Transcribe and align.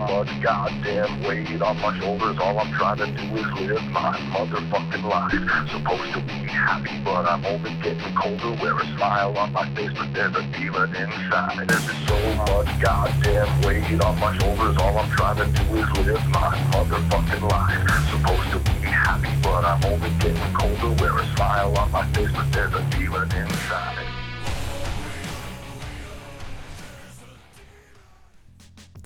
much 0.00 0.28
goddamn 0.42 1.22
weight 1.24 1.60
on 1.60 1.76
my 1.80 1.98
shoulders. 2.00 2.38
All 2.40 2.58
I'm 2.58 2.72
trying 2.72 2.98
to 2.98 3.06
do 3.06 3.36
is 3.36 3.68
live 3.68 3.84
my 3.90 4.16
motherfucking 4.32 5.04
life. 5.04 5.68
Supposed 5.70 6.12
to 6.14 6.20
be 6.20 6.48
happy, 6.48 6.98
but 7.04 7.26
I'm 7.26 7.44
only 7.44 7.74
getting 7.82 8.14
colder. 8.14 8.56
Wear 8.62 8.78
a 8.78 8.86
smile 8.96 9.36
on 9.36 9.52
my 9.52 9.68
face, 9.74 9.90
but 9.94 10.12
there's 10.14 10.34
a 10.34 10.42
demon 10.56 10.94
inside. 10.96 11.68
There's 11.68 12.08
so 12.08 12.18
much 12.48 12.80
goddamn 12.80 13.60
weight 13.62 14.00
on 14.00 14.18
my 14.18 14.36
shoulders. 14.38 14.76
All 14.78 14.98
I'm 14.98 15.10
trying 15.10 15.36
to 15.36 15.46
do 15.46 15.76
is 15.76 16.06
live 16.06 16.26
my 16.28 16.56
motherfucking 16.72 17.50
life. 17.50 18.10
Supposed 18.10 18.50
to 18.52 18.58
be 18.70 18.86
happy, 18.86 19.30
but 19.42 19.64
I'm 19.64 19.84
only 19.84 20.10
getting 20.18 20.54
colder. 20.54 21.02
Wear 21.02 21.18
a 21.18 21.26
smile 21.36 21.76
on 21.76 21.90
my 21.90 22.06
face, 22.12 22.30
but 22.32 22.50
there's 22.52 22.72
a 22.72 22.82
demon 22.90 23.30
inside. 23.32 24.09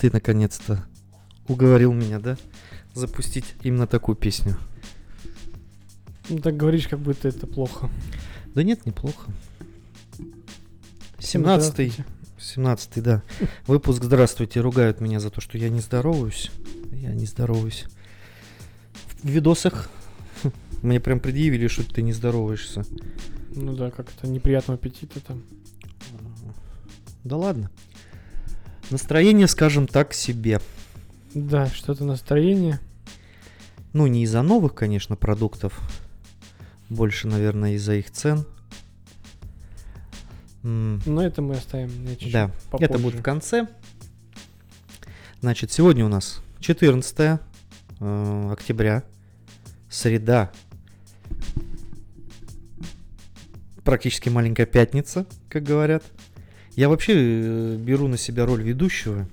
Ты 0.04 0.10
наконец-то 0.12 0.84
уговорил 1.48 1.94
меня, 1.94 2.18
да? 2.18 2.36
Запустить 2.92 3.54
именно 3.62 3.86
такую 3.86 4.16
песню. 4.16 4.58
Ну, 6.28 6.40
так 6.40 6.58
говоришь, 6.58 6.88
как 6.88 6.98
будто 6.98 7.26
это 7.26 7.46
плохо. 7.46 7.88
Да 8.54 8.62
нет, 8.62 8.84
неплохо. 8.84 9.30
Всем 11.16 11.40
17-й, 11.40 11.44
здравствуйте. 11.88 12.04
17 12.38 13.02
да. 13.02 13.22
Выпуск 13.66 14.04
«Здравствуйте» 14.04 14.60
ругают 14.60 15.00
меня 15.00 15.20
за 15.20 15.30
то, 15.30 15.40
что 15.40 15.56
я 15.56 15.70
не 15.70 15.80
здороваюсь. 15.80 16.50
Я 16.92 17.14
не 17.14 17.24
здороваюсь. 17.24 17.86
В 19.22 19.28
видосах 19.30 19.88
мне 20.82 21.00
прям 21.00 21.18
предъявили, 21.18 21.66
что 21.66 21.82
ты 21.82 22.02
не 22.02 22.12
здороваешься. 22.12 22.84
Ну 23.54 23.74
да, 23.74 23.90
как-то 23.90 24.26
неприятного 24.26 24.78
аппетита 24.78 25.20
там. 25.20 25.42
Да 27.24 27.38
ладно. 27.38 27.70
Настроение, 28.90 29.48
скажем 29.48 29.86
так, 29.86 30.12
себе. 30.14 30.60
Да, 31.34 31.66
что-то 31.66 32.04
настроение. 32.04 32.80
Ну, 33.92 34.06
не 34.06 34.22
из-за 34.24 34.42
новых, 34.42 34.74
конечно, 34.74 35.16
продуктов. 35.16 35.80
Больше, 36.88 37.28
наверное, 37.28 37.72
из-за 37.74 37.94
их 37.94 38.10
цен. 38.10 38.46
Но 40.62 41.22
это 41.22 41.42
мы 41.42 41.56
оставим 41.56 42.04
на 42.04 42.10
чуть-чуть 42.12 42.32
Да, 42.32 42.50
попозже. 42.70 42.84
это 42.92 42.98
будет 42.98 43.20
в 43.20 43.22
конце. 43.22 43.68
Значит, 45.40 45.70
сегодня 45.72 46.04
у 46.06 46.08
нас 46.08 46.40
14 46.60 47.40
э, 48.00 48.50
октября, 48.50 49.02
среда. 49.90 50.50
Практически 53.84 54.30
маленькая 54.30 54.64
пятница, 54.64 55.26
как 55.50 55.64
говорят. 55.64 56.02
Я 56.76 56.88
вообще 56.88 57.12
э, 57.14 57.76
беру 57.76 58.08
на 58.08 58.16
себя 58.16 58.46
роль 58.46 58.62
ведущего. 58.62 59.28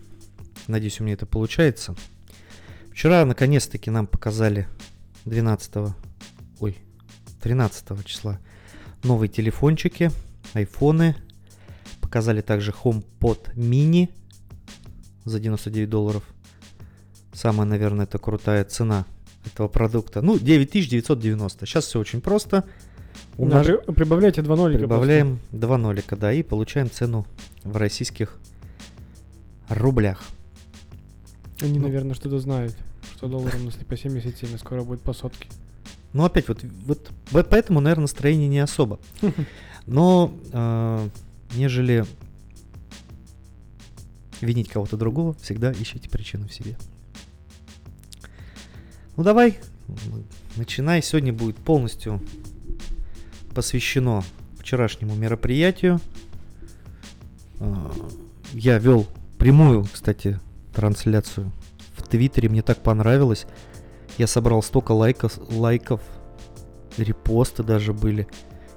Надеюсь, 0.67 0.99
у 0.99 1.03
меня 1.03 1.13
это 1.13 1.25
получается. 1.25 1.95
Вчера, 2.91 3.25
наконец-таки, 3.25 3.89
нам 3.89 4.05
показали 4.05 4.67
12 5.25 5.93
ой, 6.59 6.77
13 7.41 8.05
числа 8.05 8.39
новые 9.03 9.29
телефончики, 9.29 10.11
айфоны. 10.53 11.15
Показали 11.99 12.41
также 12.41 12.71
HomePod 12.71 13.55
mini 13.55 14.09
за 15.23 15.39
99 15.39 15.89
долларов. 15.89 16.23
Самая, 17.33 17.67
наверное, 17.67 18.05
это 18.05 18.17
крутая 18.17 18.65
цена 18.65 19.05
этого 19.45 19.67
продукта. 19.67 20.21
Ну, 20.21 20.37
9990. 20.37 21.65
Сейчас 21.65 21.85
все 21.85 21.99
очень 21.99 22.21
просто. 22.21 22.65
Умнож- 23.45 23.83
при- 23.85 23.93
прибавляйте 23.93 24.41
два 24.41 24.55
нолика. 24.55 24.79
Прибавляем 24.79 25.39
два 25.51 25.77
нолика, 25.77 26.15
да, 26.15 26.31
и 26.33 26.43
получаем 26.43 26.89
цену 26.89 27.25
в 27.63 27.75
российских 27.77 28.37
рублях. 29.69 30.23
Они, 31.61 31.79
Ну. 31.79 31.87
наверное, 31.87 32.13
что-то 32.15 32.39
знают. 32.39 32.75
Что 33.15 33.27
доллар 33.27 33.55
у 33.55 33.65
нас 33.65 33.77
не 33.77 33.83
по 33.83 33.95
77, 33.97 34.55
а 34.55 34.57
скоро 34.57 34.83
будет 34.83 35.01
по 35.01 35.13
сотке. 35.13 35.47
Ну, 36.13 36.25
опять 36.25 36.47
вот, 36.47 36.63
вот 36.85 37.09
по- 37.31 37.43
поэтому, 37.43 37.79
наверное, 37.79 38.03
настроение 38.03 38.47
не 38.49 38.59
особо. 38.59 38.99
Но 39.87 40.33
э, 40.51 41.09
нежели 41.55 42.05
винить 44.41 44.69
кого-то 44.69 44.97
другого, 44.97 45.33
всегда 45.41 45.71
ищите 45.71 46.09
причину 46.09 46.47
в 46.47 46.53
себе. 46.53 46.75
Ну 49.17 49.23
давай, 49.23 49.59
начинай. 50.55 51.01
Сегодня 51.03 51.31
будет 51.33 51.57
полностью 51.57 52.19
посвящено 53.53 54.23
вчерашнему 54.59 55.15
мероприятию. 55.15 55.99
Э, 57.59 57.75
Я 58.53 58.77
вел 58.79 59.07
прямую, 59.37 59.85
кстати, 59.91 60.39
трансляцию 60.73 61.51
в 61.95 62.07
Твиттере. 62.07 62.49
Мне 62.49 62.61
так 62.61 62.77
понравилось. 62.79 63.45
Я 64.17 64.27
собрал 64.27 64.61
столько 64.61 64.91
лайков, 64.91 65.39
лайков, 65.49 66.01
репосты 66.97 67.63
даже 67.63 67.93
были. 67.93 68.27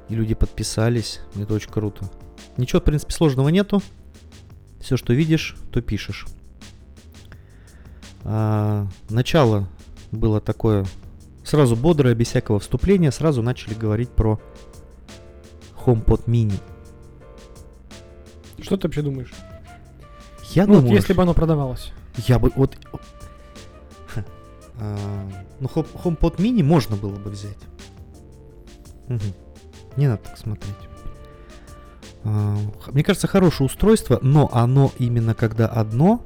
И 0.08 0.14
люди 0.14 0.34
подписались. 0.34 1.20
Это 1.34 1.54
очень 1.54 1.70
круто. 1.70 2.10
Ничего, 2.56 2.80
в 2.80 2.84
принципе, 2.84 3.12
сложного 3.12 3.48
нету. 3.48 3.82
Все, 4.80 4.96
что 4.96 5.12
видишь, 5.12 5.56
то 5.72 5.80
пишешь. 5.80 6.26
А, 8.22 8.86
начало 9.08 9.68
было 10.12 10.40
такое 10.40 10.86
сразу 11.44 11.76
бодрое, 11.76 12.14
без 12.14 12.28
всякого 12.28 12.58
вступления. 12.58 13.10
Сразу 13.10 13.42
начали 13.42 13.74
говорить 13.74 14.10
про 14.10 14.40
HomePod 15.84 16.24
mini. 16.26 16.58
Что 18.60 18.76
ты 18.76 18.88
вообще 18.88 19.02
думаешь? 19.02 19.32
Я 20.52 20.66
ну, 20.66 20.74
вот 20.74 20.80
думаю, 20.82 20.96
если 20.96 21.12
бы 21.12 21.22
оно 21.22 21.34
продавалось. 21.34 21.92
Я 22.26 22.38
бы 22.38 22.50
вот... 22.56 22.76
А, 24.80 24.96
Ну, 25.60 25.68
Home- 25.74 25.86
HomePod 26.02 26.36
mini 26.36 26.62
можно 26.62 26.96
было 26.96 27.14
бы 27.16 27.30
взять. 27.30 27.58
Мгм. 29.08 29.20
Не 29.96 30.08
надо 30.08 30.22
так 30.24 30.38
смотреть. 30.38 30.74
А, 32.24 32.56
Мне 32.88 33.04
кажется, 33.04 33.28
хорошее 33.28 33.66
устройство, 33.66 34.18
но 34.22 34.48
оно 34.52 34.90
именно 34.98 35.34
когда 35.34 35.66
одно 35.66 36.24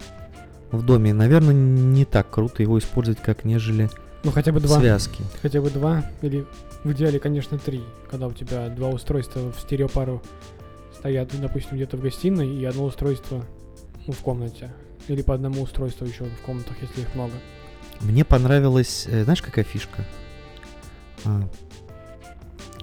в 0.70 0.84
доме, 0.84 1.12
наверное, 1.12 1.54
не 1.54 2.04
так 2.04 2.30
круто 2.30 2.62
его 2.62 2.78
использовать, 2.78 3.20
как 3.20 3.44
нежели 3.44 3.90
Ну, 4.24 4.30
хотя 4.32 4.52
бы 4.52 4.60
два. 4.60 4.78
связки. 4.80 5.22
Хотя 5.42 5.60
бы 5.60 5.70
два. 5.70 6.04
Или 6.22 6.46
в 6.84 6.92
идеале, 6.92 7.18
конечно, 7.20 7.58
три. 7.58 7.82
Когда 8.10 8.26
у 8.26 8.32
тебя 8.32 8.68
два 8.68 8.88
устройства 8.88 9.52
в 9.52 9.60
стереопару 9.60 10.22
стоят, 10.96 11.30
допустим, 11.40 11.76
где-то 11.76 11.96
в 11.96 12.00
гостиной, 12.00 12.48
и 12.56 12.64
одно 12.64 12.84
устройство 12.84 13.44
ну, 14.06 14.12
в 14.12 14.18
комнате. 14.18 14.72
Или 15.06 15.22
по 15.22 15.34
одному 15.34 15.62
устройству 15.62 16.06
еще 16.06 16.24
в 16.24 16.40
комнатах, 16.44 16.76
если 16.82 17.02
их 17.02 17.14
много. 17.14 17.32
Мне 18.00 18.24
понравилась, 18.24 19.06
э, 19.08 19.24
знаешь, 19.24 19.42
какая 19.42 19.64
фишка? 19.64 20.04
А, 21.24 21.48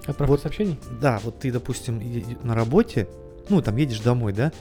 Отправка 0.06 0.32
Вот. 0.32 0.42
сообщений? 0.42 0.80
Да, 1.02 1.20
вот 1.24 1.40
ты, 1.40 1.52
допустим, 1.52 2.02
на 2.44 2.54
работе, 2.56 3.08
ну, 3.50 3.62
там 3.62 3.76
едешь 3.78 4.00
домой, 4.00 4.34
да, 4.34 4.52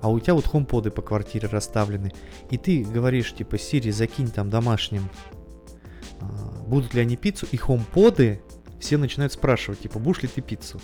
а 0.00 0.10
у 0.10 0.18
тебя 0.20 0.34
вот 0.34 0.46
хомподы 0.46 0.90
по 0.90 1.02
квартире 1.02 1.48
расставлены, 1.48 2.12
и 2.50 2.58
ты 2.58 2.84
говоришь, 2.84 3.34
типа, 3.34 3.58
Сири, 3.58 3.90
закинь 3.90 4.30
там 4.30 4.50
домашним, 4.50 5.08
будут 6.66 6.94
ли 6.94 7.00
они 7.00 7.16
пиццу, 7.16 7.46
и 7.50 7.56
хомподы 7.56 8.40
все 8.80 8.96
начинают 8.96 9.32
спрашивать, 9.32 9.80
типа, 9.80 9.98
будешь 9.98 10.22
ли 10.22 10.28
ты 10.28 10.40
пиццу? 10.40 10.80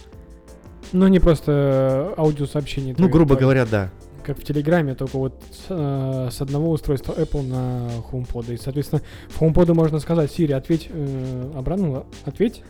Ну, 0.92 1.06
не 1.08 1.20
просто 1.20 2.14
э, 2.16 2.20
аудиосообщения. 2.20 2.94
Ну, 2.96 3.08
грубо 3.08 3.34
то- 3.34 3.40
говоря, 3.42 3.66
да. 3.66 3.90
Как 4.24 4.38
в 4.38 4.44
Телеграме, 4.44 4.94
только 4.94 5.16
вот 5.16 5.42
с, 5.50 5.66
э, 5.68 6.28
с 6.30 6.40
одного 6.40 6.70
устройства 6.70 7.12
Apple 7.12 7.46
на 7.46 7.90
HomePod. 8.10 8.52
И, 8.52 8.56
соответственно, 8.56 9.02
в 9.28 9.40
HomePod 9.40 9.72
можно 9.74 9.98
сказать, 10.00 10.30
Сири, 10.30 10.52
ответь 10.52 10.88
э, 10.90 11.52
обратно, 11.54 12.04
ответь. 12.24 12.62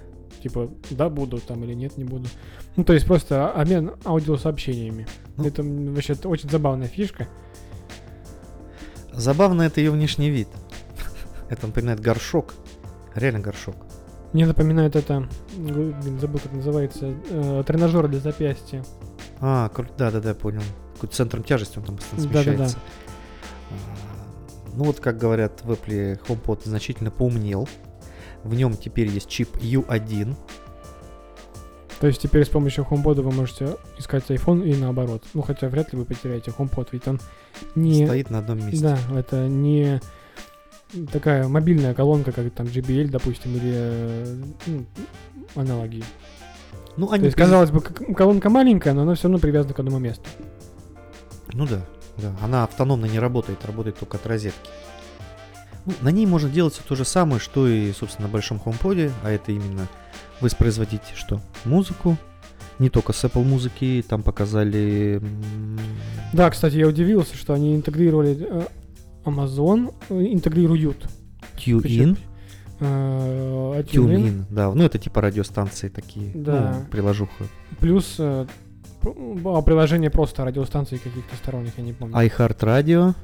Типа, 0.43 0.71
да, 0.91 1.09
буду 1.09 1.39
там 1.39 1.65
или 1.65 1.75
нет, 1.75 1.97
не 1.97 2.05
буду. 2.05 2.29
Ну, 2.77 2.85
то 2.85 2.93
есть 2.93 3.07
просто 3.07 3.51
обмен 3.51 3.93
аудиосообщениями. 4.05 5.07
Ну. 5.37 5.45
Это 5.45 5.63
вообще 5.65 6.15
очень 6.25 6.49
забавная 6.49 6.87
фишка. 6.87 7.27
Забавно 9.13 9.63
это 9.63 9.81
ее 9.81 9.91
внешний 9.91 10.31
вид. 10.31 10.49
Это 11.49 11.67
напоминает 11.67 12.01
горшок. 12.01 12.55
Реально 13.15 13.41
горшок. 13.41 13.75
Мне 14.33 14.47
напоминает 14.47 14.95
это, 14.95 15.27
блин, 15.57 16.19
забыл, 16.21 16.39
как 16.41 16.53
называется, 16.53 17.15
э, 17.31 17.63
тренажер 17.67 18.09
для 18.09 18.21
запястья. 18.21 18.85
А, 19.41 19.71
кру- 19.75 19.91
да-да-да, 19.97 20.35
понял. 20.35 20.61
Какой 20.95 21.09
центром 21.09 21.43
тяжести 21.43 21.79
он 21.79 21.85
там 21.85 21.97
постоянно 21.97 22.29
смещается. 22.33 22.77
А, 23.71 24.69
Ну 24.75 24.85
вот, 24.85 25.01
как 25.01 25.17
говорят 25.17 25.63
в 25.65 25.71
Apple, 25.73 26.21
HomePod 26.29 26.61
значительно 26.65 27.11
поумнел. 27.11 27.69
В 28.45 28.55
нем 28.55 28.77
теперь 28.77 29.09
есть 29.09 29.29
чип 29.29 29.57
U1. 29.57 30.37
То 32.01 32.07
есть 32.07 32.21
теперь 32.21 32.45
с 32.45 32.49
помощью 32.49 32.85
HomePod 32.89 33.23
вы 33.23 33.33
можете 33.33 33.77
искать 33.99 34.25
iPhone 34.31 34.63
и 34.65 34.77
наоборот. 34.77 35.25
Ну, 35.35 35.43
хотя 35.43 35.69
вряд 35.69 35.93
ли 35.93 35.99
вы 35.99 36.05
потеряете 36.05 36.53
HomePod, 36.57 36.89
ведь 36.93 37.09
он 37.09 37.19
не... 37.75 38.05
Стоит 38.07 38.31
на 38.31 38.39
одном 38.39 38.59
месте. 38.59 38.83
Да, 38.83 38.99
это 39.19 39.49
не 39.49 40.01
такая 41.13 41.49
мобильная 41.49 41.95
колонка, 41.95 42.33
как 42.33 42.51
там 42.53 42.67
JBL, 42.67 43.09
допустим, 43.09 43.55
или 43.57 43.73
э, 43.75 44.37
ну, 44.67 44.87
аналоги. 45.55 46.03
Ну, 46.97 47.07
То 47.07 47.13
они 47.15 47.25
есть, 47.25 47.37
при- 47.37 47.43
казалось 47.43 47.71
бы, 47.71 47.81
колонка 47.81 48.51
маленькая, 48.51 48.93
но 48.95 49.03
она 49.03 49.15
все 49.15 49.25
равно 49.25 49.39
привязана 49.39 49.75
к 49.75 49.79
одному 49.79 49.99
месту. 49.99 50.25
Ну 51.53 51.67
да, 51.67 51.85
да. 52.17 52.35
Она 52.43 52.65
автономно 52.65 53.07
не 53.07 53.19
работает, 53.19 53.65
работает 53.65 53.99
только 53.99 54.17
от 54.17 54.27
розетки. 54.27 54.71
Ну, 55.87 55.93
на 56.03 56.11
ней 56.11 56.27
можно 56.27 56.51
делать 56.51 56.75
всё 56.75 56.83
то 56.87 56.95
же 56.97 57.05
самое, 57.05 57.41
что 57.41 57.67
и, 57.69 57.93
собственно, 57.93 58.29
на 58.29 58.33
большом 58.33 58.61
HomePod, 58.65 59.11
а 59.23 59.31
это 59.31 59.53
именно 59.53 59.89
воспроизводить 60.41 61.03
что? 61.15 61.41
Музыку, 61.65 62.17
не 62.79 62.91
только 62.91 63.13
с 63.13 63.25
Apple 63.25 63.45
музыки, 63.45 64.05
там 64.07 64.23
показали... 64.23 65.23
Да, 66.33 66.51
кстати, 66.51 66.77
я 66.77 66.87
удивился, 66.89 67.37
что 67.37 67.55
они 67.55 67.75
интегрировали 67.75 68.37
э, 68.41 68.67
Amazon, 69.29 69.93
э, 70.11 70.15
интегрируют. 70.33 71.07
TuneIn, 71.57 72.17
Э, 72.81 73.83
TuneIn. 73.83 73.93
TuneIn, 73.93 74.45
да, 74.51 74.73
ну 74.73 74.85
это 74.85 74.99
типа 74.99 75.21
радиостанции 75.21 75.89
такие, 75.89 76.31
Да. 76.35 76.77
ну, 76.79 76.91
приложуха. 76.91 77.45
Плюс 77.81 78.17
э, 78.19 78.47
а, 79.03 79.63
приложение 79.63 80.11
просто 80.11 80.45
радиостанций 80.45 80.99
каких-то 80.99 81.35
сторонних, 81.37 81.73
я 81.77 81.85
не 81.85 81.93
помню. 81.93 82.15
iHeartRadio, 82.17 83.15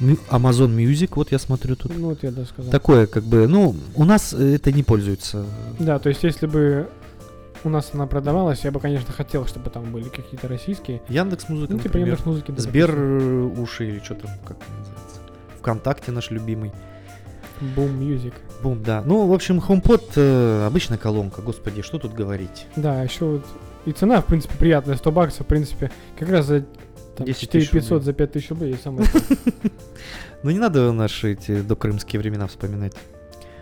Mu- 0.00 0.18
Amazon 0.30 0.74
Music, 0.76 1.10
вот 1.14 1.30
я 1.30 1.38
смотрю 1.38 1.76
тут. 1.76 1.96
Ну, 1.96 2.08
вот 2.08 2.22
я 2.24 2.32
да 2.32 2.44
сказал. 2.44 2.72
Такое, 2.72 3.06
как 3.06 3.22
бы, 3.24 3.46
ну, 3.46 3.76
у 3.94 4.04
нас 4.04 4.32
э, 4.34 4.54
это 4.56 4.72
не 4.72 4.82
пользуется. 4.82 5.46
Да, 5.78 6.00
то 6.00 6.08
есть 6.08 6.24
если 6.24 6.46
бы 6.48 6.88
у 7.62 7.68
нас 7.68 7.90
она 7.94 8.06
продавалась, 8.08 8.64
я 8.64 8.72
бы, 8.72 8.80
конечно, 8.80 9.12
хотел, 9.12 9.46
чтобы 9.46 9.70
там 9.70 9.92
были 9.92 10.08
какие-то 10.08 10.48
российские. 10.48 11.00
Яндекс 11.08 11.48
Музыка, 11.48 11.72
Ну, 11.74 11.78
типа 11.78 11.88
например. 11.90 12.08
Яндекс 12.08 12.26
музыки. 12.26 12.52
Сбер 12.56 12.90
э, 12.96 13.50
уши 13.58 13.88
или 13.88 14.00
что 14.00 14.14
там, 14.16 14.30
как 14.44 14.56
называется. 14.58 15.13
ВКонтакте 15.64 16.12
наш 16.12 16.30
любимый. 16.30 16.72
Boom 17.74 17.98
Music. 17.98 18.34
Бум, 18.62 18.82
да. 18.82 19.02
Ну, 19.06 19.26
в 19.26 19.32
общем, 19.32 19.60
HomePod 19.60 20.12
э, 20.16 20.66
обычная 20.66 20.98
колонка, 20.98 21.40
господи, 21.40 21.80
что 21.80 21.98
тут 21.98 22.12
говорить. 22.12 22.66
Да, 22.76 23.02
еще 23.02 23.24
вот 23.24 23.46
и 23.86 23.92
цена, 23.92 24.20
в 24.20 24.26
принципе, 24.26 24.54
приятная, 24.58 24.96
100 24.96 25.12
баксов, 25.12 25.46
в 25.46 25.48
принципе, 25.48 25.90
как 26.18 26.28
раз 26.28 26.46
за 26.46 26.66
там, 27.16 27.26
10 27.26 27.50
тысяч 27.50 27.70
4500 27.70 27.90
рублей. 27.90 28.04
за 28.04 28.12
5000 28.12 28.50
рублей. 28.50 28.76
Самое 28.82 29.08
Ну, 30.42 30.50
не 30.50 30.58
надо 30.58 30.92
наши 30.92 31.32
эти 31.32 31.62
докрымские 31.62 32.20
времена 32.20 32.46
вспоминать. 32.46 32.92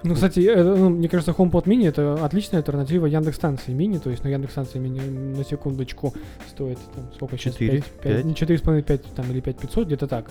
Ну, 0.03 0.15
кстати, 0.15 0.41
э, 0.41 0.61
ну, 0.61 0.91
мне 0.91 1.09
кажется, 1.09 1.31
HomePod 1.31 1.65
Mini 1.67 1.87
это 1.87 2.25
отличная 2.25 2.59
альтернатива 2.59 3.07
Яндекс 3.07 3.37
станции 3.37 3.73
Mini, 3.73 4.01
то 4.01 4.11
есть, 4.11 4.25
ну, 4.25 4.31
Яндекс 4.31 4.53
станция 4.53 4.83
Mini 4.83 5.37
на 5.37 5.45
секундочку 5.45 6.13
стоит 6.49 6.79
там 6.97 7.09
сколько 7.15 7.39
сейчас? 7.39 7.55
Четыре, 7.55 7.85
пять. 8.03 8.25
Не 8.25 8.35
4,5, 8.35 8.83
5 8.83 9.15
там 9.15 9.31
или 9.31 9.41
5500, 9.41 9.87
где-то 9.87 10.09
так. 10.09 10.31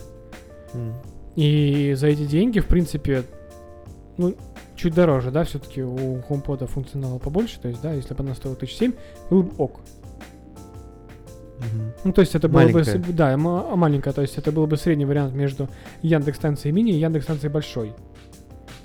М. 0.73 0.93
И 1.35 1.93
за 1.95 2.07
эти 2.07 2.25
деньги, 2.25 2.59
в 2.59 2.67
принципе, 2.67 3.23
ну, 4.17 4.35
чуть 4.75 4.93
дороже, 4.93 5.31
да, 5.31 5.43
все-таки 5.43 5.81
у 5.81 6.17
HomePod 6.29 6.65
функционала 6.67 7.19
побольше, 7.19 7.59
то 7.59 7.67
есть, 7.69 7.81
да, 7.81 7.93
если 7.93 8.13
бы 8.13 8.23
она 8.23 8.35
стоила 8.35 8.55
1007, 8.55 8.93
был 9.29 9.43
бы 9.43 9.51
ок. 9.57 9.79
Мгм. 11.59 11.93
Ну, 12.05 12.13
то 12.13 12.21
есть 12.21 12.33
это 12.35 12.49
было 12.49 12.61
бы, 12.67 12.71
Маленькая. 12.73 12.83
с- 13.03 13.13
да, 13.13 13.37
ма- 13.37 13.75
маленькая, 13.75 14.13
то 14.13 14.21
есть 14.21 14.37
это 14.37 14.51
был 14.51 14.65
бы 14.67 14.77
средний 14.77 15.05
вариант 15.05 15.33
между 15.35 15.69
Яндекс 16.01 16.37
станцией 16.39 16.73
мини 16.73 16.91
и 16.93 16.99
Яндекс 16.99 17.25
станцией 17.25 17.51
большой. 17.51 17.93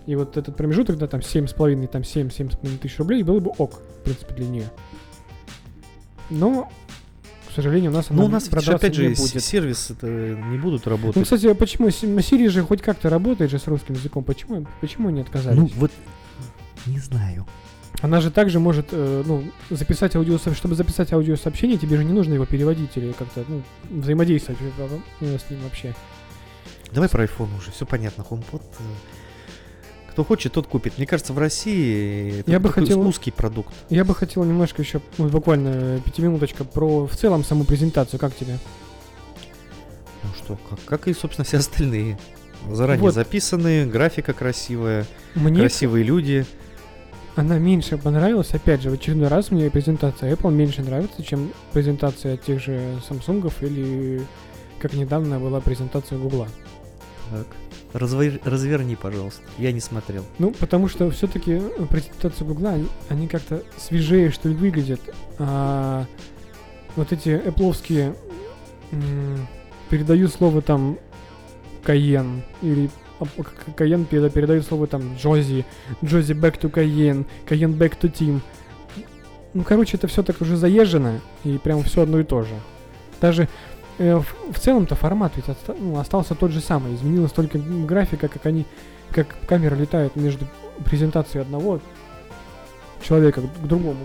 И 0.04 0.14
вот 0.14 0.36
этот 0.36 0.56
промежуток, 0.56 0.98
да, 0.98 1.08
там 1.08 1.20
7,5, 1.20 1.86
там 1.88 2.02
7-7,5 2.02 2.78
тысяч 2.78 2.98
рублей, 2.98 3.22
было 3.22 3.40
бы 3.40 3.50
ок, 3.58 3.80
в 4.00 4.02
принципе, 4.04 4.34
для 4.34 4.46
нее. 4.46 4.64
Но, 6.30 6.68
сожалению, 7.56 7.90
у 7.90 7.94
нас 7.94 8.06
она 8.10 8.20
Ну, 8.20 8.26
у 8.26 8.28
нас, 8.28 8.44
видишь, 8.44 8.52
продаваться 8.52 8.86
опять 8.86 8.96
же, 8.96 9.08
не 9.08 9.14
будет. 9.14 9.42
сервисы 9.42 9.94
не 10.02 10.58
будут 10.58 10.86
Ну, 10.86 10.90
работать. 10.92 11.22
кстати, 11.24 11.52
почему? 11.54 11.90
Си- 11.90 12.06
на 12.06 12.20
Siri 12.20 12.48
же 12.48 12.62
хоть 12.62 12.82
как-то 12.82 13.10
работает 13.10 13.50
же 13.50 13.58
с 13.58 13.66
русским 13.66 13.94
языком. 13.94 14.22
Почему, 14.24 14.66
почему 14.80 15.10
не 15.10 15.22
отказались? 15.22 15.58
Ну, 15.58 15.70
вот, 15.76 15.90
не 16.86 16.98
знаю. 17.00 17.46
Она 18.02 18.20
же 18.20 18.30
также 18.30 18.60
может, 18.60 18.88
э, 18.92 19.22
ну, 19.26 19.42
записать 19.70 20.14
аудио, 20.16 20.38
чтобы 20.38 20.74
записать 20.74 21.12
аудиосообщение, 21.12 21.78
тебе 21.78 21.96
же 21.96 22.04
не 22.04 22.12
нужно 22.12 22.34
его 22.34 22.44
переводить 22.44 22.90
или 22.96 23.12
как-то, 23.12 23.44
ну, 23.48 23.62
взаимодействовать 23.88 24.60
э, 24.60 25.38
с 25.38 25.50
ним 25.50 25.60
вообще. 25.62 25.94
Давай 26.92 27.08
про 27.08 27.24
iPhone 27.24 27.48
уже, 27.58 27.70
все 27.72 27.86
понятно. 27.86 28.22
HomePod. 28.28 28.62
Э, 30.16 30.22
Кто 30.22 30.24
хочет, 30.24 30.52
тот 30.52 30.66
купит. 30.66 30.96
Мне 30.96 31.06
кажется, 31.06 31.32
в 31.32 31.38
России 31.38 32.40
это 32.40 32.50
Я 32.50 32.58
бы 32.58 32.70
хотел- 32.70 33.00
узкий 33.06 33.30
продукт. 33.30 33.74
Я 33.90 34.04
бы 34.04 34.14
хотел 34.14 34.44
немножко 34.44 34.80
еще, 34.80 35.00
ну, 35.18 35.28
буквально 35.28 36.00
пятиминуточка 36.00 36.64
про 36.64 37.06
в 37.06 37.14
целом 37.14 37.44
саму 37.44 37.64
презентацию. 37.64 38.18
Как 38.18 38.34
тебе? 38.34 38.58
Ну 40.22 40.30
что, 40.38 40.58
как, 40.70 40.78
как 40.84 41.08
и, 41.08 41.12
собственно, 41.14 41.44
все 41.44 41.58
остальные. 41.58 42.18
Заранее 42.70 43.02
Вот. 43.02 43.14
записанные, 43.14 43.86
графика 43.86 44.32
красивая, 44.32 45.06
Мне 45.34 45.60
красивые 45.60 46.02
люди. 46.04 46.46
она 47.36 47.58
меньше 47.58 47.98
понравилась. 47.98 48.50
Опять 48.54 48.80
же, 48.82 48.90
в 48.90 48.94
очередной 48.94 49.28
раз 49.28 49.50
мне 49.50 49.70
презентация 49.70 50.34
Apple 50.34 50.50
меньше 50.50 50.82
нравится, 50.82 51.22
чем 51.22 51.52
презентация 51.72 52.36
тех 52.38 52.60
же 52.60 52.80
Samsung 53.08 53.52
или 53.60 54.22
как 54.80 54.94
недавно 54.94 55.38
была 55.38 55.60
презентация 55.60 56.18
Гугла. 56.18 56.48
Так. 57.30 57.46
Развер- 57.96 58.40
Разверни, 58.44 58.94
пожалуйста. 58.96 59.42
Я 59.58 59.72
не 59.72 59.80
смотрел. 59.80 60.24
Ну, 60.38 60.50
потому 60.52 60.88
что 60.88 61.10
все-таки 61.10 61.60
презентацию 61.90 62.46
Гугла, 62.46 62.70
они, 62.72 62.88
они 63.08 63.26
как-то 63.28 63.62
свежее, 63.78 64.30
что 64.30 64.48
ли, 64.48 64.54
выглядят. 64.54 65.00
А 65.38 66.04
вот 66.94 67.12
эти 67.12 67.30
эпловские 67.30 68.14
передают 69.90 70.32
слово 70.32 70.62
там 70.62 70.98
Каен 71.82 72.42
или 72.62 72.90
а, 73.20 73.24
Каен 73.76 74.04
переда- 74.04 74.30
передает 74.30 74.66
слово 74.66 74.86
там 74.86 75.16
Джози, 75.16 75.64
Джози 76.04 76.32
back 76.32 76.60
to 76.60 76.68
Каен, 76.68 77.24
Каен 77.46 77.72
back 77.72 77.98
to 78.00 78.12
Team. 78.12 78.40
Ну, 79.54 79.62
короче, 79.62 79.96
это 79.96 80.06
все 80.06 80.22
так 80.22 80.40
уже 80.40 80.56
заезжено, 80.56 81.20
и 81.44 81.56
прям 81.58 81.82
все 81.82 82.02
одно 82.02 82.20
и 82.20 82.24
то 82.24 82.42
же. 82.42 82.54
Даже 83.20 83.44
э, 83.44 83.46
в, 83.98 84.52
в 84.52 84.58
целом-то 84.58 84.94
формат 84.94 85.32
ведь 85.36 85.48
оста- 85.48 85.76
ну, 85.78 85.98
остался 85.98 86.34
тот 86.34 86.50
же 86.50 86.60
самый. 86.60 86.94
Изменилась 86.94 87.32
только 87.32 87.58
графика, 87.58 88.28
как 88.28 88.44
они, 88.46 88.66
как 89.10 89.36
камера 89.46 89.74
летает 89.74 90.16
между 90.16 90.46
презентацией 90.84 91.42
одного 91.42 91.80
человека 93.02 93.40
к 93.40 93.66
другому. 93.66 94.00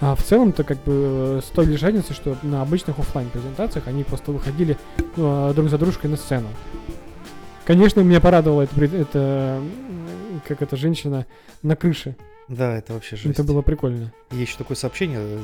А 0.00 0.16
в 0.16 0.22
целом-то 0.22 0.64
как 0.64 0.78
бы 0.78 0.92
э, 1.38 1.40
с 1.44 1.48
той 1.50 1.66
лишь 1.66 1.82
разницей, 1.82 2.14
что 2.14 2.36
на 2.42 2.62
обычных 2.62 2.98
оффлайн 2.98 3.30
презентациях 3.30 3.86
они 3.86 4.02
просто 4.02 4.32
выходили 4.32 4.76
э, 5.16 5.52
друг 5.54 5.68
за 5.68 5.78
дружкой 5.78 6.10
на 6.10 6.16
сцену. 6.16 6.48
Конечно, 7.64 8.00
меня 8.00 8.20
порадовала 8.20 8.62
эта, 8.62 8.84
эта, 8.84 9.60
как 10.48 10.60
эта 10.60 10.76
женщина 10.76 11.26
на 11.62 11.76
крыше. 11.76 12.16
Да, 12.48 12.76
это 12.76 12.92
вообще 12.94 13.16
жесть. 13.16 13.26
Это 13.30 13.44
было 13.44 13.62
прикольно. 13.62 14.12
Еще 14.30 14.56
такое 14.58 14.76
сообщение. 14.76 15.18
э, 15.20 15.38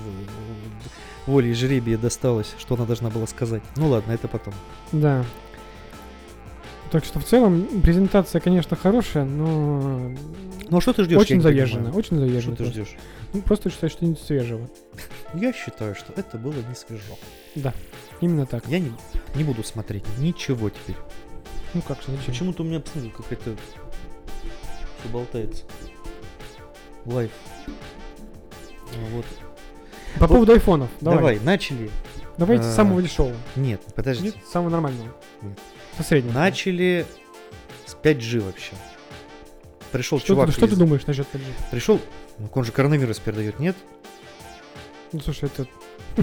Воле 1.26 1.50
и 1.50 1.54
жребия 1.54 1.96
досталось, 1.98 2.54
что 2.58 2.74
она 2.74 2.84
должна 2.86 3.10
была 3.10 3.26
сказать. 3.26 3.62
Ну 3.76 3.88
ладно, 3.88 4.12
это 4.12 4.28
потом. 4.28 4.54
Да. 4.92 5.24
Так 6.90 7.04
что 7.04 7.20
в 7.20 7.24
целом 7.24 7.66
презентация, 7.82 8.40
конечно, 8.40 8.74
хорошая, 8.76 9.24
но 9.24 10.10
Ну 10.70 10.78
а 10.78 10.80
что 10.80 10.94
ты 10.94 11.04
ждешь? 11.04 11.18
очень 11.18 11.40
заезжена, 11.42 11.90
очень 11.90 12.16
Что 12.16 12.20
заезжена. 12.20 12.56
ты 12.56 12.62
просто. 12.64 12.72
ждешь? 12.82 12.96
Ну, 13.34 13.42
просто 13.42 13.68
считаю, 13.70 13.90
что 13.90 14.04
нибудь 14.06 14.20
свежего. 14.22 14.68
Я 15.34 15.52
считаю, 15.52 15.94
что 15.94 16.14
это 16.16 16.38
было 16.38 16.54
не 16.66 16.74
свежо. 16.74 17.02
Да, 17.54 17.74
именно 18.22 18.46
так. 18.46 18.66
Я 18.68 18.78
не, 18.78 18.90
не 19.34 19.44
буду 19.44 19.62
смотреть 19.62 20.04
ничего 20.18 20.70
теперь. 20.70 20.96
Ну 21.74 21.82
как 21.82 21.98
же, 21.98 22.04
зачем? 22.08 22.24
Почему-то 22.26 22.62
у 22.62 22.66
меня, 22.66 22.80
посмотри, 22.80 23.10
какая-то... 23.10 23.54
Все 25.00 25.08
болтается. 25.12 25.64
Live. 27.08 27.30
Вот. 29.12 29.24
По 30.18 30.28
поводу 30.28 30.52
айфонов. 30.52 30.90
Давай, 31.00 31.18
Давай. 31.18 31.40
начали. 31.40 31.90
Давайте 32.36 32.64
А, 32.64 32.70
с 32.70 32.74
самого 32.76 33.02
дешевого. 33.02 33.34
Нет, 33.56 33.80
подожди. 33.94 34.26
Нет, 34.26 34.36
с 34.46 34.50
самого 34.50 34.70
нормального. 34.70 35.08
Нет. 35.42 35.58
Со 35.96 36.02
среднего. 36.02 36.34
Начали 36.34 37.06
с 37.86 37.94
5G 37.94 38.40
вообще. 38.40 38.72
Пришел 39.92 40.18
Что, 40.18 40.28
чувак. 40.28 40.46
ты, 40.48 40.52
что 40.52 40.66
из- 40.66 40.70
ты 40.72 40.76
думаешь 40.76 41.06
насчет 41.06 41.26
5G? 41.32 41.44
Пришел, 41.70 42.00
ну 42.38 42.48
он 42.52 42.64
же 42.64 42.72
коронавирус 42.72 43.18
передает, 43.18 43.58
нет? 43.58 43.76
Ну 45.12 45.20
слушай, 45.20 45.46
это 45.46 45.66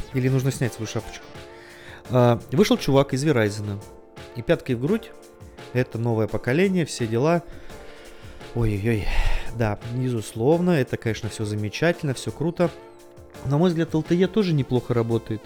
Или 0.13 0.30
нужно 0.30 0.51
снять 0.51 0.74
свою 0.74 0.88
шапочку? 0.88 1.25
А, 2.10 2.39
вышел 2.51 2.77
чувак 2.77 3.13
из 3.13 3.24
Verizon. 3.25 3.82
И 4.36 4.42
пяткой 4.42 4.75
в 4.75 4.82
грудь. 4.82 5.12
Это 5.74 5.98
новое 5.98 6.27
поколение, 6.27 6.86
все 6.86 7.08
дела. 7.08 7.42
Ой-ой-ой. 8.54 9.08
Да, 9.55 9.79
безусловно, 9.93 10.71
это, 10.71 10.97
конечно, 10.97 11.29
все 11.29 11.45
замечательно, 11.45 12.13
все 12.13 12.31
круто. 12.31 12.69
На 13.45 13.57
мой 13.57 13.69
взгляд, 13.69 13.93
LTE 13.93 14.27
тоже 14.27 14.53
неплохо 14.53 14.93
работает. 14.93 15.41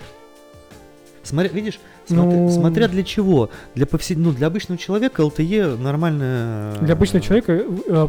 Смотря, 1.21 1.49
видишь, 1.49 1.79
смотря, 2.07 2.37
Ну- 2.39 2.49
смотря 2.49 2.87
для 2.87 3.03
чего. 3.03 3.49
Для 3.75 3.85
повсед... 3.85 4.17
ну, 4.17 4.31
для 4.31 4.47
обычного 4.47 4.77
человека 4.79 5.21
LTE 5.21 5.77
нормально. 5.77 6.75
для 6.81 6.93
обычного 6.95 7.21
человека 7.23 7.61
э, 7.87 8.07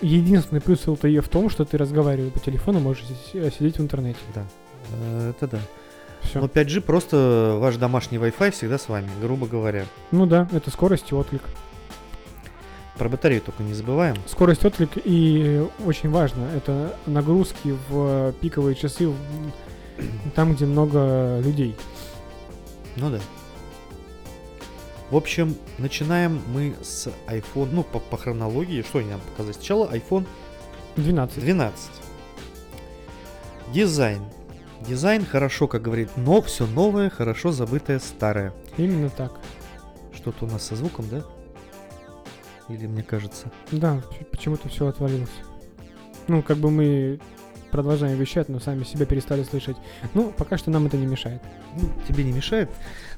единственный 0.00 0.60
плюс 0.60 0.86
LTE 0.86 1.20
в 1.20 1.28
том, 1.28 1.50
что 1.50 1.64
ты 1.64 1.76
разговаривая 1.76 2.30
по 2.30 2.40
телефону, 2.40 2.80
можешь 2.80 3.02
си- 3.04 3.38
э, 3.38 3.50
сидеть 3.50 3.78
в 3.78 3.82
интернете. 3.82 4.20
Да. 4.34 4.44
Э, 4.94 5.30
Это 5.36 5.48
да. 5.48 5.58
Все. 6.22 6.40
Но 6.40 6.46
5G 6.46 6.80
просто 6.82 7.56
ваш 7.60 7.76
домашний 7.76 8.16
Wi-Fi 8.18 8.52
всегда 8.52 8.78
с 8.78 8.88
вами, 8.88 9.08
грубо 9.20 9.46
говоря. 9.48 9.84
Ну 10.12 10.24
да, 10.26 10.48
это 10.52 10.70
скорость 10.70 11.10
и 11.10 11.14
отклик. 11.16 11.42
Про 13.02 13.08
батарею 13.08 13.42
только 13.42 13.64
не 13.64 13.74
забываем. 13.74 14.14
Скорость 14.28 14.64
отклик 14.64 14.90
и 14.94 15.66
очень 15.84 16.08
важно, 16.08 16.48
это 16.54 16.96
нагрузки 17.06 17.76
в 17.88 18.30
э, 18.30 18.32
пиковые 18.40 18.76
часы 18.76 19.12
там, 20.36 20.54
где 20.54 20.66
много 20.66 21.40
людей. 21.40 21.74
Ну 22.94 23.10
да. 23.10 23.18
В 25.10 25.16
общем, 25.16 25.56
начинаем 25.78 26.40
мы 26.54 26.76
с 26.80 27.10
iPhone, 27.26 27.70
ну, 27.72 27.82
по, 27.82 27.98
по 27.98 28.16
хронологии, 28.16 28.82
что 28.82 29.00
они 29.00 29.10
нам 29.10 29.20
показать? 29.20 29.56
Сначала 29.56 29.92
iPhone 29.92 30.24
12. 30.94 31.40
12. 31.40 31.90
Дизайн. 33.74 34.22
Дизайн 34.86 35.26
хорошо, 35.26 35.66
как 35.66 35.82
говорит, 35.82 36.10
но 36.14 36.40
все 36.40 36.68
новое, 36.68 37.10
хорошо 37.10 37.50
забытое 37.50 37.98
старое. 37.98 38.52
Именно 38.76 39.10
так. 39.10 39.32
Что-то 40.14 40.44
у 40.44 40.48
нас 40.48 40.62
со 40.62 40.76
звуком, 40.76 41.06
да? 41.10 41.24
Или 42.68 42.86
мне 42.86 43.02
кажется? 43.02 43.50
Да, 43.70 44.00
почему-то 44.30 44.68
все 44.68 44.86
отвалилось. 44.86 45.30
Ну, 46.28 46.42
как 46.42 46.58
бы 46.58 46.70
мы 46.70 47.20
продолжаем 47.70 48.18
вещать, 48.18 48.48
но 48.48 48.60
сами 48.60 48.84
себя 48.84 49.06
перестали 49.06 49.42
слышать. 49.44 49.76
Ну, 50.14 50.32
пока 50.36 50.58
что 50.58 50.70
нам 50.70 50.86
это 50.86 50.96
не 50.96 51.06
мешает. 51.06 51.40
Ну, 51.80 51.88
тебе 52.06 52.22
не 52.22 52.32
мешает? 52.32 52.70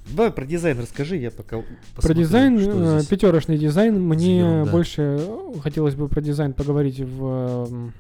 Давай 0.09 0.31
про 0.31 0.47
дизайн 0.47 0.79
расскажи, 0.79 1.17
я 1.17 1.31
пока 1.31 1.59
Про 1.59 1.67
посмотрю, 1.97 2.23
дизайн, 2.23 2.61
что 2.61 2.71
э, 2.71 2.99
здесь. 2.99 3.09
пятерочный 3.09 3.59
дизайн, 3.59 4.01
мне 4.01 4.39
ерунда. 4.39 4.71
больше 4.71 5.03
э, 5.21 5.53
хотелось 5.61 5.95
бы 5.97 6.09
про 6.09 6.21
дизайн 6.21 6.53
поговорить 6.53 7.01
в... 7.01 7.67
м, 7.69 7.93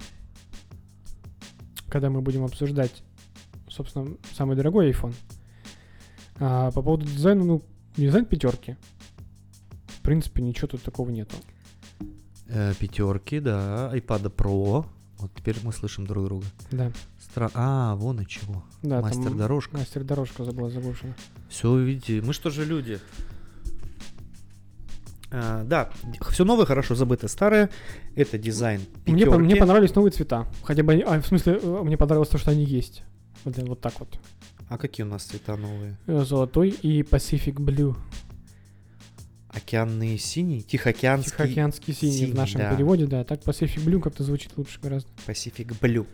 Когда 1.88 2.08
мы 2.10 2.20
будем 2.22 2.44
обсуждать, 2.44 3.02
собственно, 3.68 4.16
самый 4.36 4.56
дорогой 4.56 4.90
iPhone. 4.90 5.14
А 6.38 6.70
по 6.72 6.82
поводу 6.82 7.04
дизайна, 7.06 7.44
ну, 7.44 7.62
дизайн 7.96 8.24
пятерки. 8.26 8.76
В 10.04 10.06
принципе, 10.06 10.42
ничего 10.42 10.68
тут 10.68 10.82
такого 10.82 11.08
нету. 11.08 11.34
Э, 12.48 12.74
пятерки, 12.78 13.40
да, 13.40 13.90
iPad 13.96 14.30
Pro. 14.36 14.84
Вот 15.16 15.30
теперь 15.34 15.56
мы 15.62 15.72
слышим 15.72 16.06
друг 16.06 16.26
друга. 16.26 16.44
Да, 16.70 16.92
Стра... 17.18 17.50
А, 17.54 17.94
вон 17.94 18.20
от 18.20 18.28
чего. 18.28 18.62
да. 18.82 19.00
там 19.00 19.04
Мастер 19.08 19.32
дорожка. 19.32 19.78
Мастер 19.78 20.04
дорожка 20.04 20.44
забыла 20.44 20.68
заглушена. 20.68 21.14
Все, 21.48 21.74
видите, 21.78 22.20
мы 22.20 22.34
что 22.34 22.50
же 22.50 22.66
люди. 22.66 23.00
А, 25.30 25.64
да, 25.64 25.88
все 26.28 26.44
новое, 26.44 26.66
хорошо 26.66 26.94
забытое 26.94 27.28
старое. 27.28 27.70
Это 28.14 28.36
дизайн 28.36 28.82
Мне, 29.06 29.24
по- 29.24 29.38
мне 29.38 29.54
пятерки. 29.54 29.60
понравились 29.60 29.94
новые 29.94 30.12
цвета. 30.12 30.46
Хотя 30.64 30.82
бы, 30.82 30.92
они- 30.92 31.02
а, 31.02 31.18
в 31.18 31.26
смысле, 31.26 31.58
э, 31.62 31.82
мне 31.82 31.96
понравилось 31.96 32.28
то, 32.28 32.36
что 32.36 32.50
они 32.50 32.64
есть. 32.64 33.04
Вот, 33.46 33.56
вот 33.56 33.80
так 33.80 33.98
вот. 34.00 34.18
А 34.68 34.76
какие 34.76 35.06
у 35.06 35.08
нас 35.08 35.22
цвета 35.24 35.56
новые? 35.56 35.96
Э, 36.06 36.24
Золотой 36.24 36.68
и 36.68 37.00
Pacific 37.00 37.54
Blue. 37.54 37.96
Океанный 39.54 40.18
синий, 40.18 40.62
Тихоокеанский, 40.62 41.30
Тихоокеанский 41.30 41.94
синий, 41.94 42.12
синий, 42.12 42.32
в 42.32 42.34
нашем 42.34 42.60
да. 42.60 42.74
переводе, 42.74 43.06
да. 43.06 43.24
Так 43.24 43.40
Pacific 43.42 43.84
Blue 43.84 44.00
как-то 44.00 44.24
звучит 44.24 44.52
лучше 44.56 44.80
гораздо. 44.80 45.08
Pacific 45.26 45.76
Blue. 45.80 46.06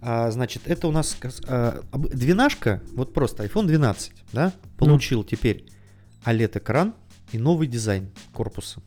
А, 0.00 0.30
значит, 0.30 0.62
это 0.66 0.88
у 0.88 0.90
нас 0.90 1.16
а, 1.46 1.82
двенашка, 1.92 2.82
вот 2.92 3.12
просто 3.12 3.44
iPhone 3.44 3.66
12, 3.66 4.12
да, 4.32 4.52
получил 4.78 5.24
теперь 5.24 5.66
OLED-экран 6.24 6.94
и 7.32 7.38
новый 7.38 7.66
дизайн 7.66 8.10
корпуса 8.32 8.80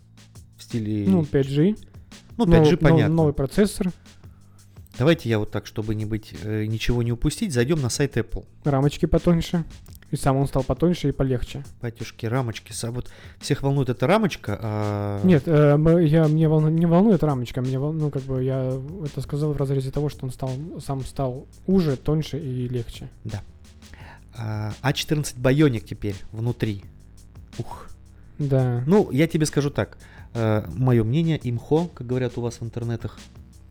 в 0.57 0.63
стиле... 0.63 1.05
Ну, 1.07 1.22
5G. 1.22 1.77
ну, 2.38 2.46
5G 2.46 2.48
нов- 2.48 2.72
нов- 2.72 2.79
понятно. 2.79 3.15
Новый 3.15 3.34
процессор. 3.34 3.91
Давайте 4.98 5.29
я 5.29 5.38
вот 5.38 5.51
так, 5.51 5.67
чтобы 5.67 5.93
не 5.93 6.05
быть, 6.05 6.34
э, 6.41 6.65
ничего 6.65 7.03
не 7.03 7.12
упустить, 7.12 7.53
зайдем 7.53 7.79
на 7.81 7.89
сайт 7.89 8.17
Apple. 8.17 8.46
Рамочки 8.63 9.05
потоньше. 9.05 9.63
И 10.09 10.15
сам 10.15 10.37
он 10.37 10.47
стал 10.47 10.63
потоньше 10.63 11.09
и 11.09 11.11
полегче. 11.11 11.63
Батюшки, 11.81 12.25
рамочки. 12.25 12.73
Вот 12.89 13.11
всех 13.39 13.61
волнует 13.61 13.89
эта 13.89 14.07
рамочка, 14.07 14.57
а... 14.61 15.21
Нет, 15.23 15.43
э, 15.47 15.77
я, 16.05 16.27
мне 16.27 16.47
волну- 16.47 16.69
не 16.69 16.85
волнует 16.85 17.23
рамочка. 17.23 17.61
Мне 17.61 17.77
вол- 17.77 17.91
ну, 17.93 18.09
как 18.09 18.23
бы 18.23 18.41
я 18.41 18.79
это 19.03 19.21
сказал 19.21 19.51
в 19.51 19.57
разрезе 19.57 19.91
того, 19.91 20.07
что 20.09 20.25
он 20.25 20.31
стал, 20.31 20.51
сам 20.79 21.03
стал 21.03 21.45
уже, 21.65 21.97
тоньше 21.97 22.39
и 22.39 22.69
легче. 22.69 23.09
а 24.37 24.71
А14 24.81 25.35
Bionic 25.35 25.81
теперь 25.81 26.15
внутри. 26.31 26.83
Ух. 27.57 27.89
Да. 28.39 28.83
Ну, 28.85 29.11
я 29.11 29.27
тебе 29.27 29.45
скажу 29.45 29.71
так. 29.71 29.97
мое 30.33 31.03
мнение, 31.03 31.39
имхо, 31.43 31.87
как 31.93 32.07
говорят 32.07 32.37
у 32.37 32.41
вас 32.41 32.61
в 32.61 32.63
интернетах. 32.63 33.19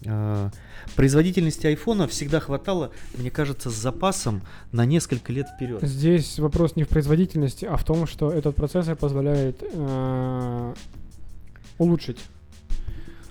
Э, 0.05 0.51
производительности 0.95 1.67
айфона 1.67 2.07
всегда 2.07 2.41
хватало, 2.41 2.91
мне 3.17 3.31
кажется, 3.31 3.71
с 3.71 3.75
запасом 3.75 4.43
на 4.73 4.85
несколько 4.85 5.33
лет 5.33 5.47
вперед. 5.57 5.81
Здесь 5.83 6.39
вопрос 6.39 6.77
не 6.77 6.85
в 6.85 6.89
производительности, 6.89 7.65
а 7.65 7.77
в 7.77 7.85
том, 7.85 8.07
что 8.07 8.31
этот 8.31 8.55
процессор 8.57 8.97
позволяет 8.97 9.63
э, 9.63 10.75
улучшить. 11.79 12.19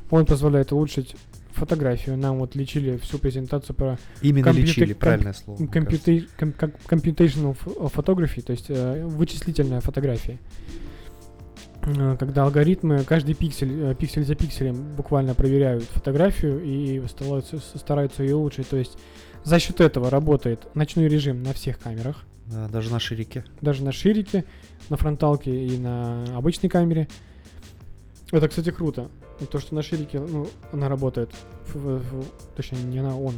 Он 0.09 0.25
позволяет 0.25 0.71
улучшить 0.71 1.15
фотографию. 1.53 2.17
Нам 2.17 2.37
вот 2.39 2.53
лечили 2.55 2.97
всю 2.97 3.17
презентацию 3.17 3.75
про 3.75 3.97
Именно 4.21 4.43
компьютер- 4.43 4.67
лечили, 4.69 4.93
комп- 4.93 4.99
правильное 4.99 5.33
слово. 5.33 5.57
мне 5.59 5.67
кажется. 5.69 5.95
computa- 6.11 6.27
ком- 6.37 6.51
как- 6.51 6.75
computational 6.89 7.57
ph- 7.57 7.91
photography, 7.93 8.41
то 8.41 8.51
есть 8.51 8.65
э, 8.69 9.05
вычислительная 9.05 9.79
фотография. 9.81 10.37
Э, 11.85 12.15
Когда 12.19 12.43
алгоритмы 12.43 13.03
каждый 13.03 13.35
пиксель, 13.35 13.71
э, 13.91 13.95
пиксель 13.95 14.25
за 14.25 14.35
пикселем 14.35 14.75
буквально 14.95 15.35
проверяют 15.35 15.83
фотографию 15.83 16.61
и 16.63 17.05
стараются, 17.07 17.59
стараются 17.59 18.23
ее 18.23 18.35
улучшить. 18.35 18.67
То 18.69 18.77
есть 18.77 18.97
за 19.43 19.59
счет 19.59 19.81
этого 19.81 20.09
работает 20.09 20.67
ночной 20.75 21.07
режим 21.07 21.43
на 21.43 21.53
всех 21.53 21.77
камерах 21.79 22.23
Да, 22.47 22.67
даже 22.67 22.91
на 22.91 22.99
ширике. 22.99 23.43
даже 23.61 23.83
на 23.83 23.91
ширике, 23.91 24.45
на 24.89 24.97
фронталке 24.97 25.51
и 25.65 25.77
на 25.77 26.25
обычной 26.35 26.69
камере. 26.69 27.07
Это, 28.31 28.47
кстати, 28.47 28.71
круто. 28.71 29.09
И 29.39 29.45
То, 29.45 29.59
что 29.59 29.75
на 29.75 29.81
ширике, 29.83 30.19
ну, 30.19 30.47
она 30.71 30.89
работает. 30.89 31.29
Ф- 31.67 31.75
в- 31.75 31.99
в- 31.99 32.25
точнее, 32.55 32.81
не 32.83 32.99
она, 32.99 33.15
он. 33.15 33.33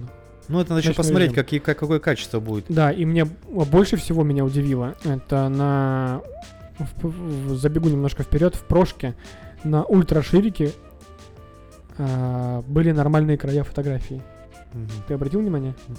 Ну, 0.48 0.62
это 0.62 0.74
надо 0.76 0.94
посмотреть, 0.94 1.34
какие, 1.34 1.60
как, 1.60 1.78
какое 1.78 2.00
качество 2.00 2.40
будет. 2.40 2.66
Да, 2.70 2.92
и 2.92 3.04
мне 3.04 3.26
больше 3.26 3.98
всего 3.98 4.24
меня 4.24 4.46
удивило, 4.46 4.96
это 5.04 5.50
на... 5.50 6.22
в- 6.80 7.56
забегу 7.56 7.90
немножко 7.90 8.24
вперед, 8.24 8.56
в 8.56 8.64
прошке 8.64 9.16
на 9.64 9.84
ультраширике 9.84 10.72
а, 11.98 12.62
были 12.68 12.92
нормальные 12.92 13.38
края 13.38 13.64
фотографии. 13.64 14.22
Мгм. 14.74 14.88
Ты 15.08 15.14
обратил 15.16 15.40
внимание? 15.42 15.76
Мгм. 15.88 15.98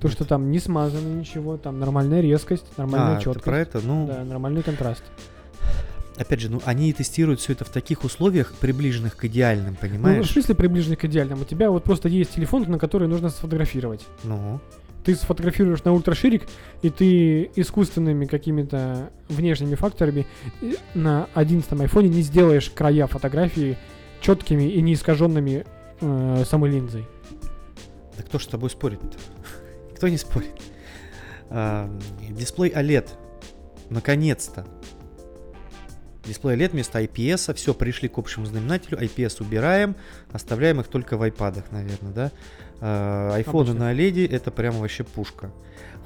То, 0.00 0.08
что 0.08 0.24
там 0.24 0.50
не 0.50 0.58
смазано 0.58 1.06
ничего, 1.18 1.58
там 1.58 1.78
нормальная 1.78 2.20
резкость, 2.22 2.64
нормальная 2.78 3.16
А, 3.18 3.20
четкость. 3.20 3.44
про 3.44 3.58
это? 3.58 3.80
Ну, 3.84 4.06
Да, 4.06 4.24
нормальный 4.24 4.62
контраст. 4.62 5.02
опять 6.16 6.40
же, 6.40 6.50
ну, 6.50 6.62
они 6.64 6.90
тестируют 6.94 7.40
все 7.40 7.52
это 7.52 7.66
в 7.66 7.68
таких 7.68 8.02
условиях, 8.04 8.54
приближенных 8.54 9.16
к 9.16 9.24
идеальным, 9.26 9.70
Ну, 9.72 9.76
в 9.76 9.78
понимаешь? 9.80 10.30
смысле 10.30 10.54
приближенный 10.54 10.96
к 10.96 11.04
идеальному? 11.04 11.42
У 11.42 11.44
тебя 11.44 11.70
вот 11.70 11.84
просто 11.84 12.08
есть 12.08 12.34
телефон, 12.34 12.64
на 12.68 12.78
который 12.78 13.08
нужно 13.08 13.28
сфотографировать. 13.28 14.06
Ну, 14.24 14.58
Ты 15.04 15.14
сфотографируешь 15.14 15.82
на 15.84 15.92
ультраширик, 15.92 16.46
и 16.82 16.90
ты 16.90 17.50
искусственными 17.56 18.26
какими-то 18.26 19.10
внешними 19.28 19.74
факторами 19.74 20.26
на 20.94 21.28
11 21.34 21.72
айфоне 21.80 22.08
не 22.08 22.22
сделаешь 22.22 22.70
края 22.70 23.06
фотографии 23.06 23.78
четкими 24.20 24.64
и 24.64 24.82
не 24.82 24.94
искаженными 24.94 25.64
э, 26.00 26.44
самой 26.46 26.70
линзой. 26.70 27.06
да 28.16 28.22
кто 28.22 28.38
ж 28.38 28.44
с 28.44 28.46
тобой 28.46 28.70
спорит-то? 28.70 29.16
Кто 29.96 30.08
не 30.08 30.18
спорит? 30.18 30.54
А, 31.50 31.90
дисплей 32.30 32.70
OLED. 32.70 33.08
Наконец-то. 33.90 34.66
Дисплей 36.24 36.56
OLED 36.56 36.70
вместо 36.70 37.00
IPS. 37.00 37.54
Все, 37.54 37.74
пришли 37.74 38.08
к 38.08 38.18
общему 38.18 38.46
знаменателю. 38.46 38.98
IPS 38.98 39.36
убираем. 39.40 39.96
Оставляем 40.32 40.80
их 40.80 40.88
только 40.88 41.16
в 41.16 41.22
iPad, 41.22 41.64
наверное, 41.70 42.12
да? 42.12 43.32
Айфоны 43.34 43.70
Обычно. 43.70 43.86
на 43.86 43.94
OLED 43.94 44.30
это 44.30 44.50
прямо 44.50 44.78
вообще 44.78 45.04
пушка. 45.04 45.50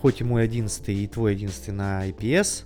Хоть 0.01 0.21
и 0.21 0.25
мой 0.25 0.43
11 0.43 0.89
и 0.89 1.07
твой 1.07 1.33
11 1.33 1.69
на 1.69 2.09
IPS. 2.09 2.65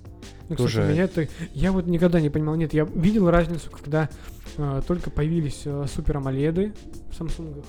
Ну, 0.48 0.56
Тоже- 0.56 0.80
кстати, 0.80 0.92
меня 0.92 1.04
это... 1.04 1.28
Я 1.52 1.72
вот 1.72 1.86
никогда 1.86 2.20
не 2.20 2.30
понимал. 2.30 2.54
Нет, 2.56 2.72
я 2.72 2.84
видел 2.84 3.30
разницу, 3.30 3.70
когда 3.70 4.08
э, 4.56 4.82
только 4.86 5.10
появились 5.10 5.62
э, 5.64 5.84
супер 5.94 6.16
AMOLED 6.16 6.74
в 7.10 7.20
Samsung. 7.20 7.64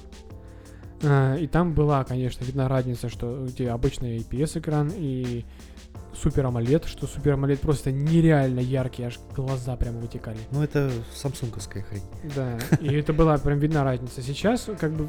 Э, 1.01 1.37
и 1.39 1.47
там 1.47 1.73
была, 1.73 2.03
конечно, 2.05 2.43
видна 2.45 2.69
разница, 2.69 3.09
что 3.09 3.45
где 3.47 3.69
обычный 3.69 4.17
IPS-экран 4.19 4.91
и 4.95 5.45
супер 6.13 6.45
AMOLED, 6.45 6.87
что 6.87 7.07
супер 7.07 7.33
AMOLED 7.33 7.57
просто 7.57 7.91
нереально 7.91 8.59
яркий, 8.59 9.03
аж 9.03 9.19
глаза 9.35 9.75
прямо 9.75 9.99
вытекали. 9.99 10.37
Ну, 10.51 10.63
это 10.63 10.91
самсунговская 11.13 11.83
хрень. 11.83 12.03
Да, 12.35 12.57
и 12.81 12.93
это 12.95 13.13
была 13.13 13.37
прям 13.37 13.59
видна 13.59 13.83
разница. 13.83 14.21
Сейчас, 14.21 14.67
как 14.79 14.91
бы, 14.91 15.05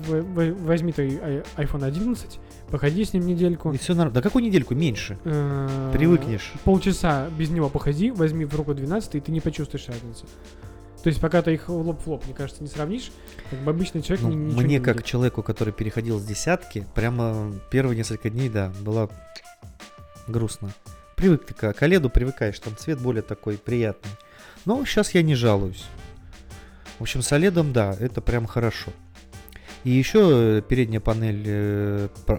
возьми 0.54 0.92
ты 0.92 1.08
iPhone 1.56 1.84
11, 1.84 2.38
походи 2.70 3.04
с 3.04 3.12
ним 3.12 3.26
недельку. 3.26 3.72
И 3.72 3.78
все 3.78 3.94
нормально. 3.94 4.14
Да 4.14 4.22
какую 4.22 4.44
недельку? 4.44 4.74
Меньше. 4.74 5.18
э, 5.24 5.90
Привыкнешь. 5.92 6.52
Полчаса 6.64 7.28
без 7.36 7.50
него 7.50 7.68
походи, 7.68 8.10
возьми 8.10 8.44
в 8.44 8.54
руку 8.54 8.74
12, 8.74 9.14
и 9.16 9.20
ты 9.20 9.32
не 9.32 9.40
почувствуешь 9.40 9.86
разницы. 9.88 10.24
То 11.02 11.08
есть, 11.08 11.18
пока 11.18 11.40
ты 11.40 11.54
их 11.54 11.68
лоб 11.70 11.98
в 12.02 12.06
лоб, 12.08 12.24
мне 12.26 12.34
кажется, 12.34 12.62
не 12.62 12.68
сравнишь, 12.68 13.10
как 13.48 13.58
бы 13.60 13.70
обычный 13.70 14.02
человек 14.02 14.22
Ну, 14.26 14.32
ни- 14.32 14.36
ничего 14.36 14.60
мне 14.60 14.74
не 14.78 14.84
как 14.84 14.96
видит. 14.96 15.06
человеку, 15.08 15.42
который 15.42 15.72
переходил 15.72 16.18
с 16.20 16.24
десятки, 16.24 16.86
прямо 16.94 17.52
первые 17.70 17.96
несколько 17.96 18.28
дней, 18.28 18.50
да, 18.50 18.70
было 18.82 19.08
грустно. 20.26 20.72
Привык 21.16 21.44
ты 21.44 21.54
к 21.54 21.64
OLED 21.64 22.08
привыкаешь, 22.08 22.58
там 22.58 22.76
цвет 22.76 22.98
более 23.00 23.22
такой 23.22 23.58
приятный. 23.58 24.12
Но 24.64 24.84
сейчас 24.84 25.14
я 25.14 25.22
не 25.22 25.34
жалуюсь. 25.34 25.84
В 26.98 27.02
общем, 27.02 27.22
с 27.22 27.32
OLED, 27.32 27.72
да, 27.72 27.96
это 27.98 28.20
прям 28.20 28.46
хорошо. 28.46 28.90
И 29.84 29.90
еще 29.90 30.58
э, 30.58 30.62
передняя 30.66 31.00
панель 31.00 31.42
э, 31.46 32.08
э, 32.26 32.36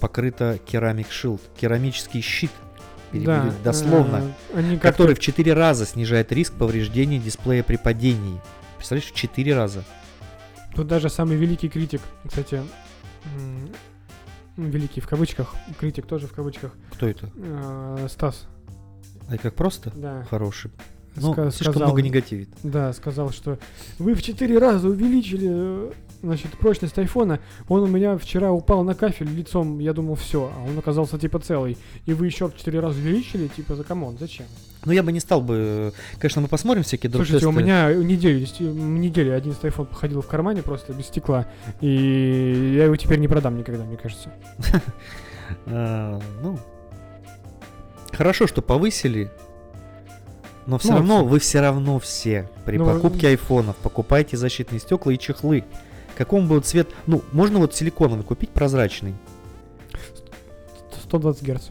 покрыта 0.00 0.58
керамик 0.64 1.08
shield, 1.08 1.40
керамический 1.60 2.20
щит. 2.20 2.50
перевели 3.12 3.52
дословно, 3.64 4.34
э, 4.52 4.78
который 4.78 5.14
в 5.14 5.18
4 5.18 5.52
раза 5.52 5.86
снижает 5.86 6.32
риск 6.32 6.54
повреждения 6.54 7.18
дисплея 7.18 7.62
при 7.62 7.76
падении. 7.76 8.40
Представляешь, 8.76 9.10
в 9.10 9.14
4 9.14 9.54
раза. 9.54 9.84
Тут 10.74 10.86
даже 10.86 11.10
самый 11.10 11.36
великий 11.36 11.68
критик, 11.68 12.00
кстати, 12.26 12.62
великий 14.68 15.00
в 15.00 15.08
кавычках, 15.08 15.54
критик 15.78 16.06
тоже 16.06 16.26
в 16.26 16.32
кавычках, 16.32 16.72
Кто 16.92 17.06
это? 17.06 17.30
э, 17.36 18.06
Стас, 18.10 18.46
А 19.28 19.36
как 19.38 19.54
просто? 19.54 19.92
да, 19.94 20.26
Хороший. 20.28 20.70
Ну, 21.16 21.32
ска- 21.32 21.50
слишком 21.50 21.72
сказал- 21.74 21.88
много 21.88 22.02
негативит. 22.02 22.48
Да, 22.62 22.92
сказал, 22.92 23.30
что 23.30 23.58
вы 23.98 24.14
в 24.14 24.22
4 24.22 24.56
раза 24.58 24.88
увеличили, 24.88 25.48
э, 25.50 25.92
значит, 26.22 26.52
прочность 26.52 26.96
айфона. 26.98 27.40
Он 27.68 27.82
у 27.82 27.86
меня 27.88 28.16
вчера 28.16 28.52
упал 28.52 28.84
на 28.84 28.94
кафель 28.94 29.28
лицом, 29.28 29.80
я 29.80 29.92
думал, 29.92 30.14
все, 30.14 30.52
а 30.56 30.62
он 30.70 30.78
оказался 30.78 31.18
типа 31.18 31.40
целый. 31.40 31.76
И 32.06 32.12
вы 32.12 32.26
еще 32.26 32.48
в 32.48 32.56
4 32.56 32.78
раза 32.78 32.98
увеличили, 33.00 33.48
типа, 33.48 33.74
за 33.74 33.82
come 33.82 34.03
on, 34.03 34.18
зачем? 34.20 34.46
Ну, 34.84 34.92
я 34.92 35.02
бы 35.02 35.12
не 35.12 35.20
стал 35.20 35.42
бы... 35.42 35.92
Конечно, 36.18 36.40
мы 36.40 36.48
посмотрим 36.48 36.82
всякие 36.82 37.12
Слушайте, 37.12 37.46
у 37.46 37.52
меня 37.52 37.92
неделю, 37.92 38.46
неделю 38.60 39.36
один 39.36 39.52
iPhone 39.52 39.86
походил 39.86 40.22
в 40.22 40.26
кармане 40.26 40.62
просто 40.62 40.92
без 40.92 41.06
стекла, 41.06 41.46
и 41.80 42.74
я 42.76 42.84
его 42.84 42.96
теперь 42.96 43.18
не 43.18 43.28
продам 43.28 43.58
никогда, 43.58 43.84
мне 43.84 43.96
кажется. 43.96 44.30
А, 45.66 46.20
ну, 46.44 46.60
хорошо, 48.12 48.46
что 48.46 48.62
повысили, 48.62 49.32
но 50.66 50.78
все 50.78 50.90
Ну, 50.90 50.96
равно 50.98 51.24
вы 51.24 51.40
все 51.40 51.60
равно 51.60 51.98
все 51.98 52.48
при 52.64 52.78
Ну, 52.78 52.86
покупке 52.86 53.26
айфонов 53.26 53.74
покупайте 53.78 54.36
защитные 54.36 54.78
стекла 54.78 55.12
и 55.12 55.18
чехлы. 55.18 55.64
Какому 56.16 56.46
бы 56.46 56.60
цвет, 56.60 56.88
ну, 57.06 57.22
можно 57.32 57.58
вот 57.58 57.74
силиконовый 57.74 58.24
купить 58.24 58.50
прозрачный. 58.50 59.14
120 61.02 61.42
Гц. 61.42 61.68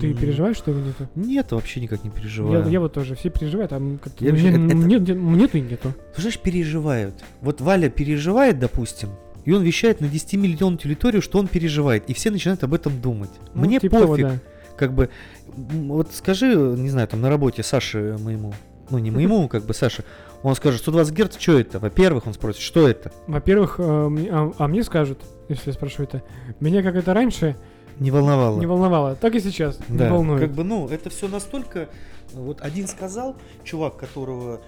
Ты 0.00 0.12
переживаешь, 0.14 0.56
что 0.56 0.70
его 0.70 0.80
нету? 0.80 1.08
Нет, 1.14 1.52
вообще 1.52 1.80
никак 1.80 2.04
не 2.04 2.10
Я, 2.10 2.14
переживаю. 2.16 2.68
я 2.68 2.80
вот 2.80 2.92
тоже, 2.92 3.14
все 3.14 3.30
переживают, 3.30 3.72
а 3.72 3.80
как-то 4.02 4.24
Я 4.24 4.32
мне- 4.32 4.50
это- 4.50 4.58
мне- 4.58 4.98
мне- 4.98 5.14
нету 5.14 5.58
и 5.58 5.60
нету. 5.60 5.94
Слушай, 6.16 6.38
переживают. 6.42 7.14
Вот 7.40 7.60
Валя 7.60 7.88
переживает, 7.88 8.58
допустим, 8.58 9.08
и 9.44 9.52
он 9.52 9.62
вещает 9.62 10.00
на 10.00 10.08
10 10.08 10.36
миллион 10.36 10.78
территорию, 10.78 11.22
что 11.22 11.38
он 11.38 11.48
переживает, 11.48 12.08
и 12.08 12.14
все 12.14 12.30
начинают 12.30 12.62
об 12.64 12.74
этом 12.74 13.00
думать. 13.00 13.30
Ну, 13.54 13.62
Мне 13.62 13.80
типа 13.80 13.98
того, 14.00 14.08
пофиг. 14.12 14.26
да. 14.26 14.38
как 14.76 14.92
бы, 14.92 15.08
вот 15.46 16.12
скажи, 16.12 16.54
не 16.54 16.90
знаю, 16.90 17.08
там 17.08 17.20
на 17.20 17.28
работе 17.30 17.62
Саше 17.62 18.16
моему, 18.20 18.52
ну 18.90 18.98
не 18.98 19.10
моему, 19.10 19.48
как 19.48 19.64
бы 19.64 19.74
Саше, 19.74 20.04
он 20.42 20.54
скажет, 20.54 20.80
120 20.82 21.14
Гц, 21.14 21.38
что 21.40 21.58
это? 21.58 21.78
Во-первых, 21.78 22.26
он 22.26 22.34
спросит, 22.34 22.60
что 22.60 22.86
это? 22.88 23.10
Во-первых, 23.26 23.76
э, 23.78 23.82
а, 23.82 24.52
а 24.58 24.68
мне 24.68 24.82
скажут, 24.82 25.18
если 25.48 25.70
я 25.70 25.72
спрошу 25.72 26.02
это, 26.02 26.22
меня 26.60 26.82
как 26.82 26.94
это 26.96 27.14
раньше 27.14 27.56
Не 27.98 28.10
волновало. 28.10 28.60
не 28.60 28.66
волновало, 28.66 29.14
так 29.16 29.34
и 29.34 29.40
сейчас 29.40 29.78
да, 29.88 30.06
не 30.06 30.10
волнует. 30.10 30.40
как 30.40 30.52
бы, 30.52 30.64
ну, 30.64 30.88
это 30.88 31.10
все 31.10 31.28
настолько, 31.28 31.88
вот 32.32 32.60
один 32.60 32.88
сказал, 32.88 33.36
чувак, 33.64 33.96
которого, 33.96 34.60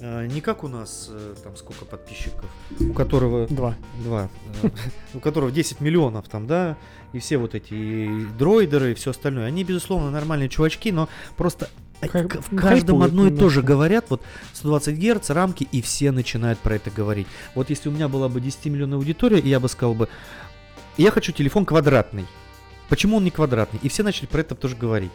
э, 0.00 0.26
не 0.26 0.40
как 0.40 0.62
у 0.64 0.68
нас, 0.68 1.08
э, 1.10 1.34
там, 1.42 1.56
сколько 1.56 1.84
подписчиков, 1.84 2.44
у 2.80 2.92
которого 2.92 3.46
Два. 3.48 3.74
Два. 4.04 4.28
э, 4.62 4.68
У 5.14 5.20
которого 5.20 5.50
10 5.50 5.80
миллионов 5.80 6.28
там, 6.28 6.46
да, 6.46 6.76
и 7.12 7.18
все 7.18 7.38
вот 7.38 7.54
эти 7.54 7.74
и 7.74 8.26
дроидеры 8.38 8.92
и 8.92 8.94
все 8.94 9.10
остальное. 9.10 9.46
Они, 9.46 9.64
безусловно, 9.64 10.10
нормальные 10.10 10.48
чувачки, 10.48 10.92
но 10.92 11.08
просто 11.36 11.68
Хайп- 12.02 12.42
в 12.42 12.54
каждом 12.56 13.02
одно 13.02 13.26
и 13.26 13.34
то 13.34 13.48
же 13.48 13.62
говорят, 13.62 14.06
вот 14.10 14.20
120 14.52 14.98
Гц, 14.98 15.30
рамки, 15.30 15.66
и 15.72 15.80
все 15.80 16.10
начинают 16.12 16.58
про 16.58 16.74
это 16.74 16.90
говорить. 16.90 17.26
Вот 17.54 17.70
если 17.70 17.88
у 17.88 17.92
меня 17.92 18.08
была 18.08 18.28
бы 18.28 18.40
10 18.42 18.66
миллионная 18.66 18.98
аудитория, 18.98 19.38
я 19.38 19.60
бы 19.60 19.68
сказал 19.70 19.94
бы, 19.94 20.08
я 20.98 21.10
хочу 21.10 21.32
телефон 21.32 21.64
квадратный. 21.64 22.26
Почему 22.88 23.16
он 23.16 23.24
не 23.24 23.30
квадратный? 23.30 23.80
И 23.82 23.88
все 23.88 24.02
начали 24.02 24.26
про 24.26 24.40
это 24.40 24.54
тоже 24.54 24.76
говорить. 24.76 25.12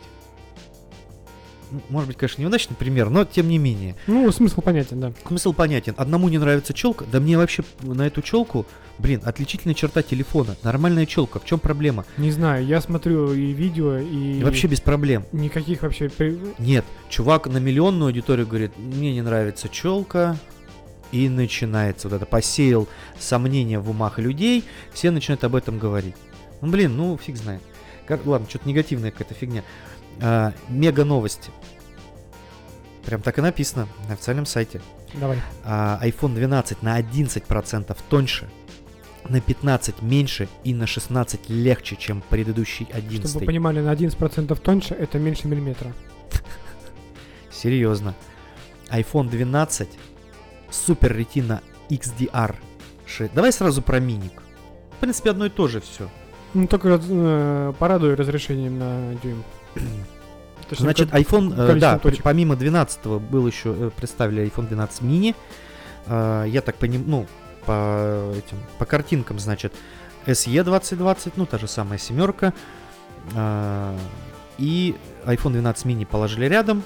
Ну, 1.72 1.82
Может 1.90 2.08
быть, 2.08 2.18
конечно, 2.18 2.42
неудачный 2.42 2.76
пример, 2.76 3.10
но 3.10 3.24
тем 3.24 3.48
не 3.48 3.58
менее. 3.58 3.96
Ну, 4.08 4.30
смысл 4.32 4.62
понятен, 4.62 5.00
да. 5.00 5.14
Смысл 5.26 5.54
понятен. 5.54 5.94
Одному 5.98 6.28
не 6.28 6.38
нравится 6.38 6.74
челка, 6.74 7.06
да 7.10 7.20
мне 7.20 7.38
вообще 7.38 7.64
на 7.82 8.06
эту 8.06 8.22
челку, 8.22 8.66
блин, 8.98 9.22
отличительная 9.24 9.74
черта 9.74 10.02
телефона. 10.04 10.58
Нормальная 10.64 11.06
челка, 11.06 11.40
в 11.40 11.46
чем 11.46 11.60
проблема? 11.60 12.06
Не 12.18 12.32
знаю, 12.32 12.66
я 12.66 12.82
смотрю 12.82 13.34
и 13.34 13.54
видео, 13.54 13.98
и... 13.98 14.40
И 14.40 14.44
вообще 14.44 14.68
без 14.68 14.82
проблем. 14.82 15.26
Никаких 15.32 15.84
вообще... 15.84 16.12
Нет, 16.60 16.84
чувак 17.10 17.48
на 17.48 17.58
миллионную 17.58 18.08
аудиторию 18.08 18.48
говорит, 18.48 18.78
мне 18.78 19.14
не 19.14 19.22
нравится 19.22 19.70
челка, 19.70 20.36
и 21.14 21.30
начинается 21.30 22.10
вот 22.10 22.16
это, 22.16 22.26
посеял 22.26 22.88
сомнения 23.20 23.80
в 23.80 23.90
умах 23.90 24.20
людей, 24.20 24.64
все 24.94 25.12
начинают 25.12 25.44
об 25.44 25.56
этом 25.56 25.78
говорить. 25.78 26.16
Ну, 26.62 26.70
блин, 26.72 26.96
ну, 26.96 27.18
фиг 27.18 27.36
знает. 27.38 27.62
Как- 28.06 28.26
ладно, 28.26 28.48
что-то 28.50 28.68
негативная 28.68 29.12
какая-то 29.12 29.34
фигня. 29.34 29.64
А, 30.20 30.54
мега 30.70 31.06
новости. 31.06 31.52
Прям 33.06 33.22
так 33.22 33.40
и 33.40 33.42
написано 33.42 33.88
на 34.08 34.14
официальном 34.14 34.46
сайте. 34.46 34.82
Давай. 35.14 35.40
а, 35.66 36.00
iPhone 36.04 36.34
12 36.36 36.84
на 36.84 36.98
11% 37.00 37.98
тоньше, 38.10 38.50
на 39.28 39.42
15 39.42 40.02
меньше 40.02 40.48
и 40.64 40.74
на 40.74 40.88
16 40.88 41.50
легче, 41.50 41.96
чем 41.98 42.22
предыдущий 42.30 42.88
11. 42.94 43.30
Чтобы 43.30 43.40
вы 43.42 43.46
понимали, 43.48 43.82
на 43.82 43.92
11% 43.94 44.56
тоньше 44.62 44.94
это 44.94 45.20
меньше 45.20 45.48
миллиметра. 45.48 45.94
Серьезно. 47.52 48.16
iPhone 48.90 49.30
12 49.30 49.90
Super 50.70 51.16
Retina 51.18 51.62
XDR 51.90 52.56
6. 53.06 53.34
Давай 53.34 53.52
сразу 53.52 53.82
про 53.82 54.00
миник. 54.00 54.42
В 54.92 55.00
принципе, 55.02 55.32
одно 55.32 55.46
и 55.46 55.50
то 55.50 55.68
же 55.68 55.82
все. 55.82 56.10
Ну, 56.54 56.68
только 56.68 57.00
э, 57.02 57.74
порадуй 57.80 58.16
разрешением 58.16 58.80
на 58.80 59.16
дюйм. 59.22 59.44
Точнее, 60.70 60.86
Значит, 60.86 61.12
как- 61.12 61.22
iPhone, 61.22 61.54
э, 61.58 61.76
да, 61.80 62.00
точек. 62.00 62.24
помимо 62.24 62.56
12 62.56 63.06
был 63.06 63.48
еще 63.48 63.74
э, 63.78 63.90
представили 63.96 64.44
iPhone 64.46 64.68
12 64.68 65.02
mini. 65.02 65.36
Э, 66.08 66.46
Я 66.48 66.62
так 66.62 66.76
понимаю, 66.76 67.04
ну, 67.08 67.28
по 67.66 68.32
этим, 68.38 68.58
по 68.78 68.86
картинкам, 68.86 69.40
значит, 69.40 69.74
SE 70.26 70.64
2020, 70.64 71.38
ну, 71.38 71.46
та 71.46 71.58
же 71.58 71.68
самая 71.68 72.00
семерка. 72.00 72.54
Э, 73.36 73.98
И 74.58 74.96
iPhone 75.26 75.52
12 75.54 75.86
mini 75.86 76.06
положили 76.06 76.46
рядом. 76.46 76.84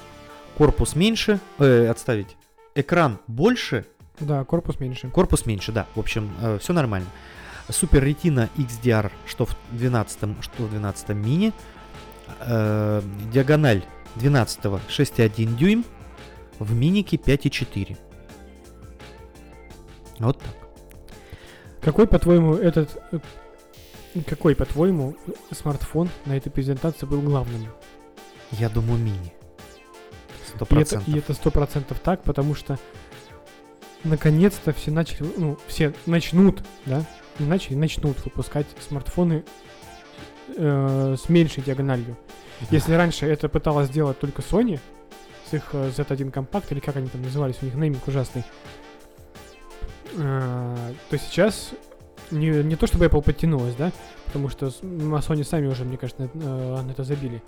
Корпус 0.57 0.95
меньше, 0.95 1.39
э, 1.59 1.87
отставить. 1.87 2.37
Экран 2.75 3.17
больше, 3.27 3.85
Да, 4.19 4.43
корпус 4.45 4.79
меньше. 4.79 5.09
корпус 5.09 5.45
меньше, 5.45 5.71
да. 5.71 5.85
В 5.95 5.99
общем, 5.99 6.29
все 6.59 6.73
нормально. 6.73 7.07
Super 7.69 8.03
Retina 8.03 8.49
XDR, 8.57 9.11
что 9.25 9.45
в 9.45 9.55
12, 9.71 10.19
что 10.41 10.63
в 10.63 10.69
12 10.69 11.09
мини. 11.09 11.53
Э, 12.41 13.01
диагональ 13.31 13.83
12 14.15 14.65
6,1 14.65 15.55
дюйм. 15.55 15.85
В 16.59 16.73
минике 16.73 17.17
5,4. 17.17 17.97
Вот 20.19 20.39
так. 20.39 20.55
Какой, 21.81 22.07
по-твоему, 22.07 22.55
этот... 22.55 22.97
Какой, 24.25 24.55
по-твоему, 24.55 25.17
смартфон 25.51 26.09
на 26.25 26.37
этой 26.37 26.49
презентации 26.49 27.05
был 27.05 27.21
главным? 27.21 27.67
Я 28.51 28.69
думаю, 28.69 28.97
мини. 28.97 29.33
Сто 30.47 30.59
И 30.59 30.63
это, 30.63 30.75
процентов. 30.75 31.07
и 31.07 31.17
это 31.17 31.33
сто 31.33 31.51
процентов 31.51 31.99
так, 31.99 32.23
потому 32.23 32.55
что 32.55 32.79
наконец-то 34.05 34.71
все 34.71 34.91
начали, 34.91 35.27
ну, 35.35 35.57
все 35.67 35.93
начнут, 36.05 36.63
да, 36.85 37.05
начали, 37.43 37.75
начнут 37.75 38.23
выпускать 38.23 38.67
смартфоны 38.87 39.43
э, 40.55 41.15
с 41.17 41.29
меньшей 41.29 41.63
диагональю. 41.63 42.17
Если 42.71 42.93
раньше 42.93 43.25
это 43.25 43.49
пыталась 43.49 43.87
сделать 43.87 44.19
только 44.19 44.41
Sony 44.41 44.79
с 45.49 45.53
их 45.53 45.69
э, 45.73 45.89
Z1 45.89 46.31
Compact, 46.31 46.67
или 46.71 46.79
как 46.79 46.95
они 46.95 47.07
там 47.07 47.21
назывались, 47.21 47.57
у 47.61 47.65
них 47.65 47.75
нейминг 47.75 48.07
ужасный, 48.07 48.43
э, 50.17 50.93
то 51.09 51.17
сейчас 51.17 51.71
не, 52.31 52.49
не 52.63 52.75
то 52.75 52.87
чтобы 52.87 53.05
Apple 53.05 53.21
подтянулась, 53.21 53.75
да, 53.75 53.91
потому 54.25 54.49
что 54.49 54.67
а 54.67 54.69
Sony 54.69 55.43
сами 55.43 55.67
уже, 55.67 55.83
мне 55.83 55.97
кажется, 55.97 56.29
на, 56.33 56.43
э, 56.43 56.81
на 56.81 56.91
это 56.91 57.03
забили. 57.03 57.43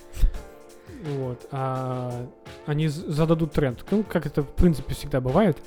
Вот. 1.17 1.47
А 1.52 2.28
они 2.65 2.88
зададут 2.88 3.52
тренд. 3.52 3.84
Ну, 3.91 4.04
как 4.04 4.26
это, 4.26 4.41
в 4.41 4.54
принципе, 4.54 4.93
всегда 4.93 5.21
бывает. 5.21 5.58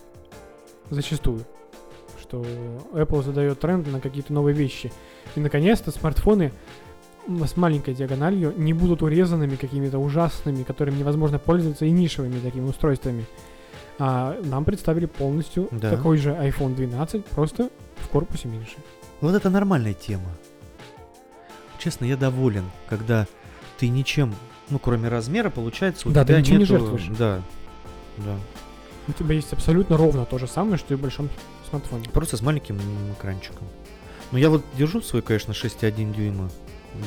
Зачастую. 0.90 1.44
Что 2.31 2.47
Apple 2.93 3.25
задает 3.25 3.59
тренд 3.59 3.88
на 3.90 4.01
какие-то 4.01 4.33
новые 4.33 4.55
вещи. 4.55 4.93
И, 5.35 5.40
наконец-то, 5.40 5.90
смартфоны 5.90 6.53
с 7.27 7.57
маленькой 7.57 7.95
диагональю 7.95 8.55
не 8.57 8.73
будут 8.73 9.03
урезанными 9.03 9.57
какими-то 9.57 9.99
ужасными, 9.99 10.62
которыми 10.62 10.99
невозможно 10.99 11.40
пользоваться, 11.40 11.87
и 11.87 11.90
нишевыми 11.90 12.38
такими 12.38 12.66
устройствами. 12.69 13.27
А 13.99 14.40
нам 14.45 14.64
представили 14.64 15.07
полностью 15.07 15.66
Да. 15.73 15.90
такой 15.90 16.19
же 16.19 16.31
iPhone 16.31 16.77
12, 16.77 17.25
просто 17.27 17.69
в 17.97 18.07
корпусе 18.09 18.47
меньше. 18.47 18.77
Вот 19.21 19.35
это 19.35 19.51
нормальная 19.51 19.93
тема. 19.95 20.31
Честно, 21.81 22.05
я 22.05 22.16
доволен, 22.16 22.71
когда 22.88 23.27
ты 23.79 23.88
ничем, 23.88 24.37
ну, 24.69 24.79
кроме 24.79 25.09
размера, 25.09 25.51
получается, 25.51 26.09
у 26.09 26.12
Да, 26.12 26.21
ты 26.23 26.29
тебя 26.29 26.40
ничем 26.43 26.55
не 26.59 26.61
нету- 26.61 26.79
жертвуешь. 26.79 27.09
Да, 27.19 27.43
да. 28.19 28.37
У 29.09 29.12
тебя 29.12 29.35
есть 29.35 29.53
абсолютно 29.53 29.97
ровно 29.97 30.25
то 30.27 30.38
же 30.38 30.47
самое, 30.47 30.77
что 30.77 30.95
и 30.95 30.97
в 30.97 31.01
большом 31.01 31.29
смартфоне. 31.70 32.09
Просто 32.12 32.37
с 32.37 32.42
маленьким 32.42 32.78
экранчиком. 33.18 33.66
Ну, 34.33 34.38
я 34.38 34.50
вот 34.50 34.62
держу 34.76 35.00
свой, 35.00 35.22
конечно, 35.22 35.52
6,1 35.52 36.14
дюйма. 36.14 36.50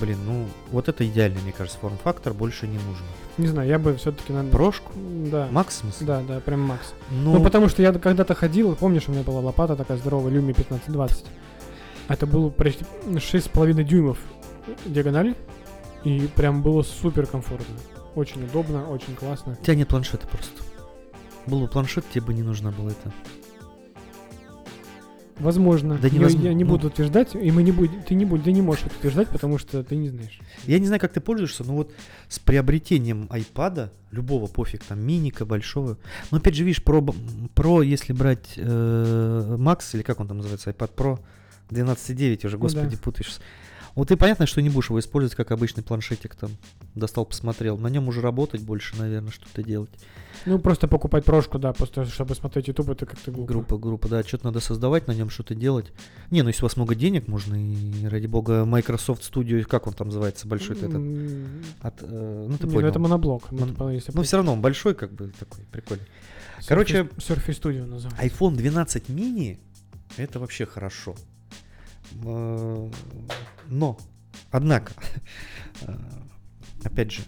блин, 0.01 0.17
ну, 0.25 0.45
вот 0.71 0.89
это 0.89 1.05
идеальный, 1.07 1.41
мне 1.41 1.51
кажется, 1.51 1.79
форм-фактор, 1.79 2.33
больше 2.33 2.67
не 2.67 2.77
нужно. 2.77 3.05
Не 3.37 3.47
знаю, 3.47 3.67
я 3.67 3.79
бы 3.79 3.95
все-таки 3.95 4.33
на... 4.33 4.43
Прошку? 4.45 4.91
Да. 4.95 5.47
Макс, 5.51 5.75
в 5.75 5.79
смысле? 5.79 6.07
Да, 6.07 6.21
да, 6.21 6.39
прям 6.39 6.61
макс. 6.61 6.93
Ну, 7.11 7.33
Ну, 7.33 7.43
потому 7.43 7.69
что 7.69 7.81
я 7.81 7.93
когда-то 7.93 8.35
ходил, 8.35 8.75
помнишь, 8.75 9.03
у 9.07 9.11
меня 9.11 9.23
была 9.23 9.39
лопата 9.39 9.75
такая 9.75 9.97
здоровая, 9.97 10.31
Люми 10.31 10.51
1520. 10.51 11.25
Это 12.09 12.27
было 12.27 12.49
почти 12.49 12.85
6,5 13.05 13.83
дюймов 13.83 14.17
диагонали, 14.85 15.35
и 16.03 16.27
прям 16.35 16.61
было 16.61 16.83
супер 16.83 17.25
комфортно. 17.25 17.75
Очень 18.15 18.43
удобно, 18.43 18.87
очень 18.89 19.15
классно. 19.15 19.57
у 19.59 19.63
тебя 19.63 19.75
нет 19.75 19.87
планшета 19.87 20.27
просто. 20.27 20.61
Был 21.47 21.61
бы 21.61 21.67
планшет, 21.67 22.05
тебе 22.09 22.25
бы 22.25 22.33
не 22.33 22.43
нужна 22.43 22.71
была 22.71 22.91
это. 22.91 23.11
Возможно. 25.39 25.97
Да 26.01 26.07
Я- 26.07 26.13
невозможно, 26.15 26.47
Я, 26.47 26.53
не 26.53 26.63
ну. 26.63 26.69
буду 26.71 26.87
утверждать, 26.87 27.35
и 27.35 27.51
мы 27.51 27.63
не 27.63 27.71
будем, 27.71 28.01
ты 28.03 28.13
не 28.15 28.25
будешь, 28.25 28.43
ты 28.43 28.51
не 28.51 28.61
можешь 28.61 28.85
это 28.85 28.95
утверждать, 28.97 29.29
потому 29.29 29.57
что 29.57 29.83
ты 29.83 29.95
не 29.95 30.09
знаешь. 30.09 30.39
Я 30.65 30.79
не 30.79 30.85
знаю, 30.85 30.99
как 31.01 31.11
ты 31.13 31.21
пользуешься, 31.21 31.63
но 31.63 31.73
вот 31.75 31.91
с 32.29 32.39
приобретением 32.39 33.27
айпада, 33.29 33.91
любого 34.11 34.47
пофиг, 34.47 34.83
там, 34.83 34.99
миника, 35.01 35.45
большого, 35.45 35.97
но 36.31 36.37
опять 36.37 36.55
же, 36.55 36.63
видишь, 36.63 36.83
про, 36.83 37.03
про 37.55 37.81
если 37.81 38.13
брать 38.13 38.53
э, 38.57 39.55
Max, 39.59 39.79
или 39.93 40.03
как 40.03 40.19
он 40.19 40.27
там 40.27 40.37
называется, 40.37 40.69
iPad 40.69 40.93
Pro 40.95 41.19
12.9 41.71 42.45
уже, 42.45 42.57
Ну 42.57 42.61
господи, 42.61 42.95
да. 42.95 43.01
путаешься. 43.01 43.41
Вот 43.95 44.09
и 44.09 44.15
понятно, 44.15 44.47
что 44.47 44.59
не 44.61 44.69
будешь 44.69 44.89
его 44.89 44.99
использовать 44.99 45.35
как 45.35 45.51
обычный 45.51 45.83
планшетик 45.83 46.33
там. 46.35 46.49
Достал, 46.95 47.25
посмотрел. 47.25 47.77
На 47.77 47.87
нем 47.87 48.07
уже 48.07 48.21
работать 48.21 48.61
больше, 48.61 48.95
наверное, 48.97 49.29
что-то 49.31 49.61
делать. 49.61 49.91
Ну, 50.47 50.57
просто 50.57 50.87
покупать 50.87 51.23
прошку, 51.25 51.59
да, 51.59 51.73
просто 51.73 52.05
чтобы 52.05 52.33
смотреть 52.33 52.67
YouTube, 52.69 52.89
это 52.89 53.05
как-то 53.05 53.31
глупо. 53.31 53.47
Группа, 53.53 53.77
группа, 53.77 54.09
да, 54.09 54.23
что-то 54.23 54.45
надо 54.45 54.61
создавать, 54.61 55.07
на 55.07 55.11
нем 55.13 55.29
что-то 55.29 55.53
делать. 55.53 55.91
Не, 56.31 56.41
ну 56.41 56.49
если 56.49 56.63
у 56.63 56.65
вас 56.65 56.75
много 56.75 56.95
денег, 56.95 57.27
можно 57.27 57.55
и, 57.55 58.05
ради 58.07 58.25
бога, 58.25 58.65
Microsoft 58.65 59.21
Studio, 59.31 59.63
как 59.63 59.85
он 59.85 59.93
там 59.93 60.07
называется, 60.07 60.47
большой 60.47 60.75
этот, 60.75 60.95
от, 61.81 62.01
э, 62.01 62.47
ну 62.49 62.57
ты 62.57 62.65
не, 62.65 62.69
ну 62.69 62.75
понял. 62.75 62.87
это 62.87 62.99
моноблок. 62.99 63.51
Мон- 63.51 63.91
если 63.93 64.11
Но 64.11 64.21
бы- 64.21 64.23
все 64.23 64.37
равно 64.37 64.53
он 64.53 64.61
большой, 64.61 64.95
как 64.95 65.13
бы 65.13 65.31
такой, 65.39 65.63
прикольный. 65.71 66.05
Surface- 66.59 66.65
короче- 66.67 67.09
Surface 67.17 67.61
Studio 67.61 67.85
называется. 67.85 68.25
iPhone 68.25 68.55
12 68.55 69.09
mini 69.09 69.59
это 70.17 70.39
вообще 70.39 70.65
хорошо. 70.65 71.15
Э, 72.23 72.89
Но, 73.69 73.97
однако, 74.51 74.93
э, 75.81 75.93
опять 76.83 77.11
же, 77.11 77.23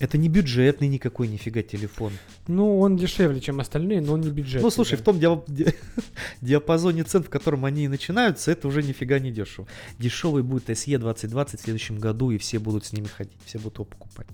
это 0.00 0.16
не 0.16 0.30
бюджетный 0.30 0.88
никакой 0.88 1.28
нифига 1.28 1.62
телефон. 1.62 2.12
Ну, 2.48 2.80
он 2.80 2.96
дешевле, 2.96 3.38
чем 3.40 3.60
остальные, 3.60 4.00
но 4.00 4.14
он 4.14 4.22
не 4.22 4.30
бюджетный. 4.30 4.62
ну, 4.62 4.70
слушай, 4.70 4.96
да. 4.96 5.02
в 5.02 5.04
том 5.04 5.18
диа- 5.18 5.44
ди- 5.46 5.74
диапазоне 6.40 7.04
цен, 7.04 7.22
в 7.22 7.28
котором 7.28 7.66
они 7.66 7.84
и 7.84 7.88
начинаются, 7.88 8.50
это 8.50 8.66
уже 8.66 8.82
нифига 8.82 9.18
не 9.18 9.30
дешево. 9.30 9.68
Дешевый 9.98 10.42
будет 10.42 10.70
SE 10.70 10.98
2020 10.98 11.60
в 11.60 11.62
следующем 11.62 11.98
году, 11.98 12.30
и 12.30 12.38
все 12.38 12.58
будут 12.58 12.86
с 12.86 12.94
ними 12.94 13.08
ходить, 13.08 13.36
все 13.44 13.58
будут 13.58 13.74
его 13.74 13.84
покупать. 13.84 14.26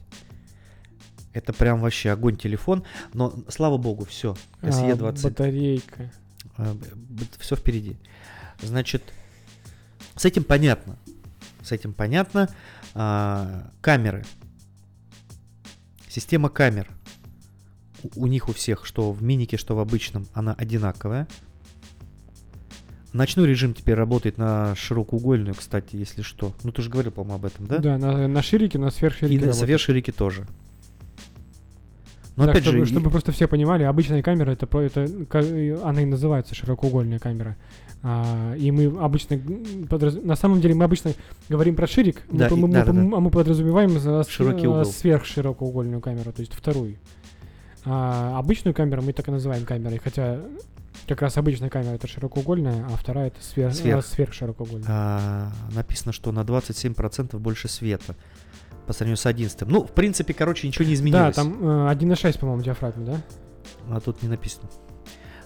Это 1.32 1.52
прям 1.52 1.80
вообще 1.80 2.10
огонь 2.10 2.36
телефон, 2.36 2.84
но 3.12 3.34
слава 3.48 3.76
богу, 3.76 4.04
все. 4.04 4.36
А, 4.62 4.68
SE 4.68 4.94
20 4.94 5.24
батарейка. 5.24 6.12
все 7.40 7.56
впереди. 7.56 7.96
Значит, 8.62 9.02
с 10.16 10.24
этим 10.24 10.44
понятно. 10.44 10.96
С 11.62 11.72
этим 11.72 11.92
понятно. 11.92 12.48
А, 12.94 13.70
камеры. 13.80 14.24
Система 16.08 16.48
камер. 16.48 16.88
У, 18.02 18.24
у 18.24 18.26
них 18.26 18.48
у 18.48 18.52
всех, 18.52 18.86
что 18.86 19.12
в 19.12 19.22
минике, 19.22 19.56
что 19.56 19.76
в 19.76 19.80
обычном, 19.80 20.26
она 20.32 20.54
одинаковая. 20.54 21.26
Ночной 23.12 23.46
режим 23.48 23.72
теперь 23.72 23.94
работает 23.94 24.36
на 24.36 24.74
широкоугольную, 24.76 25.54
кстати, 25.54 25.96
если 25.96 26.22
что. 26.22 26.54
Ну, 26.64 26.72
ты 26.72 26.82
же 26.82 26.90
говорил, 26.90 27.12
по-моему, 27.12 27.36
об 27.36 27.44
этом, 27.46 27.66
да? 27.66 27.78
Да, 27.78 27.96
на, 27.98 28.28
на 28.28 28.42
ширике, 28.42 28.78
на 28.78 28.88
И 28.88 28.90
сверхширике. 28.90 29.36
на 29.36 29.46
работает. 29.46 29.66
сверхширике 29.66 30.12
тоже. 30.12 30.46
Но 32.36 32.44
Так, 32.44 32.56
опять 32.56 32.64
чтобы, 32.64 32.78
же, 32.78 32.84
и- 32.84 32.86
чтобы 32.94 33.10
просто 33.10 33.32
все 33.32 33.48
понимали, 33.48 33.84
обычная 33.84 34.22
камера 34.22 34.50
это, 34.50 34.66
это 34.78 35.04
и 35.40 35.70
она 35.82 36.02
и 36.02 36.04
называется 36.04 36.54
широкоугольная 36.54 37.18
камера. 37.18 37.56
А, 38.02 38.54
и 38.56 38.70
мы 38.70 38.86
обычно 39.00 39.36
подраз- 39.88 40.22
на 40.24 40.36
самом 40.36 40.60
деле 40.60 40.74
мы 40.74 40.84
обычно 40.84 41.12
говорим 41.48 41.74
про 41.74 41.86
ширик, 41.86 42.22
мы 42.30 42.38
Да, 42.38 42.48
по- 42.48 42.54
и- 42.54 42.56
мы, 42.56 42.68
мы- 42.68 42.74
да-да-да. 42.74 43.00
а 43.00 43.20
мы 43.20 43.30
подразумеваем 43.30 43.98
за 43.98 44.22
Широкий 44.24 44.66
угол. 44.68 44.84
сверхширокоугольную 44.84 46.00
камеру, 46.00 46.32
то 46.32 46.40
есть 46.40 46.52
вторую. 46.52 46.96
А 47.84 48.38
обычную 48.38 48.74
камеру 48.74 49.02
мы 49.02 49.12
так 49.12 49.28
и 49.28 49.30
называем 49.30 49.64
камерой, 49.64 50.00
хотя 50.02 50.40
как 51.06 51.22
раз 51.22 51.36
обычная 51.36 51.68
камера 51.70 51.94
это 51.94 52.06
широкоугольная, 52.06 52.84
а 52.92 52.96
вторая 52.96 53.28
это 53.28 53.42
сверх, 53.42 53.74
Сверх. 53.74 54.04
а, 54.04 54.08
сверхширокоугольная. 54.08 54.86
а, 54.88 55.52
написано, 55.74 56.12
что 56.12 56.32
на 56.32 56.44
27% 56.44 57.38
больше 57.38 57.68
света 57.68 58.14
по 58.86 58.92
сравнению 58.92 59.16
с 59.16 59.26
11. 59.26 59.68
Ну, 59.68 59.84
в 59.84 59.90
принципе, 59.92 60.32
короче, 60.34 60.66
ничего 60.66 60.84
не 60.84 60.90
да, 60.90 60.94
изменилось. 60.94 61.34
там 61.36 61.56
э, 61.60 61.90
1.6, 61.90 62.38
по-моему, 62.38 62.62
диафрагма, 62.62 63.04
да? 63.04 63.20
А 63.90 64.00
тут 64.00 64.22
не 64.22 64.28
написано. 64.28 64.68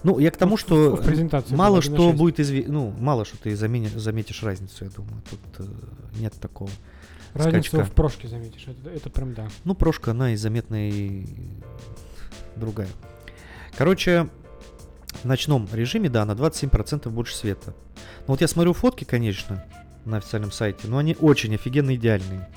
Ну, 0.03 0.17
я 0.19 0.31
к 0.31 0.37
тому, 0.37 0.51
Ну, 0.51 0.57
что 0.57 0.95
в 0.95 1.05
презентации 1.05 1.55
мало 1.55 1.81
что 1.81 2.09
1.6. 2.11 2.13
будет 2.17 2.39
известно. 2.39 2.73
Ну, 2.73 2.93
мало 2.99 3.23
что 3.25 3.37
ты 3.37 3.51
замени- 3.53 3.95
заметишь 3.97 4.41
разницу, 4.43 4.83
я 4.85 4.89
думаю. 4.89 5.21
Тут 5.29 5.39
э, 5.59 5.71
нет 6.19 6.33
такого. 6.33 6.71
Разницу 7.33 7.69
скачка. 7.69 7.85
в 7.85 7.93
прошке 7.93 8.27
заметишь, 8.27 8.67
это, 8.67 8.89
это 8.89 9.09
прям 9.09 9.33
да. 9.33 9.47
Ну, 9.63 9.75
прошка, 9.75 10.11
она 10.11 10.33
и 10.33 10.35
заметная, 10.35 10.89
и 10.89 11.25
другая. 12.55 12.89
Короче, 13.77 14.27
в 15.21 15.25
ночном 15.25 15.67
режиме, 15.71 16.09
да, 16.09 16.25
на 16.25 16.31
27% 16.31 17.09
больше 17.09 17.35
света. 17.35 17.73
Но 18.27 18.33
вот 18.33 18.41
я 18.41 18.47
смотрю 18.47 18.73
фотки, 18.73 19.03
конечно, 19.03 19.63
на 20.03 20.17
официальном 20.17 20.51
сайте, 20.51 20.87
но 20.87 20.97
они 20.97 21.15
очень 21.19 21.53
офигенно 21.55 21.95
идеальные. 21.95 22.49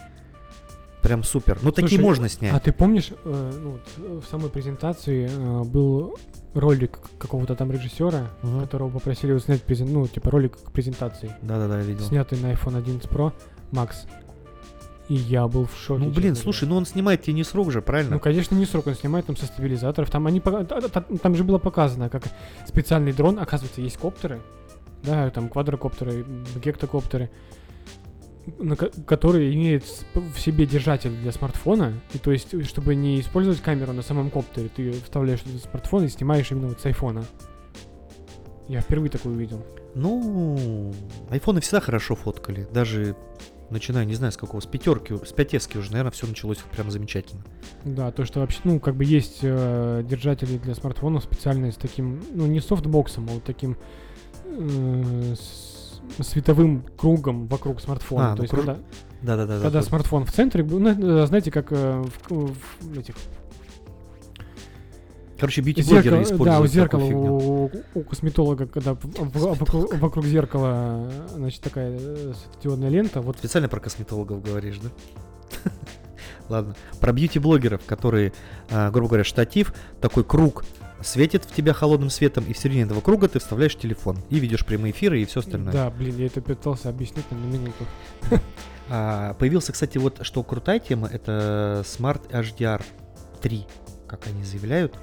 Прям 1.02 1.22
супер. 1.22 1.58
Ну, 1.62 1.70
такие 1.70 1.90
Слушай, 1.98 2.02
можно 2.02 2.28
снять. 2.30 2.54
А 2.54 2.58
ты 2.60 2.72
помнишь, 2.72 3.10
э, 3.24 3.52
ну, 3.62 4.20
в 4.20 4.24
самой 4.30 4.48
презентации 4.48 5.28
э, 5.30 5.62
был 5.64 6.18
ролик 6.54 6.98
какого-то 7.18 7.54
там 7.56 7.70
режиссера, 7.72 8.28
Мгм. 8.42 8.60
которого 8.60 8.88
попросили 8.90 9.32
вот 9.32 9.42
снять 9.42 9.62
презен... 9.62 9.92
ну, 9.92 10.06
типа 10.06 10.30
ролик 10.30 10.56
к 10.56 10.70
презентации, 10.72 11.30
Да-да-да, 11.42 11.78
я 11.78 11.84
видел. 11.84 12.04
снятый 12.04 12.38
на 12.38 12.52
iPhone 12.52 12.76
11 12.78 13.10
Pro 13.10 13.32
Max. 13.72 13.90
И 15.08 15.14
я 15.16 15.46
был 15.48 15.66
в 15.66 15.76
шоке. 15.76 16.02
Ну, 16.04 16.10
блин, 16.10 16.34
слушай, 16.34 16.66
ну 16.66 16.76
он 16.76 16.86
снимает 16.86 17.20
тебе 17.22 17.34
не 17.34 17.44
с 17.44 17.52
рук 17.54 17.70
же, 17.70 17.82
правильно? 17.82 18.12
Ну, 18.14 18.20
конечно, 18.20 18.54
не 18.54 18.64
срок, 18.64 18.86
он 18.86 18.94
снимает 18.94 19.26
там 19.26 19.36
со 19.36 19.44
стабилизаторов. 19.44 20.10
Там 20.10 20.26
они 20.26 20.40
там 20.40 21.34
же 21.34 21.44
было 21.44 21.58
показано, 21.58 22.08
как 22.08 22.22
специальный 22.66 23.12
дрон, 23.12 23.38
оказывается, 23.38 23.82
есть 23.82 23.98
коптеры, 23.98 24.40
да, 25.02 25.28
там 25.30 25.50
квадрокоптеры, 25.50 26.24
гектокоптеры, 26.56 27.30
на 28.58 28.76
ко- 28.76 28.90
которые 29.06 29.54
имеют 29.54 29.84
с- 29.84 30.04
в 30.14 30.38
себе 30.38 30.66
держатель 30.66 31.10
для 31.16 31.32
смартфона. 31.32 31.94
И 32.12 32.18
то 32.18 32.30
есть, 32.32 32.64
чтобы 32.66 32.94
не 32.94 33.20
использовать 33.20 33.60
камеру 33.60 33.92
на 33.92 34.02
самом 34.02 34.30
коптере, 34.30 34.68
ты 34.74 34.92
вставляешь 34.92 35.40
этот 35.46 35.62
смартфон 35.62 36.04
и 36.04 36.08
снимаешь 36.08 36.50
именно 36.50 36.68
вот 36.68 36.80
с 36.80 36.86
айфона. 36.86 37.24
Я 38.68 38.80
впервые 38.80 39.10
такое 39.10 39.32
увидел. 39.34 39.64
Ну, 39.94 40.92
айфоны 41.30 41.60
всегда 41.60 41.80
хорошо 41.80 42.14
фоткали. 42.16 42.66
Даже 42.72 43.14
начиная, 43.70 44.04
не 44.04 44.14
знаю, 44.14 44.32
с 44.32 44.36
какого, 44.36 44.60
с 44.60 44.66
пятерки, 44.66 45.14
с 45.24 45.32
пятески 45.32 45.78
уже, 45.78 45.90
наверное, 45.90 46.12
все 46.12 46.26
началось 46.26 46.58
прям 46.72 46.90
замечательно. 46.90 47.42
Да, 47.84 48.10
то, 48.12 48.24
что 48.24 48.40
вообще, 48.40 48.60
ну, 48.64 48.78
как 48.80 48.94
бы 48.94 49.04
есть 49.04 49.38
э, 49.42 50.02
держатели 50.08 50.58
для 50.58 50.74
смартфонов 50.74 51.24
специальные 51.24 51.72
с 51.72 51.76
таким, 51.76 52.22
ну, 52.32 52.46
не 52.46 52.60
софтбоксом, 52.60 53.26
а 53.30 53.32
вот 53.34 53.44
таким 53.44 53.76
э, 54.44 55.34
с- 55.36 55.73
световым 56.20 56.84
кругом 56.96 57.46
вокруг 57.46 57.80
смартфона. 57.80 58.32
А, 58.32 58.36
то 58.36 58.38
ну, 58.38 58.42
есть, 58.42 58.54
круг- 58.54 58.64
когда, 58.66 58.80
Да-да-да. 59.22 59.54
когда 59.54 59.80
да, 59.80 59.82
смартфон 59.82 60.24
в 60.24 60.32
центре, 60.32 60.64
ну, 60.64 61.26
знаете, 61.26 61.50
как 61.50 61.68
э, 61.70 62.04
в, 62.28 62.52
в 62.80 62.98
этих 62.98 63.14
Короче, 65.38 65.62
бьюти-блогеры 65.62 66.22
используют 66.22 66.44
да, 66.44 66.60
у 66.60 66.66
зеркала 66.66 67.02
у, 67.02 67.70
у 67.94 68.02
косметолога, 68.02 68.66
когда 68.66 68.94
в- 68.94 69.58
вокруг, 69.58 69.94
вокруг 69.96 70.24
зеркала, 70.24 71.10
значит, 71.34 71.60
такая 71.60 71.98
э, 71.98 72.32
светодиодная 72.34 72.88
лента, 72.88 73.20
вот 73.20 73.36
Специально 73.38 73.68
про 73.68 73.80
косметологов 73.80 74.42
говоришь, 74.42 74.78
да? 74.78 74.90
Ладно. 76.48 76.76
Про 77.00 77.12
бьюти-блогеров, 77.12 77.84
которые, 77.84 78.32
а, 78.70 78.90
грубо 78.90 79.08
говоря, 79.08 79.24
штатив, 79.24 79.74
такой 80.00 80.24
круг 80.24 80.64
светит 81.04 81.44
в 81.44 81.54
тебя 81.54 81.72
холодным 81.72 82.10
светом, 82.10 82.44
и 82.44 82.52
в 82.52 82.58
середине 82.58 82.84
этого 82.84 83.00
круга 83.00 83.28
ты 83.28 83.38
вставляешь 83.38 83.76
телефон 83.76 84.18
и 84.30 84.38
видишь 84.38 84.64
прямые 84.64 84.92
эфиры 84.92 85.20
и 85.20 85.24
все 85.24 85.40
остальное. 85.40 85.72
Да, 85.72 85.90
блин, 85.90 86.16
я 86.18 86.26
это 86.26 86.40
пытался 86.40 86.88
объяснить 86.88 87.30
на 87.30 87.36
минуту. 87.36 87.84
А, 88.90 89.32
появился, 89.34 89.72
кстати, 89.72 89.96
вот 89.96 90.18
что 90.26 90.42
крутая 90.42 90.78
тема, 90.78 91.08
это 91.08 91.82
Smart 91.86 92.28
HDR 92.30 92.82
3, 93.40 93.66
как 94.06 94.26
они 94.26 94.44
заявляют. 94.44 94.98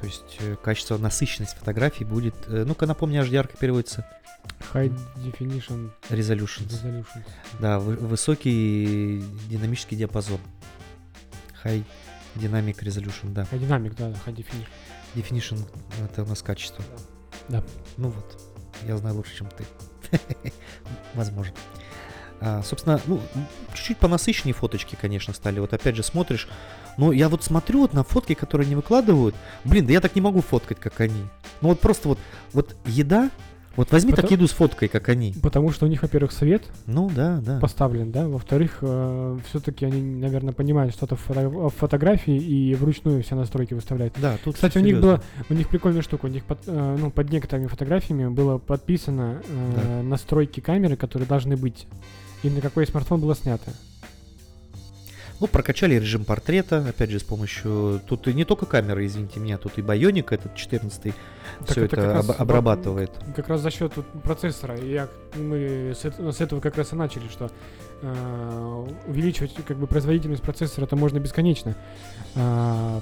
То 0.00 0.04
есть 0.04 0.36
э, 0.40 0.56
качество, 0.60 0.98
насыщенность 0.98 1.56
фотографий 1.56 2.04
будет... 2.04 2.34
э, 2.48 2.64
Ну-ка, 2.66 2.86
напомни, 2.86 3.20
HDR 3.20 3.46
как 3.46 3.58
переводится? 3.58 4.04
High 4.74 4.92
Definition 5.18 5.90
Resolutions. 6.10 6.68
Resolution. 6.68 7.22
Да, 7.60 7.78
вы- 7.78 7.94
высокий 7.96 9.22
динамический 9.48 9.96
диапазон. 9.96 10.40
High 11.64 11.84
Dynamic 12.34 12.78
Resolution, 12.82 13.32
да. 13.32 13.42
High 13.42 13.60
Dynamic, 13.60 13.94
да, 13.96 14.10
да, 14.10 14.18
High 14.26 14.36
Definition. 14.36 14.66
Definition— 15.14 15.58
это 16.04 16.22
у 16.22 16.26
нас 16.26 16.42
качество. 16.42 16.84
Да. 17.48 17.64
Ну 17.96 18.10
вот, 18.10 18.40
я 18.86 18.96
знаю 18.96 19.16
лучше, 19.16 19.36
чем 19.36 19.48
ты. 19.48 19.64
Возможно. 21.14 21.54
А, 22.40 22.62
собственно, 22.62 23.00
ну, 23.06 23.20
чуть-чуть 23.74 23.98
понасыщеннее 23.98 24.54
фоточки, 24.54 24.96
конечно, 25.00 25.34
стали. 25.34 25.58
Вот 25.58 25.72
опять 25.72 25.96
же 25.96 26.02
смотришь. 26.02 26.48
Но 26.96 27.12
я 27.12 27.28
вот 27.28 27.42
смотрю 27.42 27.80
вот 27.80 27.94
на 27.94 28.04
фотки, 28.04 28.34
которые 28.34 28.66
они 28.66 28.76
выкладывают. 28.76 29.34
Блин, 29.64 29.86
да 29.86 29.92
я 29.92 30.00
так 30.00 30.14
не 30.14 30.20
могу 30.20 30.40
фоткать, 30.40 30.78
как 30.78 31.00
они. 31.00 31.24
Ну 31.60 31.68
вот 31.68 31.80
просто 31.80 32.08
вот, 32.08 32.18
вот 32.52 32.76
еда. 32.84 33.30
Вот 33.78 33.92
возьми 33.92 34.10
так 34.10 34.24
Потому- 34.24 34.32
еду 34.42 34.48
с 34.48 34.50
фоткой, 34.50 34.88
как 34.88 35.08
они. 35.08 35.32
Потому 35.40 35.70
что 35.70 35.86
у 35.86 35.88
них, 35.88 36.02
во-первых, 36.02 36.32
свет 36.32 36.64
Ну 36.86 37.08
да, 37.14 37.40
да. 37.40 37.60
поставлен, 37.60 38.10
да, 38.10 38.26
во-вторых, 38.26 38.78
все-таки 39.48 39.86
они, 39.86 40.02
наверное, 40.02 40.52
понимают 40.52 40.92
что-то 40.94 41.14
в, 41.14 41.20
фото- 41.20 41.48
в 41.48 41.70
фотографии 41.70 42.36
и 42.36 42.74
вручную 42.74 43.22
все 43.22 43.36
настройки 43.36 43.74
выставляют. 43.74 44.14
Да, 44.20 44.36
тут 44.44 44.56
Кстати, 44.56 44.78
у 44.78 44.80
них 44.80 45.00
было, 45.00 45.22
у 45.48 45.54
них 45.54 45.68
прикольная 45.68 46.02
штука, 46.02 46.26
у 46.26 46.28
них 46.28 46.42
под, 46.42 46.58
э, 46.66 46.96
ну, 46.98 47.12
под 47.12 47.30
некоторыми 47.30 47.68
фотографиями 47.68 48.26
было 48.28 48.58
подписано 48.58 49.42
э, 49.48 50.02
настройки 50.02 50.58
камеры, 50.58 50.96
которые 50.96 51.28
должны 51.28 51.56
быть, 51.56 51.86
и 52.42 52.50
на 52.50 52.60
какой 52.60 52.84
смартфон 52.84 53.20
было 53.20 53.36
снято. 53.36 53.70
Ну, 55.40 55.46
прокачали 55.46 55.94
режим 55.94 56.24
портрета, 56.24 56.84
опять 56.88 57.10
же, 57.10 57.18
с 57.20 57.22
помощью... 57.22 58.00
Тут 58.08 58.26
и 58.26 58.34
не 58.34 58.44
только 58.44 58.66
камера, 58.66 59.04
извините 59.06 59.38
меня, 59.38 59.56
тут 59.58 59.78
и 59.78 59.82
Байоник 59.82 60.32
этот 60.32 60.56
14 60.56 61.02
Так 61.60 61.70
все 61.70 61.84
это 61.84 61.96
это, 61.96 62.12
раз 62.12 62.28
об- 62.28 62.36
во- 62.36 62.42
обрабатывает. 62.42 63.12
Как 63.36 63.48
раз 63.48 63.60
за 63.60 63.70
счет 63.70 63.92
вот 63.96 64.04
процессора. 64.22 64.76
Я, 64.80 65.08
мы 65.36 65.94
с, 65.94 66.04
с 66.04 66.40
этого 66.40 66.60
как 66.60 66.76
раз 66.76 66.92
и 66.92 66.96
начали, 66.96 67.28
что 67.28 67.50
э, 68.02 68.86
увеличивать 69.06 69.54
как 69.66 69.76
бы 69.76 69.86
производительность 69.86 70.42
процессора 70.42 70.86
это 70.86 70.96
можно 70.96 71.18
бесконечно. 71.20 71.76
А, 72.34 73.00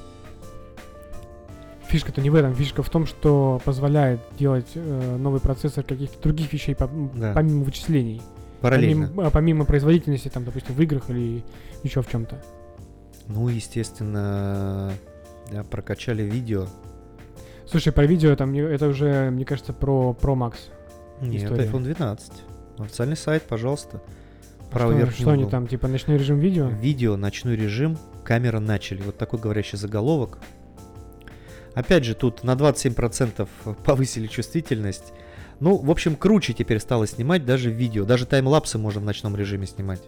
Фишка-то 1.88 2.20
не 2.20 2.30
в 2.30 2.34
этом, 2.34 2.52
фишка 2.52 2.82
в 2.82 2.90
том, 2.90 3.06
что 3.06 3.60
позволяет 3.64 4.18
делать 4.36 4.66
э, 4.74 5.16
новый 5.18 5.40
процессор 5.40 5.84
каких-то 5.84 6.20
других 6.20 6.52
вещей 6.52 6.74
по- 6.74 6.90
Да. 7.14 7.32
помимо 7.32 7.62
вычислений. 7.62 8.20
Параллельно. 8.60 9.06
Помимо, 9.06 9.30
помимо 9.30 9.64
производительности, 9.66 10.28
там, 10.28 10.44
допустим, 10.44 10.74
в 10.74 10.82
играх 10.82 11.08
или 11.10 11.44
еще 11.86 12.02
в 12.02 12.10
чем-то. 12.10 12.40
Ну, 13.28 13.48
естественно, 13.48 14.92
да, 15.50 15.64
прокачали 15.64 16.22
видео. 16.22 16.68
Слушай, 17.66 17.92
про 17.92 18.06
видео 18.06 18.36
там 18.36 18.54
это 18.54 18.86
уже, 18.86 19.30
мне 19.30 19.44
кажется, 19.44 19.72
про 19.72 20.16
Pro 20.20 20.34
Max. 20.36 20.54
Нет, 21.20 21.44
История. 21.44 21.64
iPhone 21.68 21.82
12. 21.82 22.32
Официальный 22.78 23.16
сайт, 23.16 23.42
пожалуйста. 23.44 24.02
А 24.70 24.72
Правый 24.72 24.96
что, 24.96 25.04
верхний 25.04 25.22
что 25.22 25.30
они 25.30 25.42
угол. 25.42 25.50
там, 25.50 25.66
типа 25.66 25.88
ночной 25.88 26.18
режим 26.18 26.38
видео? 26.38 26.68
Видео, 26.68 27.16
ночной 27.16 27.56
режим, 27.56 27.98
камера 28.24 28.60
начали. 28.60 29.02
Вот 29.02 29.16
такой 29.16 29.38
говорящий 29.38 29.78
заголовок. 29.78 30.38
Опять 31.74 32.04
же, 32.04 32.14
тут 32.14 32.42
на 32.44 32.54
27% 32.54 33.48
повысили 33.84 34.26
чувствительность. 34.26 35.12
Ну, 35.60 35.76
в 35.76 35.90
общем, 35.90 36.16
круче 36.16 36.52
теперь 36.52 36.80
стало 36.80 37.06
снимать 37.06 37.44
даже 37.44 37.70
видео. 37.70 38.04
Даже 38.04 38.26
таймлапсы 38.26 38.78
можно 38.78 39.00
в 39.00 39.04
ночном 39.04 39.36
режиме 39.36 39.66
снимать. 39.66 40.02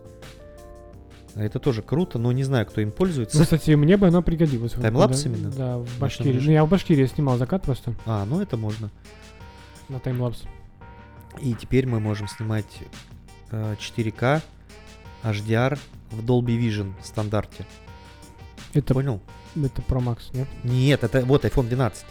Это 1.38 1.60
тоже 1.60 1.82
круто, 1.82 2.18
но 2.18 2.32
не 2.32 2.42
знаю, 2.42 2.66
кто 2.66 2.80
им 2.80 2.90
пользуется. 2.90 3.38
Ну, 3.38 3.44
кстати, 3.44 3.70
мне 3.70 3.96
бы 3.96 4.08
оно 4.08 4.22
пригодилось. 4.22 4.72
Таймлапс 4.72 5.22
когда- 5.22 5.36
именно? 5.38 5.50
Да, 5.52 5.78
в 5.78 5.98
Башкирии. 5.98 6.40
Ну, 6.44 6.50
я 6.50 6.64
в 6.64 6.68
Башкирии 6.68 7.06
снимал 7.06 7.38
закат 7.38 7.62
просто 7.62 7.94
А, 8.06 8.24
ну 8.24 8.40
это 8.40 8.56
можно. 8.56 8.90
на 9.88 10.00
таймлапс. 10.00 10.42
И 11.40 11.54
теперь 11.54 11.86
мы 11.86 12.00
можем 12.00 12.26
снимать 12.28 12.66
э, 13.52 13.76
4К 13.78 14.42
HDR 15.22 15.78
в 16.10 16.24
Dolby 16.24 16.58
Vision 16.58 16.92
стандарте. 17.02 17.64
Это, 18.74 18.92
Понял? 18.94 19.20
это 19.54 19.80
Pro 19.82 20.00
Max, 20.02 20.18
нет? 20.32 20.48
Нет, 20.64 21.04
это 21.04 21.24
вот 21.24 21.44
iPhone 21.44 21.68
12. 21.68 22.04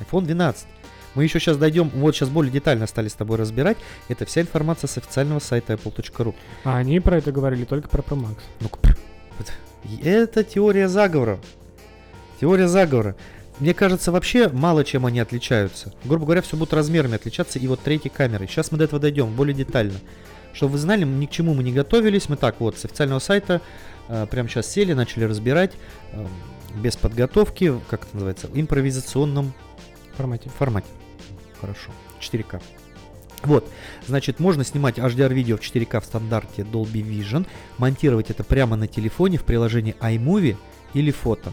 iPhone 0.00 0.24
12. 0.24 0.66
Мы 1.14 1.24
еще 1.24 1.40
сейчас 1.40 1.56
дойдем, 1.56 1.90
вот 1.94 2.14
сейчас 2.14 2.28
более 2.28 2.52
детально 2.52 2.86
стали 2.86 3.08
с 3.08 3.14
тобой 3.14 3.36
разбирать. 3.36 3.76
Это 4.08 4.24
вся 4.26 4.42
информация 4.42 4.88
с 4.88 4.96
официального 4.96 5.40
сайта 5.40 5.74
apple.ru. 5.74 6.34
А 6.64 6.76
они 6.76 7.00
про 7.00 7.18
это 7.18 7.32
говорили 7.32 7.64
только 7.64 7.88
про 7.88 8.02
Pro 8.02 8.16
Max. 8.16 8.36
И 9.84 9.96
Это 10.04 10.44
теория 10.44 10.88
заговора. 10.88 11.40
Теория 12.40 12.68
заговора. 12.68 13.16
Мне 13.58 13.74
кажется, 13.74 14.12
вообще 14.12 14.48
мало 14.48 14.84
чем 14.84 15.04
они 15.04 15.20
отличаются. 15.20 15.92
Грубо 16.04 16.24
говоря, 16.24 16.42
все 16.42 16.56
будут 16.56 16.72
размерами 16.72 17.16
отличаться 17.16 17.58
и 17.58 17.66
вот 17.66 17.80
третьей 17.80 18.10
камерой. 18.10 18.46
Сейчас 18.46 18.72
мы 18.72 18.78
до 18.78 18.84
этого 18.84 19.00
дойдем 19.00 19.34
более 19.34 19.54
детально. 19.54 19.98
Чтобы 20.52 20.72
вы 20.72 20.78
знали, 20.78 21.04
ни 21.04 21.26
к 21.26 21.30
чему 21.30 21.54
мы 21.54 21.62
не 21.62 21.72
готовились. 21.72 22.28
Мы 22.28 22.36
так 22.36 22.60
вот 22.60 22.78
с 22.78 22.84
официального 22.84 23.18
сайта 23.18 23.60
э, 24.08 24.26
прямо 24.30 24.48
сейчас 24.48 24.70
сели, 24.70 24.94
начали 24.94 25.24
разбирать 25.24 25.72
э, 26.12 26.26
без 26.76 26.96
подготовки, 26.96 27.74
как 27.88 28.04
это 28.04 28.14
называется, 28.14 28.46
в 28.48 28.58
импровизационном 28.58 29.52
формате. 30.16 30.50
формате. 30.58 30.86
Хорошо. 31.60 31.90
4К. 32.20 32.60
Вот, 33.42 33.66
значит, 34.06 34.38
можно 34.38 34.64
снимать 34.64 34.98
HDR-видео 34.98 35.56
в 35.56 35.60
4К 35.60 36.00
в 36.00 36.04
стандарте 36.04 36.62
Dolby 36.62 37.02
Vision, 37.02 37.46
монтировать 37.78 38.30
это 38.30 38.44
прямо 38.44 38.76
на 38.76 38.86
телефоне 38.86 39.38
в 39.38 39.44
приложении 39.44 39.94
iMovie 40.00 40.56
или 40.92 41.10
фото. 41.10 41.52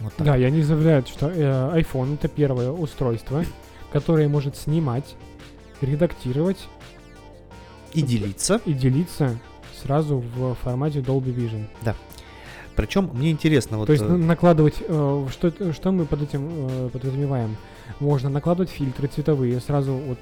Вот 0.00 0.12
так. 0.14 0.26
Да, 0.26 0.36
и 0.36 0.42
они 0.42 0.62
заявляют, 0.62 1.08
что 1.08 1.28
э, 1.30 1.80
iPhone 1.80 2.14
это 2.14 2.28
первое 2.28 2.70
устройство, 2.70 3.44
которое 3.92 4.28
может 4.28 4.56
снимать, 4.56 5.14
редактировать 5.80 6.58
И 7.92 8.02
делиться. 8.02 8.60
и 8.64 8.72
делиться 8.72 9.38
сразу 9.82 10.18
в 10.18 10.54
формате 10.56 10.98
Dolby 10.98 11.34
Vision. 11.34 11.66
Причем 12.74 13.10
мне 13.14 13.30
интересно, 13.30 13.78
вот 13.78 13.86
То 13.86 13.92
есть 13.92 14.04
э, 14.04 14.08
на- 14.08 14.18
накладывать, 14.18 14.74
э, 14.80 15.26
что, 15.30 15.72
что 15.72 15.92
мы 15.92 16.04
под 16.04 16.22
этим 16.22 16.48
э, 16.50 16.90
подразумеваем? 16.92 17.56
Можно 18.00 18.28
накладывать 18.28 18.70
фильтры 18.70 19.08
цветовые 19.08 19.60
сразу 19.60 19.94
вот 19.94 20.18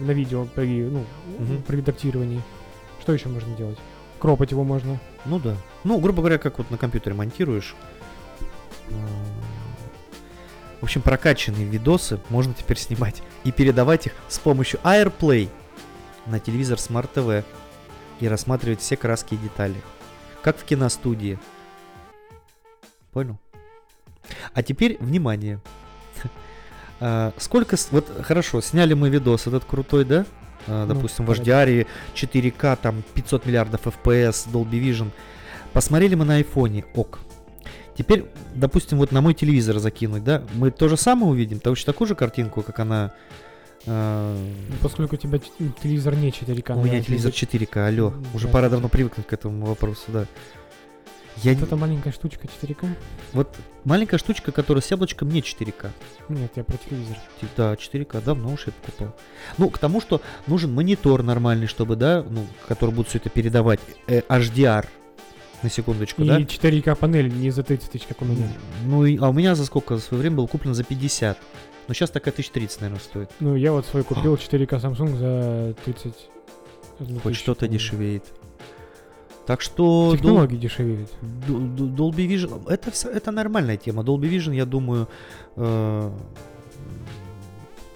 на 0.00 0.12
видео 0.12 0.46
при, 0.46 0.82
ну, 0.84 1.04
Мгм. 1.38 1.62
при 1.62 1.76
редактировании. 1.76 2.42
Что 3.00 3.12
еще 3.12 3.28
можно 3.28 3.54
делать? 3.56 3.78
Кропать 4.18 4.50
его 4.50 4.64
можно. 4.64 4.98
ну 5.24 5.38
да. 5.38 5.56
Ну, 5.84 5.98
грубо 6.00 6.18
говоря, 6.22 6.38
как 6.38 6.58
вот 6.58 6.70
на 6.70 6.78
компьютере 6.78 7.14
монтируешь. 7.14 7.74
М, 8.90 8.98
В 10.80 10.84
общем, 10.84 11.02
прокачанные 11.02 11.64
видосы 11.66 12.20
можно 12.30 12.54
теперь 12.54 12.78
снимать 12.78 13.22
и 13.44 13.50
передавать 13.50 14.06
их 14.06 14.12
с 14.28 14.38
помощью 14.38 14.78
AirPlay 14.84 15.48
на 16.26 16.38
телевизор 16.38 16.78
Smart 16.78 17.10
TV 17.12 17.44
и 18.20 18.28
рассматривать 18.28 18.80
все 18.80 18.96
краски 18.96 19.34
и 19.34 19.38
детали. 19.38 19.74
Как 20.40 20.56
в 20.56 20.64
киностудии. 20.64 21.36
Понял? 23.12 23.38
А 24.54 24.62
теперь, 24.62 24.96
внимание. 25.00 25.60
А, 27.00 27.32
Сколько... 27.38 27.76
Вот, 27.90 28.06
хорошо, 28.22 28.60
сняли 28.60 28.94
мы 28.94 29.08
видос 29.10 29.46
этот 29.46 29.64
крутой, 29.64 30.04
да? 30.04 30.26
А, 30.66 30.84
Ну, 30.86 30.94
Допустим, 30.94 31.24
в 31.24 31.28
погоди. 31.28 31.50
HDR, 31.50 31.86
4К, 32.14 32.78
там 32.80 33.02
500 33.14 33.46
миллиардов 33.46 33.80
FPS, 33.86 34.48
Dolby 34.52 34.80
Vision. 34.82 35.10
Посмотрели 35.72 36.14
мы 36.14 36.24
на 36.24 36.36
айфоне, 36.36 36.84
ок. 36.94 37.20
Теперь, 37.96 38.26
допустим, 38.54 38.98
вот 38.98 39.10
на 39.12 39.20
мой 39.20 39.34
телевизор 39.34 39.78
закинуть, 39.78 40.24
да? 40.24 40.42
Мы 40.54 40.70
то 40.70 40.88
же 40.88 40.96
самое 40.96 41.32
увидим, 41.32 41.58
точно 41.60 41.92
такую 41.92 42.06
же 42.08 42.14
картинку, 42.14 42.62
как 42.62 42.78
она... 42.78 43.12
э, 43.86 44.36
Поскольку 44.82 45.16
у 45.16 45.18
тебя 45.18 45.38
телевизор 45.82 46.14
не 46.14 46.30
4К. 46.30 46.76
у 46.78 46.84
меня 46.84 47.02
телевизор 47.02 47.32
телевизор- 47.32 47.68
4К, 47.68 47.88
алло. 47.88 48.14
Уже 48.34 48.46
да, 48.46 48.52
пора 48.52 48.68
давно 48.68 48.88
привыкнуть 48.88 49.26
к 49.26 49.32
этому 49.32 49.66
вопросу, 49.66 50.02
да. 50.08 50.26
Я 51.42 51.54
Вот 51.54 51.62
эта 51.64 51.76
маленькая 51.76 52.12
штучка 52.12 52.46
4К? 52.62 52.86
Вот 53.32 53.54
маленькая 53.84 54.18
штучка, 54.18 54.50
которая 54.52 54.82
с 54.82 54.90
яблочком, 54.90 55.28
не 55.28 55.40
4К. 55.40 55.90
Нет, 56.28 56.52
я 56.56 56.64
про 56.64 56.76
телевизор. 56.76 57.16
Да, 57.56 57.74
4К, 57.74 58.22
давно 58.24 58.52
уж 58.52 58.66
я 58.66 58.72
покупал. 58.72 59.14
Ну, 59.56 59.70
к 59.70 59.78
тому, 59.78 60.00
что 60.00 60.20
нужен 60.46 60.72
монитор 60.74 61.22
нормальный, 61.22 61.66
чтобы, 61.66 61.96
да, 61.96 62.24
ну, 62.28 62.46
который 62.66 62.94
будет 62.94 63.08
все 63.08 63.18
это 63.18 63.30
передавать. 63.30 63.80
Э, 64.06 64.22
HDR. 64.28 64.86
На 65.62 65.70
секундочку, 65.70 66.22
И 66.22 66.28
да? 66.28 66.38
4К 66.40 66.94
панель 66.94 67.28
не 67.34 67.50
за 67.50 67.64
30 67.64 67.90
тысяч, 67.90 68.06
как 68.06 68.22
у 68.22 68.24
меня. 68.24 68.46
Ну, 68.84 69.04
и- 69.04 69.18
а 69.18 69.28
у 69.28 69.32
меня 69.32 69.54
за 69.56 69.64
сколько 69.66 69.96
в 69.96 70.00
свое 70.00 70.20
время 70.20 70.36
был 70.36 70.46
куплен 70.46 70.72
за 70.74 70.84
50. 70.84 71.36
Но 71.88 71.94
сейчас 71.94 72.10
такая 72.10 72.32
1030, 72.32 72.80
наверное, 72.80 73.02
стоит. 73.02 73.30
Ну, 73.40 73.56
я 73.56 73.72
вот 73.72 73.84
свой 73.86 74.04
купил 74.04 74.36
4К 74.36 74.74
Samsung 74.80 75.16
за 75.16 75.74
30. 75.84 76.14
Хоть 77.22 77.34
что-то 77.36 77.66
дешевеет. 77.66 78.24
Так 79.48 79.62
что... 79.62 80.10
Dol- 80.12 80.16
Технологии 80.18 80.58
дешевеют. 80.58 81.10
Д- 81.22 81.52
Д- 81.76 82.02
Dolby 82.02 82.28
Vision, 82.28 82.68
это, 82.68 82.90
вс- 82.90 83.08
это 83.10 83.30
нормальная 83.30 83.78
тема. 83.78 84.02
Dolby 84.02 84.28
Vision, 84.28 84.54
я 84.54 84.66
думаю, 84.66 85.08
э, 85.56 86.10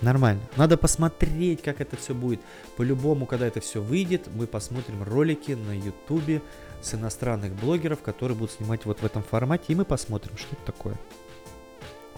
нормально. 0.00 0.40
Надо 0.56 0.78
посмотреть, 0.78 1.60
как 1.60 1.82
это 1.82 1.94
все 1.98 2.14
будет. 2.14 2.40
По-любому, 2.78 3.26
когда 3.26 3.46
это 3.46 3.60
все 3.60 3.82
выйдет, 3.82 4.28
мы 4.34 4.46
посмотрим 4.46 5.02
ролики 5.02 5.52
на 5.52 5.72
YouTube 5.72 6.42
с 6.80 6.94
иностранных 6.94 7.52
блогеров, 7.52 8.00
которые 8.00 8.34
будут 8.34 8.52
снимать 8.52 8.86
вот 8.86 9.00
в 9.00 9.04
этом 9.04 9.22
формате, 9.22 9.64
и 9.68 9.74
мы 9.74 9.84
посмотрим, 9.84 10.38
что 10.38 10.48
это 10.56 10.64
такое. 10.72 10.94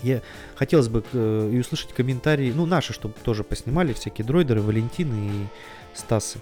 Я 0.01 0.23
хотелось 0.55 0.87
бы 0.89 1.03
э, 1.13 1.51
и 1.53 1.59
услышать 1.59 1.93
комментарии, 1.93 2.53
ну, 2.55 2.67
наши, 2.67 2.93
чтобы 2.93 3.15
тоже 3.25 3.43
поснимали, 3.43 3.95
всякие 3.95 4.25
дроидеры, 4.25 4.61
Валентины 4.63 5.15
и 5.33 5.47
Стасы. 5.93 6.39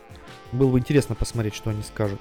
Было 0.53 0.73
бы 0.73 0.79
интересно 0.79 1.15
посмотреть, 1.15 1.55
что 1.55 1.71
они 1.71 1.83
скажут. 1.83 2.21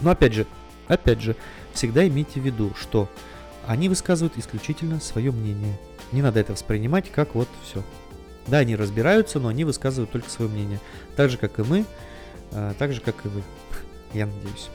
Но 0.00 0.10
опять 0.10 0.34
же, 0.34 0.46
опять 0.88 1.20
же, 1.20 1.36
всегда 1.72 2.06
имейте 2.06 2.40
в 2.40 2.44
виду, 2.44 2.72
что 2.78 3.08
они 3.66 3.88
высказывают 3.88 4.36
исключительно 4.36 5.00
свое 5.00 5.32
мнение. 5.32 5.78
Не 6.12 6.22
надо 6.22 6.40
это 6.40 6.52
воспринимать 6.52 7.10
как 7.10 7.34
вот 7.34 7.48
все. 7.64 7.82
Да, 8.46 8.58
они 8.58 8.76
разбираются, 8.76 9.40
но 9.40 9.48
они 9.48 9.64
высказывают 9.64 10.10
только 10.10 10.30
свое 10.30 10.50
мнение. 10.50 10.80
Так 11.16 11.30
же, 11.30 11.36
как 11.36 11.58
и 11.58 11.62
мы, 11.62 11.84
А, 12.52 12.74
так 12.74 12.92
же, 12.92 13.00
как 13.00 13.24
и 13.24 13.28
вы. 13.28 13.42
Я 14.12 14.26
надеюсь. 14.26 14.68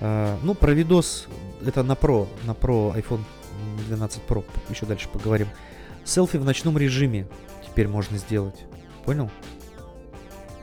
А, 0.00 0.38
ну, 0.42 0.54
про 0.54 0.72
видос, 0.72 1.26
это 1.64 1.82
на 1.82 1.92
Pro, 1.92 2.28
на 2.44 2.50
Pro 2.50 2.94
iPhone 2.94 3.22
12 3.88 4.22
Pro, 4.28 4.44
еще 4.68 4.84
дальше 4.84 5.08
поговорим. 5.08 5.48
Селфи 6.04 6.36
в 6.36 6.44
ночном 6.44 6.76
режиме 6.76 7.26
теперь 7.66 7.88
можно 7.88 8.18
сделать. 8.18 8.64
Понял? 9.04 9.30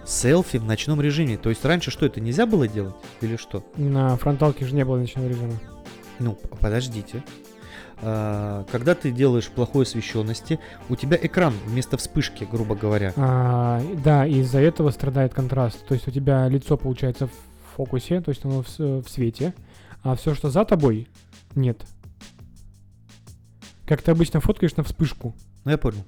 Селфи 0.05 0.57
в 0.57 0.65
ночном 0.65 1.01
режиме. 1.01 1.37
То 1.37 1.49
есть 1.49 1.63
раньше 1.65 1.91
что, 1.91 2.05
это 2.05 2.19
нельзя 2.19 2.45
было 2.45 2.67
делать? 2.67 2.95
Или 3.21 3.35
что? 3.35 3.63
На 3.77 4.15
фронталке 4.17 4.65
же 4.65 4.73
не 4.75 4.83
было 4.85 4.97
ночного 4.97 5.27
режима. 5.27 5.53
Ну, 6.19 6.37
подождите. 6.59 7.23
А, 8.01 8.65
Когда 8.71 8.95
ты 8.95 9.11
делаешь 9.11 9.49
плохой 9.49 9.83
освещенности, 9.83 10.59
у 10.89 10.95
тебя 10.95 11.17
экран 11.21 11.53
вместо 11.65 11.97
вспышки, 11.97 12.47
грубо 12.49 12.75
говоря. 12.75 13.13
А, 13.15 13.81
да, 14.03 14.25
из-за 14.25 14.59
этого 14.59 14.89
страдает 14.89 15.33
контраст. 15.33 15.85
То 15.85 15.93
есть 15.93 16.07
у 16.07 16.11
тебя 16.11 16.47
лицо 16.47 16.77
получается 16.77 17.27
в 17.27 17.31
фокусе, 17.75 18.21
то 18.21 18.29
есть 18.29 18.43
оно 18.43 18.63
в, 18.63 18.77
в 19.03 19.07
свете, 19.09 19.53
а 20.03 20.15
все, 20.15 20.33
что 20.33 20.49
за 20.49 20.65
тобой, 20.65 21.07
нет. 21.55 21.85
Как 23.85 24.01
ты 24.01 24.11
обычно 24.11 24.39
фоткаешь 24.39 24.75
на 24.75 24.83
вспышку. 24.83 25.35
Ну, 25.63 25.71
я 25.71 25.77
понял. 25.77 26.03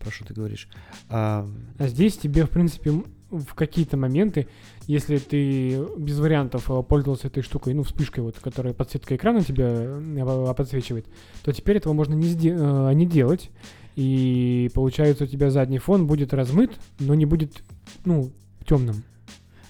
Про 0.00 0.10
что 0.10 0.24
ты 0.26 0.34
говоришь. 0.34 0.68
А, 1.08 1.48
А 1.78 1.88
здесь 1.88 2.16
тебе, 2.16 2.44
в 2.44 2.50
принципе, 2.50 2.92
в 3.30 3.54
какие-то 3.54 3.96
моменты, 3.96 4.48
если 4.86 5.18
ты 5.18 5.78
без 5.98 6.18
вариантов 6.18 6.70
э, 6.70 6.82
пользовался 6.82 7.26
этой 7.26 7.42
штукой, 7.42 7.74
ну, 7.74 7.82
вспышкой, 7.82 8.24
вот, 8.24 8.38
которая 8.38 8.72
подсветка 8.72 9.16
экрана 9.16 9.44
тебя 9.44 9.66
э, 9.68 10.54
подсвечивает, 10.56 11.06
то 11.42 11.52
теперь 11.52 11.76
этого 11.76 11.92
можно 11.92 12.14
не, 12.14 12.28
сде- 12.28 12.56
э, 12.56 12.94
не 12.94 13.06
делать. 13.06 13.50
И 13.96 14.70
получается, 14.74 15.24
у 15.24 15.26
тебя 15.26 15.50
задний 15.50 15.78
фон 15.78 16.06
будет 16.06 16.32
размыт, 16.32 16.70
но 17.00 17.14
не 17.14 17.26
будет, 17.26 17.62
ну, 18.04 18.32
темным. 18.66 19.02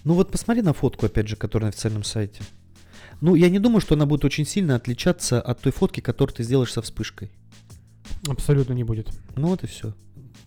Ну 0.05 0.15
вот 0.15 0.31
посмотри 0.31 0.63
на 0.63 0.73
фотку, 0.73 1.07
опять 1.07 1.29
же, 1.29 1.35
которая 1.37 1.67
на 1.67 1.71
официальном 1.71 2.05
сайте. 2.05 2.43
Ну, 3.21 3.35
я 3.35 3.49
не 3.49 3.59
думаю, 3.59 3.81
что 3.81 3.95
она 3.95 4.07
будет 4.07 4.25
очень 4.25 4.45
сильно 4.47 4.77
отличаться 4.77 5.41
от 5.41 5.61
той 5.61 5.73
фотки, 5.73 6.01
которую 6.01 6.37
ты 6.37 6.45
сделаешь 6.45 6.73
со 6.73 6.83
вспышкой. 6.83 7.31
Абсолютно 8.29 8.75
не 8.75 8.85
будет. 8.85 9.11
Ну 9.37 9.49
вот 9.49 9.65
и 9.65 9.67
все. 9.67 9.95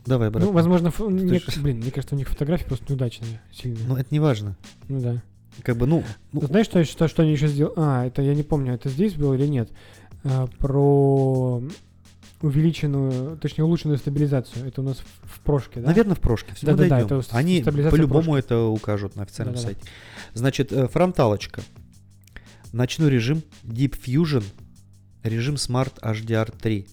Давай, 0.06 0.30
брат. 0.30 0.44
Ну, 0.44 0.52
возможно, 0.52 0.88
фо- 0.88 1.10
мне, 1.10 1.40
ж- 1.40 1.58
блин, 1.58 1.78
мне 1.78 1.92
кажется, 1.92 2.16
у 2.16 2.18
них 2.18 2.28
фотографии 2.30 2.66
просто 2.66 2.86
неудачные, 2.90 3.42
сильные. 3.52 3.86
Ну, 3.88 3.96
это 3.98 4.08
не 4.12 4.20
важно. 4.20 4.58
Ну 4.88 5.00
да. 5.00 5.22
Как 5.64 5.78
бы, 5.78 5.86
ну, 5.86 6.04
ну, 6.32 6.42
Знаешь, 6.48 6.66
что, 6.66 6.84
что, 6.86 7.08
что 7.08 7.22
они 7.24 7.34
еще 7.34 7.48
сделали? 7.48 7.74
А, 7.78 8.06
это 8.06 8.22
я 8.22 8.34
не 8.34 8.44
помню, 8.44 8.74
это 8.74 8.90
здесь 8.90 9.14
было 9.14 9.34
или 9.36 9.46
нет. 9.48 9.70
А, 10.24 10.48
про 10.60 11.62
увеличенную, 12.42 13.38
точнее, 13.38 13.66
улучшенную 13.66 13.98
стабилизацию. 14.00 14.68
Это 14.68 14.82
у 14.82 14.84
нас 14.84 14.98
в, 14.98 15.36
в 15.36 15.40
прошке, 15.42 15.80
да? 15.80 15.88
наверное, 15.88 16.16
в 16.16 16.20
прошке. 16.20 16.54
Всё, 16.56 16.68
мы 16.68 16.74
Да-да-да, 16.74 16.90
дойдем. 17.02 17.06
это 17.18 17.22
с- 17.22 17.34
Они 17.34 17.62
по-любому 17.62 18.36
это 18.36 18.64
укажут 18.66 19.16
на 19.16 19.24
официальном 19.24 19.56
Да-да-да. 19.56 19.74
сайте. 19.76 19.88
Значит, 20.34 20.72
э, 20.72 20.88
фронталочка. 20.88 21.62
Ночной 22.74 23.10
режим 23.12 23.44
Deep 23.64 23.96
Fusion, 24.04 24.44
режим 25.24 25.56
Smart 25.56 26.00
HDR3. 26.02 26.88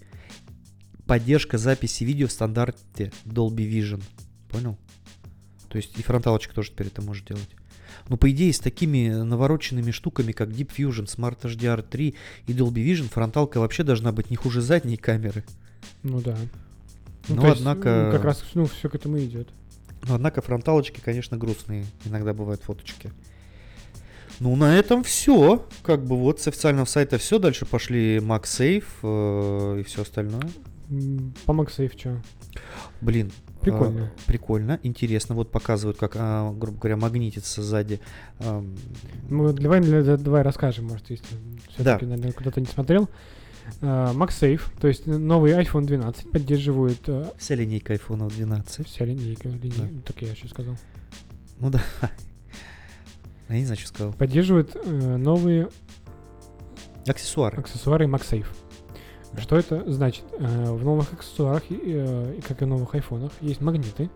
Поддержка 1.09 1.57
записи 1.57 2.05
видео 2.05 2.27
в 2.29 2.33
стандарте 2.33 3.11
Dolby 3.25 3.66
Vision. 3.68 4.03
Понял? 4.51 4.77
То 5.71 5.79
есть 5.79 5.99
и 5.99 6.03
фронталочка 6.03 6.55
тоже 6.55 6.71
теперь 6.71 6.88
это 6.88 7.01
может 7.01 7.27
делать. 7.27 7.49
Но 8.09 8.18
по 8.18 8.31
идее 8.31 8.53
с 8.53 8.61
такими 8.61 9.09
навороченными 9.09 9.90
штуками, 9.90 10.33
как 10.33 10.51
Deep 10.51 10.71
Fusion, 10.77 11.07
Smart 11.07 11.40
HDR3 11.40 12.14
и 12.47 12.53
Dolby 12.53 12.85
Vision, 12.85 13.09
фронталка 13.09 13.59
вообще 13.59 13.85
должна 13.85 14.12
быть 14.12 14.31
не 14.31 14.37
хуже 14.37 14.61
задней 14.61 14.99
камеры. 14.99 15.44
Ну 16.03 16.21
да. 16.21 16.37
Ну, 17.29 17.42
есть, 17.47 17.57
однако- 17.61 18.05
ну, 18.07 18.12
как 18.12 18.25
раз, 18.25 18.44
ну, 18.53 18.66
все 18.66 18.90
к 18.90 18.94
этому 18.94 19.18
идет. 19.18 19.49
Но 20.07 20.14
однако 20.14 20.42
фронталочки, 20.42 21.01
конечно, 21.01 21.38
грустные. 21.38 21.87
Иногда 22.05 22.35
бывают 22.35 22.62
фоточки. 22.62 23.11
Ну, 24.40 24.55
на 24.57 24.77
этом 24.77 25.03
все. 25.03 25.66
Как 25.83 26.05
бы 26.05 26.16
вот 26.18 26.40
с 26.40 26.49
официального 26.49 26.85
сайта 26.85 27.16
все. 27.16 27.38
Дальше 27.38 27.64
пошли 27.64 28.18
MagSafe 28.18 28.85
э, 29.03 29.81
и 29.81 29.83
все 29.85 30.03
остальное. 30.03 30.49
По 31.46 31.53
MagSafe? 31.53 32.18
Блин. 33.01 33.31
Прикольно. 33.61 34.05
а, 34.16 34.27
прикольно, 34.31 34.79
интересно. 34.85 35.35
Вот 35.35 35.51
показывают, 35.51 35.98
как, 35.98 36.12
а, 36.16 36.53
грубо 36.53 36.79
говоря, 36.79 36.96
магнитится 36.96 37.61
сзади. 37.62 38.01
ам, 38.38 38.74
Мы 39.29 39.53
давай, 39.53 39.81
давай 39.83 40.42
расскажем, 40.42 40.87
может, 40.87 41.11
если 41.11 41.27
все-таки, 41.70 42.07
наверное, 42.07 42.33
куда-то 42.33 42.61
не 42.61 42.66
смотрел. 42.66 43.09
А, 43.83 44.12
MagSafe, 44.14 44.62
то 44.81 44.87
есть 44.88 45.07
новый 45.07 45.53
iPhone 45.53 45.85
12 45.87 46.31
поддерживает 46.31 47.01
э, 47.09 47.31
вся 47.37 47.55
линейка 47.57 47.94
iPhone 47.94 48.31
12. 48.31 48.87
вся 48.87 49.05
линейка, 49.05 49.48
линей- 49.48 49.74
Да. 49.77 49.88
ну, 49.90 50.01
так 50.03 50.22
я 50.22 50.31
еще 50.31 50.48
сказал. 50.48 50.77
Ну 51.59 51.68
да. 51.70 51.83
Я 53.51 53.57
не 53.57 53.64
знаю, 53.64 53.79
что 53.79 53.88
сказал. 53.88 54.12
Поддерживает 54.12 54.77
э, 54.77 55.16
новые 55.16 55.68
Аксессуары. 57.07 57.59
аксессуары 57.59 58.07
MagSafe. 58.07 58.46
Что 59.37 59.57
это 59.57 59.91
значит? 59.91 60.25
Э, 60.38 60.73
В 60.73 60.85
новых 60.85 61.12
аксессуарах, 61.12 61.62
и, 61.71 61.81
э, 61.85 62.37
и 62.38 62.41
как 62.41 62.62
и 62.62 62.64
в 62.64 62.69
новых 62.69 62.95
айфонах, 62.95 63.33
есть 63.41 63.61
магниты. 63.61 64.11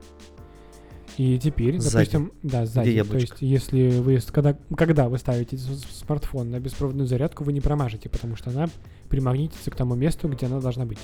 И 1.18 1.38
теперь, 1.38 1.78
Сзади. 1.78 1.92
допустим, 1.92 2.32
да, 2.42 2.64
сзади. 2.64 3.02
То 3.04 3.18
есть, 3.18 3.34
если 3.40 3.98
вы, 3.98 4.18
когда, 4.32 4.56
когда 4.76 5.08
вы 5.08 5.18
ставите 5.18 5.58
смартфон 5.58 6.50
на 6.50 6.58
беспроводную 6.58 7.06
зарядку, 7.06 7.44
вы 7.44 7.52
не 7.52 7.60
промажете, 7.60 8.08
потому 8.08 8.34
что 8.36 8.50
она 8.50 8.68
примагнитится 9.10 9.70
к 9.70 9.76
тому 9.76 9.94
месту, 9.94 10.28
где 10.28 10.46
она 10.46 10.60
должна 10.60 10.86
быть. 10.86 10.98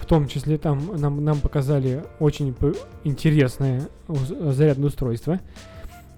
В 0.00 0.06
том 0.06 0.26
числе 0.26 0.58
там 0.58 1.00
нам, 1.00 1.24
нам 1.24 1.40
показали 1.40 2.04
очень 2.18 2.54
интересное 3.04 3.88
зарядное 4.08 4.88
устройство, 4.88 5.40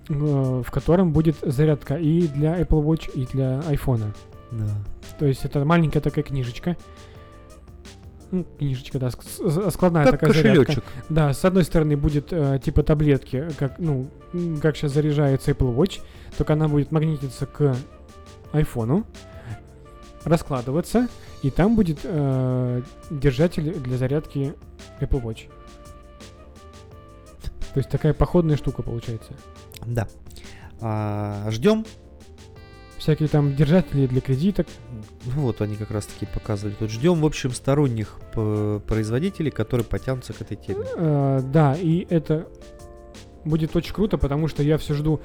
э, 0.09 0.13
в 0.15 0.71
котором 0.71 1.13
будет 1.13 1.37
зарядка 1.43 1.97
и 1.97 2.27
для 2.29 2.59
Apple 2.61 2.83
Watch, 2.83 3.11
и 3.15 3.27
для 3.27 3.61
iPhone. 3.71 4.15
Да. 4.51 4.69
То 5.19 5.27
есть 5.27 5.45
это 5.45 5.65
маленькая 5.65 6.01
такая 6.01 6.25
книжечка. 6.25 6.77
Ну, 8.31 8.45
книжечка, 8.59 8.99
да, 8.99 9.11
складная 9.11 10.05
Как 10.05 10.21
такая 10.21 10.33
зарядка. 10.35 10.65
кошелечек. 10.67 10.85
Да, 11.09 11.33
с 11.33 11.45
одной 11.45 11.65
стороны 11.65 11.97
будет 11.97 12.29
э, 12.31 12.61
типа 12.63 12.83
таблетки, 12.83 13.49
как, 13.59 13.79
ну, 13.79 14.11
как 14.61 14.77
сейчас 14.77 14.93
заряжается 14.93 15.51
Apple 15.53 15.75
Watch, 15.75 16.01
только 16.37 16.53
она 16.53 16.69
будет 16.69 16.93
магнититься 16.93 17.47
к 17.47 17.75
айфону, 18.53 19.07
раскладываться, 20.25 21.09
и 21.43 21.51
там 21.51 21.75
будет 21.75 22.01
э, 22.05 22.83
держатель 23.11 23.73
для 23.81 23.97
зарядки 23.97 24.55
Apple 25.01 25.23
Watch. 25.23 25.49
То 27.73 27.79
есть 27.79 27.89
такая 27.89 28.13
походная 28.13 28.57
штука 28.59 28.83
получается. 28.83 29.33
Да. 29.87 30.07
А, 30.81 31.51
ждем. 31.51 31.87
Всякие 32.99 33.29
там 33.29 33.55
держатели 33.55 34.07
для 34.07 34.21
кредиток. 34.21 34.67
Ну 35.25 35.43
вот 35.43 35.61
они 35.61 35.77
как 35.77 35.91
раз 35.91 36.07
таки 36.07 36.27
показывали. 36.27 36.75
Тут 36.75 36.91
ждем, 36.91 37.21
в 37.21 37.27
общем, 37.27 37.53
сторонних 37.53 38.19
производителей, 38.33 39.51
которые 39.51 39.85
потянутся 39.85 40.33
к 40.33 40.41
этой 40.41 40.57
теме. 40.57 40.85
Э, 40.97 41.41
да, 41.43 41.75
и 41.75 42.07
это 42.11 42.49
будет 43.45 43.77
очень 43.77 43.95
круто, 43.95 44.19
потому 44.19 44.49
что 44.49 44.63
я 44.63 44.79
все 44.79 44.95
жду 44.95 45.21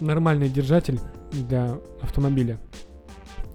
нормальный 0.00 0.48
держатель 0.48 1.00
для 1.32 1.78
автомобиля. 2.02 2.58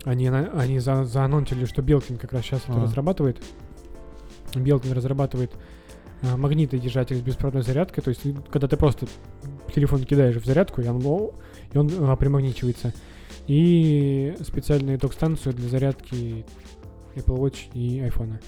Они, 0.03 0.27
они 0.29 0.79
за, 0.79 1.03
заанонсили, 1.05 1.65
что 1.65 1.81
Белкин 1.81 2.17
как 2.17 2.33
раз 2.33 2.43
сейчас 2.43 2.63
это 2.63 2.73
Ага. 2.73 2.83
разрабатывает. 2.83 3.37
Белкин 4.55 4.93
разрабатывает 4.93 5.51
э, 6.21 6.35
магнитный 6.35 6.79
держатель 6.79 7.17
с 7.17 7.21
беспроводной 7.21 7.61
зарядкой. 7.63 8.03
То 8.03 8.09
есть, 8.09 8.21
когда 8.49 8.67
ты 8.67 8.77
просто 8.77 9.05
телефон 9.75 10.03
кидаешь 10.05 10.37
в 10.37 10.45
зарядку, 10.45 10.81
и 10.81 10.87
он, 10.87 11.01
и 11.71 11.77
он 11.77 11.87
э, 11.89 12.15
примагничивается. 12.17 12.93
И 13.47 14.35
специальную 14.41 14.97
док-станцию 14.99 15.53
для 15.53 15.69
зарядки 15.69 16.45
Apple 17.15 17.37
Watch 17.37 17.71
и 17.73 17.99
iPhone. 17.99 18.41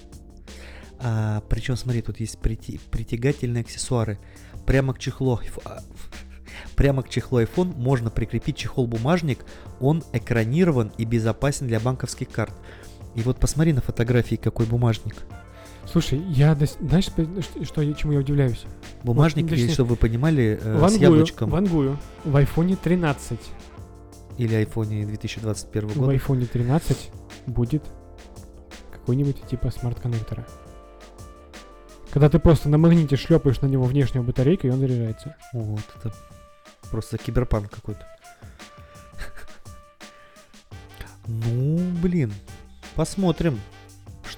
А, 0.98 1.42
причем, 1.48 1.76
смотри, 1.76 2.02
тут 2.02 2.20
есть 2.20 2.38
прити- 2.40 2.78
притягательные 2.90 3.62
аксессуары. 3.62 4.18
Прямо 4.66 4.92
к 4.92 4.98
чехлу 4.98 5.40
а, 5.64 5.78
Прямо 6.76 7.02
к 7.02 7.08
чехлу 7.08 7.40
iPhone 7.40 7.74
можно 7.76 8.10
прикрепить 8.10 8.56
чехол-бумажник. 8.56 9.44
Он 9.80 10.04
экранирован 10.12 10.92
и 10.98 11.04
безопасен 11.04 11.66
для 11.66 11.80
банковских 11.80 12.28
карт. 12.28 12.54
И 13.14 13.22
вот 13.22 13.38
посмотри 13.38 13.72
на 13.72 13.80
фотографии, 13.80 14.36
какой 14.36 14.66
бумажник. 14.66 15.16
Слушай, 15.86 16.20
я 16.28 16.56
знаешь, 16.80 17.06
что, 17.64 17.94
чему 17.94 18.12
я 18.12 18.20
удивляюсь? 18.20 18.64
Бумажник, 19.02 19.48
точнее, 19.48 19.62
если 19.62 19.74
чтобы 19.74 19.90
вы 19.90 19.96
понимали, 19.96 20.60
э, 20.62 20.76
с 20.78 20.80
вангую, 20.80 21.00
яблочком. 21.00 21.50
вангую. 21.50 21.98
В 22.24 22.36
iPhone 22.36 22.76
13. 22.80 23.40
Или 24.38 24.54
айфоне 24.54 25.04
2021 25.06 25.88
В 25.90 25.98
года. 25.98 26.12
iPhone 26.14 26.46
13 26.46 27.10
будет 27.46 27.84
какой-нибудь 28.92 29.46
типа 29.46 29.70
смарт-коннектора. 29.70 30.46
Когда 32.10 32.28
ты 32.28 32.38
просто 32.38 32.68
на 32.68 32.78
магните 32.78 33.16
шлепаешь 33.16 33.60
на 33.60 33.66
него 33.66 33.84
внешнюю 33.84 34.24
батарейку, 34.24 34.66
и 34.66 34.70
он 34.70 34.80
заряжается. 34.80 35.36
Вот, 35.52 35.82
это 35.96 36.12
просто 36.90 37.18
киберпанк 37.18 37.70
какой-то. 37.70 38.04
Ну, 41.26 41.78
блин, 42.02 42.32
посмотрим, 42.96 43.60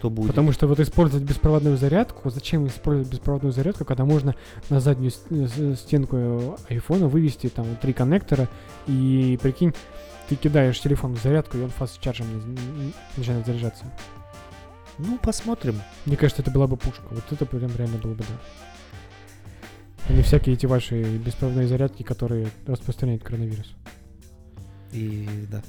что 0.02 0.10
будет. 0.10 0.28
Потому 0.30 0.50
что 0.50 0.66
вот 0.66 0.80
использовать 0.80 1.24
беспроводную 1.24 1.76
зарядку, 1.76 2.28
зачем 2.30 2.66
использовать 2.66 3.08
беспроводную 3.08 3.52
зарядку, 3.52 3.84
когда 3.84 4.04
можно 4.04 4.34
на 4.68 4.80
заднюю 4.80 5.12
с- 5.12 5.78
стенку 5.78 6.58
айфона 6.68 7.06
вывести 7.06 7.48
там 7.48 7.66
три 7.80 7.92
коннектора 7.92 8.48
и 8.88 9.38
прикинь, 9.40 9.72
ты 10.28 10.34
кидаешь 10.34 10.80
телефон 10.80 11.14
в 11.14 11.22
зарядку, 11.22 11.56
и 11.58 11.62
он 11.62 11.70
фаст-чарджем 11.70 12.26
на- 12.26 12.92
начинает 13.16 13.46
заряжаться. 13.46 13.84
Ну, 14.98 15.18
посмотрим. 15.18 15.80
Мне 16.04 16.16
кажется, 16.16 16.42
это 16.42 16.50
была 16.50 16.66
бы 16.66 16.76
пушка. 16.76 17.04
Вот 17.10 17.24
это 17.30 17.46
прям 17.46 17.70
реально 17.76 17.98
было 17.98 18.14
бы, 18.14 18.24
да. 18.24 18.34
А 20.08 20.12
не 20.12 20.22
всякие 20.22 20.54
эти 20.56 20.66
ваши 20.66 21.00
беспроводные 21.18 21.68
зарядки, 21.68 22.02
которые 22.02 22.48
распространяют 22.66 23.22
коронавирус. 23.22 23.72
И 24.92 25.28
да. 25.50 25.62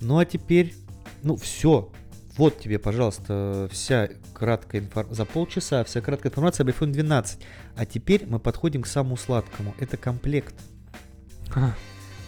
Ну 0.00 0.18
а 0.18 0.24
теперь, 0.24 0.74
ну 1.22 1.36
все. 1.36 1.90
Вот 2.38 2.58
тебе, 2.60 2.78
пожалуйста, 2.78 3.68
вся 3.72 4.08
краткая 4.32 4.80
информация. 4.80 5.16
За 5.16 5.24
полчаса 5.24 5.82
вся 5.84 6.00
краткая 6.00 6.30
информация 6.30 6.64
об 6.64 6.70
iPhone 6.70 6.92
12. 6.92 7.40
А 7.76 7.84
теперь 7.84 8.26
мы 8.26 8.38
подходим 8.38 8.82
к 8.82 8.86
самому 8.86 9.16
сладкому. 9.16 9.74
Это 9.80 9.96
комплект. 9.96 10.54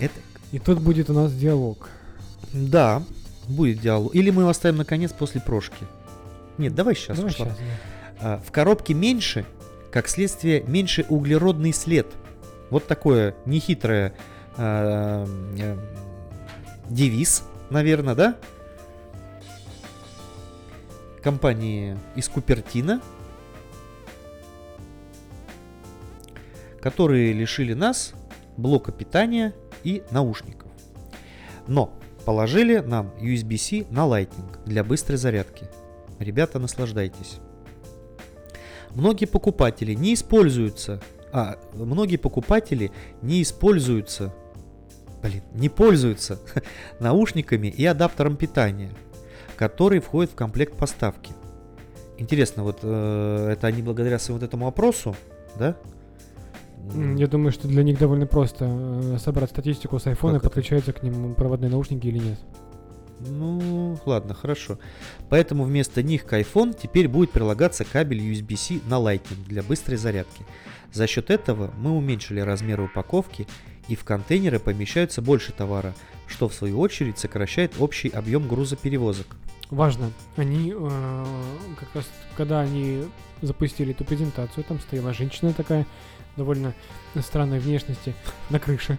Это, 0.00 0.14
И 0.50 0.58
тут 0.58 0.80
будет 0.80 1.10
у 1.10 1.12
нас 1.12 1.32
диалог. 1.32 1.88
да, 2.52 3.02
будет 3.46 3.80
диалог. 3.80 4.14
Или 4.14 4.30
мы 4.30 4.42
его 4.42 4.50
оставим 4.50 4.78
наконец 4.78 5.12
после 5.12 5.40
прошки. 5.40 5.86
Нет, 6.58 6.74
давай 6.74 6.96
сейчас. 6.96 7.16
Давай 7.16 7.32
щас, 7.32 7.46
да. 7.46 7.54
А, 8.20 8.42
В 8.44 8.50
коробке 8.50 8.94
меньше, 8.94 9.44
как 9.92 10.08
следствие, 10.08 10.62
меньше 10.64 11.06
углеродный 11.08 11.72
след. 11.72 12.06
Вот 12.70 12.86
такое 12.86 13.34
нехитрое 13.46 14.14
а, 14.56 15.24
э, 15.56 15.76
девиз, 16.88 17.44
наверное, 17.70 18.14
да? 18.14 18.36
Компании 21.22 21.98
из 22.16 22.28
Купертино, 22.28 23.00
которые 26.80 27.32
лишили 27.32 27.74
нас 27.74 28.14
блока 28.56 28.92
питания 28.92 29.54
и 29.84 30.02
наушников. 30.10 30.70
Но 31.66 31.92
положили 32.24 32.78
нам 32.78 33.12
USB-C 33.20 33.86
на 33.90 34.06
Lightning 34.06 34.58
для 34.66 34.82
быстрой 34.82 35.18
зарядки. 35.18 35.68
Ребята, 36.18 36.58
наслаждайтесь. 36.58 37.38
Многие 38.90 39.26
покупатели 39.26 39.94
не 39.94 40.14
используются, 40.14 41.00
а 41.32 41.58
многие 41.74 42.16
покупатели 42.16 42.90
не 43.22 43.42
используются, 43.42 44.34
блин, 45.22 45.42
не 45.52 45.68
пользуются 45.68 46.40
наушниками 47.00 47.68
и 47.68 47.84
адаптером 47.84 48.36
питания, 48.36 48.90
который 49.60 50.00
входит 50.00 50.30
в 50.32 50.34
комплект 50.34 50.74
поставки. 50.74 51.34
Интересно, 52.16 52.62
вот 52.62 52.78
э, 52.82 53.48
это 53.52 53.66
они 53.66 53.82
благодаря 53.82 54.18
своему 54.18 54.40
вот 54.40 54.48
этому 54.48 54.66
опросу, 54.66 55.14
да? 55.58 55.76
Я 56.94 57.26
думаю, 57.26 57.52
что 57.52 57.68
для 57.68 57.82
них 57.82 57.98
довольно 57.98 58.26
просто 58.26 58.64
э, 58.64 59.18
собрать 59.18 59.50
статистику 59.50 59.98
с 59.98 60.06
айфона, 60.06 60.40
подключаются 60.40 60.94
к 60.94 61.02
ним 61.02 61.34
проводные 61.34 61.70
наушники 61.70 62.06
или 62.06 62.20
нет. 62.20 62.38
Ну, 63.28 63.98
ладно, 64.06 64.32
хорошо. 64.32 64.78
Поэтому 65.28 65.64
вместо 65.64 66.02
них 66.02 66.24
к 66.24 66.32
iPhone 66.32 66.74
теперь 66.74 67.06
будет 67.06 67.30
прилагаться 67.30 67.84
кабель 67.84 68.32
USB-C 68.32 68.80
на 68.88 68.94
Lightning 68.94 69.46
для 69.46 69.62
быстрой 69.62 69.98
зарядки. 69.98 70.46
За 70.90 71.06
счет 71.06 71.28
этого 71.28 71.70
мы 71.76 71.90
уменьшили 71.90 72.40
размеры 72.40 72.84
упаковки 72.84 73.46
и 73.90 73.96
в 73.96 74.04
контейнеры 74.04 74.60
помещаются 74.60 75.20
больше 75.20 75.52
товара, 75.52 75.94
что 76.28 76.48
в 76.48 76.54
свою 76.54 76.78
очередь 76.78 77.18
сокращает 77.18 77.72
общий 77.80 78.08
объем 78.08 78.46
грузоперевозок. 78.46 79.26
Важно, 79.68 80.12
они 80.36 80.72
э, 80.74 81.24
как 81.78 81.88
раз, 81.94 82.04
когда 82.36 82.60
они 82.60 83.04
запустили 83.42 83.90
эту 83.90 84.04
презентацию, 84.04 84.62
там 84.62 84.78
стояла 84.78 85.12
женщина 85.12 85.52
такая, 85.52 85.86
довольно 86.36 86.72
странной 87.20 87.58
внешности, 87.58 88.14
на 88.48 88.60
крыше. 88.60 88.96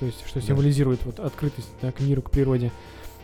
То 0.00 0.06
есть, 0.06 0.26
что 0.26 0.40
Да. 0.40 0.46
символизирует 0.46 1.04
вот 1.06 1.18
открытость 1.18 1.68
да, 1.80 1.90
к 1.90 2.00
миру, 2.00 2.20
к 2.20 2.30
природе. 2.30 2.70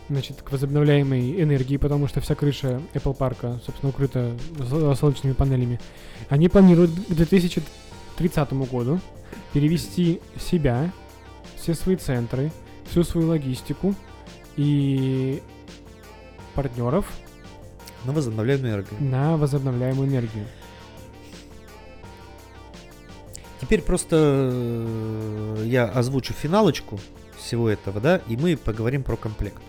Значит, 0.08 0.40
к 0.42 0.50
возобновляемой 0.50 1.40
энергии, 1.42 1.76
потому 1.76 2.08
что 2.08 2.20
вся 2.22 2.34
крыша 2.34 2.80
Apple 2.94 3.14
парка, 3.14 3.60
собственно, 3.66 3.90
укрыта 3.90 4.34
сол- 4.68 4.96
солнечными 4.96 5.34
панелями. 5.34 5.78
Они 6.30 6.48
планируют 6.48 6.90
к 6.90 7.12
2030 7.14 8.52
году 8.70 8.98
перевести 9.52 10.20
себя, 10.38 10.90
все 11.56 11.74
свои 11.74 11.96
центры, 11.96 12.50
всю 12.90 13.04
свою 13.04 13.28
логистику 13.28 13.94
и 14.56 15.42
партнеров 16.54 17.06
На 18.04 18.12
возобновляемую 18.12 18.70
энергию. 18.72 19.00
на 19.00 19.36
возобновляемую 19.36 20.08
энергию. 20.08 20.46
Теперь 23.60 23.82
просто 23.82 24.16
э, 24.52 25.62
я 25.66 25.84
озвучу 25.86 26.32
финалочку 26.32 26.98
всего 27.36 27.68
этого, 27.68 28.00
да, 28.00 28.20
и 28.26 28.36
мы 28.36 28.56
поговорим 28.56 29.02
про 29.02 29.16
комплект. 29.16 29.62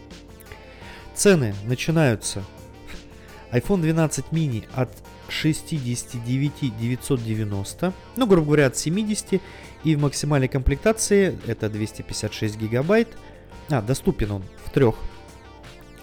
Цены 1.13 1.53
начинаются. 1.65 2.43
iPhone 3.51 3.81
12 3.81 4.25
mini 4.31 4.65
от 4.73 4.89
69 5.31 6.77
990, 6.77 7.93
ну, 8.15 8.27
грубо 8.27 8.45
говоря, 8.45 8.67
от 8.67 8.77
70, 8.77 9.41
и 9.83 9.95
в 9.95 9.99
максимальной 9.99 10.47
комплектации 10.47 11.39
это 11.47 11.69
256 11.69 12.57
гигабайт. 12.57 13.07
А, 13.69 13.81
доступен 13.81 14.31
он 14.31 14.43
в 14.65 14.71
трех 14.71 14.95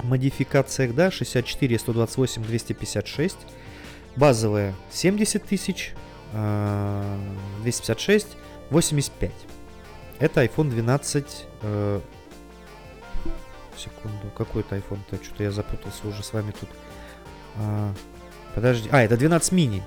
модификациях, 0.03 0.95
да, 0.95 1.11
64, 1.11 1.79
128, 1.79 2.45
256. 2.45 3.37
Базовая 4.17 4.75
70 4.91 5.45
тысяч, 5.45 5.93
а, 6.33 7.19
256, 7.63 8.29
85. 8.71 9.33
Это 10.19 10.45
iPhone 10.45 10.71
12. 10.71 11.47
э, 11.63 12.01
секунду, 13.77 14.31
какой 14.37 14.63
это 14.63 14.77
iPhone-то? 14.77 15.23
Что-то 15.23 15.45
я 15.45 15.53
запутался 15.53 16.09
уже 16.09 16.23
с 16.23 16.33
вами 16.33 16.53
тут. 16.59 16.69
А, 17.57 17.95
подожди. 18.55 18.89
А, 18.93 19.03
это 19.03 19.17
12 19.17 19.53
мини. 19.53 19.83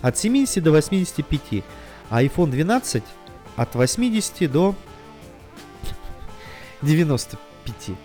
От 0.00 0.18
70 0.18 0.62
до 0.62 0.72
85. 0.72 1.64
А 2.10 2.22
iPhone 2.22 2.50
12 2.50 3.04
от 3.56 3.74
80 3.74 4.50
до 4.50 4.74
95. 6.82 7.96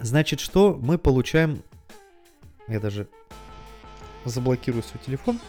Значит, 0.00 0.40
что 0.40 0.78
мы 0.80 0.98
получаем... 0.98 1.62
Я 2.68 2.80
даже 2.80 3.08
заблокирую 4.24 4.82
свой 4.82 5.02
телефон, 5.04 5.40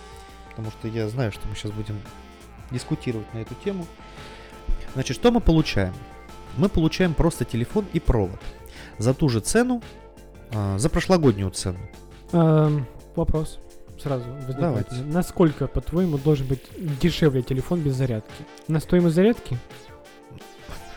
потому 0.50 0.72
что 0.72 0.88
я 0.88 1.08
знаю, 1.08 1.32
что 1.32 1.48
мы 1.48 1.56
сейчас 1.56 1.72
будем 1.72 2.00
дискутировать 2.72 3.32
на 3.34 3.40
эту 3.40 3.54
тему. 3.56 3.86
Значит, 4.94 5.16
что 5.16 5.32
мы 5.32 5.40
получаем? 5.40 5.94
Мы 6.58 6.68
получаем 6.68 7.14
просто 7.14 7.46
телефон 7.46 7.86
и 7.94 8.00
провод. 8.00 8.40
За 8.98 9.14
ту 9.14 9.30
же 9.30 9.40
цену, 9.40 9.82
а, 10.54 10.78
за 10.78 10.90
прошлогоднюю 10.90 11.52
цену. 11.52 11.80
Эм, 12.34 12.86
вопрос 13.16 13.60
сразу 14.02 14.24
возникает. 14.26 14.60
Давайте. 14.60 14.96
Насколько, 14.96 15.68
по-твоему, 15.68 16.18
должен 16.18 16.48
быть 16.48 16.62
дешевле 17.00 17.42
телефон 17.44 17.82
без 17.82 17.96
зарядки? 17.96 18.32
На 18.68 18.80
стоимость 18.80 19.16
зарядки? 19.16 19.58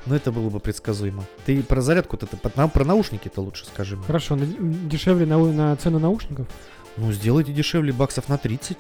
Но 0.07 0.15
это 0.15 0.33
было 0.33 0.51
бы 0.51 0.61
предсказуемо. 0.61 1.25
Ты 1.47 1.63
про 1.63 1.81
зарядку-то, 1.81 2.27
на- 2.57 2.69
про 2.69 2.85
наушники-то 2.85 3.41
лучше 3.41 3.65
скажи 3.67 3.97
мне. 3.97 4.05
Хорошо, 4.07 4.37
на- 4.37 4.47
дешевле 4.47 5.27
на, 5.27 5.39
на 5.39 5.77
цену 5.77 5.99
наушников? 5.99 6.47
Ну, 6.97 7.11
сделайте 7.13 7.53
дешевле 7.53 7.93
баксов 7.93 8.29
на 8.29 8.39
30. 8.39 8.79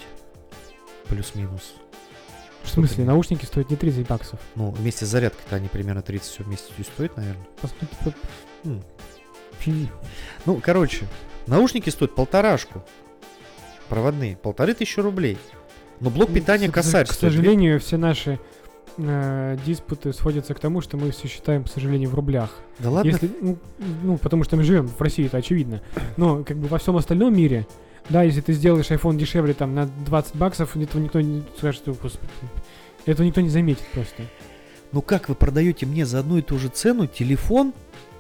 Плюс-минус. 1.09 1.75
В 2.63 2.69
смысле, 2.71 3.05
наушники 3.05 3.45
стоят 3.45 3.69
не 3.71 3.77
30 3.77 4.07
баксов. 4.07 4.39
Ну, 4.55 4.71
вместе 4.71 5.05
с 5.05 5.09
зарядкой-то 5.09 5.57
они 5.57 5.69
примерно 5.69 6.01
30 6.03 6.29
все 6.31 6.43
вместе 6.45 6.73
и 6.79 6.83
стоят, 6.83 7.17
наверное. 7.17 7.47
Посмотрите, 7.61 7.95
по- 8.05 8.69
М. 8.69 8.83
Ну, 10.47 10.61
короче, 10.63 11.07
наушники 11.47 11.91
стоят 11.91 12.15
полторашку. 12.15 12.83
Проводные. 13.89 14.37
Полторы 14.37 14.75
тысячи 14.75 15.01
рублей. 15.01 15.39
Но 16.01 16.11
блок 16.11 16.33
питания 16.33 16.69
К- 16.69 16.73
к- 16.73 16.75
косарь 16.75 17.07
К 17.07 17.13
стоит 17.13 17.33
сожалению, 17.33 17.79
все 17.81 17.97
наши 17.97 18.41
э, 18.97 19.57
диспуты 19.65 20.13
сводятся 20.13 20.55
к 20.55 20.61
тому, 20.61 20.81
что 20.81 20.97
мы 20.97 21.11
все 21.11 21.29
считаем, 21.29 21.65
к 21.65 21.71
сожалению, 21.71 22.11
в 22.11 22.15
рублях. 22.15 22.51
Да 22.79 22.91
ладно. 22.91 23.11
Если, 23.11 23.31
ну, 23.41 23.59
ну, 24.03 24.19
потому 24.19 24.45
что 24.45 24.57
мы 24.57 24.63
живем 24.65 24.87
в 24.89 25.01
России, 25.01 25.27
это 25.27 25.37
очевидно. 25.37 25.83
Но 26.17 26.43
как 26.45 26.57
бы 26.57 26.67
во 26.69 26.79
всем 26.79 26.97
остальном 26.97 27.37
мире, 27.37 27.67
да, 28.09 28.23
если 28.23 28.41
ты 28.41 28.53
сделаешь 28.53 28.91
iPhone 28.91 29.17
дешевле 29.17 29.55
там 29.55 29.75
на 29.75 29.87
20 30.07 30.37
баксов, 30.37 30.77
этого 30.77 31.01
никто 31.01 31.21
не 31.21 31.43
скажет, 31.57 31.81
что, 31.83 31.93
господи, 31.93 32.31
этого 33.07 33.27
никто 33.27 33.41
не 33.41 33.49
заметит 33.51 33.85
просто. 33.93 34.23
Ну 34.93 35.03
как 35.03 35.29
вы 35.29 35.35
продаете 35.35 35.87
мне 35.87 36.07
за 36.07 36.21
одну 36.21 36.39
и 36.39 36.43
ту 36.43 36.59
же 36.59 36.69
цену 36.69 37.07
телефон 37.07 37.73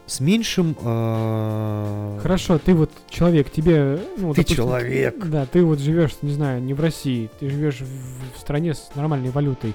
с 0.07 0.20
меньшим... 0.20 0.76
э, 0.80 2.18
Хорошо, 2.22 2.59
ты 2.59 2.74
вот 2.74 2.90
человек, 3.09 3.50
тебе... 3.50 3.98
Ну, 4.18 4.32
Ты 4.34 4.42
допустим, 4.42 4.57
человек. 4.57 5.26
Да, 5.26 5.46
ты 5.46 5.64
вот 5.64 5.78
живешь, 5.78 6.12
не 6.22 6.32
знаю, 6.32 6.62
не 6.62 6.74
в 6.74 6.80
России, 6.80 7.30
ты 7.40 7.48
живешь 7.48 7.80
в, 7.80 8.36
в 8.36 8.38
стране 8.40 8.74
с 8.74 8.90
нормальной 8.94 9.30
валютой, 9.30 9.74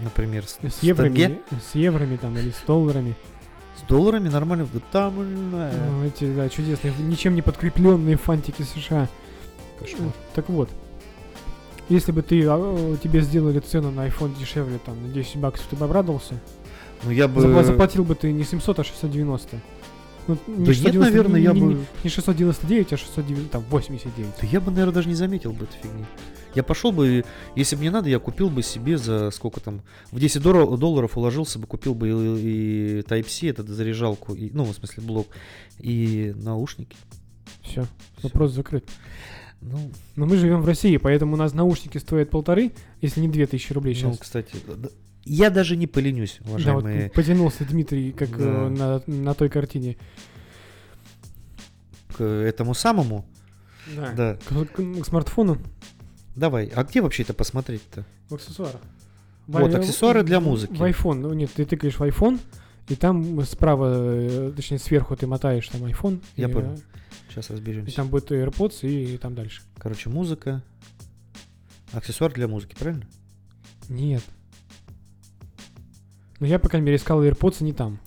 Например, 0.00 0.44
с, 0.46 0.58
с 0.68 0.74
с 0.80 0.82
еврами, 0.82 1.14
тенге. 1.16 1.38
с 1.70 1.74
еврами 1.74 2.16
там 2.16 2.36
или 2.36 2.50
с 2.50 2.62
долларами. 2.66 3.14
долларами 3.88 4.28
нормально. 4.28 4.68
Да 4.72 4.80
Там, 4.92 5.50
Ну, 5.50 6.04
Эти, 6.04 6.32
да, 6.34 6.48
чудесные, 6.48 6.92
ничем 6.98 7.34
не 7.34 7.42
подкрепленные 7.42 8.16
фантики 8.16 8.62
США. 8.62 9.08
кошмар. 9.80 10.12
Так 10.34 10.48
вот, 10.48 10.68
если 11.88 12.12
бы 12.12 12.22
ты, 12.22 12.44
а, 12.46 12.96
тебе 13.02 13.22
сделали 13.22 13.60
цену 13.60 13.90
на 13.90 14.06
iPhone 14.06 14.38
дешевле, 14.38 14.78
там, 14.84 15.00
на 15.02 15.08
10 15.12 15.36
баксов, 15.36 15.66
ты 15.70 15.76
бы 15.76 15.84
обрадовался? 15.86 16.34
Ну 17.04 17.10
я 17.10 17.28
бы... 17.28 17.42
Запла- 17.42 17.64
Заплатил 17.64 18.04
бы 18.04 18.14
ты 18.14 18.32
не 18.32 18.44
700, 18.44 18.78
а 18.80 18.84
690. 18.84 19.60
Ну, 20.26 20.38
не 20.46 20.64
Да 20.66 20.72
нет, 20.72 20.76
690, 20.76 21.00
наверное, 21.00 21.40
я 21.40 21.52
не, 21.52 21.60
бы... 21.60 21.66
не- 21.74 21.86
не 22.04 22.10
699, 22.10 22.92
а 22.92 22.96
609, 22.96 23.50
там, 23.50 23.64
89. 23.70 24.30
Да 24.40 24.46
я 24.46 24.60
бы, 24.60 24.70
наверное, 24.70 24.94
даже 24.94 25.08
не 25.08 25.14
заметил 25.14 25.52
бы 25.52 25.64
этой 25.64 25.78
фигни. 25.82 26.04
Я 26.54 26.62
пошел 26.62 26.92
бы, 26.92 27.24
если 27.54 27.76
бы 27.76 27.80
мне 27.82 27.90
надо, 27.90 28.08
я 28.08 28.18
купил 28.18 28.50
бы 28.50 28.62
себе 28.62 28.98
за 28.98 29.30
сколько 29.30 29.60
там, 29.60 29.82
в 30.10 30.18
10 30.18 30.42
дора- 30.42 30.76
долларов 30.76 31.16
уложился 31.16 31.58
бы, 31.58 31.66
купил 31.66 31.94
бы 31.94 32.08
и, 32.08 32.98
и 32.98 33.00
Type-C, 33.02 33.48
этот 33.48 33.68
заряжалку, 33.68 34.34
и, 34.34 34.50
ну, 34.52 34.64
в 34.64 34.72
смысле, 34.72 35.02
блок, 35.04 35.28
и 35.78 36.34
наушники. 36.36 36.96
Все, 37.62 37.86
вопрос 38.22 38.52
закрыт. 38.52 38.84
Ну, 39.60 39.90
Но 40.16 40.26
мы 40.26 40.36
живем 40.36 40.62
в 40.62 40.66
России, 40.66 40.96
поэтому 40.96 41.34
у 41.34 41.36
нас 41.36 41.52
наушники 41.52 41.98
стоят 41.98 42.30
полторы, 42.30 42.72
если 43.00 43.20
не 43.20 43.28
две 43.28 43.46
тысячи 43.46 43.72
рублей 43.72 43.94
ну, 44.02 44.10
сейчас. 44.10 44.18
кстати, 44.18 44.56
да- 44.66 44.74
да- 44.74 44.88
я 45.28 45.50
даже 45.50 45.76
не 45.76 45.86
поленюсь, 45.86 46.38
Да, 46.40 46.44
вот 46.50 46.54
уважаемые. 46.64 47.10
потянулся 47.10 47.64
Дмитрий, 47.64 48.12
как 48.12 48.30
Да. 48.36 48.44
э, 48.44 48.68
на, 48.68 49.02
на 49.06 49.34
той 49.34 49.48
картине. 49.48 49.96
к 52.16 52.22
этому 52.22 52.74
самому. 52.74 53.24
Да. 53.94 54.12
Да. 54.12 54.38
К, 54.48 54.64
к- 54.66 55.00
к 55.02 55.04
смартфону 55.06 55.58
Давай. 56.34 56.66
А 56.74 56.84
где 56.84 57.00
вообще 57.00 57.22
это 57.22 57.34
посмотреть-то? 57.34 58.04
в 58.28 58.34
аксессуарах. 58.34 58.80
Вот, 59.46 59.72
В- 59.72 59.76
аксессуары 59.76 60.22
для 60.22 60.40
музыки. 60.40 60.72
В 60.74 60.82
iPhone. 60.82 61.14
Ну 61.20 61.32
нет, 61.32 61.50
ты 61.54 61.64
тыкаешь 61.64 61.94
в 61.98 62.02
iPhone, 62.02 62.38
и 62.88 62.94
там 62.96 63.42
справа, 63.44 63.92
э, 63.94 64.52
точнее 64.54 64.78
сверху 64.78 65.16
ты 65.16 65.26
мотаешь 65.26 65.66
там 65.68 65.84
iPhone. 65.84 66.20
Я 66.36 66.48
и, 66.48 66.52
понял. 66.52 66.72
э, 66.74 66.76
Сейчас 67.30 67.50
И 67.50 67.52
разберемся. 67.54 67.96
там 67.96 68.08
будет 68.08 68.30
AirPods 68.30 68.80
и, 68.88 69.16
там 69.18 69.34
дальше. 69.34 69.62
Короче, 69.78 70.10
музыка. 70.10 70.62
Аксессуар 71.92 72.32
для 72.32 72.46
музыки, 72.48 72.74
правильно? 72.78 73.06
Нет. 73.88 74.22
Но 76.40 76.46
я, 76.46 76.58
по 76.58 76.68
крайней 76.68 76.86
мере, 76.86 76.96
искал 76.98 77.22
AirPods 77.22 77.58
и 77.60 77.64
не 77.64 77.72
там. 77.72 77.98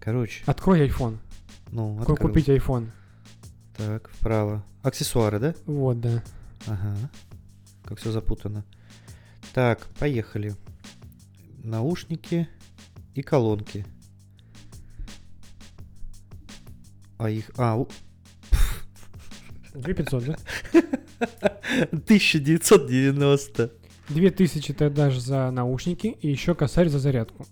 Короче, 0.00 0.42
Открой 0.46 0.88
iPhone. 0.88 1.18
ну, 1.70 1.98
открыл. 2.00 2.16
Купить 2.16 2.48
iPhone. 2.48 2.90
Так, 3.76 4.10
вправо. 4.10 4.64
Аксессуары, 4.82 5.38
да? 5.38 5.54
Вот, 5.66 6.00
да. 6.00 6.22
Ага. 6.66 6.96
Как 7.84 7.98
все 7.98 8.10
запутано. 8.10 8.64
Так, 9.54 9.86
поехали. 9.98 10.54
Наушники 11.62 12.48
и 13.14 13.22
колонки. 13.22 13.84
А 17.18 17.28
их... 17.30 17.50
А, 17.56 17.76
у- 17.76 17.88
2500, 19.74 20.24
да? 20.24 20.36
1990. 21.92 23.70
2000 24.12 24.72
тогда 24.74 25.10
же 25.10 25.20
за 25.20 25.50
наушники 25.50 26.16
и 26.20 26.28
еще 26.28 26.54
косарь 26.54 26.88
за 26.88 26.98
зарядку. 26.98 27.46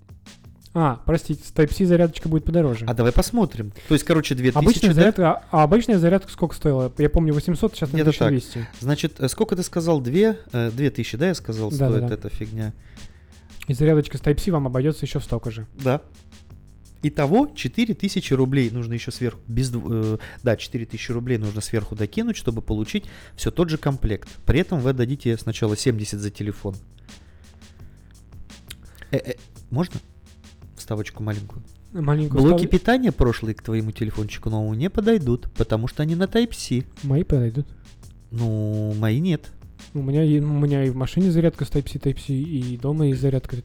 А, 0.73 1.01
простите, 1.05 1.43
с 1.45 1.53
Type-C 1.53 1.85
зарядочка 1.85 2.29
будет 2.29 2.45
подороже. 2.45 2.85
А 2.87 2.95
давай 2.95 3.11
посмотрим. 3.13 3.73
То 3.89 3.95
есть, 3.95 4.05
короче, 4.07 4.37
2000, 4.37 4.57
Обычная 4.57 4.89
да? 4.91 4.95
зарядка, 4.95 5.33
а, 5.33 5.43
а 5.51 5.63
обычная 5.65 5.99
зарядка 5.99 6.31
сколько 6.31 6.55
стоила? 6.55 6.93
Я 6.97 7.11
помню 7.11 7.35
800, 7.35 7.75
сейчас 7.75 7.91
на 7.93 7.97
Где-то 7.97 8.13
так. 8.13 8.29
1200. 8.29 8.69
Значит, 8.79 9.19
э, 9.19 9.29
сколько 9.29 9.57
ты 9.57 9.65
сказал? 9.65 10.01
Две? 10.01 10.39
Э, 10.53 10.71
Две 10.71 10.91
тысячи, 10.91 11.17
да, 11.17 11.27
я 11.29 11.35
сказал, 11.35 11.71
Да, 11.73 11.77
да, 11.79 11.89
стоит 11.89 12.07
да. 12.07 12.15
эта 12.15 12.29
фигня? 12.29 12.73
И 13.67 13.75
зарядочка 13.75 14.17
с 14.17 14.21
Type-C 14.21 14.53
вам 14.53 14.69
обойдется 14.69 15.05
еще 15.07 15.19
в 15.19 15.25
столько 15.25 15.51
же. 15.51 15.67
Да. 15.75 16.03
Итого 17.03 17.51
4000 17.55 18.33
рублей 18.35 18.71
нужно 18.71 18.93
еще 18.93 19.11
сверху, 19.11 19.41
без, 19.49 19.73
э, 19.75 20.19
да, 20.43 20.57
4000 20.57 21.13
рублей 21.13 21.39
нужно 21.39 21.61
сверху 21.63 21.95
докинуть, 21.97 22.37
чтобы 22.37 22.61
получить 22.61 23.05
все 23.37 23.51
тот 23.51 23.71
же 23.71 23.79
комплект. 23.79 24.29
При 24.45 24.61
этом 24.61 24.81
вы 24.81 24.91
отдадите 24.91 25.37
сначала 25.39 25.77
70 25.77 26.21
за 26.21 26.31
телефон. 26.31 26.75
Э, 29.11 29.17
э, 29.17 29.35
можно 29.71 29.99
вставочку 30.77 31.23
маленькую? 31.23 31.63
Маленькую 31.93 32.43
Блоки 32.43 32.65
ставлю- 32.65 32.69
питания 32.69 33.13
прошлые 33.13 33.55
к 33.55 33.63
твоему 33.63 33.91
телефончику 33.93 34.51
новому 34.51 34.75
не 34.75 34.91
подойдут, 34.91 35.51
потому 35.57 35.89
что 35.89 36.03
они 36.03 36.15
на 36.15 36.25
Type-C. 36.25 36.85
Мои 37.03 37.25
подойдут. 37.25 37.67
Ну, 38.31 38.95
мои 38.99 39.19
нет. 39.21 39.51
У 39.93 40.03
меня, 40.03 40.23
и- 40.23 40.41
у 40.41 40.47
меня 40.59 40.85
и 40.85 40.91
в 40.91 40.97
машине 40.97 41.31
зарядка 41.33 41.65
с 41.65 41.69
Type-C, 41.71 41.99
Type-C, 41.99 42.33
и 42.33 42.77
дома 42.77 43.07
есть 43.07 43.21
зарядка 43.21 43.57
с 43.57 43.61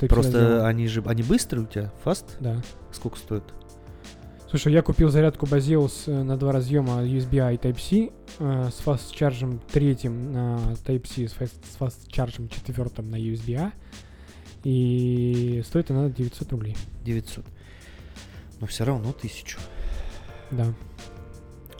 Type-C. 0.00 0.06
Просто 0.08 0.66
они 0.66 0.86
же, 0.88 1.02
они 1.06 1.22
быстрые 1.22 1.64
у 1.64 1.66
тебя, 1.68 1.92
fast? 2.04 2.24
Да. 2.40 2.62
Сколько 2.92 3.18
стоит? 3.18 3.44
Слушай, 4.48 4.72
я 4.72 4.80
купил 4.80 5.10
зарядку 5.10 5.44
Baseus 5.44 6.04
э, 6.06 6.22
на 6.22 6.38
два 6.38 6.52
разъема 6.52 7.04
USB-A 7.04 7.52
и 7.52 7.56
Type-C 7.58 8.10
э, 8.38 8.70
с 8.72 8.80
fast 8.82 9.12
charge 9.14 9.60
третьим 9.70 10.32
на 10.32 10.56
Type-C, 10.86 11.28
с 11.28 11.34
fast, 11.34 11.52
с 11.70 11.76
fast 11.78 12.08
charge 12.08 12.48
четвертым 12.48 13.10
на 13.10 13.16
USB-A. 13.16 13.72
И 14.64 15.62
стоит 15.66 15.90
она 15.90 16.08
900 16.08 16.50
рублей. 16.52 16.76
900. 17.04 17.44
Но 18.60 18.66
все 18.66 18.84
равно 18.84 19.12
тысячу. 19.12 19.58
Да. 20.50 20.72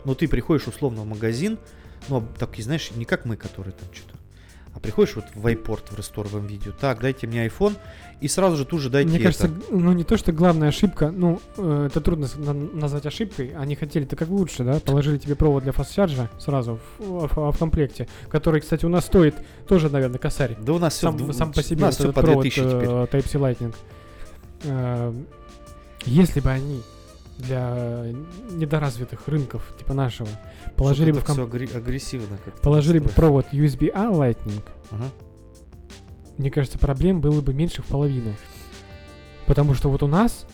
Ну, 0.05 0.13
ты 0.13 0.27
приходишь 0.27 0.67
условно 0.67 1.01
в 1.01 1.05
магазин, 1.07 1.57
ну, 2.07 2.23
так, 2.37 2.57
и 2.57 2.61
знаешь, 2.61 2.91
не 2.95 3.05
как 3.05 3.25
мы, 3.25 3.35
которые 3.35 3.73
там 3.73 3.87
что-то, 3.93 4.17
а 4.73 4.79
приходишь 4.79 5.15
вот 5.15 5.25
в 5.35 5.45
iPort 5.47 5.91
в 5.93 5.97
ресторовом 5.97 6.45
видео, 6.47 6.71
так, 6.79 7.01
дайте 7.01 7.25
мне 7.27 7.45
iPhone, 7.47 7.75
и 8.21 8.27
сразу 8.27 8.55
же 8.57 8.65
тут 8.65 8.81
же 8.81 8.89
дайте 8.89 9.09
Мне 9.09 9.19
кажется, 9.19 9.49
ну 9.71 9.91
не 9.93 10.03
то, 10.03 10.15
что 10.17 10.31
главная 10.31 10.67
ошибка, 10.69 11.09
ну 11.09 11.41
э, 11.57 11.87
это 11.89 12.01
трудно 12.01 12.27
назвать 12.73 13.05
ошибкой. 13.05 13.53
Они 13.57 13.75
хотели-то 13.75 14.15
как 14.15 14.27
лучше, 14.29 14.63
да? 14.63 14.79
Положили 14.79 15.17
тебе 15.17 15.35
провод 15.35 15.63
для 15.63 15.71
фастчарджа 15.71 16.29
сразу 16.37 16.79
в, 16.99 17.27
в- 17.27 17.51
в 17.51 17.57
комплекте, 17.57 18.07
который, 18.29 18.59
кстати, 18.61 18.85
у 18.85 18.89
нас 18.89 19.05
стоит 19.05 19.35
тоже, 19.67 19.89
наверное, 19.89 20.19
косарь. 20.19 20.57
Да 20.61 20.73
у 20.73 20.79
нас 20.79 20.93
все, 20.95 21.11
Сам, 21.11 21.33
сам 21.33 21.51
по 21.53 21.63
себе 21.63 21.83
у 21.83 21.85
нас 21.87 21.95
вот 21.97 22.01
все 22.01 22.03
этот 22.11 22.15
по 22.15 22.21
провод 22.21 22.41
2000 22.43 22.69
теперь. 22.69 22.89
э, 22.89 23.07
Type-C 23.11 23.37
Lightning. 23.39 23.75
Э, 24.65 25.13
Если 26.05 26.39
бы 26.41 26.49
они 26.49 26.81
для 27.39 28.05
недоразвитых 28.51 29.27
рынков, 29.27 29.73
типа 29.79 29.93
нашего, 29.93 30.29
положили 30.75 31.11
бы, 31.11 31.21
в 31.21 31.25
комп- 31.25 31.39
агрессивно 31.75 32.37
как-то. 32.43 32.61
положили 32.61 32.99
бы 32.99 33.09
провод 33.09 33.47
USB-A 33.51 34.11
Lightning, 34.11 34.61
Ага. 34.91 35.05
мне 36.37 36.51
кажется, 36.51 36.77
проблем 36.77 37.21
было 37.21 37.41
бы 37.41 37.53
меньше 37.53 37.81
в 37.81 37.85
половину. 37.85 38.33
Потому 39.47 39.73
что 39.73 39.89
вот 39.89 40.03
у 40.03 40.07
нас 40.07 40.45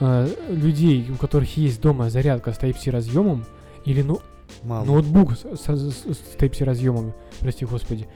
э, 0.00 0.28
людей, 0.48 1.10
у 1.10 1.16
которых 1.16 1.56
есть 1.56 1.80
дома 1.80 2.10
зарядка 2.10 2.52
с 2.52 2.58
Type-C 2.58 2.90
разъемом, 2.90 3.44
или 3.84 4.02
ну, 4.02 4.20
Мало. 4.62 4.84
ноутбук 4.84 5.32
с, 5.34 5.44
с- 5.44 5.66
с- 5.66 6.36
Type-C 6.38 6.64
разъемом, 6.64 7.14
прости 7.40 7.64
господи, 7.64 8.08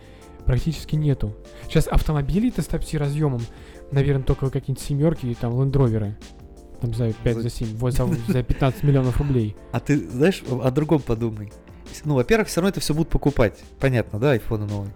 практически 0.45 0.97
нету. 0.97 1.35
Сейчас 1.69 1.87
автомобилей-то 1.87 2.61
с 2.61 2.67
Type-C 2.69 2.99
разъемом, 2.99 3.41
наверное, 3.93 4.25
только 4.25 4.51
какие-нибудь 4.51 4.85
семерки 4.85 5.27
и 5.27 5.35
там 5.35 5.59
лендроверы. 5.61 6.17
Там 6.81 6.95
за 6.95 7.13
5, 7.13 7.35
За- 7.37 7.43
за 7.43 7.51
7, 7.51 7.77
вот 7.77 7.95
за, 7.95 8.07
за 8.29 8.43
15 8.43 8.83
миллионов 8.83 9.19
рублей. 9.19 9.57
А 9.73 9.81
ты, 9.81 9.99
знаешь, 10.09 10.43
о 10.49 10.71
другом 10.71 11.01
подумай. 11.01 11.53
Ну, 12.05 12.15
во-первых, 12.15 12.49
все 12.49 12.61
равно 12.61 12.71
это 12.71 12.81
все 12.81 12.95
будут 12.95 13.11
покупать. 13.11 13.63
Понятно, 13.79 14.19
да, 14.19 14.33
айфоны 14.33 14.67
новые. 14.67 14.95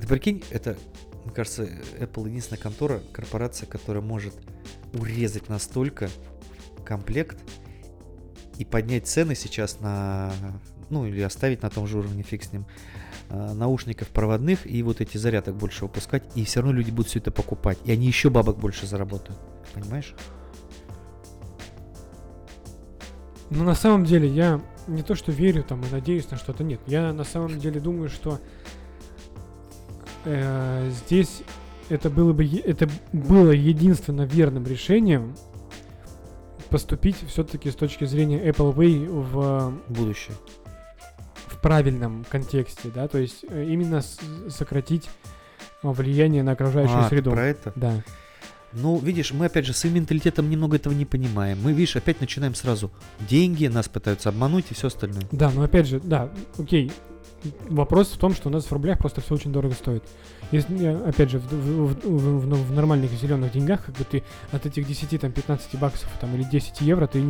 Ты 0.00 0.06
прикинь, 0.06 0.42
это, 0.50 0.76
мне 1.24 1.32
кажется, 1.32 1.68
Apple 1.98 2.28
единственная 2.28 2.60
контора, 2.60 3.00
корпорация, 3.12 3.66
которая 3.66 4.02
может 4.02 4.34
урезать 4.92 5.48
настолько 5.48 6.08
комплект 6.84 7.38
и 8.58 8.64
поднять 8.64 9.06
цены 9.06 9.34
сейчас 9.34 9.80
на, 9.80 10.32
ну, 10.90 11.06
или 11.06 11.20
оставить 11.20 11.62
на 11.62 11.70
том 11.70 11.86
же 11.86 11.98
уровне, 11.98 12.22
фиг 12.22 12.42
с 12.42 12.52
ним, 12.52 12.66
а, 13.28 13.54
наушников 13.54 14.08
проводных 14.08 14.66
и 14.70 14.82
вот 14.82 15.00
эти 15.00 15.16
зарядок 15.18 15.56
больше 15.56 15.84
выпускать, 15.84 16.24
и 16.34 16.44
все 16.44 16.60
равно 16.60 16.76
люди 16.76 16.90
будут 16.90 17.08
все 17.08 17.18
это 17.18 17.30
покупать, 17.30 17.78
и 17.84 17.92
они 17.92 18.06
еще 18.06 18.30
бабок 18.30 18.58
больше 18.58 18.86
заработают. 18.86 19.38
Понимаешь? 19.74 20.14
Но 23.50 23.64
на 23.64 23.74
самом 23.74 24.04
деле 24.04 24.28
я 24.28 24.60
не 24.86 25.02
то 25.02 25.14
что 25.14 25.32
верю 25.32 25.62
там 25.62 25.80
и 25.82 25.90
надеюсь 25.90 26.30
на 26.30 26.36
что-то, 26.36 26.64
нет. 26.64 26.80
Я 26.86 27.12
на 27.12 27.24
самом 27.24 27.58
деле 27.58 27.80
думаю, 27.80 28.08
что 28.08 28.38
э, 30.24 30.90
здесь 30.90 31.42
это 31.88 32.10
было 32.10 32.32
бы 32.32 32.44
это 32.46 32.88
было 33.12 33.50
единственно 33.52 34.22
верным 34.22 34.64
решением 34.64 35.36
поступить 36.70 37.16
все-таки 37.28 37.70
с 37.70 37.76
точки 37.76 38.04
зрения 38.04 38.44
Apple 38.48 38.74
Way 38.74 39.08
в, 39.08 39.72
Будущее. 39.88 40.36
в 41.46 41.60
правильном 41.60 42.24
контексте, 42.28 42.90
да, 42.92 43.06
то 43.06 43.18
есть 43.18 43.44
э, 43.48 43.64
именно 43.68 44.02
сократить 44.48 45.08
э, 45.82 45.88
влияние 45.88 46.42
на 46.42 46.52
окружающую 46.52 46.98
А, 46.98 47.08
среду. 47.08 47.30
про 47.30 47.46
это? 47.46 47.72
Да. 47.76 48.02
Ну, 48.72 48.98
видишь, 48.98 49.32
мы 49.32 49.46
опять 49.46 49.64
же 49.64 49.72
своим 49.72 49.94
менталитетом 49.96 50.50
немного 50.50 50.76
этого 50.76 50.92
не 50.92 51.04
понимаем. 51.06 51.58
Мы, 51.62 51.72
видишь, 51.72 51.96
опять 51.96 52.20
начинаем 52.20 52.54
сразу 52.54 52.90
деньги, 53.28 53.66
нас 53.66 53.88
пытаются 53.88 54.28
обмануть 54.28 54.66
и 54.70 54.74
все 54.74 54.88
остальное. 54.88 55.22
Да, 55.32 55.50
но 55.50 55.62
опять 55.62 55.86
же, 55.86 56.00
да, 56.00 56.30
окей. 56.58 56.90
вопрос 57.68 58.08
в 58.08 58.18
том, 58.18 58.34
что 58.34 58.48
у 58.48 58.52
нас 58.52 58.64
в 58.66 58.72
рублях 58.72 58.98
просто 58.98 59.20
все 59.20 59.34
очень 59.34 59.52
дорого 59.52 59.74
стоит. 59.74 60.04
Если, 60.52 60.78
э, 60.84 61.08
опять 61.08 61.30
же, 61.30 61.38
в, 61.38 61.44
в- 61.44 62.00
в- 62.04 62.40
в- 62.40 62.66
в- 62.68 62.72
нормальных 62.72 63.10
зеленых 63.12 63.52
деньгах, 63.52 63.84
как 63.86 63.96
бы 63.96 64.04
ты 64.04 64.22
от 64.52 64.66
этих 64.66 64.86
10, 64.86 65.18
там, 65.20 65.32
15 65.32 65.76
баксов 65.78 66.10
там, 66.20 66.34
или 66.34 66.42
10 66.44 66.80
евро, 66.82 67.06
ты, 67.06 67.22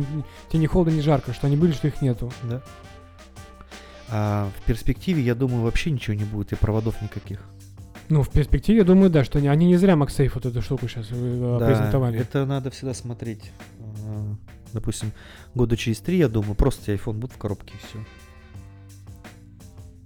тебе 0.49 0.59
не 0.59 0.67
холодно, 0.67 0.91
не 0.91 1.01
жарко, 1.01 1.33
что 1.33 1.47
они 1.47 1.55
были, 1.55 1.71
что 1.71 1.87
их 1.87 2.01
нету. 2.01 2.31
Да. 2.43 2.61
А 4.09 4.49
в 4.57 4.63
перспективе, 4.65 5.21
я 5.21 5.35
думаю, 5.35 5.63
вообще 5.63 5.91
ничего 5.91 6.15
не 6.15 6.23
будет 6.23 6.51
и 6.53 6.55
проводов 6.55 7.01
никаких. 7.01 7.41
Ну, 8.09 8.23
в 8.23 8.29
перспективе, 8.29 8.79
я 8.79 8.83
думаю, 8.85 9.09
да, 9.09 9.23
что 9.23 9.39
они, 9.39 9.47
они 9.47 9.65
не 9.67 9.75
зря 9.77 9.95
MagSafe 9.95 10.31
вот 10.33 10.45
эту 10.45 10.61
штуку 10.61 10.87
сейчас 10.87 11.07
Да, 11.09 11.65
презентовали. 11.67 12.19
это 12.19 12.45
надо 12.45 12.69
всегда 12.69 12.93
смотреть. 12.93 13.51
А, 14.05 14.35
Допустим, 14.73 15.11
года 15.55 15.77
через 15.77 15.99
три, 15.99 16.17
я 16.17 16.27
думаю, 16.27 16.55
просто 16.55 16.93
iPhone 16.93 17.13
будет 17.13 17.31
в 17.33 17.37
коробке 17.37 17.73
и 17.73 17.87
все. 17.87 17.99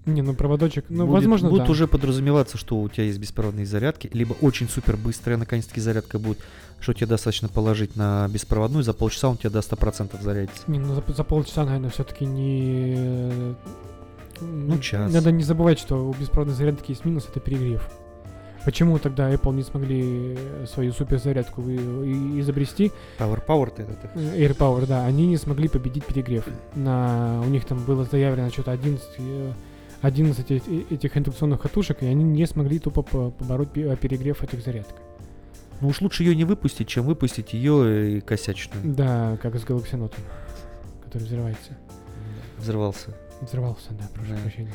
Не, 0.06 0.24
ну 0.24 0.34
проводочек, 0.34 0.86
ну, 0.90 1.06
будет, 1.06 1.14
возможно, 1.14 1.50
будет 1.50 1.66
да. 1.66 1.72
уже 1.72 1.88
подразумеваться, 1.88 2.58
что 2.58 2.80
у 2.82 2.90
тебя 2.90 3.04
есть 3.04 3.20
беспроводные 3.20 3.68
зарядки, 3.68 4.10
либо 4.14 4.34
очень 4.42 4.68
супер 4.68 4.98
быстрая 4.98 5.38
наконец-таки 5.38 5.80
зарядка 5.80 6.18
будет, 6.18 6.40
что 6.80 6.94
тебе 6.94 7.06
достаточно 7.06 7.50
положить 7.50 7.96
на 7.96 8.28
беспроводную, 8.28 8.84
за 8.84 8.94
полчаса 8.94 9.30
он 9.30 9.38
тебе 9.38 9.52
до 9.52 9.60
100% 9.60 10.20
зарядится. 10.22 10.64
Не, 10.66 10.80
ну 10.80 10.96
за, 10.96 11.04
за 11.14 11.24
полчаса, 11.24 11.66
наверное, 11.66 11.92
все-таки 11.92 12.26
не... 12.26 13.56
Ну, 14.42 14.78
час. 14.80 15.12
Надо 15.14 15.32
не 15.32 15.44
забывать, 15.44 15.80
что 15.80 16.10
у 16.10 16.14
беспроводной 16.14 16.56
зарядки 16.56 16.92
есть 16.92 17.06
минус, 17.06 17.28
это 17.30 17.40
перегрев. 17.40 17.88
Почему 18.66 19.00
тогда 19.00 19.32
Apple 19.34 19.56
не 19.56 19.64
смогли 19.64 20.36
э, 20.38 20.66
свою 20.72 20.94
суперзарядку 20.94 21.62
изобрести? 21.62 22.92
Power 23.18 23.44
Power 23.46 23.74
ты 23.76 23.84
это 23.84 23.94
ты. 23.96 24.10
Э, 24.20 24.40
AirPower, 24.48 24.86
да, 24.86 25.06
они 25.06 25.26
не 25.28 25.38
смогли 25.38 25.68
победить 25.68 26.06
перегрев. 26.06 26.46
На, 26.76 27.42
у 27.44 27.50
них 27.50 27.66
там 27.66 27.84
было 27.84 28.04
заявлено 28.06 28.50
что-то 28.52 28.72
11, 28.72 29.04
э, 29.18 29.52
11 30.02 30.52
э- 30.52 30.62
этих 30.92 31.18
индукционных 31.18 31.60
катушек, 31.62 32.04
и 32.04 32.06
они 32.06 32.24
не 32.24 32.46
смогли 32.46 32.78
тупо 32.78 33.02
по- 33.02 33.32
побороть 33.32 33.72
пе- 33.72 33.96
перегрев 33.96 34.44
этих 34.44 34.64
зарядок. 34.64 34.94
Ну 35.80 35.88
уж 35.88 36.00
лучше 36.02 36.24
ее 36.24 36.36
не 36.36 36.46
выпустить, 36.46 36.88
чем 36.88 37.06
выпустить 37.06 37.54
ее 37.54 38.18
и 38.18 38.22
косячную. 38.22 38.94
Да, 38.94 39.38
как 39.42 39.56
с 39.56 39.64
Galaxy 39.64 39.94
Note, 39.94 40.14
который 41.04 41.24
взрывается. 41.24 41.72
Взрывался. 42.60 43.16
Взрывался, 43.42 43.92
да, 43.92 44.06
прошу 44.14 44.32
Да. 44.32 44.38
прощения. 44.42 44.74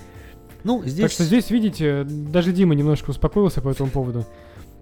Ну, 0.65 0.83
здесь... 0.85 1.03
Так 1.03 1.11
что 1.13 1.25
здесь, 1.25 1.51
видите, 1.51 2.05
даже 2.05 2.53
Дима 2.53 2.75
немножко 2.75 3.11
успокоился 3.11 3.61
по 3.63 3.69
этому 3.69 3.91
поводу. 3.91 4.25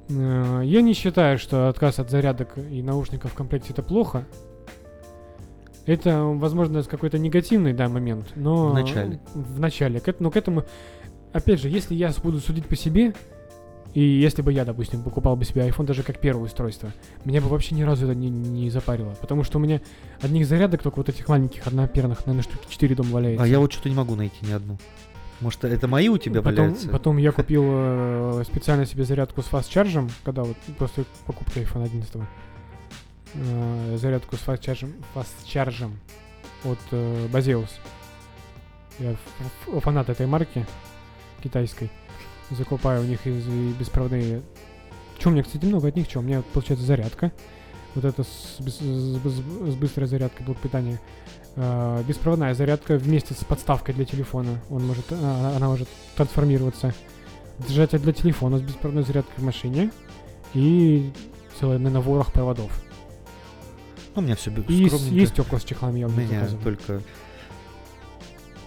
Э, 0.09 0.63
Я 0.65 0.81
не 0.83 0.95
считаю, 0.95 1.39
что 1.39 1.69
отказ 1.69 1.99
от 1.99 2.11
зарядок 2.11 2.57
и 2.57 2.83
наушников 2.83 3.33
в 3.33 3.35
комплекте 3.35 3.73
это 3.73 3.83
плохо. 3.83 4.27
Это, 5.87 6.25
возможно, 6.25 6.83
какой-то 6.83 7.19
негативный, 7.19 7.75
да, 7.75 7.89
момент, 7.89 8.33
но... 8.37 8.71
В 8.71 8.75
начале. 8.75 9.21
В 9.35 9.61
начале. 9.61 10.01
Но 10.19 10.31
к 10.31 10.37
этому, 10.37 10.65
опять 11.33 11.61
же, 11.61 11.69
если 11.69 11.95
я 11.95 12.11
буду 12.23 12.41
судить 12.41 12.67
по 12.67 12.77
себе, 12.77 13.15
и 13.95 14.01
если 14.01 14.43
бы 14.43 14.53
я, 14.53 14.65
допустим, 14.65 15.03
покупал 15.03 15.37
бы 15.37 15.45
себе 15.45 15.67
iPhone 15.69 15.87
даже 15.87 16.03
как 16.03 16.19
первое 16.19 16.47
устройство, 16.47 16.93
меня 17.25 17.41
бы 17.41 17.49
вообще 17.49 17.77
ни 17.77 17.83
разу 17.83 18.07
это 18.07 18.15
не, 18.15 18.29
не 18.29 18.69
запарило. 18.69 19.15
Потому 19.21 19.45
что 19.45 19.59
у 19.59 19.61
меня 19.61 19.81
одних 20.21 20.47
зарядок, 20.47 20.83
только 20.83 20.97
вот 20.97 21.09
этих 21.09 21.29
маленьких, 21.29 21.65
одноперных, 21.67 22.27
наверное, 22.27 22.43
штуки 22.43 22.67
4 22.69 22.95
дома 22.97 23.11
валяется. 23.11 23.45
А 23.45 23.47
я 23.47 23.61
вот 23.61 23.73
что-то 23.73 23.89
не 23.89 23.95
могу 23.95 24.17
найти 24.17 24.37
ни 24.43 24.51
одну. 24.53 24.79
Может, 25.41 25.65
это 25.65 25.87
мои 25.87 26.09
у 26.09 26.19
тебя 26.19 26.43
потом, 26.43 26.57
валяются? 26.57 26.89
потом 26.89 27.19
я 27.19 27.31
купил 27.31 27.63
э, 27.67 28.43
специально 28.47 28.85
себе 28.85 29.05
зарядку 29.05 29.43
с 29.43 29.47
fast 29.47 29.71
charge, 29.71 30.11
когда 30.25 30.43
вот 30.43 30.57
после 30.77 31.05
покупки 31.27 31.59
iPhone 31.59 31.85
11. 31.85 32.17
э, 33.35 33.97
зарядку 33.97 34.37
с 34.37 34.41
fast 34.41 34.61
charge, 34.61 34.93
fast 35.15 35.45
charge 35.47 35.89
от 36.65 36.79
э, 36.91 37.29
Baseus. 37.33 37.71
Я 38.99 39.15
фанат 39.81 40.09
этой 40.09 40.27
марки 40.27 40.67
китайской. 41.43 41.91
Закупаю 42.51 43.03
у 43.03 43.05
них 43.05 43.27
из 43.27 43.47
и 43.47 43.73
беспроводные. 43.79 44.43
Чем 45.19 45.33
у 45.33 45.35
меня, 45.35 45.45
кстати, 45.45 45.65
много 45.65 45.89
от 45.89 45.97
них. 45.97 46.09
Что? 46.09 46.21
У 46.21 46.23
меня 46.23 46.43
получается 46.53 46.85
зарядка. 46.85 47.33
Вот 47.95 48.05
это 48.05 48.25
с, 48.25 48.59
с 48.59 48.61
быс- 48.61 49.71
с 49.71 49.75
быстрой 49.77 50.07
зарядкой 50.07 50.45
блок 50.45 50.59
питания. 50.59 51.01
Э, 51.57 52.03
беспроводная 52.07 52.55
зарядка 52.55 52.97
вместе 52.97 53.35
с 53.35 53.45
подставкой 53.45 53.95
для 53.95 54.05
телефона. 54.05 54.61
Он 54.71 54.87
может, 54.87 55.05
а, 55.11 55.55
она 55.57 55.69
может 55.69 55.89
трансформироваться. 56.17 56.95
Держатель 57.61 58.01
для 58.01 58.13
телефона 58.13 58.59
с 58.59 58.63
беспроводной 58.63 59.05
зарядкой 59.05 59.35
в 59.37 59.43
машине. 59.45 59.91
И 60.55 61.13
целый 61.59 61.79
наверное, 61.79 62.01
ворох 62.03 62.33
проводов. 62.33 62.83
Ну, 64.15 64.23
у 64.23 64.25
меня 64.25 64.37
все 64.37 64.51
И 64.69 64.75
есть, 64.75 65.01
есть 65.11 65.33
стекла 65.33 65.59
с 65.59 65.65
чехлами, 65.65 66.01
я 66.01 66.07
У 66.07 66.11
меня 66.11 66.47
только 66.63 67.01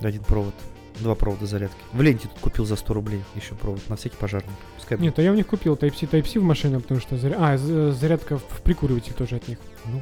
один 0.02 0.24
провод. 0.24 0.54
Два 1.00 1.16
провода 1.16 1.46
зарядки. 1.46 1.78
В 1.94 2.02
ленте 2.02 2.28
тут 2.28 2.40
купил 2.40 2.66
за 2.66 2.76
100 2.76 2.94
рублей 2.94 3.22
еще 3.36 3.54
провод. 3.56 3.82
На 3.90 3.96
всякий 3.96 4.18
пожарный. 4.18 4.52
Пускай 4.76 4.98
Нет, 4.98 5.18
а 5.20 5.22
я 5.22 5.32
у 5.32 5.36
них 5.36 5.48
купил 5.48 5.76
Type-C, 5.76 6.06
Type-C 6.08 6.40
в 6.40 6.44
машину, 6.44 6.82
потому 6.82 7.00
что... 7.00 7.16
заря- 7.16 7.38
А, 7.38 7.58
з- 7.58 7.92
зарядка 7.94 8.38
в 8.38 8.62
прикуриватель 8.64 9.14
тоже 9.14 9.36
от 9.36 9.48
них. 9.48 9.58
Ну, 9.86 10.02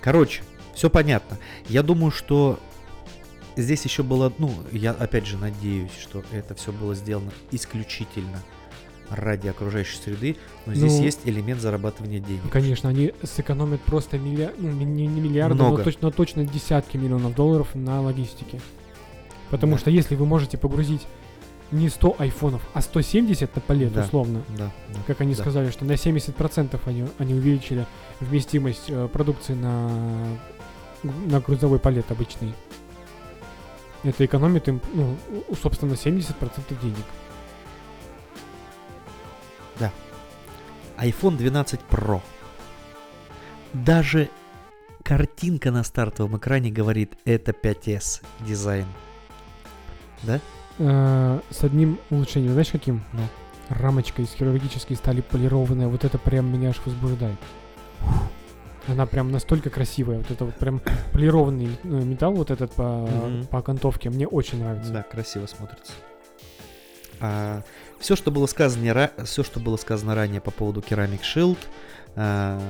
короче, 0.00 0.42
все 0.74 0.88
понятно. 0.90 1.38
Я 1.68 1.82
думаю, 1.82 2.10
что 2.12 2.58
здесь 3.56 3.84
еще 3.84 4.02
было, 4.04 4.32
ну, 4.38 4.52
я 4.70 4.92
опять 4.92 5.26
же 5.26 5.36
надеюсь, 5.38 5.90
что 6.00 6.22
это 6.32 6.54
все 6.54 6.70
было 6.72 6.94
сделано 6.94 7.32
исключительно 7.50 8.40
ради 9.10 9.48
окружающей 9.48 9.96
среды, 9.96 10.36
но 10.66 10.74
здесь 10.74 10.98
Ну, 10.98 11.02
есть 11.02 11.20
элемент 11.24 11.60
зарабатывания 11.62 12.20
денег. 12.20 12.42
Конечно, 12.52 12.90
они 12.90 13.14
сэкономят 13.22 13.80
просто 13.80 14.18
милля... 14.18 14.52
ну, 14.58 14.70
не, 14.70 14.84
не 15.06 15.20
миллиарды, 15.20 15.54
Много. 15.54 15.78
но 15.78 15.84
точно, 15.84 16.00
но 16.02 16.10
точно 16.10 16.44
десятки 16.44 16.96
миллионов 16.98 17.34
долларов 17.34 17.74
на 17.74 18.02
логистике. 18.02 18.60
Потому 19.50 19.74
Да. 19.74 19.78
что 19.78 19.90
если 19.90 20.14
вы 20.14 20.26
можете 20.26 20.58
погрузить 20.58 21.06
не 21.70 21.88
100 21.88 22.16
айфонов, 22.18 22.62
а 22.74 22.80
170 22.80 23.54
на 23.54 23.60
палет, 23.60 23.92
Да. 23.92 24.04
условно, 24.04 24.42
Да, 24.56 24.70
да. 24.88 25.00
как 25.06 25.20
они 25.20 25.34
Да. 25.34 25.42
сказали, 25.42 25.70
что 25.70 25.84
на 25.84 25.96
70% 25.96 26.80
они, 26.86 27.06
они 27.18 27.34
увеличили 27.34 27.86
вместимость 28.20 28.84
э, 28.88 29.08
продукции 29.08 29.54
на, 29.54 29.90
на 31.02 31.40
грузовой 31.40 31.78
палет 31.78 32.10
обычный. 32.10 32.54
Это 34.04 34.24
экономит 34.24 34.68
им, 34.68 34.80
ну, 34.94 35.16
собственно, 35.60 35.94
70% 35.94 36.80
денег. 36.80 37.04
iPhone 40.98 41.36
12 41.36 41.80
Pro. 41.88 42.20
Даже 43.72 44.28
картинка 45.04 45.70
на 45.70 45.84
стартовом 45.84 46.38
экране 46.38 46.70
говорит, 46.70 47.12
это 47.24 47.52
5S 47.52 48.22
дизайн. 48.40 48.86
Да? 50.22 50.40
Э, 50.78 51.40
с 51.50 51.64
одним 51.64 51.98
улучшением, 52.10 52.52
знаешь 52.52 52.70
каким? 52.70 53.02
Ну. 53.12 53.22
Рамочка 53.68 54.22
из 54.22 54.32
хирургической 54.32 54.96
стали 54.96 55.20
полированная, 55.20 55.88
вот 55.88 56.04
это 56.04 56.18
прям 56.18 56.50
меня 56.52 56.70
аж 56.70 56.80
возбуждает. 56.84 57.36
Она 58.86 59.04
прям 59.04 59.30
настолько 59.30 59.68
красивая, 59.68 60.18
вот 60.18 60.30
это 60.30 60.46
вот 60.46 60.54
прям 60.54 60.80
полированный 61.12 61.78
э, 61.84 61.86
металл 61.88 62.32
вот 62.34 62.50
этот 62.50 62.72
по, 62.72 63.06
Мгм. 63.06 63.46
по 63.46 63.58
окантовке, 63.58 64.08
мне 64.08 64.26
очень 64.26 64.62
нравится. 64.62 64.92
Да, 64.92 65.02
красиво 65.02 65.46
смотрится. 65.46 65.92
все, 67.98 68.16
что 68.16 68.30
было 68.30 68.46
сказано, 68.46 69.10
все, 69.24 69.42
что 69.42 69.60
было 69.60 69.76
сказано 69.76 70.14
ранее 70.14 70.40
по 70.40 70.50
поводу 70.50 70.80
Ceramic 70.80 71.20
Shield, 71.20 71.58
а, 72.16 72.60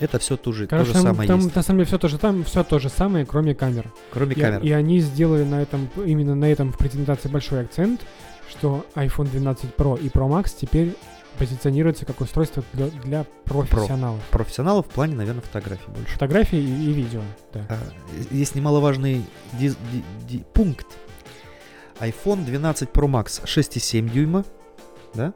это 0.00 0.18
все 0.18 0.36
то 0.36 0.52
же, 0.52 0.64
то 0.64 0.70
Короче, 0.70 0.88
же 0.88 0.92
там, 0.94 1.02
самое 1.02 1.28
там 1.28 1.40
есть, 1.40 1.54
на 1.54 1.62
самом 1.62 1.78
деле 1.78 1.86
все 1.86 1.98
то 1.98 2.08
же 2.08 2.18
там, 2.18 2.44
все 2.44 2.64
то 2.64 2.78
же 2.78 2.88
самое, 2.88 3.24
кроме 3.26 3.54
камер. 3.54 3.92
кроме 4.12 4.34
И, 4.34 4.40
камер. 4.40 4.62
и 4.62 4.70
они 4.72 5.00
сделали 5.00 5.44
на 5.44 5.60
этом, 5.62 5.88
именно 6.04 6.34
на 6.34 6.46
этом 6.50 6.72
в 6.72 6.78
презентации 6.78 7.28
большой 7.28 7.60
акцент, 7.62 8.00
что 8.48 8.84
iPhone 8.94 9.28
12 9.30 9.70
Pro 9.76 10.00
и 10.00 10.08
Pro 10.08 10.28
Max 10.28 10.52
теперь 10.60 10.94
позиционируются 11.38 12.04
как 12.04 12.20
устройство 12.20 12.62
для, 12.72 12.86
для 12.88 13.24
профессионалов. 13.44 14.20
Профессионалов 14.30 14.86
в 14.86 14.90
плане, 14.90 15.14
наверное, 15.14 15.40
фотографий 15.42 15.88
больше. 15.90 16.12
Фотографии 16.14 16.58
и, 16.58 16.90
и 16.90 16.92
видео, 16.92 17.20
да. 17.54 17.64
А, 17.68 17.78
Есть 18.30 18.54
немаловажный 18.54 19.24
диз- 19.58 19.76
ди- 19.92 20.04
ди- 20.28 20.44
пункт. 20.52 20.86
iPhone 22.00 22.44
12 22.44 22.88
Pro 22.90 23.06
Max 23.08 23.42
6,7 23.44 24.10
дюйма, 24.10 24.44
да? 25.14 25.32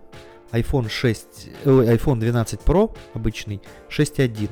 iPhone 0.55 0.89
6, 0.89 1.49
ой, 1.67 1.87
iPhone 1.97 2.19
12 2.19 2.61
Pro 2.61 2.97
обычный 3.15 3.61
6,1. 3.89 4.49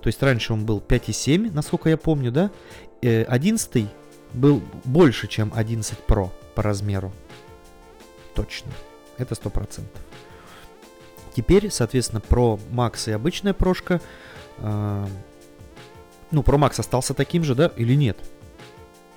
То 0.00 0.06
есть 0.06 0.22
раньше 0.22 0.52
он 0.52 0.64
был 0.64 0.80
5,7, 0.86 1.52
насколько 1.52 1.88
я 1.88 1.96
помню, 1.96 2.30
да? 2.30 2.50
Э, 3.02 3.24
11 3.24 3.86
был 4.32 4.62
больше, 4.84 5.26
чем 5.26 5.52
11 5.54 5.98
Pro 6.06 6.30
по 6.54 6.62
размеру. 6.62 7.12
Точно. 8.34 8.70
Это 9.18 9.34
100%. 9.34 9.84
Теперь, 11.34 11.70
соответственно, 11.70 12.22
Pro 12.26 12.60
Max 12.72 13.08
и 13.08 13.12
обычная 13.12 13.54
прошка. 13.54 14.00
а, 14.58 15.06
ну, 16.30 16.42
Pro 16.42 16.58
Max 16.58 16.80
остался 16.80 17.14
таким 17.14 17.44
же, 17.44 17.54
да? 17.54 17.72
Или 17.76 17.94
нет? 17.94 18.18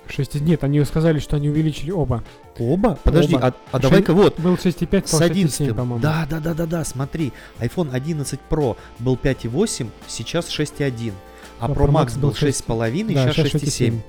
6, 0.08 0.40
нет, 0.40 0.64
они 0.64 0.82
сказали, 0.84 1.18
что 1.18 1.36
они 1.36 1.48
увеличили 1.48 1.90
оба. 1.90 2.22
Оба? 2.58 2.98
Подожди, 3.02 3.34
Оба. 3.34 3.48
а, 3.48 3.54
а 3.72 3.78
давай-ка 3.78 4.12
вот. 4.14 4.38
Был 4.38 4.54
6,5, 4.54 5.04
С 5.06 5.08
стал 5.08 5.20
6,7, 5.20 5.24
11 5.30 5.68
по-моему. 5.76 5.98
Да, 5.98 6.26
да, 6.30 6.40
да, 6.40 6.54
да, 6.54 6.66
да, 6.66 6.84
смотри. 6.84 7.32
iPhone 7.58 7.90
11 7.92 8.40
Pro 8.48 8.76
был 8.98 9.16
5,8, 9.16 9.88
сейчас 10.06 10.48
6,1. 10.48 11.12
А 11.60 11.66
А 11.66 11.68
Pro 11.68 11.74
Pro 11.86 11.90
Max 11.90 12.06
Max 12.06 12.14
был 12.18 12.28
был 12.30 12.34
6, 12.34 12.64
6,5, 12.66 13.14
Да, 13.14 13.32
сейчас 13.32 13.46
6,7. 13.54 14.00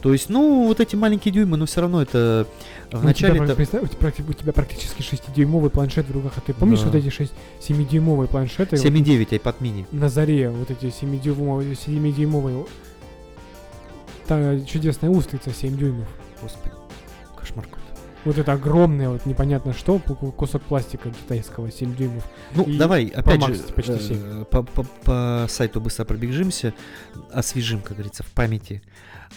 То 0.00 0.12
есть, 0.12 0.28
ну, 0.28 0.66
вот 0.66 0.80
эти 0.80 0.96
маленькие 0.96 1.32
дюймы, 1.32 1.56
но 1.56 1.64
все 1.64 1.80
равно 1.80 2.02
это 2.02 2.46
Ну, 2.92 2.98
вначале 2.98 3.40
у, 3.40 3.46
тебя, 3.46 3.54
у, 3.54 3.86
тебя, 3.86 4.12
у 4.28 4.32
тебя 4.34 4.52
практически 4.52 5.00
6-дюймовый 5.00 5.70
планшет 5.70 6.06
в 6.06 6.12
руках, 6.12 6.32
а 6.36 6.40
ты 6.42 6.52
помнишь 6.52 6.80
Да. 6.80 6.86
вот 6.86 6.94
эти 6.96 7.08
6 7.08 7.32
7-дюймовые 7.66 8.26
планшеты? 8.28 8.76
вот 8.76 8.84
7,9 8.84 9.28
iPad 9.30 9.54
mini. 9.60 9.86
на 9.92 10.10
заре 10.10 10.50
вот 10.50 10.70
эти 10.70 10.86
7-дюймовые, 10.86 11.72
7-дюймовые 11.72 12.66
та 14.26 14.60
чудесная 14.60 15.10
устрица 15.10 15.50
7 15.52 15.76
дюймов. 15.76 16.08
Господи, 16.42 16.74
кошмар 17.38 17.64
какой-то. 17.66 17.84
Вот 18.24 18.38
это 18.38 18.52
огромное, 18.52 19.10
вот 19.10 19.26
непонятно 19.26 19.74
что, 19.74 19.98
ку- 19.98 20.14
ку- 20.14 20.32
кусок 20.32 20.62
пластика 20.62 21.10
китайского 21.10 21.70
7 21.70 21.94
дюймов. 21.94 22.24
Ну, 22.54 22.62
И 22.64 22.78
давай, 22.78 23.06
опять 23.08 23.44
же, 23.44 23.54
почти 23.74 23.92
э, 23.92 23.98
семь. 24.00 24.44
по, 24.46 24.62
по- 24.62 24.82
по 25.04 25.46
сайту 25.48 25.80
быстро 25.80 26.04
пробежимся, 26.06 26.72
освежим, 27.32 27.80
как 27.82 27.92
говорится, 27.98 28.22
в 28.22 28.28
памяти. 28.28 28.82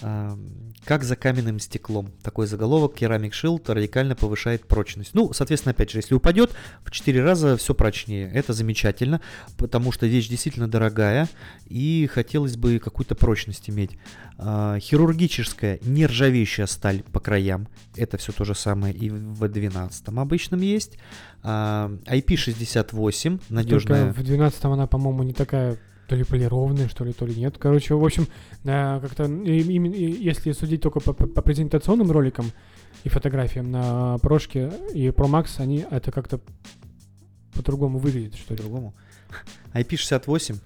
А, 0.01 0.37
Как 0.85 1.03
за 1.03 1.15
каменным 1.15 1.59
стеклом. 1.59 2.11
Такой 2.23 2.47
заголовок 2.47 2.95
Керамик 2.95 3.33
Shield 3.33 3.71
радикально 3.71 4.15
повышает 4.15 4.67
прочность. 4.67 5.13
Ну, 5.13 5.33
соответственно, 5.33 5.71
опять 5.71 5.91
же, 5.91 5.97
если 5.97 6.15
упадет, 6.15 6.51
в 6.83 6.91
4 6.91 7.23
раза 7.23 7.57
все 7.57 7.73
прочнее. 7.73 8.31
Это 8.33 8.53
замечательно, 8.53 9.21
потому 9.57 9.91
что 9.91 10.05
вещь 10.07 10.29
действительно 10.29 10.67
дорогая, 10.69 11.27
и 11.65 12.09
хотелось 12.11 12.57
бы 12.57 12.79
какую-то 12.79 13.15
прочность 13.15 13.69
иметь. 13.69 13.91
А, 14.37 14.79
Хирургическая 14.79 15.79
нержавеющая 15.81 16.67
сталь 16.67 17.03
по 17.11 17.19
краям. 17.19 17.67
Это 17.95 18.17
все 18.17 18.31
то 18.31 18.45
же 18.45 18.55
самое 18.55 18.93
и 18.93 19.09
в 19.09 19.47
12 19.47 20.07
обычном 20.09 20.61
есть. 20.61 20.97
А, 21.43 21.91
IP68, 22.05 23.41
надежная. 23.49 24.05
Только 24.05 24.19
в 24.19 24.23
12 24.23 24.65
она, 24.65 24.87
по-моему, 24.87 25.23
не 25.23 25.33
такая 25.33 25.77
то 26.07 26.15
ли 26.15 26.23
полированная, 26.23 26.87
что 26.87 27.03
ли, 27.03 27.13
то 27.13 27.25
ли 27.25 27.35
нет. 27.35 27.57
Короче, 27.57 27.93
в 27.93 28.03
общем, 28.03 28.27
э, 28.63 28.99
как-то 29.01 29.25
именно 29.25 29.93
если 29.93 30.53
судить 30.53 30.81
только 30.81 30.99
по, 30.99 31.13
по- 31.13 31.41
презентационным 31.41 32.11
роликам 32.11 32.51
и 33.03 33.09
фотографиям 33.09 33.71
на 33.71 34.17
прошке 34.19 34.71
и 34.93 35.07
Pro 35.07 35.29
Max, 35.29 35.59
они 35.59 35.85
это 35.89 36.11
как-то 36.11 36.39
по-другому 37.53 37.99
выглядит, 37.99 38.35
что 38.35 38.53
ли. 38.53 38.57
по-другому. 38.57 38.95
IP68. 39.73 40.59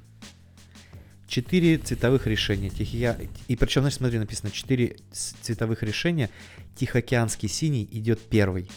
4 1.28 1.78
цветовых 1.78 2.28
решения. 2.28 2.70
Тихия... 2.70 3.18
И 3.48 3.56
причем, 3.56 3.82
знаешь, 3.84 3.96
смотри, 3.96 4.20
написано 4.20 4.52
4 4.52 4.98
цветовых 5.12 5.82
решения. 5.82 6.30
Тихоокеанский 6.76 7.48
синий 7.48 7.88
идет 7.90 8.20
первый. 8.22 8.70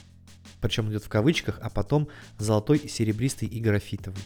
Причем 0.61 0.89
идет 0.91 1.03
в 1.03 1.09
кавычках, 1.09 1.59
а 1.61 1.69
потом 1.69 2.09
золотой, 2.39 2.89
серебристый 2.89 3.49
и 3.49 3.61
графитовый. 3.61 4.23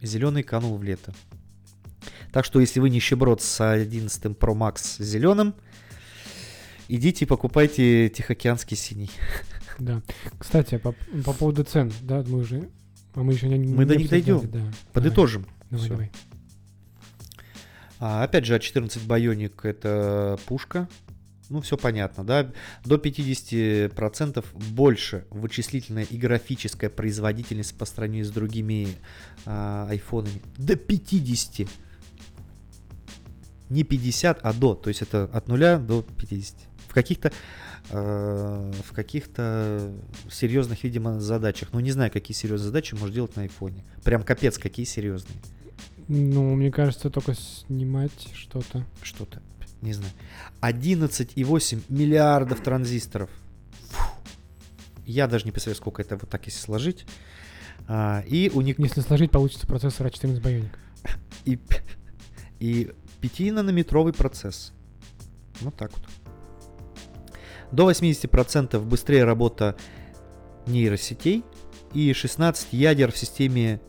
Зеленый 0.00 0.44
канул 0.44 0.78
в 0.78 0.82
лето. 0.84 1.12
Так 2.32 2.44
что, 2.44 2.60
если 2.60 2.80
вы 2.80 2.90
нищеброд 2.90 3.42
с 3.42 3.60
11 3.60 4.24
Pro 4.24 4.54
Max 4.54 5.02
зеленым, 5.02 5.54
идите 6.88 7.24
и 7.24 7.28
покупайте 7.28 8.08
Тихоокеанский 8.08 8.76
синий. 8.76 9.10
Да. 9.78 10.02
Кстати, 10.40 10.76
по, 10.76 10.92
по 11.24 11.32
поводу 11.32 11.62
цен, 11.62 11.92
да, 12.02 12.24
мы 12.26 12.38
уже... 12.38 12.68
а 13.14 13.22
мы 13.22 13.34
еще 13.34 13.46
не, 13.46 13.58
Мы 13.58 13.84
не 13.84 13.88
до 13.88 13.94
них 13.94 14.10
дойдем. 14.10 14.50
Да. 14.50 14.60
Подытожим. 14.92 15.46
Давай, 15.70 15.84
Всё. 15.84 15.94
давай. 15.94 16.10
А, 18.00 18.24
опять 18.24 18.44
же, 18.44 18.56
А14 18.56 19.06
Байоник 19.06 19.64
это 19.64 20.36
пушка. 20.46 20.88
Ну, 21.48 21.60
все 21.60 21.76
понятно, 21.76 22.24
да? 22.24 22.52
До 22.84 22.96
50% 22.96 24.44
больше 24.72 25.26
вычислительная 25.30 26.04
и 26.04 26.16
графическая 26.18 26.90
производительность 26.90 27.76
по 27.76 27.86
сравнению 27.86 28.26
с 28.26 28.30
другими 28.30 28.88
а, 29.46 29.86
айфонами. 29.88 30.42
До 30.56 30.76
50. 30.76 31.68
Не 33.70 33.84
50, 33.84 34.40
а 34.42 34.52
до. 34.52 34.74
То 34.74 34.88
есть 34.88 35.02
это 35.02 35.24
от 35.32 35.48
0 35.48 35.78
до 35.78 36.02
50. 36.02 36.56
В 36.88 36.94
каких-то 36.94 37.32
э, 37.90 38.72
в 38.84 38.92
каких-то 38.92 39.92
серьезных, 40.30 40.84
видимо, 40.84 41.20
задачах. 41.20 41.68
Ну, 41.72 41.80
не 41.80 41.90
знаю, 41.90 42.10
какие 42.10 42.34
серьезные 42.34 42.66
задачи 42.66 42.94
можно 42.94 43.14
делать 43.14 43.36
на 43.36 43.42
айфоне. 43.42 43.84
Прям 44.04 44.22
капец, 44.22 44.58
какие 44.58 44.86
серьезные. 44.86 45.38
Ну, 46.08 46.54
мне 46.54 46.70
кажется, 46.70 47.10
только 47.10 47.34
снимать 47.34 48.28
что-то. 48.34 48.86
что-то, 49.02 49.42
не 49.82 49.92
знаю. 49.92 50.12
11,8 50.62 51.82
миллиардов 51.90 52.62
транзисторов. 52.62 53.28
Фу. 53.90 54.10
Я 55.04 55.26
даже 55.26 55.44
не 55.44 55.52
представляю, 55.52 55.76
сколько 55.76 56.00
это 56.00 56.16
вот 56.16 56.30
так, 56.30 56.46
если 56.46 56.60
сложить. 56.60 57.04
А, 57.86 58.22
и 58.26 58.50
у 58.52 58.62
них 58.62 58.78
Если 58.78 59.00
сложить, 59.00 59.30
получится 59.30 59.66
процессор 59.66 60.06
А14 60.06 60.40
Bionic. 60.40 60.70
и, 61.44 61.58
и 62.58 62.90
5-нанометровый 63.20 64.12
процесс. 64.12 64.72
Вот 65.60 65.76
так 65.76 65.90
вот. 65.92 66.02
До 67.72 67.90
80% 67.90 68.80
быстрее 68.80 69.24
работа 69.24 69.76
нейросетей 70.66 71.44
и 71.92 72.12
16 72.12 72.72
ядер 72.72 73.12
в 73.12 73.18
системе 73.18 73.80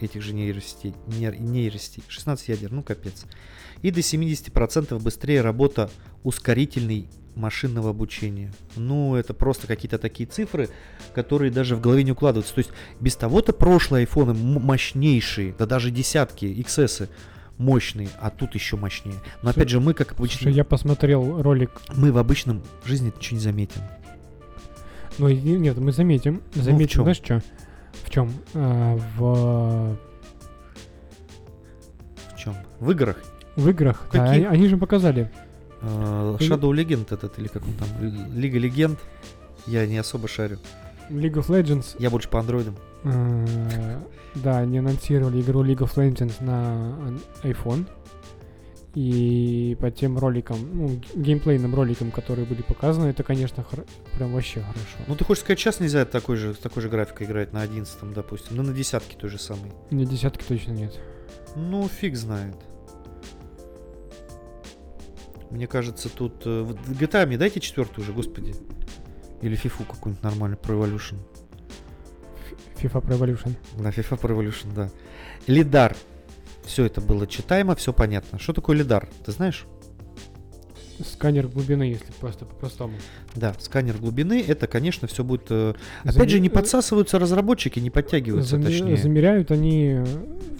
этих 0.00 0.22
же 0.22 0.34
нейросетей. 0.34 0.94
нейр- 1.06 1.38
нейросетей. 1.38 2.02
16 2.08 2.48
ядер, 2.48 2.72
ну 2.72 2.82
капец. 2.82 3.24
И 3.82 3.90
до 3.90 4.00
70% 4.00 4.98
быстрее 5.02 5.40
работа 5.42 5.90
ускорительной 6.22 7.08
машинного 7.34 7.90
обучения. 7.90 8.52
Ну, 8.76 9.14
это 9.14 9.34
просто 9.34 9.66
какие-то 9.66 9.98
такие 9.98 10.26
цифры, 10.26 10.70
которые 11.14 11.50
даже 11.52 11.76
в 11.76 11.80
голове 11.80 12.02
не 12.02 12.12
укладываются. 12.12 12.54
То 12.54 12.60
есть 12.60 12.70
без 12.98 13.14
того-то 13.16 13.52
прошлые 13.52 14.02
айфоны 14.02 14.32
мощнейшие, 14.34 15.54
да 15.58 15.66
даже 15.66 15.90
десятки, 15.90 16.46
XS 16.46 17.08
мощные, 17.58 18.08
а 18.20 18.30
тут 18.30 18.54
еще 18.54 18.76
мощнее. 18.76 19.16
Но 19.42 19.50
опять 19.50 19.68
же, 19.68 19.80
мы 19.80 19.94
как 19.94 20.12
обычно, 20.12 20.42
Слушай, 20.42 20.54
я 20.56 20.64
посмотрел 20.64 21.40
ролик. 21.42 21.70
мы 21.94 22.12
в 22.12 22.18
обычном 22.18 22.62
жизни 22.84 23.12
ничего 23.16 23.36
не 23.38 23.42
заметим. 23.42 23.80
Ну, 25.18 25.28
нет, 25.30 25.76
мы 25.78 25.92
заметим. 25.92 26.42
Заметим, 26.54 26.88
чём? 26.88 27.04
знаешь, 27.04 27.16
что? 27.16 27.42
В 28.04 28.10
чем? 28.10 28.30
в, 28.52 29.96
В 32.34 32.36
чем? 32.38 32.54
В 32.80 32.90
играх. 32.90 33.16
в 33.56 33.68
играх. 33.68 34.06
Да, 34.12 34.26
Какие? 34.26 34.44
они, 34.44 34.56
они 34.58 34.68
же 34.68 34.76
показали. 34.76 35.30
Или- 35.82 36.38
Shadow 36.50 36.70
Legend 36.72 37.06
этот, 37.14 37.38
или 37.38 37.48
как 37.48 37.62
он 37.66 37.72
там, 37.74 37.88
Лига 38.34 38.58
Легенд. 38.58 38.98
Я 39.66 39.86
не 39.86 39.96
особо 39.98 40.28
шарю. 40.28 40.58
League 41.10 41.34
of 41.34 41.48
Legends. 41.48 41.96
Я 41.98 42.10
больше 42.10 42.28
по 42.28 42.40
андроидам. 42.40 42.76
э, 43.04 43.98
да, 44.36 44.58
они 44.58 44.78
анонсировали 44.78 45.40
игру 45.40 45.64
League 45.64 45.78
of 45.78 45.94
Legends 45.96 46.42
на 46.42 46.98
iPhone. 47.42 47.86
И 48.94 49.76
по 49.78 49.90
тем 49.90 50.16
роликам, 50.18 50.56
ну, 50.72 51.00
геймплейным 51.14 51.74
роликам, 51.74 52.10
которые 52.10 52.46
были 52.46 52.62
показаны, 52.62 53.08
это, 53.08 53.22
конечно, 53.24 53.62
хор- 53.62 53.84
прям 54.16 54.32
вообще 54.32 54.60
хорошо. 54.62 54.96
Ну, 55.06 55.14
ты 55.16 55.22
хочешь 55.22 55.42
сказать, 55.42 55.58
сейчас 55.60 55.80
нельзя 55.80 56.06
такой 56.06 56.36
же, 56.36 56.54
с 56.54 56.56
такой 56.58 56.82
же 56.82 56.88
графикой 56.88 57.26
играть 57.26 57.52
на 57.52 57.60
11 57.60 58.14
допустим, 58.14 58.56
ну, 58.56 58.62
на 58.62 58.72
десятке 58.72 59.14
той 59.18 59.28
же 59.28 59.38
самой. 59.38 59.70
Мне 59.90 60.06
десятки 60.06 60.42
точно 60.48 60.72
нет. 60.72 60.98
Ну, 61.56 61.86
фиг 61.88 62.16
знает. 62.16 62.54
Мне 65.50 65.66
кажется, 65.66 66.08
тут... 66.08 66.42
э, 66.46 66.62
в 66.62 66.92
GTA 66.92 67.26
мне 67.26 67.36
дайте 67.38 67.60
четвертую 67.60 68.02
уже, 68.02 68.12
господи. 68.14 68.54
Или 69.46 69.56
FIFA 69.56 69.86
какую-нибудь 69.86 70.24
нормальную, 70.24 70.58
Pro 70.60 70.74
Evolution. 70.76 71.18
FIFA 72.82 73.00
Pro 73.00 73.16
Evolution. 73.16 73.52
На 73.78 73.90
FIFA 73.90 74.20
Pro 74.20 74.36
Evolution, 74.36 74.74
да. 74.74 74.90
Лидар. 75.46 75.96
Все 76.64 76.84
это 76.84 77.00
было 77.00 77.28
читаемо, 77.28 77.76
все 77.76 77.92
понятно. 77.92 78.40
Что 78.40 78.52
такое 78.52 78.76
лидар? 78.76 79.08
Ты 79.24 79.30
знаешь? 79.30 79.66
Сканер 81.04 81.46
глубины, 81.46 81.84
если 81.84 82.10
просто 82.18 82.44
по-простому. 82.44 82.94
Да, 83.36 83.54
сканер 83.60 83.98
глубины, 83.98 84.42
это, 84.44 84.66
конечно, 84.66 85.06
все 85.06 85.22
будет... 85.22 85.46
э, 85.50 85.74
Опять 86.02 86.30
же, 86.30 86.40
не 86.40 86.48
э, 86.48 86.50
подсасываются 86.50 87.20
разработчики, 87.20 87.78
не 87.78 87.90
подтягиваются, 87.90 88.56
Заме- 88.56 88.64
точнее. 88.64 88.96
Замеряют 88.96 89.52
они, 89.52 89.98
э, 89.98 90.06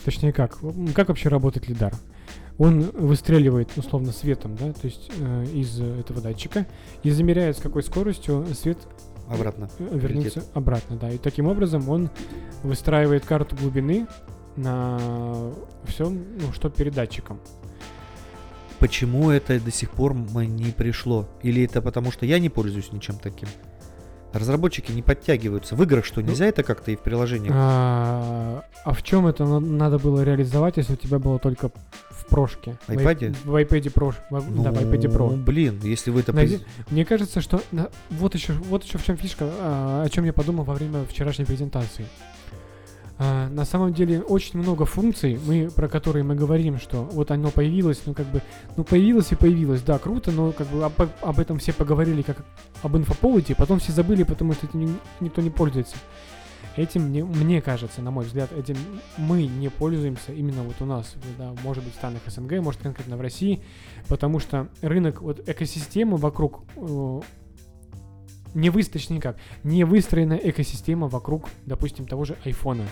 точнее 0.04 0.32
как, 0.32 0.58
как 0.94 1.08
вообще 1.08 1.28
работает 1.28 1.68
лидар? 1.68 1.92
Он 2.58 2.80
выстреливает 2.92 3.68
условно 3.76 4.12
светом, 4.12 4.56
да, 4.56 4.72
то 4.72 4.86
есть 4.86 5.10
э, 5.18 5.44
из 5.52 5.78
этого 5.80 6.22
датчика 6.22 6.66
и 7.02 7.10
замеряет 7.10 7.58
с 7.58 7.60
какой 7.60 7.82
скоростью 7.82 8.46
свет 8.54 8.78
Обратно. 9.28 9.68
э, 9.78 9.88
вернется 9.92 10.42
обратно, 10.54 10.96
да. 10.96 11.10
И 11.10 11.18
таким 11.18 11.48
образом 11.48 11.88
он 11.90 12.08
выстраивает 12.62 13.26
карту 13.26 13.56
глубины 13.56 14.06
на 14.56 14.98
всем, 15.84 16.24
ну, 16.40 16.52
что 16.54 16.70
перед 16.70 16.94
датчиком. 16.94 17.40
Почему 18.78 19.30
это 19.30 19.60
до 19.60 19.70
сих 19.70 19.90
пор 19.90 20.14
не 20.14 20.70
пришло? 20.70 21.28
Или 21.42 21.64
это 21.64 21.82
потому, 21.82 22.10
что 22.10 22.24
я 22.24 22.38
не 22.38 22.48
пользуюсь 22.48 22.90
ничем 22.92 23.16
таким? 23.16 23.48
Разработчики 24.32 24.92
не 24.92 25.02
подтягиваются. 25.02 25.74
В 25.76 25.82
играх 25.82 26.04
что, 26.04 26.20
Ну, 26.20 26.28
нельзя 26.28 26.46
это 26.46 26.62
как-то 26.62 26.90
и 26.90 26.96
в 26.96 27.00
приложениях? 27.00 27.52
А, 27.54 28.64
а 28.84 28.92
в 28.92 29.02
чем 29.02 29.26
это 29.26 29.44
на- 29.44 29.60
надо 29.60 29.98
было 29.98 30.22
реализовать, 30.22 30.76
если 30.76 30.92
у 30.92 30.96
тебя 30.96 31.18
было 31.18 31.38
только 31.38 31.70
прошке? 32.26 32.76
В 32.86 32.90
iPad? 32.92 33.36
В, 33.44 33.54
iPad 33.54 33.92
Pro. 33.92 34.14
в- 34.30 34.62
да, 34.62 34.72
в 34.72 34.76
iPad 34.76 35.02
Pro. 35.12 35.30
Ну, 35.30 35.36
блин, 35.36 35.80
если 35.82 36.10
вы 36.10 36.20
это... 36.20 36.32
Найди- 36.32 36.60
Мне 36.90 37.04
кажется, 37.04 37.40
что 37.40 37.60
вот 38.10 38.34
еще 38.34 38.52
вот 38.52 38.84
еще 38.84 38.98
в 38.98 39.04
чем 39.04 39.16
фишка, 39.16 39.48
а, 39.60 40.02
о 40.04 40.08
чем 40.08 40.24
я 40.24 40.32
подумал 40.32 40.64
во 40.64 40.74
время 40.74 41.04
вчерашней 41.08 41.44
презентации. 41.44 42.06
А, 43.18 43.48
на 43.48 43.64
самом 43.64 43.94
деле 43.94 44.20
очень 44.20 44.58
много 44.60 44.84
функций, 44.84 45.40
мы, 45.46 45.70
про 45.74 45.88
которые 45.88 46.22
мы 46.22 46.34
говорим, 46.34 46.78
что 46.78 47.02
вот 47.04 47.30
оно 47.30 47.50
появилось, 47.50 48.02
ну 48.04 48.12
как 48.12 48.26
бы, 48.26 48.42
ну 48.76 48.84
появилось 48.84 49.32
и 49.32 49.36
появилось, 49.36 49.80
да, 49.80 49.98
круто, 49.98 50.30
но 50.32 50.52
как 50.52 50.66
бы 50.66 50.84
об, 50.84 50.92
об 51.22 51.38
этом 51.40 51.58
все 51.58 51.72
поговорили 51.72 52.20
как 52.20 52.44
об 52.82 52.94
инфоповоде, 52.94 53.54
потом 53.54 53.78
все 53.78 53.92
забыли, 53.92 54.22
потому 54.24 54.52
что 54.52 54.66
этим 54.66 54.80
ни- 54.80 54.96
никто 55.20 55.40
не 55.40 55.48
пользуется. 55.48 55.96
Этим, 56.76 57.04
мне, 57.04 57.24
мне 57.24 57.62
кажется, 57.62 58.02
на 58.02 58.10
мой 58.10 58.26
взгляд, 58.26 58.52
этим 58.52 58.76
мы 59.16 59.46
не 59.46 59.70
пользуемся 59.70 60.32
именно 60.32 60.62
вот 60.62 60.76
у 60.80 60.84
нас, 60.84 61.14
да, 61.38 61.54
может 61.62 61.82
быть, 61.82 61.94
в 61.94 61.96
странах 61.96 62.20
СНГ, 62.26 62.60
может, 62.60 62.82
конкретно 62.82 63.16
в 63.16 63.20
России, 63.22 63.62
потому 64.08 64.40
что 64.40 64.68
рынок, 64.82 65.22
вот 65.22 65.48
экосистема 65.48 66.18
вокруг 66.18 66.64
э, 66.76 67.20
не 68.54 68.68
выстроена 68.68 69.14
никак, 69.14 69.36
не 69.64 69.84
выстроена 69.84 70.34
экосистема 70.34 71.08
вокруг, 71.08 71.48
допустим, 71.64 72.06
того 72.06 72.26
же 72.26 72.36
айфона. 72.44 72.84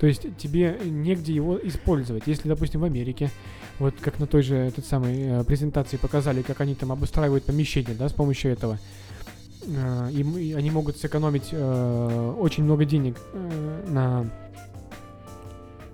То 0.00 0.06
есть 0.06 0.36
тебе 0.36 0.78
негде 0.84 1.34
его 1.34 1.58
использовать. 1.62 2.24
Если, 2.26 2.48
допустим, 2.48 2.80
в 2.80 2.84
Америке, 2.84 3.30
вот 3.78 3.94
как 4.00 4.20
на 4.20 4.26
той 4.26 4.42
же 4.42 4.56
этот 4.56 4.86
самой 4.86 5.20
э, 5.20 5.44
презентации 5.44 5.96
показали, 5.96 6.42
как 6.42 6.60
они 6.60 6.74
там 6.74 6.92
обустраивают 6.92 7.44
помещение, 7.44 7.94
да, 7.94 8.08
с 8.08 8.12
помощью 8.12 8.52
этого, 8.52 8.78
и, 9.66 10.24
мы- 10.24 10.40
и 10.42 10.52
они 10.54 10.70
могут 10.70 10.96
сэкономить 10.96 11.48
э, 11.52 12.34
очень 12.38 12.64
много 12.64 12.84
денег 12.84 13.16
э, 13.32 13.84
на 13.88 14.26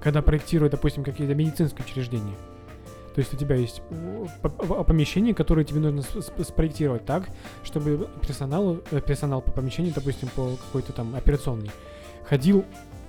когда 0.01 0.21
проектируют, 0.21 0.73
допустим, 0.73 1.03
какие-то 1.03 1.35
медицинские 1.35 1.85
учреждения. 1.87 2.35
То 3.15 3.21
есть 3.21 3.33
у 3.33 3.37
тебя 3.39 3.55
есть 3.57 3.81
э, 3.91 4.27
помещение, 4.87 5.35
которое 5.35 5.65
тебе 5.65 5.81
нужно 5.81 6.03
спроектировать 6.45 7.07
так, 7.07 7.29
чтобы 7.63 8.09
персонал, 8.21 8.79
э, 8.91 9.01
персонал 9.01 9.41
по 9.41 9.51
помещению, 9.53 9.93
допустим, 9.95 10.29
по 10.35 10.57
какой-то 10.57 10.93
там 10.93 11.15
операционной, 11.15 11.71
ходил, 12.29 12.65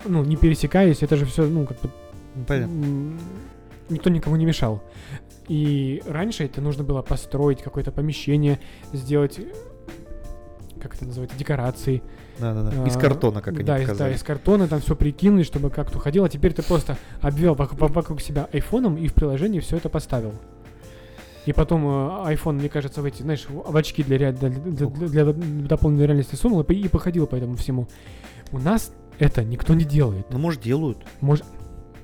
ну, 0.06 0.24
не 0.24 0.38
пересекаясь, 0.38 1.03
это 1.03 1.18
же 1.18 1.26
все, 1.26 1.45
ну, 1.47 1.66
как 1.66 1.82
бы 1.82 1.89
Понятно. 2.47 3.18
никто 3.89 4.10
никому 4.10 4.36
не 4.38 4.45
мешал. 4.45 4.82
И 5.49 6.01
раньше 6.08 6.45
это 6.45 6.62
нужно 6.62 6.84
было 6.84 7.01
построить 7.01 7.62
какое-то 7.62 7.91
помещение, 7.91 8.60
сделать, 8.93 9.38
э, 9.39 9.51
как 10.82 10.95
это 10.95 11.05
называется, 11.05 11.38
декорации. 11.38 12.01
Да-да-да. 12.39 12.86
Из 12.88 12.95
А, 12.95 12.99
картона, 12.99 13.41
как 13.41 13.53
они 13.55 13.63
да, 13.63 13.78
из, 13.78 13.88
да, 13.88 13.93
показали. 13.93 14.13
из 14.15 14.23
картона 14.23 14.67
там 14.67 14.82
все 14.82 14.95
прикинули, 14.95 15.43
чтобы 15.43 15.69
как 15.69 15.89
то 15.91 15.99
ходил, 15.99 16.23
а 16.26 16.30
теперь 16.30 16.53
ты 16.53 16.61
просто 16.63 16.97
обвел 17.21 17.55
вок- 17.55 17.76
вок- 17.78 17.93
вокруг 17.93 18.21
себя 18.21 18.47
айфоном 18.53 18.97
и 18.97 19.07
в 19.07 19.13
приложении 19.13 19.59
все 19.59 19.78
это 19.78 19.89
поставил. 19.89 20.34
И 21.45 21.53
потом 21.53 21.86
э, 21.86 22.34
iPhone, 22.34 22.53
мне 22.53 22.69
кажется, 22.69 23.01
в 23.01 23.05
эти, 23.05 23.21
знаешь, 23.21 23.45
в 23.49 23.76
очки 23.78 24.01
для, 24.03 24.17
ре- 24.17 24.32
для, 24.32 24.49
для- 24.49 24.88
для- 24.88 25.07
для 25.23 25.34
дополненной 25.67 26.07
реальности 26.07 26.36
сунул 26.36 26.61
и, 26.61 26.73
и 26.73 26.88
походил 26.88 27.28
по 27.28 27.36
этому 27.36 27.55
всему. 27.55 27.88
У 28.51 28.57
нас 28.59 28.91
это 29.19 29.43
никто 29.43 29.73
не 29.76 29.86
делает. 29.86 30.26
Ну, 30.32 30.39
может, 30.39 30.61
делают. 30.61 30.97
Может, 31.21 31.45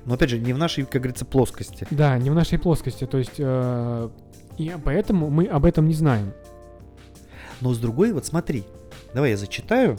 Но, 0.06 0.14
опять 0.14 0.30
же, 0.30 0.38
не 0.38 0.52
в 0.52 0.58
нашей, 0.58 0.84
как 0.84 1.02
говорится, 1.02 1.24
плоскости. 1.24 1.86
да, 1.90 2.16
не 2.18 2.30
в 2.30 2.34
нашей 2.34 2.58
плоскости. 2.58 3.04
То 3.04 3.18
есть, 3.18 3.34
э, 3.38 4.08
и 4.58 4.72
поэтому 4.84 5.28
мы 5.28 5.46
об 5.46 5.64
этом 5.64 5.88
не 5.88 5.94
знаем. 5.94 6.32
Но 7.62 7.72
с 7.72 7.78
другой, 7.78 8.12
вот 8.12 8.26
смотри. 8.26 8.64
Давай 9.14 9.30
я 9.30 9.36
зачитаю, 9.36 9.98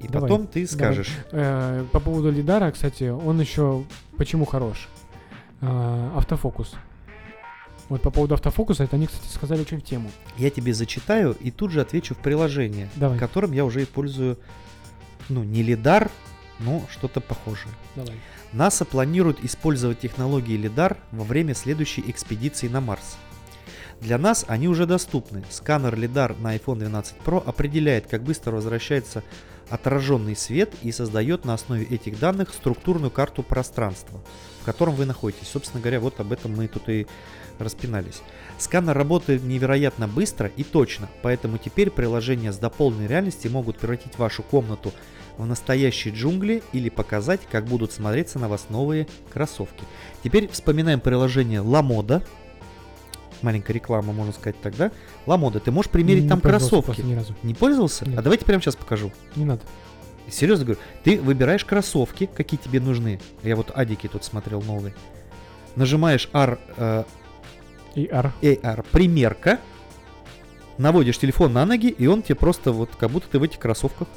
и 0.00 0.08
Давай, 0.08 0.30
потом 0.30 0.46
ты 0.46 0.66
скажешь. 0.66 1.10
Э, 1.30 1.84
по 1.92 2.00
поводу 2.00 2.30
лидара, 2.30 2.70
кстати, 2.70 3.04
он 3.04 3.40
еще 3.40 3.84
почему 4.16 4.46
хорош? 4.46 4.88
Э, 5.60 6.10
автофокус. 6.16 6.74
Вот 7.90 8.00
по 8.00 8.10
поводу 8.10 8.34
автофокуса, 8.34 8.84
это 8.84 8.96
они, 8.96 9.06
кстати, 9.06 9.28
сказали 9.32 9.60
очень 9.60 9.80
в 9.80 9.84
тему. 9.84 10.10
Я 10.38 10.48
тебе 10.50 10.72
зачитаю 10.72 11.36
и 11.38 11.50
тут 11.50 11.70
же 11.70 11.82
отвечу 11.82 12.14
в 12.14 12.18
приложение, 12.18 12.88
Давай. 12.96 13.18
которым 13.18 13.52
я 13.52 13.64
уже 13.64 13.82
и 13.82 13.84
пользую, 13.84 14.38
ну, 15.28 15.44
не 15.44 15.62
лидар, 15.62 16.10
но 16.58 16.82
что-то 16.90 17.20
похожее. 17.20 17.72
Давай. 17.94 18.14
НАСА 18.52 18.86
планирует 18.86 19.44
использовать 19.44 20.00
технологии 20.00 20.56
лидар 20.56 20.96
во 21.12 21.24
время 21.24 21.54
следующей 21.54 22.02
экспедиции 22.10 22.68
на 22.68 22.80
Марс. 22.80 23.18
Для 24.00 24.18
нас 24.18 24.44
они 24.48 24.68
уже 24.68 24.86
доступны. 24.86 25.44
Сканер 25.50 25.96
лидар 25.96 26.36
на 26.38 26.56
iPhone 26.56 26.78
12 26.78 27.16
Pro 27.24 27.42
определяет, 27.44 28.06
как 28.06 28.22
быстро 28.22 28.52
возвращается 28.52 29.22
отраженный 29.68 30.36
свет 30.36 30.72
и 30.82 30.92
создает 30.92 31.44
на 31.44 31.54
основе 31.54 31.84
этих 31.84 32.18
данных 32.18 32.50
структурную 32.50 33.10
карту 33.10 33.42
пространства, 33.42 34.20
в 34.62 34.64
котором 34.64 34.94
вы 34.94 35.06
находитесь. 35.06 35.48
Собственно 35.48 35.80
говоря, 35.80 36.00
вот 36.00 36.20
об 36.20 36.32
этом 36.32 36.54
мы 36.54 36.68
тут 36.68 36.88
и 36.88 37.06
распинались. 37.58 38.22
Сканер 38.58 38.96
работает 38.96 39.42
невероятно 39.42 40.06
быстро 40.06 40.48
и 40.56 40.62
точно, 40.62 41.08
поэтому 41.22 41.58
теперь 41.58 41.90
приложения 41.90 42.52
с 42.52 42.58
дополненной 42.58 43.06
реальностью 43.06 43.50
могут 43.50 43.78
превратить 43.78 44.18
вашу 44.18 44.42
комнату 44.42 44.92
в 45.36 45.46
настоящие 45.46 46.14
джунгли 46.14 46.62
или 46.72 46.88
показать, 46.88 47.40
как 47.50 47.64
будут 47.64 47.92
смотреться 47.92 48.38
на 48.38 48.48
вас 48.48 48.66
новые 48.70 49.06
кроссовки. 49.32 49.84
Теперь 50.22 50.48
вспоминаем 50.48 51.00
приложение 51.00 51.62
LaModa. 51.62 52.22
Маленькая 53.42 53.74
реклама, 53.74 54.12
можно 54.12 54.32
сказать 54.32 54.60
тогда. 54.60 54.90
LaModa, 55.26 55.60
ты 55.60 55.70
можешь 55.70 55.90
примерить 55.90 56.24
Не 56.24 56.28
там 56.28 56.40
кроссовки. 56.40 57.00
ни 57.02 57.14
разу. 57.14 57.34
Не 57.42 57.54
пользовался? 57.54 58.08
Нет. 58.08 58.18
А 58.18 58.22
давайте 58.22 58.44
прямо 58.44 58.62
сейчас 58.62 58.76
покажу. 58.76 59.12
Не 59.34 59.44
надо. 59.44 59.62
Серьезно 60.28 60.64
говорю, 60.64 60.80
ты 61.04 61.20
выбираешь 61.20 61.64
кроссовки, 61.64 62.26
какие 62.26 62.58
тебе 62.58 62.80
нужны. 62.80 63.20
Я 63.42 63.54
вот 63.56 63.70
адики 63.74 64.08
тут 64.08 64.24
смотрел 64.24 64.62
новые. 64.62 64.94
Нажимаешь 65.76 66.28
R, 66.32 66.58
э, 66.76 67.04
AR. 67.94 68.32
AR 68.40 68.84
примерка, 68.90 69.60
наводишь 70.78 71.18
телефон 71.18 71.52
на 71.52 71.64
ноги, 71.64 71.88
и 71.88 72.06
он 72.06 72.22
тебе 72.22 72.34
просто 72.34 72.72
вот 72.72 72.90
как 72.96 73.10
будто 73.10 73.28
ты 73.28 73.38
в 73.38 73.42
этих 73.42 73.58
кроссовках. 73.58 74.08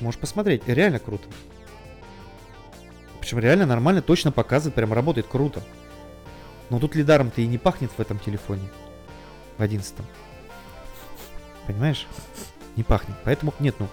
Можешь 0.00 0.20
посмотреть, 0.20 0.62
реально 0.66 0.98
круто. 0.98 1.24
Причем 3.20 3.38
реально 3.38 3.66
нормально, 3.66 4.02
точно 4.02 4.32
показывает, 4.32 4.74
прям 4.74 4.92
работает 4.92 5.26
круто. 5.26 5.62
Но 6.70 6.80
тут 6.80 6.94
лидаром-то 6.94 7.40
и 7.40 7.46
не 7.46 7.58
пахнет 7.58 7.90
в 7.96 8.00
этом 8.00 8.18
телефоне. 8.18 8.68
В 9.58 9.62
одиннадцатом. 9.62 10.04
Понимаешь? 11.66 12.06
Не 12.76 12.82
пахнет. 12.82 13.16
Поэтому 13.24 13.54
нет, 13.58 13.74
ну, 13.78 13.88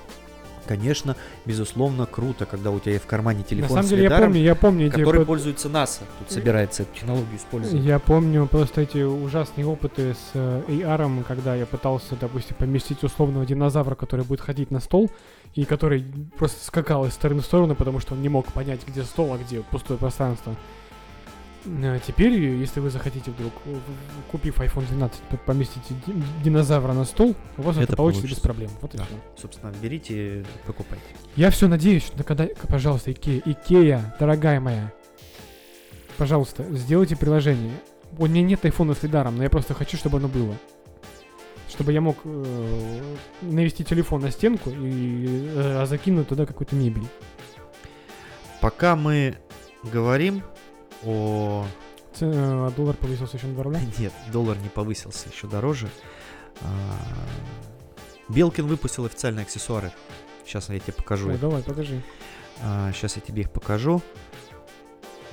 конечно, 0.68 1.16
безусловно, 1.46 2.06
круто, 2.06 2.46
когда 2.46 2.72
у 2.72 2.80
тебя 2.80 3.00
в 3.00 3.06
кармане 3.06 3.44
телефон 3.44 3.70
На 3.70 3.76
самом 3.76 3.84
с 3.84 3.90
деле, 3.90 4.04
я 4.04 4.10
лидаром, 4.10 4.26
помню, 4.28 4.42
я 4.42 4.56
помню 4.56 4.88
эти 4.88 4.92
который 4.96 5.18
вот- 5.20 5.28
пользуется 5.28 5.70
НАСА. 5.70 6.02
Тут 6.20 6.32
собирается 6.32 6.84
эту 6.84 6.96
технологию 6.96 7.38
использовать. 7.38 7.84
Я 7.84 8.00
помню 8.00 8.48
просто 8.48 8.82
эти 8.82 9.00
ужасные 9.00 9.66
опыты 9.66 10.14
с 10.14 10.32
э, 10.34 10.64
AR, 10.68 11.24
когда 11.24 11.56
я 11.56 11.66
пытался, 11.66 12.16
допустим, 12.16 12.56
поместить 12.58 13.04
условного 13.04 13.46
динозавра, 13.46 13.96
который 13.96 14.26
будет 14.26 14.42
ходить 14.42 14.72
на 14.72 14.80
стол, 14.80 15.10
и 15.56 15.66
который 15.66 16.06
просто 16.38 16.66
скакал 16.66 17.06
из 17.06 17.14
стороны 17.14 17.42
в 17.42 17.46
сторону, 17.46 17.76
потому 17.76 18.00
что 18.00 18.16
он 18.16 18.22
не 18.22 18.30
мог 18.30 18.52
понять, 18.52 18.82
где 18.88 19.04
стол, 19.04 19.34
а 19.34 19.38
где 19.38 19.62
пустое 19.62 20.00
пространство. 20.00 20.56
Э, 21.66 22.00
Теперь, 22.06 22.34
если 22.34 22.80
вы 22.80 22.90
захотите 22.90 23.32
вдруг, 23.32 23.54
в- 23.66 24.32
купив 24.32 24.60
iPhone 24.60 24.86
12, 24.88 25.22
п- 25.24 25.38
поместите 25.46 25.94
ди- 26.06 26.14
динозавра 26.44 26.94
на 26.94 27.06
стол, 27.06 27.36
у 27.58 27.62
вас 27.62 27.76
это, 27.78 27.84
Это 27.86 27.96
получится 27.96 28.22
получится. 28.24 28.28
без 28.28 28.40
проблем. 28.44 28.70
Вот 28.82 28.94
и 28.94 28.98
Да. 28.98 29.06
Собственно, 29.40 29.72
берите, 29.82 30.46
покупайте. 30.66 31.04
Я 31.36 31.50
все 31.52 31.68
надеюсь, 31.68 32.06
что 32.06 32.24
когда, 32.24 32.48
пожалуйста, 32.68 33.12
Икея, 33.12 33.42
Икея, 33.46 34.16
дорогая 34.20 34.60
моя, 34.60 34.92
пожалуйста, 36.18 36.64
сделайте 36.72 37.16
приложение. 37.16 37.72
У 38.18 38.28
меня 38.28 38.42
нет 38.44 38.64
айфона 38.66 38.94
с 38.94 39.02
лидаром, 39.04 39.38
но 39.38 39.44
я 39.44 39.50
просто 39.50 39.74
хочу, 39.74 39.98
чтобы 39.98 40.18
оно 40.18 40.28
было. 40.28 40.56
Чтобы 41.70 41.92
я 41.94 42.02
мог 42.02 42.18
э, 42.26 43.02
навести 43.42 43.84
телефон 43.84 44.22
на 44.22 44.30
стенку 44.32 44.70
и 44.70 45.50
э, 45.56 45.86
закинуть 45.88 46.28
туда 46.28 46.46
какую-то 46.46 46.76
мебель. 46.76 47.08
Пока 48.62 48.96
мы 48.96 49.36
говорим 49.92 50.44
о... 51.06 51.66
Э, 52.20 52.72
доллар 52.76 52.96
повысился 52.96 53.38
еще 53.38 53.48
на 53.48 53.54
2 53.54 53.64
рубля. 53.64 53.82
Нет, 53.98 54.14
доллар 54.32 54.58
не 54.58 54.70
повысился 54.70 55.30
еще 55.30 55.48
дороже. 55.48 55.90
А, 56.62 56.68
Белкин 58.30 58.68
выпустил 58.68 59.06
официальные 59.06 59.44
аксессуары. 59.44 59.92
Сейчас 60.46 60.70
я 60.70 60.80
тебе 60.80 60.94
покажу 60.94 61.32
их. 61.32 61.40
давай, 61.40 61.64
покажи. 61.64 62.02
сейчас 62.94 63.16
я 63.16 63.22
тебе 63.22 63.44
их 63.44 63.52
покажу. 63.52 64.02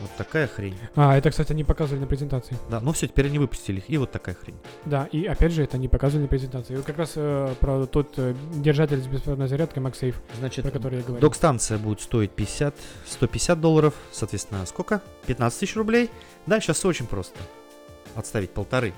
Вот 0.01 0.11
такая 0.17 0.47
хрень. 0.47 0.77
А, 0.97 1.17
это, 1.17 1.31
кстати, 1.31 1.53
они 1.53 1.63
показывали 1.63 2.01
на 2.01 2.07
презентации. 2.07 2.57
Да, 2.71 2.81
ну 2.81 2.93
все, 2.93 3.07
теперь 3.07 3.27
они 3.27 3.39
выпустили 3.39 3.79
их. 3.79 3.91
И 3.91 3.99
вот 3.99 4.11
такая 4.11 4.35
хрень. 4.35 4.57
Да, 4.87 5.07
и 5.13 5.27
опять 5.27 5.53
же, 5.53 5.63
это 5.63 5.77
они 5.77 5.89
показывали 5.89 6.23
на 6.23 6.29
презентации. 6.29 6.73
И 6.73 6.77
вот 6.77 6.87
как 6.87 6.97
раз 6.97 7.13
э, 7.17 7.55
про 7.61 7.85
тот 7.87 8.15
э, 8.17 8.35
держатель 8.55 9.03
с 9.03 9.07
беспроводной 9.07 9.49
зарядкой 9.49 9.83
MagSafe, 9.83 10.15
Значит, 10.39 10.65
про 10.65 10.71
который 10.71 10.99
я 10.99 11.03
говорил. 11.05 11.21
док-станция 11.21 11.77
будет 11.77 12.01
стоить 12.01 12.31
50, 12.31 12.75
150 13.09 13.61
долларов. 13.61 13.95
Соответственно, 14.11 14.65
сколько? 14.65 15.03
15 15.27 15.61
тысяч 15.61 15.77
рублей. 15.77 16.09
Да, 16.47 16.61
сейчас 16.61 16.83
очень 16.87 17.07
просто. 17.07 17.39
Отставить 18.15 18.51
полторы. 18.53 18.95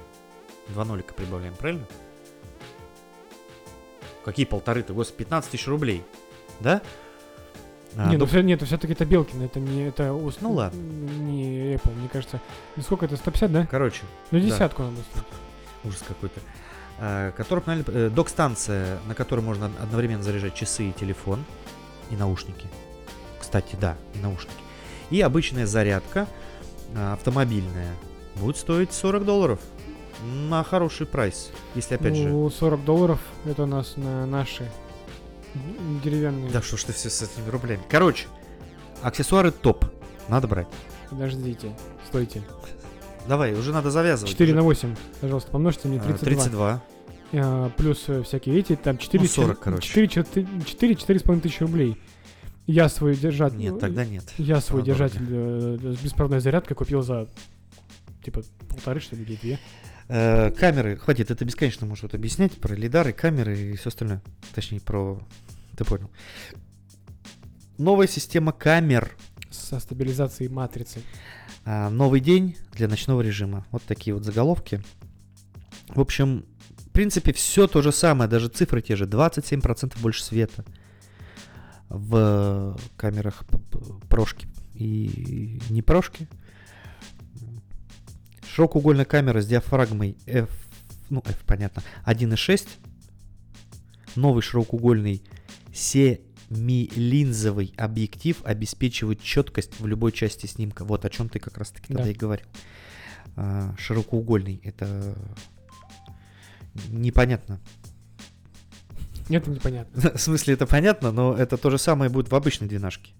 Два 0.68 0.84
нолика 0.84 1.14
прибавляем, 1.14 1.54
правильно? 1.54 1.84
Какие 4.24 4.46
полторы-то? 4.46 4.92
Господи, 4.94 5.18
15 5.24 5.50
тысяч 5.50 5.66
рублей. 5.66 6.04
Да? 6.60 6.80
А, 7.96 8.06
Не, 8.08 8.12
ну 8.14 8.20
док- 8.20 8.28
все, 8.30 8.40
нет, 8.42 8.62
все-таки 8.62 8.92
это 8.94 9.04
Белкин, 9.04 9.42
это 9.42 9.60
не 9.60 9.82
это 9.88 10.12
ус- 10.14 10.38
Ну 10.40 10.52
ладно. 10.52 10.78
Не 10.80 11.74
Apple, 11.74 11.94
мне 11.94 12.08
кажется. 12.08 12.40
Ну 12.76 12.82
сколько 12.82 13.04
это, 13.04 13.16
150, 13.16 13.52
да? 13.52 13.66
Короче, 13.70 14.02
Ну 14.30 14.38
да. 14.40 14.44
десятку 14.46 14.82
надо 14.82 14.96
стоить. 15.10 15.24
ужас 15.84 16.02
какой-то. 16.06 16.40
А, 16.98 17.32
который, 17.32 17.60
правильно, 17.60 17.84
э, 17.88 18.08
док-станция, 18.10 18.98
на 19.08 19.14
которой 19.14 19.40
можно 19.40 19.70
одновременно 19.82 20.22
заряжать 20.22 20.54
часы 20.54 20.84
и 20.90 20.92
телефон, 20.92 21.44
и 22.10 22.16
наушники. 22.16 22.66
кстати, 23.40 23.76
да, 23.80 23.96
и 24.14 24.18
наушники. 24.20 24.54
И 25.10 25.20
обычная 25.20 25.66
зарядка 25.66 26.26
а, 26.96 27.14
автомобильная 27.14 27.90
будет 28.36 28.56
стоить 28.56 28.92
40 28.92 29.24
долларов 29.24 29.58
на 30.24 30.62
хороший 30.62 31.06
прайс, 31.06 31.50
если 31.74 31.96
опять 31.96 32.14
же... 32.16 32.28
Ну, 32.28 32.48
40 32.48 32.84
долларов 32.84 33.18
это 33.44 33.64
у 33.64 33.66
нас 33.66 33.94
на 33.96 34.24
наши 34.26 34.70
деревянные. 36.02 36.50
Да 36.50 36.62
что 36.62 36.76
ж 36.76 36.84
ты 36.84 36.92
все 36.92 37.10
с 37.10 37.22
этими 37.22 37.48
рублями. 37.50 37.82
Короче, 37.88 38.26
аксессуары 39.02 39.50
топ. 39.50 39.84
Надо 40.28 40.48
брать. 40.48 40.68
Подождите, 41.10 41.72
стойте. 42.06 42.42
Давай, 43.28 43.52
уже 43.54 43.72
надо 43.72 43.90
завязывать. 43.90 44.30
4 44.32 44.50
уже. 44.50 44.56
на 44.56 44.62
8, 44.62 44.96
пожалуйста, 45.20 45.50
помножьте 45.50 45.88
мне 45.88 45.98
А, 45.98 46.02
32. 46.02 46.24
32. 46.24 46.82
А, 47.34 47.70
плюс 47.70 48.04
э, 48.08 48.22
всякие 48.22 48.58
эти, 48.58 48.76
там 48.76 48.98
4, 48.98 49.22
Ну, 49.22 49.28
40, 49.28 49.58
короче. 49.60 49.88
4, 49.88 50.08
4, 50.08 50.46
4, 50.66 50.94
4,5 50.94 51.40
тысячи 51.40 51.62
рублей. 51.62 51.98
Я 52.66 52.88
свой 52.88 53.16
держатель... 53.16 53.58
Нет, 53.58 53.78
тогда 53.78 54.04
нет. 54.04 54.24
Я 54.38 54.60
свой 54.60 54.82
Она 54.82 54.86
держатель 54.86 55.26
э, 55.28 55.94
с 55.96 56.02
беспроводной 56.02 56.40
зарядкой 56.40 56.76
купил 56.76 57.02
за, 57.02 57.28
типа, 58.24 58.42
полторы, 58.68 59.00
что 59.00 59.16
ли, 59.16 59.22
или 59.22 59.36
две. 59.36 59.58
Э, 60.14 60.50
камеры, 60.50 60.98
хватит, 60.98 61.30
это 61.30 61.42
бесконечно 61.46 61.86
может 61.86 62.02
вот 62.02 62.14
объяснять 62.14 62.52
про 62.60 62.74
лидары, 62.74 63.14
камеры 63.14 63.58
и 63.58 63.76
все 63.76 63.88
остальное. 63.88 64.20
Точнее, 64.54 64.78
про... 64.78 65.18
Ты 65.74 65.86
понял. 65.86 66.10
Новая 67.78 68.06
система 68.06 68.52
камер. 68.52 69.16
Со 69.48 69.80
стабилизацией 69.80 70.50
матрицы. 70.50 71.00
А, 71.64 71.88
новый 71.88 72.20
день 72.20 72.58
для 72.74 72.88
ночного 72.88 73.22
режима. 73.22 73.64
Вот 73.70 73.84
такие 73.84 74.12
вот 74.12 74.22
заголовки. 74.22 74.82
В 75.88 76.00
общем, 76.00 76.44
в 76.76 76.90
принципе, 76.90 77.32
все 77.32 77.66
то 77.66 77.80
же 77.80 77.90
самое, 77.90 78.28
даже 78.28 78.48
цифры 78.48 78.82
те 78.82 78.96
же. 78.96 79.06
27% 79.06 79.98
больше 80.02 80.22
света 80.22 80.62
в 81.88 82.78
камерах 82.98 83.44
прошки 84.10 84.46
и 84.74 85.58
не 85.70 85.80
прошки. 85.80 86.28
Широкоугольная 88.54 89.06
камера 89.06 89.40
с 89.40 89.46
диафрагмой 89.46 90.18
F, 90.26 90.50
ну 91.08 91.22
F 91.24 91.38
понятно, 91.46 91.82
1.6. 92.04 92.68
Новый 94.14 94.42
широкоугольный 94.42 95.22
семилинзовый 95.72 97.72
объектив 97.78 98.42
обеспечивает 98.44 99.22
четкость 99.22 99.80
в 99.80 99.86
любой 99.86 100.12
части 100.12 100.46
снимка. 100.46 100.84
Вот 100.84 101.06
о 101.06 101.08
чем 101.08 101.30
ты 101.30 101.38
как 101.38 101.56
раз 101.56 101.70
таки 101.70 101.86
тогда 101.88 102.04
Да. 102.04 102.10
и 102.10 102.14
говорил. 102.14 102.46
А, 103.36 103.74
широкоугольный, 103.78 104.60
это 104.62 105.16
непонятно. 106.88 107.58
Это 109.30 109.48
непонятно. 109.48 110.10
В 110.14 110.20
смысле, 110.20 110.52
это 110.52 110.66
понятно, 110.66 111.10
но 111.10 111.34
это 111.34 111.56
то 111.56 111.70
же 111.70 111.78
самое 111.78 112.10
будет 112.10 112.30
в 112.30 112.34
обычной 112.34 112.68
двенашке. 112.68 113.12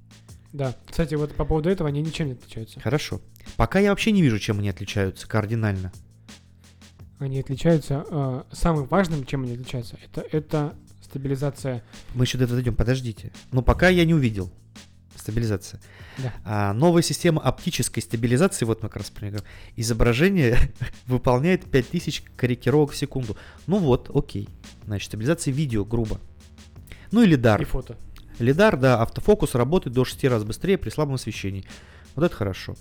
Да. 0.52 0.76
Кстати, 0.88 1.14
вот 1.14 1.34
по 1.34 1.44
поводу 1.44 1.70
этого 1.70 1.88
они 1.88 2.02
ничем 2.02 2.26
не 2.26 2.32
отличаются. 2.32 2.80
Хорошо. 2.80 3.20
Пока 3.56 3.78
я 3.78 3.90
вообще 3.90 4.12
не 4.12 4.22
вижу, 4.22 4.38
чем 4.38 4.58
они 4.58 4.68
отличаются 4.68 5.26
кардинально. 5.26 5.92
Они 7.18 7.38
отличаются... 7.40 8.04
э, 8.10 8.42
самым 8.52 8.86
важным, 8.86 9.24
чем 9.24 9.44
они 9.44 9.52
отличаются, 9.54 9.96
это, 10.02 10.24
это 10.32 10.74
стабилизация. 11.02 11.82
Мы 12.14 12.24
еще 12.24 12.36
до 12.38 12.44
этого 12.44 12.56
дойдем, 12.56 12.74
подождите. 12.74 13.32
Но 13.52 13.62
пока 13.62 13.88
я 13.88 14.04
не 14.04 14.14
увидел. 14.14 14.50
Стабилизация. 15.16 15.80
Да. 16.18 16.32
А, 16.44 16.72
новая 16.72 17.02
система 17.02 17.40
оптической 17.42 18.02
стабилизации, 18.02 18.64
вот 18.64 18.82
мы 18.82 18.88
как 18.88 18.96
раз 18.96 19.10
про 19.10 19.28
говорим. 19.28 19.46
изображение 19.76 20.58
выполняет 21.06 21.70
5000 21.70 22.24
корректировок 22.36 22.90
в 22.90 22.96
секунду. 22.96 23.36
Ну 23.68 23.78
вот, 23.78 24.10
окей. 24.12 24.48
Значит, 24.84 25.08
стабилизация 25.08 25.52
видео, 25.52 25.84
грубо. 25.84 26.18
Ну 27.12 27.22
и 27.22 27.26
лидар. 27.26 27.62
И 27.62 27.64
фото. 27.64 27.96
Лидар, 28.42 28.76
да, 28.76 29.00
автофокус 29.00 29.54
работает 29.54 29.94
до 29.94 30.04
6 30.04 30.24
раз 30.24 30.44
быстрее 30.44 30.76
при 30.76 30.90
слабом 30.90 31.14
освещении. 31.14 31.64
Вот 32.14 32.24
это 32.24 32.34
хорошо. 32.34 32.74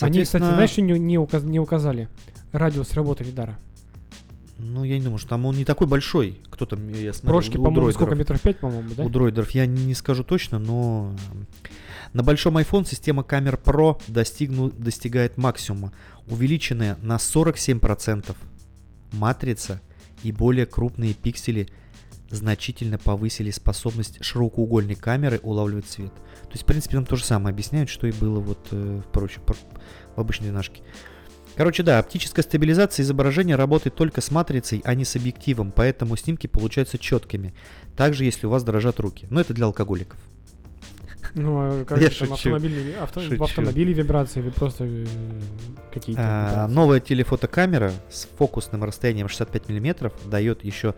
Они, 0.00 0.22
кстати, 0.22 0.42
знаешь, 0.42 0.76
не, 0.76 0.98
не, 0.98 1.16
указ- 1.16 1.44
не 1.44 1.60
указали? 1.60 2.08
Радиус 2.52 2.92
работы 2.94 3.24
лидара. 3.24 3.58
Ну, 4.58 4.82
я 4.82 4.98
не 4.98 5.04
думаю, 5.04 5.18
что 5.18 5.28
там 5.30 5.46
он 5.46 5.56
не 5.56 5.64
такой 5.64 5.86
большой. 5.86 6.40
Кто 6.50 6.66
там, 6.66 6.88
я 6.88 7.12
смотрел, 7.12 7.40
Прошки, 7.40 7.56
у 7.56 7.62
по-моему, 7.62 7.92
сколько 7.92 8.16
метров 8.16 8.40
5, 8.40 8.58
по-моему, 8.58 8.90
да? 8.96 9.04
У 9.04 9.08
дроидеров 9.08 9.50
я 9.52 9.66
не 9.66 9.94
скажу 9.94 10.24
точно, 10.24 10.58
но 10.58 11.14
на 12.12 12.24
большом 12.24 12.58
iPhone 12.58 12.84
система 12.84 13.22
камер 13.22 13.60
Pro 13.64 14.00
достигну, 14.08 14.70
достигает 14.70 15.36
максимума, 15.36 15.92
увеличенная 16.26 16.98
на 17.02 17.16
47%. 17.16 18.34
Матрица 19.12 19.80
и 20.22 20.32
более 20.32 20.66
крупные 20.66 21.14
пиксели 21.14 21.68
значительно 22.30 22.98
повысили 22.98 23.50
способность 23.50 24.22
широкоугольной 24.24 24.94
камеры 24.94 25.40
улавливать 25.42 25.86
цвет. 25.86 26.12
То 26.14 26.50
есть, 26.52 26.62
в 26.62 26.66
принципе, 26.66 26.96
нам 26.96 27.06
то 27.06 27.16
же 27.16 27.24
самое 27.24 27.52
объясняют, 27.52 27.88
что 27.88 28.06
и 28.06 28.12
было 28.12 28.38
вот 28.40 28.58
э, 28.70 29.00
в, 29.04 29.10
проч- 29.10 29.40
пр- 29.40 29.56
в 30.16 30.20
обычной 30.20 30.48
двенашке. 30.48 30.82
Короче, 31.56 31.82
да, 31.82 31.98
оптическая 31.98 32.44
стабилизация 32.44 33.02
изображения 33.02 33.56
работает 33.56 33.96
только 33.96 34.20
с 34.20 34.30
матрицей, 34.30 34.80
а 34.84 34.94
не 34.94 35.04
с 35.04 35.16
объективом, 35.16 35.72
поэтому 35.74 36.16
снимки 36.16 36.46
получаются 36.46 36.98
четкими. 36.98 37.52
Также, 37.96 38.24
если 38.24 38.46
у 38.46 38.50
вас 38.50 38.62
дрожат 38.62 39.00
руки. 39.00 39.26
Но 39.30 39.40
это 39.40 39.54
для 39.54 39.64
алкоголиков. 39.66 40.18
Ну, 41.34 41.56
а 41.58 41.84
как 41.88 41.98
Я 42.00 42.08
там 42.08 42.14
шучу. 42.16 42.32
автомобильные- 42.34 42.96
авто- 42.98 43.36
в 43.36 43.42
автомобиле 43.42 43.92
вибрации 43.92 44.40
или 44.40 44.50
просто 44.50 44.84
э, 44.86 45.06
какие-то 45.92 46.22
А, 46.24 46.48
вибрации? 46.50 46.74
новая 46.74 47.00
телефотокамера 47.00 47.92
с 48.10 48.28
фокусным 48.38 48.84
расстоянием 48.84 49.28
65 49.28 49.68
мм 49.68 50.12
дает 50.26 50.62
еще 50.64 50.94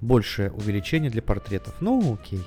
большее 0.00 0.50
увеличение 0.52 1.10
для 1.10 1.22
портретов. 1.22 1.74
Ну, 1.80 2.14
окей. 2.14 2.42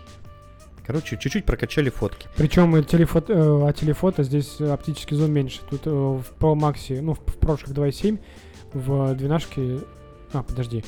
Короче, 0.86 1.18
чуть-чуть 1.18 1.46
прокачали 1.46 1.90
фотки. 1.90 2.28
Причем 2.36 2.76
и 2.76 2.84
телефото, 2.84 3.34
э, 3.34 3.68
а 3.70 3.74
телефото 3.74 4.24
здесь 4.24 4.56
э, 4.60 4.72
оптический 4.72 5.16
зум 5.16 5.32
меньше. 5.32 5.60
Тут 5.70 5.86
э, 5.86 5.90
в 5.92 6.24
Pro 6.40 6.56
Max, 6.56 7.00
ну, 7.00 7.14
в, 7.14 7.20
в 7.20 7.38
прошках 7.38 7.74
2.7, 7.76 8.20
в 8.74 9.14
12 9.14 9.84
А, 10.34 10.42
подожди, 10.42 10.84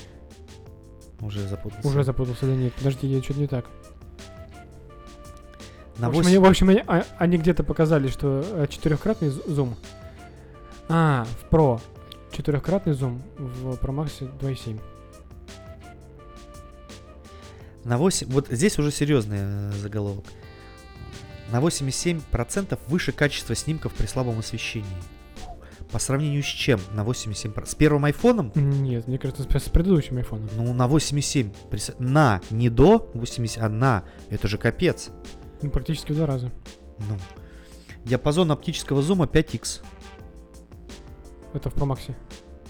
Уже 1.20 1.48
запутался. 1.48 1.88
уже 1.88 2.04
запутался, 2.04 2.48
да 2.48 2.56
нет, 2.56 2.74
подожди, 2.74 3.06
я 3.06 3.22
что-то 3.22 3.40
не 3.42 3.48
так. 3.48 3.66
На 6.00 6.08
в 6.10 6.18
общем, 6.18 6.24
8 6.24 6.28
они, 6.30 6.38
в 6.40 6.46
общем, 6.50 6.70
они, 6.70 6.84
а- 6.88 7.06
они 7.20 7.38
где-то 7.38 7.64
показали, 7.64 8.08
что 8.08 8.44
э, 8.44 8.66
четырехкратный 8.70 9.30
зум. 9.30 9.76
А, 10.90 11.28
в 11.42 11.54
Pro 11.54 11.80
четырехкратный 12.32 12.94
зум, 12.94 13.22
в 13.38 13.76
Pro 13.76 13.94
Max 13.94 14.28
2.7. 14.40 14.80
На 17.84 17.98
8, 17.98 18.28
вот 18.30 18.48
здесь 18.50 18.78
уже 18.80 18.92
серьезный 18.92 19.40
э, 19.42 19.72
заголовок. 19.72 20.26
На 21.52 21.60
87% 21.60 22.80
выше 22.88 23.12
качество 23.12 23.56
снимков 23.56 23.94
при 23.94 24.06
слабом 24.06 24.40
освещении. 24.40 24.88
По 25.92 26.00
сравнению 26.00 26.42
с 26.42 26.46
чем? 26.46 26.80
На 26.94 27.04
87%? 27.04 27.66
С 27.66 27.76
первым 27.76 28.06
айфоном? 28.06 28.52
Нет, 28.56 29.08
мне 29.08 29.18
кажется, 29.18 29.44
с, 29.44 29.70
предыдущим 29.70 30.18
айфоном. 30.18 30.50
Ну, 30.56 30.74
на 30.74 30.88
87. 30.88 31.52
Прис- 31.70 31.96
На, 32.00 32.40
не 32.50 32.70
до 32.70 33.12
80, 33.14 33.62
а 33.62 33.68
на. 33.68 34.04
Это 34.30 34.48
же 34.48 34.58
капец. 34.58 35.10
Ну, 35.62 35.70
практически 35.70 36.14
в 36.14 36.16
два 36.16 36.28
раза. 36.28 36.52
Ну. 37.00 37.18
Диапазон 38.06 38.52
оптического 38.52 39.02
зума 39.02 39.26
5x. 39.26 39.82
Это 41.54 41.70
в 41.70 41.76
Pro 41.76 41.86
Max. 41.86 42.16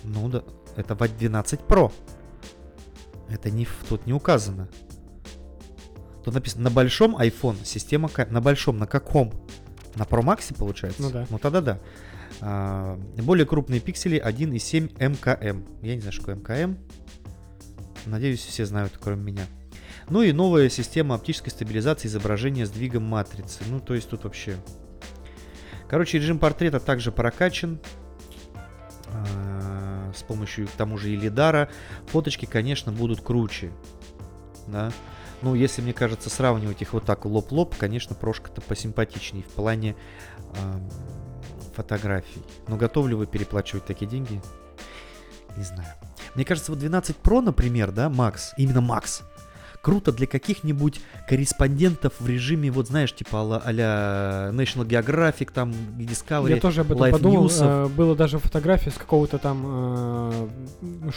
Ну 0.04 0.28
да, 0.28 0.44
это 0.76 0.96
в 0.96 1.08
12 1.08 1.60
Pro. 1.62 1.92
Это 3.30 3.52
не, 3.52 3.68
тут 3.88 4.08
не 4.08 4.14
указано. 4.14 4.68
Тут 6.24 6.34
написано, 6.34 6.66
на 6.66 6.70
большом 6.70 7.16
iPhone 7.18 7.58
система... 7.64 8.10
На 8.30 8.42
большом, 8.42 8.78
на 8.78 8.88
каком? 8.88 9.32
На 9.96 10.04
Pro 10.04 10.24
Max 10.24 10.56
получается? 10.58 11.02
Ну 11.02 11.10
да. 11.10 11.26
Ну 11.30 11.40
тогда 11.40 11.62
да. 11.62 11.80
А, 12.40 13.00
более 13.18 13.46
крупные 13.46 13.80
пиксели 13.82 14.22
1,7 14.24 15.10
МКМ. 15.10 15.64
Я 15.82 15.96
не 15.96 16.02
знаю, 16.02 16.14
что 16.14 16.22
такое 16.24 16.36
МКМ. 16.36 16.78
Надеюсь, 18.06 18.40
все 18.40 18.66
знают, 18.66 18.94
кроме 19.00 19.24
меня. 19.24 19.46
Ну 20.10 20.22
и 20.22 20.32
новая 20.32 20.70
система 20.70 21.16
оптической 21.16 21.52
стабилизации 21.52 22.08
изображения 22.08 22.66
с 22.66 22.70
двигом 22.70 23.04
матрицы. 23.04 23.64
Ну, 23.70 23.80
то 23.80 23.94
есть 23.94 24.10
тут 24.10 24.24
вообще... 24.24 24.56
Короче, 25.88 26.18
режим 26.20 26.40
портрета 26.40 26.80
также 26.80 27.12
прокачан. 27.12 27.80
А, 29.08 30.12
С 30.16 30.24
помощью, 30.24 30.68
к 30.68 30.72
тому 30.72 30.98
же, 30.98 31.12
и 31.12 31.16
лидара. 31.16 31.70
Фоточки, 32.08 32.46
конечно, 32.46 32.92
будут 32.92 33.22
круче. 33.22 33.72
Да. 34.68 34.92
Ну, 35.42 35.56
если, 35.56 35.82
мне 35.82 35.94
кажется, 35.94 36.30
сравнивать 36.30 36.82
их 36.82 36.94
вот 36.94 37.06
так 37.06 37.26
лоб-лоб, 37.26 37.76
конечно, 37.78 38.16
прошка-то 38.16 38.62
посимпатичнее 38.62 39.44
в 39.44 39.48
плане 39.48 39.96
ам, 40.62 40.90
фотографий. 41.76 42.44
Но 42.68 42.78
готовы 42.78 43.10
ли 43.10 43.16
вы 43.16 43.26
переплачивать 43.26 43.86
такие 43.86 44.10
деньги? 44.10 44.42
Не 45.58 45.64
знаю. 45.64 45.90
Мне 46.36 46.46
кажется, 46.46 46.72
вот 46.72 46.80
12 46.80 47.18
Pro, 47.18 47.42
например, 47.42 47.92
да, 47.92 48.10
Макс, 48.10 48.54
именно 48.58 48.82
Макс, 48.82 49.24
круто 49.82 50.12
для 50.12 50.28
каких-нибудь 50.28 51.02
корреспондентов 51.28 52.14
в 52.20 52.28
режиме, 52.28 52.72
вот 52.72 52.88
знаешь, 52.88 53.14
типа 53.14 53.62
а-ля, 53.66 54.50
National 54.54 54.86
Geographic, 54.88 55.50
там, 55.54 55.72
Discovery, 55.98 56.52
Я 56.52 56.58
тоже 56.58 56.82
об 56.82 56.92
этом 56.92 57.04
Life 57.04 57.12
подумал. 57.12 57.46
News'ов. 57.48 57.86
Э, 57.86 57.88
Было 57.88 58.16
даже 58.16 58.38
фотография 58.40 58.92
с 58.92 58.96
какого-то 58.96 59.38
там 59.38 59.64
э, 59.66 60.48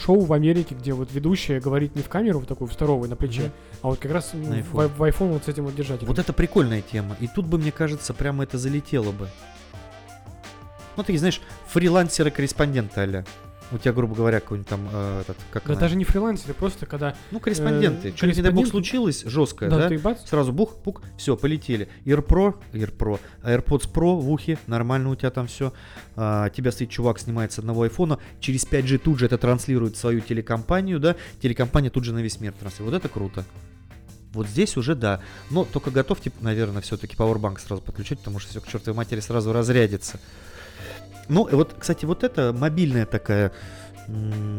шоу 0.04 0.20
в 0.20 0.32
Америке, 0.32 0.74
где 0.74 0.92
вот 0.92 1.12
ведущая 1.12 1.60
говорит 1.60 1.94
не 1.94 2.02
в 2.02 2.08
камеру, 2.08 2.40
в 2.40 2.46
такую 2.46 2.68
в 2.68 2.72
здоровую 2.72 3.10
на 3.10 3.16
плече, 3.16 3.42
Мгм. 3.42 3.50
а 3.82 3.86
вот 3.88 3.98
как 3.98 4.12
раз 4.12 4.32
На 4.32 4.40
в, 4.40 4.78
iPhone. 4.78 4.88
в 4.96 5.02
iPhone 5.02 5.32
вот 5.34 5.44
с 5.44 5.48
этим 5.48 5.64
вот 5.64 5.74
держателем. 5.74 6.08
Вот 6.08 6.18
это 6.18 6.32
прикольная 6.32 6.80
тема. 6.82 7.16
И 7.20 7.28
тут 7.28 7.46
бы, 7.46 7.58
мне 7.58 7.72
кажется, 7.72 8.14
прямо 8.14 8.44
это 8.44 8.56
залетело 8.58 9.12
бы. 9.12 9.28
Ну, 10.96 11.02
такие, 11.02 11.18
знаешь, 11.18 11.40
фрилансеры-корреспонденты 11.68 13.00
а 13.00 13.24
У 13.72 13.78
тебя, 13.78 13.92
грубо 13.92 14.14
говоря, 14.14 14.40
какой-нибудь 14.40 14.68
там, 14.68 14.88
э, 14.92 15.20
этот, 15.22 15.36
как 15.50 15.64
Да 15.64 15.72
она? 15.72 15.80
даже 15.80 15.96
не 15.96 16.04
фрилансеры, 16.04 16.54
просто 16.54 16.86
когда 16.86 17.16
Ну, 17.30 17.40
корреспонденты. 17.40 18.10
э, 18.10 18.16
Что-нибудь, 18.16 18.36
не 18.36 18.42
дай 18.42 18.52
бог, 18.52 18.66
случилось, 18.68 19.22
жесткое, 19.24 19.70
да, 19.70 19.78
да? 19.78 19.88
ты 19.88 19.98
бац, 19.98 20.20
Сразу 20.28 20.52
бух, 20.52 20.76
пук, 20.76 21.02
все, 21.16 21.36
полетели. 21.36 21.88
AirPro, 22.04 22.54
AirPro, 22.72 23.18
AirPods 23.42 23.90
Pro 23.92 24.16
в 24.20 24.30
ухе, 24.30 24.58
нормально 24.66 25.10
у 25.10 25.16
тебя 25.16 25.30
там 25.30 25.46
все. 25.46 25.72
тебя 26.14 26.70
стоит 26.72 26.90
чувак, 26.90 27.18
снимает 27.18 27.52
с 27.52 27.58
одного 27.58 27.82
айфона, 27.82 28.18
через 28.40 28.64
5G 28.66 28.98
тут 28.98 29.18
же 29.18 29.26
это 29.26 29.38
транслирует 29.38 29.96
в 29.96 29.98
свою 29.98 30.20
телекомпанию, 30.20 31.00
да, 31.00 31.16
телекомпания 31.40 31.90
тут 31.90 32.04
же 32.04 32.12
на 32.12 32.20
весь 32.20 32.40
мир 32.40 32.52
транслирует. 32.52 32.92
Вот 32.94 32.98
это 33.04 33.08
круто. 33.12 33.44
Вот 34.32 34.48
здесь 34.48 34.76
уже 34.76 34.94
да. 34.96 35.20
Но 35.50 35.64
только 35.64 35.90
готовьте, 35.90 36.32
наверное, 36.40 36.82
все-таки 36.82 37.14
Powerbank 37.16 37.60
сразу 37.60 37.80
подключать, 37.82 38.18
потому 38.18 38.40
что 38.40 38.50
все 38.50 38.60
к 38.60 38.66
чертовой 38.66 38.96
матери 38.96 39.20
сразу 39.20 39.52
разрядится. 39.52 40.18
Ну, 41.28 41.48
вот, 41.50 41.74
кстати, 41.78 42.04
вот 42.04 42.24
это 42.24 42.52
мобильная 42.52 43.06
такая 43.06 43.52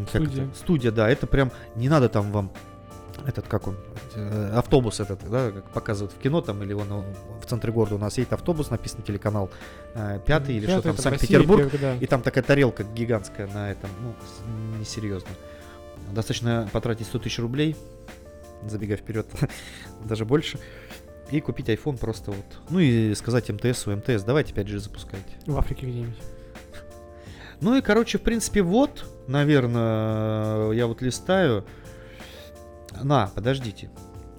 Студия. 0.09 0.45
это? 0.45 0.55
студия, 0.55 0.91
да, 0.91 1.09
это 1.09 1.27
прям 1.27 1.51
не 1.75 1.89
надо 1.89 2.09
там 2.09 2.31
вам 2.31 2.51
этот, 3.25 3.47
как 3.47 3.67
он, 3.67 3.77
э, 4.15 4.51
автобус 4.55 4.99
этот, 4.99 5.29
да, 5.29 5.51
как 5.51 5.69
показывают 5.69 6.13
в 6.13 6.19
кино 6.19 6.41
там, 6.41 6.61
или 6.63 6.73
он 6.73 6.87
в 7.41 7.45
центре 7.45 7.71
города 7.71 7.95
у 7.95 7.97
нас 7.97 8.17
едет 8.17 8.33
автобус, 8.33 8.69
написан 8.69 9.01
телеканал 9.01 9.49
э, 9.93 10.19
пятый 10.25 10.55
или 10.55 10.65
что 10.65 10.81
там, 10.81 10.97
Санкт-Петербург, 10.97 11.71
да. 11.79 11.95
и 11.95 12.05
там 12.05 12.21
такая 12.21 12.43
тарелка 12.43 12.83
гигантская 12.83 13.47
на 13.47 13.71
этом, 13.71 13.89
ну, 14.01 14.13
несерьезно. 14.79 15.29
Достаточно 16.11 16.69
потратить 16.71 17.07
100 17.07 17.19
тысяч 17.19 17.39
рублей, 17.39 17.75
забегая 18.67 18.97
вперед, 18.97 19.27
даже 20.05 20.25
больше, 20.25 20.59
и 21.31 21.39
купить 21.39 21.69
iPhone 21.69 21.97
просто 21.97 22.31
вот. 22.31 22.45
Ну 22.69 22.79
и 22.79 23.15
сказать 23.15 23.49
МТС, 23.49 23.87
МТС, 23.87 24.23
давайте 24.23 24.53
5G 24.53 24.79
запускайте. 24.79 25.25
В 25.47 25.57
Африке 25.57 25.87
где-нибудь. 25.87 26.34
Ну 27.61 27.75
и, 27.75 27.81
короче, 27.81 28.17
в 28.17 28.21
принципе, 28.21 28.61
вот, 28.61 29.05
наверное, 29.27 30.71
я 30.71 30.87
вот 30.87 31.01
листаю. 31.01 31.65
На, 33.01 33.27
подождите. 33.27 33.89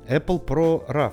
Apple 0.08 0.44
Pro 0.44 0.86
RAW 0.88 1.12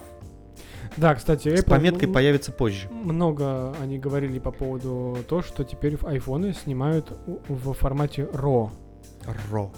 Да, 0.97 1.15
кстати, 1.15 1.47
Apple 1.49 1.57
с 1.57 1.63
пометкой 1.63 2.07
появится 2.07 2.51
позже. 2.51 2.87
много 2.89 3.73
они 3.81 3.97
говорили 3.97 4.37
по 4.39 4.51
поводу 4.51 5.17
того, 5.27 5.41
что 5.41 5.63
теперь 5.63 5.97
в 5.97 6.05
айфоны 6.05 6.53
снимают 6.53 7.11
в 7.47 7.73
формате 7.73 8.29
RAW. 8.31 8.69
RAW. 9.51 9.71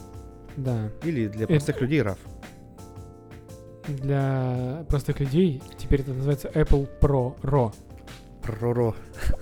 Да. 0.57 0.89
Или 1.03 1.27
для 1.27 1.43
Это- 1.45 1.53
простых 1.53 1.81
людей 1.81 2.01
RAW. 2.01 2.17
Для 3.87 4.83
простых 4.89 5.19
людей 5.19 5.61
теперь 5.77 6.01
это 6.01 6.11
называется 6.13 6.49
Apple 6.49 6.89
Pro 6.99 7.39
RAW. 7.41 7.73
Pro 8.41 8.73
RAW. 8.73 8.95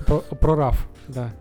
Pro, 0.06 0.24
Pro 0.38 0.56
RAW, 0.58 0.76
да. 1.08 1.32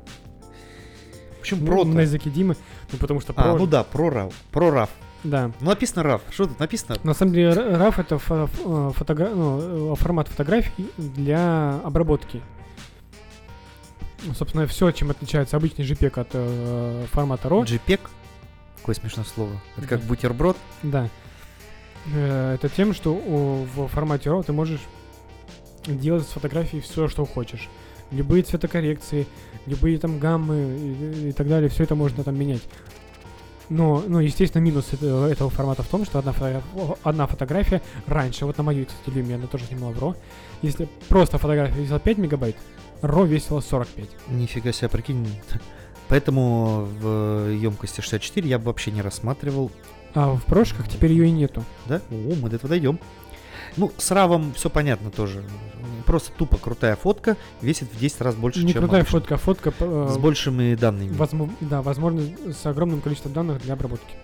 Почему 1.43 1.67
Pro? 1.67 1.85
на 1.85 2.01
языке 2.01 2.31
Димы, 2.31 2.57
ну 2.91 2.99
потому 2.99 3.21
что 3.21 3.33
А, 3.37 3.43
Pro, 3.55 3.59
ну 3.59 3.67
да, 3.67 3.85
Pro 3.91 4.11
RAW. 4.11 4.33
Pro 4.53 4.73
RAW. 4.73 4.89
да. 5.25 5.51
Ну 5.61 5.71
написано 5.71 6.03
RAW. 6.03 6.21
Что 6.31 6.47
тут 6.47 6.59
написано? 6.61 6.97
На 7.05 7.15
самом 7.15 7.35
деле 7.35 7.51
RAW 7.53 7.95
это 8.01 8.17
фо- 8.17 8.49
э, 8.65 8.93
фотогра- 8.99 9.35
ну, 9.35 9.93
э, 9.93 9.97
формат 9.97 10.29
фотографий 10.29 10.89
для 10.97 11.81
обработки. 11.85 12.41
Ну, 14.25 14.35
собственно, 14.35 14.67
все, 14.67 14.91
чем 14.93 15.11
отличается 15.11 15.57
обычный 15.57 15.85
JPEG 15.85 16.21
от 16.21 16.29
э, 16.33 17.07
формата 17.11 17.49
RAW. 17.49 17.65
JPEG. 17.65 18.01
Какое 18.79 18.95
смешное 18.95 19.25
слово. 19.25 19.51
Это 19.77 19.87
как 19.87 20.01
Да. 20.01 20.07
бутерброд. 20.07 20.57
Да. 20.83 21.09
Э, 22.15 22.55
Это 22.55 22.69
тем, 22.69 22.95
что 22.95 23.13
о, 23.15 23.67
в 23.75 23.89
формате 23.89 24.31
RAW 24.31 24.45
ты 24.45 24.53
можешь 24.53 24.81
делать 25.87 26.25
с 26.25 26.31
фотографией 26.33 26.81
все, 26.83 27.09
что 27.09 27.25
хочешь. 27.25 27.69
Любые 28.13 28.43
цветокоррекции, 28.43 29.27
любые 29.67 29.99
там 29.99 30.19
гаммы 30.19 30.77
и, 30.79 31.29
и 31.31 31.33
так 31.33 31.49
далее, 31.49 31.69
все 31.71 31.85
это 31.85 31.95
можно 31.95 32.23
там 32.25 32.39
менять. 32.39 32.63
Но, 33.69 34.03
ну, 34.07 34.19
естественно, 34.19 34.61
минус 34.63 34.89
это- 34.93 35.29
этого 35.31 35.49
формата 35.49 35.83
в 35.83 35.87
том, 35.89 36.05
что 36.05 36.19
одна, 36.19 36.33
фото- 36.33 36.63
одна 37.03 37.27
фотография 37.27 37.81
раньше, 38.07 38.45
вот 38.45 38.59
на 38.59 38.65
моей, 38.65 38.85
кстати, 38.85 39.17
люме, 39.17 39.37
она 39.37 39.47
тоже 39.47 39.65
снимала 39.65 39.93
в 39.93 39.99
RAW, 39.99 40.15
если 40.61 40.89
просто 41.09 41.39
фотография 41.39 41.81
весила 41.81 41.99
5 41.99 42.19
мегабайт, 42.19 42.57
RAW 43.01 43.27
весила 43.27 43.61
45. 43.61 44.09
Нифига 44.29 44.73
себе, 44.73 44.91
прикинь. 44.91 45.27
Поэтому 46.09 46.87
в 47.01 47.49
емкости 47.51 48.03
64 48.03 48.47
я 48.47 48.59
бы 48.59 48.67
вообще 48.67 48.91
не 48.91 49.01
рассматривал 49.01 49.71
А 50.15 50.35
в 50.35 50.45
прошках 50.45 50.87
теперь 50.91 51.13
ее 51.13 51.29
и 51.29 51.31
нету. 51.31 51.65
Да? 51.87 52.03
О, 52.11 52.35
мы 52.43 52.51
до 52.51 52.57
этого 52.57 52.69
дойдем. 52.69 52.99
Ну, 53.79 53.91
с 53.97 54.11
равом 54.11 54.53
все 54.53 54.69
понятно 54.69 55.11
тоже. 55.11 55.43
Просто 56.03 56.33
тупо 56.37 56.59
крутая 56.59 56.97
фотка 56.97 57.37
весит 57.61 57.89
в 57.93 57.99
10 57.99 58.21
раз 58.21 58.35
больше, 58.35 58.65
Не 58.65 58.73
чем 58.73 58.83
крутая 58.83 59.01
обычно. 59.03 59.21
фотка, 59.21 59.35
а 59.35 59.39
фотка 59.39 59.73
э, 59.81 60.09
С 60.13 60.19
большими 60.19 60.75
данными. 60.75 61.13
Возможно, 61.17 61.55
да, 61.61 61.83
возможно, 61.83 62.23
с 62.53 62.67
огромным 62.67 63.01
количеством 63.01 63.33
данных 63.33 63.63
для 63.63 63.75
обработки. 63.75 64.15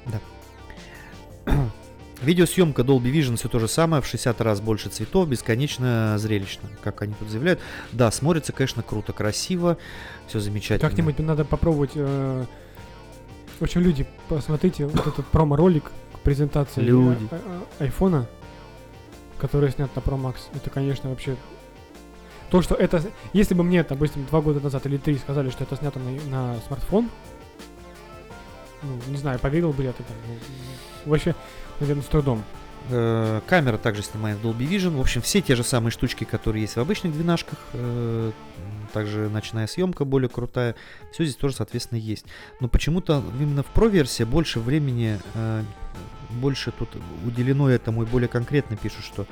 Видеосъемка 2.20 2.82
Dolby 2.82 3.12
Vision 3.12 3.36
все 3.36 3.48
то 3.48 3.60
же 3.60 3.68
самое, 3.68 4.02
в 4.02 4.06
60 4.06 4.40
раз 4.40 4.60
больше 4.60 4.88
цветов, 4.88 5.28
бесконечно 5.28 6.16
зрелищно, 6.18 6.68
как 6.82 7.00
они 7.02 7.14
тут 7.16 7.28
заявляют. 7.28 7.60
Да, 7.92 8.10
смотрится, 8.10 8.52
конечно, 8.52 8.82
круто, 8.82 9.12
красиво, 9.12 9.78
все 10.26 10.40
замечательно. 10.40 10.88
Как-нибудь 10.90 11.18
надо 11.20 11.44
попробовать. 11.44 11.92
э, 11.94 12.44
В 13.60 13.62
общем, 13.62 13.82
люди, 13.82 14.04
посмотрите 14.28 14.86
вот 14.86 15.06
этот 15.06 15.26
промо-ролик 15.26 15.84
к 16.14 16.18
презентации 16.24 16.80
Люди. 16.80 17.28
а- 17.30 17.36
а- 17.78 17.84
айфона, 17.84 18.26
который 19.38 19.70
снят 19.70 19.94
на 19.94 20.00
Pro 20.00 20.20
Max. 20.20 20.34
Это, 20.54 20.70
конечно, 20.70 21.10
вообще... 21.10 21.36
То, 22.50 22.62
что 22.62 22.74
это... 22.74 23.02
Если 23.32 23.54
бы 23.54 23.62
мне, 23.62 23.82
допустим, 23.82 24.24
два 24.26 24.40
года 24.40 24.60
назад 24.60 24.86
или 24.86 24.96
три 24.96 25.16
сказали, 25.18 25.50
что 25.50 25.64
это 25.64 25.76
снято 25.76 25.98
на, 25.98 26.10
на 26.30 26.60
смартфон, 26.66 27.10
ну, 28.82 28.98
не 29.08 29.16
знаю, 29.16 29.38
поверил 29.38 29.72
бы 29.72 29.82
я 29.82 29.92
тогда. 29.92 30.12
Ну, 30.26 31.10
вообще, 31.10 31.34
наверное, 31.80 32.02
с 32.02 32.06
трудом. 32.06 32.44
Э, 32.90 33.40
Камера 33.46 33.76
также 33.76 34.02
снимает 34.02 34.38
Dolby 34.38 34.68
Vision. 34.68 34.96
В 34.96 35.00
общем, 35.00 35.20
все 35.20 35.40
те 35.40 35.56
же 35.56 35.64
самые 35.64 35.90
штучки, 35.90 36.24
которые 36.24 36.62
есть 36.62 36.76
в 36.76 36.80
обычных 36.80 37.12
двенашках. 37.12 37.58
э, 37.72 38.32
Также 38.92 39.28
ночная 39.28 39.66
съемка 39.66 40.04
более 40.04 40.28
крутая. 40.28 40.74
Все 41.12 41.24
здесь 41.24 41.36
тоже, 41.36 41.56
соответственно, 41.56 41.98
есть. 41.98 42.24
Но 42.60 42.68
почему-то 42.68 43.22
именно 43.38 43.62
в 43.62 43.72
Pro-версии 43.74 44.24
больше 44.24 44.60
времени, 44.60 45.20
э, 45.34 45.62
больше 46.30 46.72
тут 46.72 46.88
уделено 47.26 47.68
этому 47.68 48.04
и 48.04 48.06
более 48.06 48.28
конкретно 48.28 48.76
пишут, 48.76 49.04
что 49.04 49.26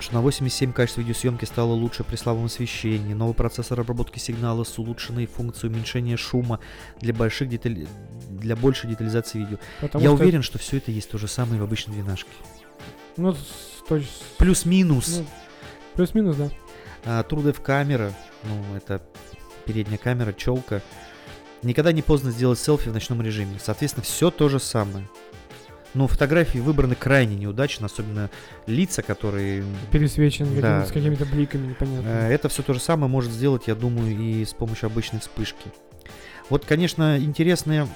что 0.00 0.14
на 0.14 0.20
87 0.20 0.72
качество 0.72 1.00
видеосъемки 1.00 1.44
стало 1.44 1.72
лучше 1.72 2.04
при 2.04 2.16
слабом 2.16 2.44
освещении, 2.46 3.14
новый 3.14 3.34
процессор 3.34 3.80
обработки 3.80 4.18
сигнала 4.18 4.64
с 4.64 4.78
улучшенной 4.78 5.26
функцией 5.26 5.72
уменьшения 5.72 6.16
шума 6.16 6.60
для 7.00 7.12
больших 7.12 7.48
деталей, 7.48 7.88
для 8.30 8.56
большей 8.56 8.90
детализации 8.90 9.38
видео. 9.40 9.58
Потому 9.80 10.04
Я 10.04 10.10
что, 10.10 10.22
уверен, 10.22 10.42
что 10.42 10.58
все 10.58 10.76
это 10.78 10.90
есть 10.90 11.10
то 11.10 11.18
же 11.18 11.26
самое 11.28 11.60
в 11.60 11.64
обычной 11.64 11.94
двенашке. 11.94 12.30
Ну, 13.16 13.32
с 13.34 13.82
точ- 13.88 14.06
Плюс-минус. 14.38 15.18
ну, 15.18 15.26
плюс-минус, 15.94 16.36
да. 16.36 16.50
А, 17.04 17.22
TrueDepth 17.22 17.60
камера, 17.62 18.12
ну, 18.44 18.76
это 18.76 19.02
передняя 19.64 19.98
камера, 19.98 20.32
челка. 20.32 20.80
Никогда 21.62 21.90
не 21.90 22.02
поздно 22.02 22.30
сделать 22.30 22.60
селфи 22.60 22.88
в 22.88 22.92
ночном 22.92 23.20
режиме. 23.20 23.58
Соответственно, 23.60 24.04
все 24.04 24.30
то 24.30 24.48
же 24.48 24.60
самое. 24.60 25.08
Но 25.94 26.06
фотографии 26.06 26.58
выбраны 26.58 26.94
крайне 26.94 27.34
неудачно, 27.36 27.86
особенно 27.86 28.30
лица, 28.66 29.02
которые... 29.02 29.64
Пересвечен 29.90 30.60
Да. 30.60 30.84
с 30.84 30.92
какими-то 30.92 31.24
бликами 31.24 31.68
непонятными. 31.68 32.06
Э, 32.06 32.28
Это 32.32 32.48
все 32.48 32.62
то 32.62 32.74
же 32.74 32.80
самое 32.80 33.10
может 33.10 33.32
сделать, 33.32 33.64
я 33.68 33.74
думаю, 33.74 34.14
и 34.16 34.44
с 34.44 34.52
помощью 34.52 34.86
обычной 34.86 35.20
вспышки. 35.20 35.72
Вот, 36.50 36.64
конечно, 36.66 37.18
интересные 37.18 37.88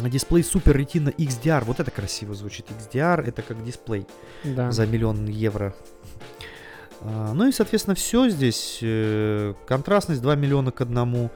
дисплей 0.00 0.42
Super 0.42 0.74
Retina 0.76 1.14
XDR. 1.16 1.64
Вот 1.64 1.78
это 1.80 1.90
красиво 1.90 2.34
звучит. 2.34 2.66
XDR 2.70 3.28
это 3.28 3.42
как 3.42 3.62
дисплей. 3.64 4.06
да. 4.44 4.70
за 4.72 4.86
миллион 4.86 5.26
евро. 5.26 5.74
А, 7.00 7.32
Ну 7.32 7.48
и, 7.48 7.52
соответственно, 7.52 7.94
все 7.94 8.28
здесь. 8.28 8.78
э, 8.82 9.54
Контрастность 9.66 10.22
2 10.22 10.34
миллиона 10.36 10.70
к 10.72 10.80
одному. 10.80 11.30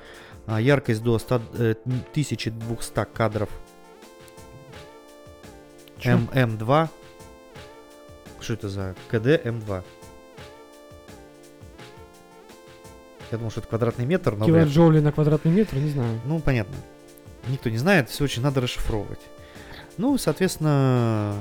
а, 0.46 0.60
Яркость 0.60 1.02
до 1.02 1.18
100, 1.18 1.42
э, 1.58 1.74
1200 1.84 3.04
кадров. 3.12 3.48
Чё? 5.98 6.10
М- 6.12 6.28
М2. 6.32 6.88
Что 8.40 8.52
это 8.52 8.68
за 8.68 8.94
КД 9.08 9.26
М2? 9.44 9.82
Я 13.32 13.38
думал, 13.38 13.50
что 13.50 13.60
это 13.60 13.68
квадратный 13.68 14.06
метр, 14.06 14.36
но. 14.36 14.46
Килоджоули 14.46 15.00
на 15.00 15.10
квадратный 15.12 15.50
метр, 15.50 15.76
не 15.76 15.90
знаю. 15.90 16.20
Ну, 16.26 16.38
понятно. 16.38 16.76
Никто 17.48 17.70
не 17.70 17.78
знает, 17.78 18.08
все 18.10 18.24
очень 18.24 18.42
надо 18.42 18.60
расшифровывать. 18.60 19.20
Ну, 19.98 20.16
соответственно, 20.18 21.36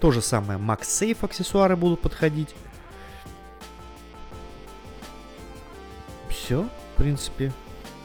То 0.00 0.10
же 0.10 0.20
самое 0.20 0.58
MagSafe 0.58 1.16
аксессуары 1.24 1.74
будут 1.76 2.00
подходить. 2.00 2.54
Все, 6.28 6.62
в 6.94 6.96
принципе. 6.98 7.52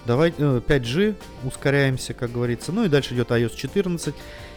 Давай, 0.05 0.33
э, 0.37 0.61
5G, 0.65 1.15
ускоряемся, 1.43 2.13
как 2.13 2.31
говорится. 2.31 2.71
Ну 2.71 2.85
и 2.85 2.89
дальше 2.89 3.13
идет 3.13 3.29
iOS 3.29 3.55
14. 3.55 4.15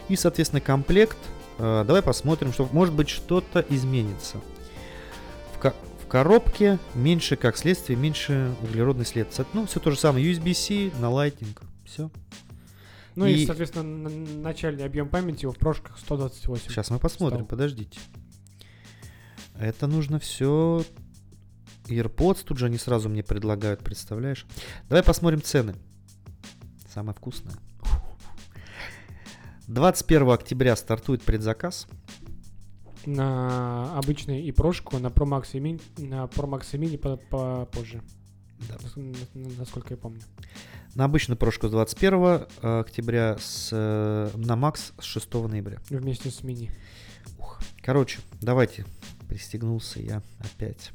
И, 0.09 0.15
соответственно, 0.15 0.61
комплект. 0.61 1.17
Э, 1.57 1.83
давай 1.85 2.01
посмотрим, 2.01 2.53
что 2.53 2.67
может 2.71 2.93
быть 2.93 3.09
что-то 3.09 3.65
изменится. 3.69 4.37
В, 5.55 5.59
ко- 5.59 5.75
в 6.03 6.07
коробке 6.07 6.77
меньше, 6.93 7.35
как 7.35 7.57
следствие, 7.57 7.97
меньше 7.97 8.53
углеродный 8.61 9.05
след. 9.05 9.27
Ну, 9.53 9.65
все 9.65 9.79
то 9.79 9.91
же 9.91 9.97
самое. 9.97 10.25
USB-C 10.31 10.91
на 10.99 11.05
Lightning. 11.07 11.57
Все. 11.85 12.11
Ну 13.15 13.25
и, 13.25 13.33
И- 13.33 13.45
соответственно, 13.45 14.09
начальный 14.09 14.83
объем 14.85 15.07
памяти 15.07 15.45
в 15.45 15.53
прошках 15.53 15.97
128. 15.99 16.69
Сейчас 16.69 16.89
мы 16.89 16.99
посмотрим, 16.99 17.39
Стал. 17.39 17.47
подождите. 17.47 17.99
Это 19.57 19.87
нужно 19.87 20.19
все... 20.19 20.83
AirPods 21.87 22.43
тут 22.43 22.57
же 22.57 22.65
они 22.65 22.77
сразу 22.79 23.09
мне 23.09 23.23
предлагают, 23.23 23.81
представляешь? 23.81 24.45
Давай 24.89 25.03
посмотрим 25.03 25.41
цены. 25.41 25.75
Самое 26.91 27.13
вкусное. 27.15 27.53
21 29.67 30.29
октября 30.29 30.75
стартует 30.75 31.23
предзаказ. 31.23 31.87
На 33.05 33.97
обычный 33.97 34.41
и 34.43 34.51
прошку, 34.51 34.97
на 34.97 35.07
Pro 35.07 35.25
Max 35.27 35.49
и 35.53 35.59
Mini, 35.59 35.81
на 35.97 36.25
Pro 36.25 36.47
Max 36.49 36.67
и 36.73 36.77
Mini 36.77 36.97
по- 36.97 37.17
попозже. 37.17 38.01
Да. 38.67 38.77
Насколько 39.59 39.93
я 39.93 39.97
помню. 39.97 40.21
На 40.95 41.05
обычную 41.05 41.37
прошку 41.37 41.67
с 41.67 41.71
21 41.71 42.47
октября, 42.61 43.37
с, 43.37 43.69
э, 43.71 44.31
на 44.37 44.53
Max 44.53 44.93
с 44.99 45.03
6 45.03 45.47
ноября. 45.47 45.79
Вместе 45.89 46.31
с 46.31 46.41
Mini. 46.41 46.71
Короче, 47.81 48.19
давайте. 48.41 48.85
Пристегнулся 49.27 49.99
я 49.99 50.21
опять. 50.39 50.91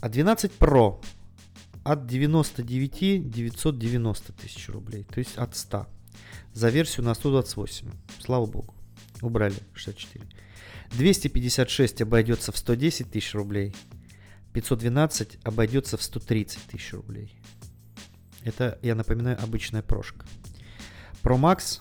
А 0.00 0.08
12 0.08 0.52
Pro 0.58 1.04
от 1.84 2.06
99 2.06 3.30
990 3.30 4.32
тысяч 4.32 4.68
рублей. 4.68 5.04
То 5.04 5.18
есть 5.18 5.36
от 5.36 5.54
100. 5.54 5.86
За 6.52 6.68
версию 6.68 7.04
на 7.06 7.14
128. 7.14 7.86
Слава 8.20 8.46
богу. 8.46 8.74
Убрали 9.20 9.56
64. 9.74 10.26
256 10.92 12.02
обойдется 12.02 12.52
в 12.52 12.56
110 12.56 13.10
тысяч 13.10 13.34
рублей. 13.34 13.74
512 14.52 15.38
обойдется 15.44 15.96
в 15.96 16.02
130 16.02 16.60
тысяч 16.64 16.92
рублей. 16.92 17.34
Это, 18.44 18.78
я 18.82 18.94
напоминаю, 18.94 19.38
обычная 19.42 19.82
прошка. 19.82 20.26
Pro 21.22 21.38
Max. 21.38 21.80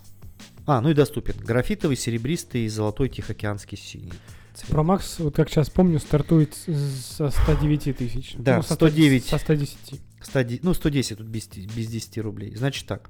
А, 0.65 0.79
ну 0.79 0.89
и 0.89 0.93
доступен. 0.93 1.35
Графитовый, 1.37 1.97
серебристый 1.97 2.61
и 2.65 2.69
золотой 2.69 3.09
тихоокеанский 3.09 3.77
синий. 3.77 4.13
цвет. 4.53 4.71
Pro 4.71 4.85
Max, 4.85 5.21
вот 5.23 5.35
как 5.35 5.49
сейчас 5.49 5.69
помню, 5.69 5.99
стартует 5.99 6.55
со 6.55 7.29
109 7.29 7.97
тысяч. 7.97 8.35
Да, 8.37 8.57
Ну, 8.57 8.63
со 8.63 8.75
109. 8.75 9.25
Со 9.25 9.37
110. 9.37 10.01
110 10.21 10.63
ну, 10.63 10.73
110 10.73 11.17
тут 11.17 11.27
без, 11.27 11.47
без 11.47 11.87
10 11.87 12.17
рублей. 12.19 12.55
Значит 12.55 12.87
так. 12.87 13.09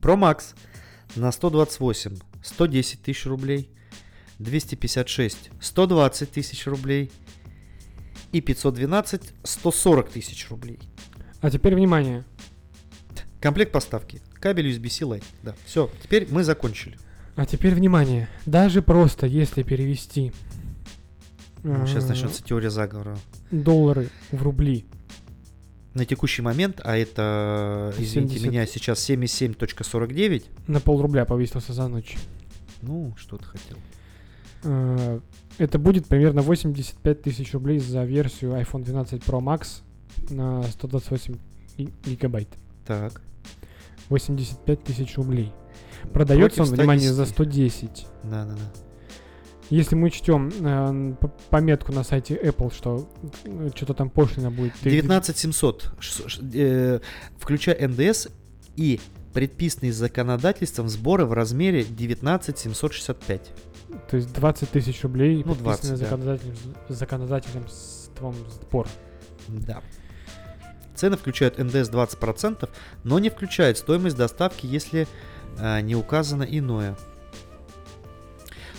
Pro 0.00 0.16
Max 0.16 0.54
на 1.16 1.32
128 1.32 2.18
110 2.42 3.02
тысяч 3.02 3.26
рублей. 3.26 3.70
256 4.38 5.50
120 5.60 6.30
тысяч 6.30 6.66
рублей. 6.66 7.10
И 8.32 8.40
512 8.40 9.32
140 9.42 10.10
тысяч 10.10 10.48
рублей. 10.50 10.78
А 11.40 11.50
теперь 11.50 11.74
внимание. 11.74 12.24
Комплект 13.40 13.72
поставки. 13.72 14.20
Кабель 14.34 14.70
USB-C 14.70 15.04
Lite. 15.04 15.24
Да, 15.42 15.54
все, 15.64 15.90
теперь 16.02 16.26
мы 16.30 16.44
закончили. 16.44 16.98
А 17.36 17.46
теперь 17.46 17.74
внимание. 17.74 18.28
Даже 18.46 18.82
просто 18.82 19.26
если 19.26 19.62
перевести 19.62 20.32
Сейчас 21.62 22.04
э, 22.04 22.08
начнется 22.08 22.42
теория 22.42 22.70
заговора. 22.70 23.16
доллары 23.50 24.08
в 24.30 24.42
рубли, 24.42 24.86
На 25.94 26.04
текущий 26.04 26.42
момент, 26.42 26.80
а 26.84 26.96
это, 26.96 27.92
извините 27.98 28.34
70. 28.36 28.46
меня, 28.50 28.66
сейчас 28.66 29.08
77.49. 29.08 30.44
на 30.66 30.80
полрубля 30.80 31.24
повесился 31.24 31.72
за 31.72 31.88
ночь. 31.88 32.16
Ну, 32.82 33.14
что 33.16 33.36
ты 33.38 33.44
хотел. 33.44 33.76
Э, 34.64 35.20
Это 35.58 35.78
будет 35.78 36.06
примерно 36.06 36.42
85 36.42 37.22
тысяч 37.22 37.52
рублей 37.54 37.78
за 37.80 38.04
версию 38.04 38.52
iPhone 38.52 38.84
12 38.84 39.22
Pro 39.22 39.40
Max 39.40 39.82
на 40.30 40.62
128 40.62 41.36
ги- 41.76 41.92
гигабайт. 42.04 42.48
Так. 42.86 43.20
85 44.08 44.84
тысяч 44.84 45.16
рублей. 45.16 45.52
Продается 46.12 46.62
он, 46.62 46.68
внимание, 46.68 47.12
за 47.12 47.26
110. 47.26 47.90
110. 47.90 48.06
Да, 48.24 48.44
да, 48.44 48.52
да. 48.52 48.87
Если 49.70 49.94
мы 49.96 50.06
учтем 50.06 50.50
э, 50.60 51.14
пометку 51.50 51.92
на 51.92 52.02
сайте 52.02 52.34
Apple, 52.36 52.72
что 52.74 53.10
э, 53.44 53.70
что-то 53.74 53.92
там 53.94 54.08
пошлина 54.10 54.50
будет. 54.50 54.72
ты- 54.82 54.90
19700, 54.90 55.92
ш- 56.00 56.28
ш- 56.28 56.40
э, 56.54 57.00
включая 57.38 57.86
НДС 57.88 58.28
и 58.76 58.98
предписанные 59.34 59.92
законодательством 59.92 60.88
сборы 60.88 61.26
в 61.26 61.32
размере 61.34 61.84
19765. 61.84 63.52
То 64.10 64.16
есть 64.16 64.32
20 64.32 64.70
тысяч 64.70 65.02
рублей, 65.02 65.42
Ну, 65.44 65.54
предписанные 65.54 65.96
20, 65.96 66.00
да. 66.00 66.04
законодателем, 66.06 66.54
законодательством 66.88 68.34
сбор. 68.50 68.86
Да. 69.48 69.82
Цены 70.94 71.16
включают 71.16 71.58
НДС 71.58 71.90
20%, 71.90 72.68
но 73.04 73.18
не 73.18 73.30
включают 73.30 73.78
стоимость 73.78 74.16
доставки, 74.16 74.66
если 74.66 75.06
а, 75.58 75.80
не 75.80 75.94
указано 75.94 76.42
иное. 76.42 76.96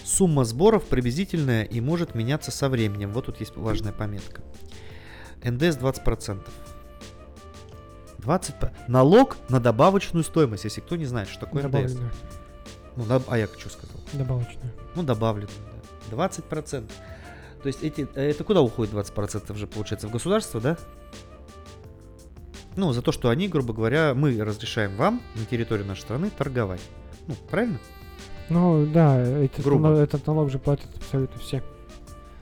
Сумма 0.09 0.43
сборов 0.43 0.85
приблизительная 0.85 1.63
и 1.63 1.79
может 1.81 2.15
меняться 2.15 2.49
со 2.49 2.67
временем. 2.67 3.11
Вот 3.11 3.27
тут 3.27 3.39
есть 3.39 3.55
важная 3.55 3.93
пометка. 3.93 4.41
НДС 5.43 5.77
20%. 5.77 6.41
20 8.17 8.55
по- 8.59 8.71
Налог 8.87 9.37
на 9.49 9.59
добавочную 9.59 10.23
стоимость, 10.23 10.63
если 10.63 10.81
кто 10.81 10.95
не 10.95 11.05
знает, 11.05 11.29
что 11.29 11.41
такое 11.41 11.61
НДС. 11.67 11.93
Ну, 12.95 13.03
доб- 13.05 13.23
а 13.27 13.37
я 13.37 13.47
что 13.47 13.69
сказал? 13.69 13.97
Добавочную. 14.13 14.71
Ну, 14.95 15.03
добавленную, 15.03 15.49
да. 16.09 16.15
20%. 16.15 16.91
То 17.61 17.67
есть 17.67 17.83
эти, 17.83 18.07
э, 18.15 18.31
это 18.31 18.43
куда 18.43 18.61
уходит 18.61 18.93
20% 18.93 19.55
же, 19.57 19.67
получается, 19.67 20.07
в 20.07 20.11
государство, 20.11 20.59
да? 20.59 20.77
Ну, 22.75 22.91
за 22.93 23.01
то, 23.01 23.11
что 23.11 23.29
они, 23.29 23.47
грубо 23.47 23.73
говоря, 23.73 24.13
мы 24.15 24.37
разрешаем 24.43 24.95
вам 24.95 25.21
на 25.35 25.45
территории 25.45 25.83
нашей 25.83 26.01
страны 26.01 26.31
торговать. 26.35 26.81
Ну, 27.27 27.35
правильно? 27.49 27.77
Ну 28.49 28.85
да, 28.87 29.17
этот, 29.19 29.63
Грубо. 29.63 29.89
нал- 29.89 29.97
этот 29.97 30.25
налог 30.25 30.49
же 30.49 30.57
платят 30.59 30.87
абсолютно 30.95 31.39
все. 31.39 31.61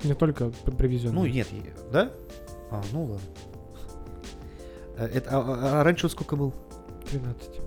Не 0.04 0.14
только 0.14 0.50
привезенные. 0.78 1.16
Ну, 1.16 1.26
нет, 1.26 1.48
да? 1.92 2.12
А, 2.72 2.82
ну 2.92 3.04
ладно. 3.04 3.20
Э, 4.98 5.06
Это, 5.14 5.30
а, 5.32 5.40
а- 5.42 5.82
а 5.82 5.84
раньше 5.84 6.08
сколько 6.10 6.36
был? 6.36 6.54
13. 7.10 7.60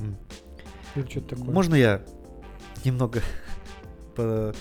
М. 0.00 0.16
Или 0.94 1.06
что-то 1.10 1.36
такое. 1.36 1.52
Можно 1.54 1.74
я 1.74 2.02
немного 2.84 3.20
по... 4.14 4.52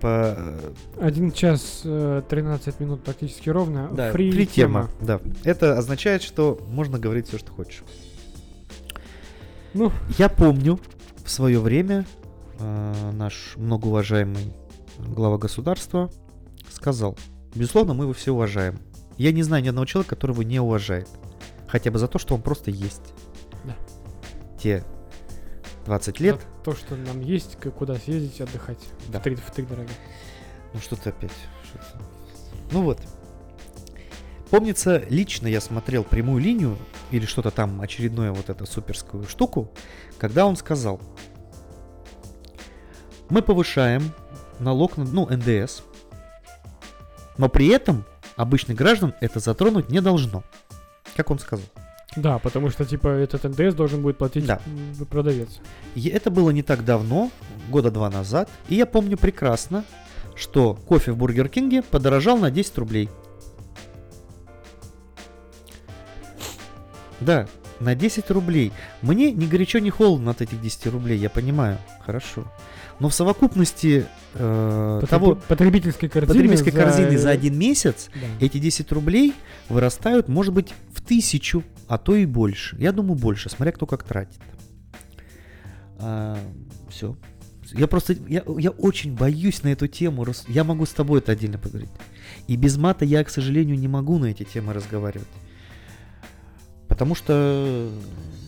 по 0.00 0.34
э, 0.36 0.72
Один 1.00 1.32
час 1.32 1.82
э, 1.84 2.22
13 2.28 2.80
минут 2.80 3.04
практически 3.04 3.48
ровно. 3.50 3.90
Да, 3.92 4.12
Фри 4.12 4.30
фри 4.32 4.46
тема. 4.46 4.88
тема. 5.00 5.20
Да. 5.20 5.20
Это 5.44 5.76
означает, 5.78 6.22
что 6.22 6.58
можно 6.68 6.98
говорить 6.98 7.28
все, 7.28 7.38
что 7.38 7.52
хочешь. 7.52 7.82
Ну. 9.74 9.92
Я 10.18 10.28
помню 10.28 10.78
в 11.28 11.30
свое 11.30 11.60
время 11.60 12.06
э, 12.58 13.10
наш 13.12 13.52
многоуважаемый 13.56 14.54
глава 14.98 15.36
государства 15.36 16.10
сказал, 16.72 17.18
безусловно, 17.54 17.92
мы 17.92 18.04
его 18.04 18.14
все 18.14 18.32
уважаем. 18.32 18.80
Я 19.18 19.30
не 19.32 19.42
знаю 19.42 19.62
ни 19.62 19.68
одного 19.68 19.84
человека, 19.84 20.16
которого 20.16 20.40
не 20.40 20.58
уважает. 20.58 21.06
Хотя 21.68 21.90
бы 21.90 21.98
за 21.98 22.08
то, 22.08 22.18
что 22.18 22.34
он 22.34 22.40
просто 22.40 22.70
есть. 22.70 23.12
Да. 23.64 23.76
Те 24.58 24.84
20 25.84 26.18
лет. 26.20 26.36
За 26.36 26.64
То, 26.64 26.74
что 26.74 26.96
нам 26.96 27.20
есть, 27.20 27.58
куда 27.76 27.96
съездить 27.96 28.40
отдыхать. 28.40 28.82
Да. 29.08 29.20
В 29.20 29.22
три, 29.22 29.34
в 29.36 29.50
три 29.50 29.66
дорога. 29.66 29.90
Ну 30.72 30.80
что-то 30.80 31.10
опять. 31.10 31.30
что-то. 31.68 32.02
Ну 32.72 32.84
вот. 32.84 33.00
Помнится, 34.48 35.04
лично 35.10 35.46
я 35.46 35.60
смотрел 35.60 36.04
прямую 36.04 36.42
линию 36.42 36.78
или 37.10 37.26
что-то 37.26 37.50
там, 37.50 37.82
очередную 37.82 38.32
вот 38.32 38.48
эту 38.48 38.64
суперскую 38.64 39.24
штуку, 39.24 39.70
когда 40.18 40.46
он 40.46 40.56
сказал, 40.56 41.00
мы 43.30 43.42
повышаем 43.42 44.12
налог 44.58 44.96
на, 44.96 45.04
ну, 45.04 45.26
НДС, 45.30 45.82
но 47.36 47.48
при 47.48 47.68
этом 47.68 48.04
обычных 48.36 48.76
граждан 48.76 49.14
это 49.20 49.38
затронуть 49.40 49.90
не 49.90 50.00
должно. 50.00 50.42
Как 51.16 51.30
он 51.30 51.38
сказал. 51.38 51.64
Да, 52.16 52.38
потому 52.38 52.70
что, 52.70 52.84
типа, 52.84 53.08
этот 53.08 53.44
НДС 53.44 53.74
должен 53.74 54.02
будет 54.02 54.18
платить 54.18 54.46
Да. 54.46 54.60
продавец. 55.10 55.60
И 55.94 56.08
это 56.08 56.30
было 56.30 56.50
не 56.50 56.62
так 56.62 56.84
давно, 56.84 57.30
года 57.68 57.90
два 57.90 58.10
назад. 58.10 58.48
И 58.68 58.74
я 58.74 58.86
помню 58.86 59.16
прекрасно, 59.16 59.84
что 60.34 60.74
кофе 60.74 61.12
в 61.12 61.16
Бургер 61.16 61.48
Кинге 61.48 61.82
подорожал 61.82 62.38
на 62.38 62.50
10 62.50 62.78
рублей. 62.78 63.08
Да, 67.20 67.46
на 67.80 67.94
10 67.94 68.30
рублей. 68.30 68.72
Мне 69.02 69.32
ни 69.32 69.46
горячо, 69.46 69.78
ни 69.78 69.90
холодно 69.90 70.30
от 70.32 70.40
этих 70.40 70.60
10 70.60 70.86
рублей, 70.88 71.18
я 71.18 71.30
понимаю, 71.30 71.78
хорошо. 72.04 72.44
Но 73.00 73.08
в 73.08 73.14
совокупности 73.14 74.06
э, 74.34 74.98
Потреб- 75.02 75.08
того 75.08 75.34
Потребительской 75.46 76.08
корзины. 76.08 76.34
потребительской 76.34 76.72
за- 76.72 76.78
корзины 76.78 77.16
за 77.18 77.30
один 77.30 77.56
месяц 77.58 78.10
Да. 78.14 78.44
эти 78.44 78.58
10 78.58 78.90
рублей 78.92 79.34
вырастают, 79.68 80.28
может 80.28 80.52
быть, 80.52 80.74
в 80.92 81.00
тысячу, 81.02 81.62
а 81.86 81.96
то 81.98 82.16
и 82.16 82.26
больше. 82.26 82.76
Я 82.80 82.90
думаю, 82.92 83.14
больше, 83.16 83.48
смотря 83.50 83.70
кто 83.72 83.86
как 83.86 84.02
тратит. 84.02 84.40
все. 86.90 87.16
Я 87.74 87.86
просто, 87.86 88.14
я, 88.28 88.42
я 88.58 88.70
очень 88.70 89.14
боюсь 89.14 89.62
на 89.62 89.68
эту 89.68 89.88
тему. 89.88 90.24
Я 90.48 90.64
могу 90.64 90.86
с 90.86 90.90
тобой 90.90 91.18
это 91.18 91.32
отдельно 91.32 91.58
поговорить. 91.58 91.90
И 92.46 92.56
без 92.56 92.78
мата 92.78 93.04
я, 93.04 93.22
к 93.22 93.28
сожалению, 93.30 93.78
не 93.78 93.88
могу 93.88 94.18
на 94.18 94.26
эти 94.26 94.42
темы 94.44 94.72
разговаривать. 94.72 95.28
Потому 96.98 97.14
что... 97.14 97.88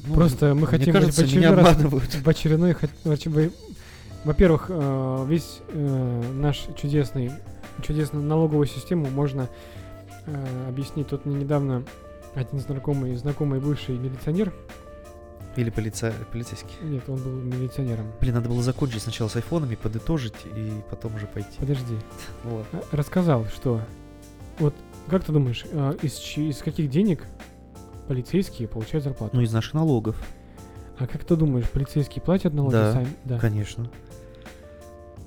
ну, 0.08 0.14
Просто 0.14 0.46
мы 0.48 0.54
мне 0.62 0.66
хотим 0.66 0.92
кажется, 0.92 1.20
в 1.22 1.24
очередной 1.24 1.50
меня 1.52 1.62
раз- 1.62 1.76
обманывают. 1.76 2.14
В 2.14 2.28
очередной... 2.28 3.52
Во-первых, 4.24 4.66
э, 4.70 5.24
весь 5.28 5.60
э, 5.68 6.32
наш 6.34 6.66
чудесный, 6.76 7.30
чудесную 7.80 8.24
налоговую 8.24 8.66
систему 8.66 9.08
можно 9.08 9.48
э, 10.26 10.68
объяснить. 10.68 11.06
Тут 11.06 11.26
мне 11.26 11.36
недавно 11.36 11.84
один 12.34 12.58
знакомый, 12.58 13.14
знакомый 13.14 13.60
бывший 13.60 13.96
милиционер, 13.98 14.52
Или 15.54 15.70
полица... 15.70 16.12
полицейский. 16.32 16.74
нет, 16.82 17.04
он 17.06 17.18
был 17.18 17.30
милиционером. 17.30 18.06
Блин, 18.20 18.34
надо 18.34 18.48
было 18.48 18.64
закончить 18.64 19.00
сначала 19.02 19.28
с 19.28 19.36
айфонами, 19.36 19.76
подытожить 19.76 20.34
и 20.44 20.72
потом 20.90 21.14
уже 21.14 21.28
пойти. 21.28 21.56
Подожди. 21.60 21.94
Вот. 22.42 22.66
Рассказал, 22.90 23.46
что 23.46 23.80
вот 24.58 24.74
как 25.08 25.22
ты 25.24 25.30
думаешь, 25.30 25.64
из, 26.02 26.20
из 26.36 26.58
каких 26.58 26.90
денег 26.90 27.24
полицейские 28.10 28.66
получают 28.66 29.04
зарплату? 29.04 29.36
Ну, 29.36 29.42
из 29.42 29.52
наших 29.52 29.72
налогов, 29.74 30.20
А 30.98 31.06
как 31.06 31.22
ты 31.24 31.36
думаешь, 31.36 31.70
полицейские 31.70 32.20
платят 32.20 32.52
налоги 32.52 32.72
Да, 32.72 32.92
сами? 32.92 33.06
Да. 33.24 33.38
конечно. 33.38 33.88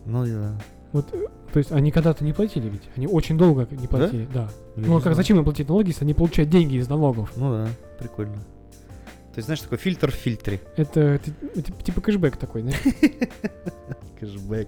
Ну, 0.05 0.26
да. 0.26 0.60
Вот, 0.91 1.07
то 1.53 1.57
есть 1.60 1.72
они 1.72 1.91
когда-то 1.91 2.26
не 2.26 2.34
платили 2.34 2.68
ведь? 2.68 2.81
Они 2.97 3.07
очень 3.07 3.38
долго 3.38 3.65
не 3.72 3.88
платили, 3.88 4.27
да. 4.34 4.49
Я 4.76 4.81
Ну 4.85 4.88
не 4.89 4.97
а 4.97 4.99
как, 5.01 5.15
зачем 5.15 5.38
им 5.38 5.45
платить 5.45 5.69
налоги, 5.69 5.88
если 5.88 6.03
они 6.03 6.14
получают 6.14 6.49
деньги 6.51 6.76
из 6.76 6.89
налогов? 6.89 7.31
Ну 7.38 7.51
да, 7.53 7.69
прикольно. 7.99 8.35
То 8.35 9.38
есть, 9.38 9.45
знаешь, 9.45 9.61
такой 9.61 9.77
фильтр 9.77 10.11
в 10.11 10.15
фильтре. 10.15 10.60
Это, 10.76 11.19
ти- 11.19 11.61
ти- 11.61 11.73
типа 11.84 12.01
кэшбэк 12.01 12.35
такой, 12.35 12.64
знаешь? 12.64 12.81
Кэшбэк. 14.19 14.68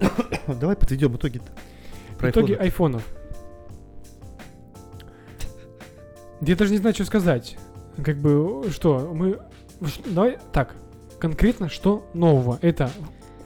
Давай 0.60 0.76
подведем 0.76 1.16
Итоги 1.16 1.40
айфоны. 2.20 2.54
айфонов. 2.56 3.15
Я 6.40 6.56
даже 6.56 6.70
не 6.72 6.78
знаю, 6.78 6.94
что 6.94 7.04
сказать. 7.04 7.56
Как 8.04 8.16
бы, 8.18 8.68
что, 8.70 9.12
мы... 9.14 9.38
Давай 10.06 10.38
так, 10.52 10.74
конкретно, 11.18 11.68
что 11.68 12.08
нового? 12.14 12.58
Это 12.62 12.90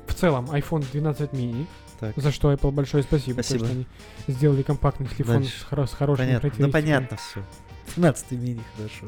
в 0.07 0.15
целом 0.15 0.47
iPhone 0.47 0.85
12 0.93 1.31
mini, 1.33 1.67
Так. 2.01 2.17
за 2.17 2.33
что 2.33 2.53
Apple 2.53 2.71
большое 2.73 3.03
спасибо, 3.03 3.35
Спасибо. 3.43 3.61
потому 3.67 3.83
что 3.85 3.91
они 4.27 4.35
сделали 4.37 4.63
компактный 4.63 5.07
телефон 5.07 5.37
Дальше. 5.43 5.61
с, 5.61 5.67
хоро- 5.73 5.87
с 5.87 5.93
хорошими 5.93 6.27
Понятно. 6.27 6.51
Характеристиками. 6.51 6.83
понятно 6.83 7.17
все. 7.17 7.43
17 7.95 8.31
мини, 8.33 8.61
хорошо. 8.77 9.07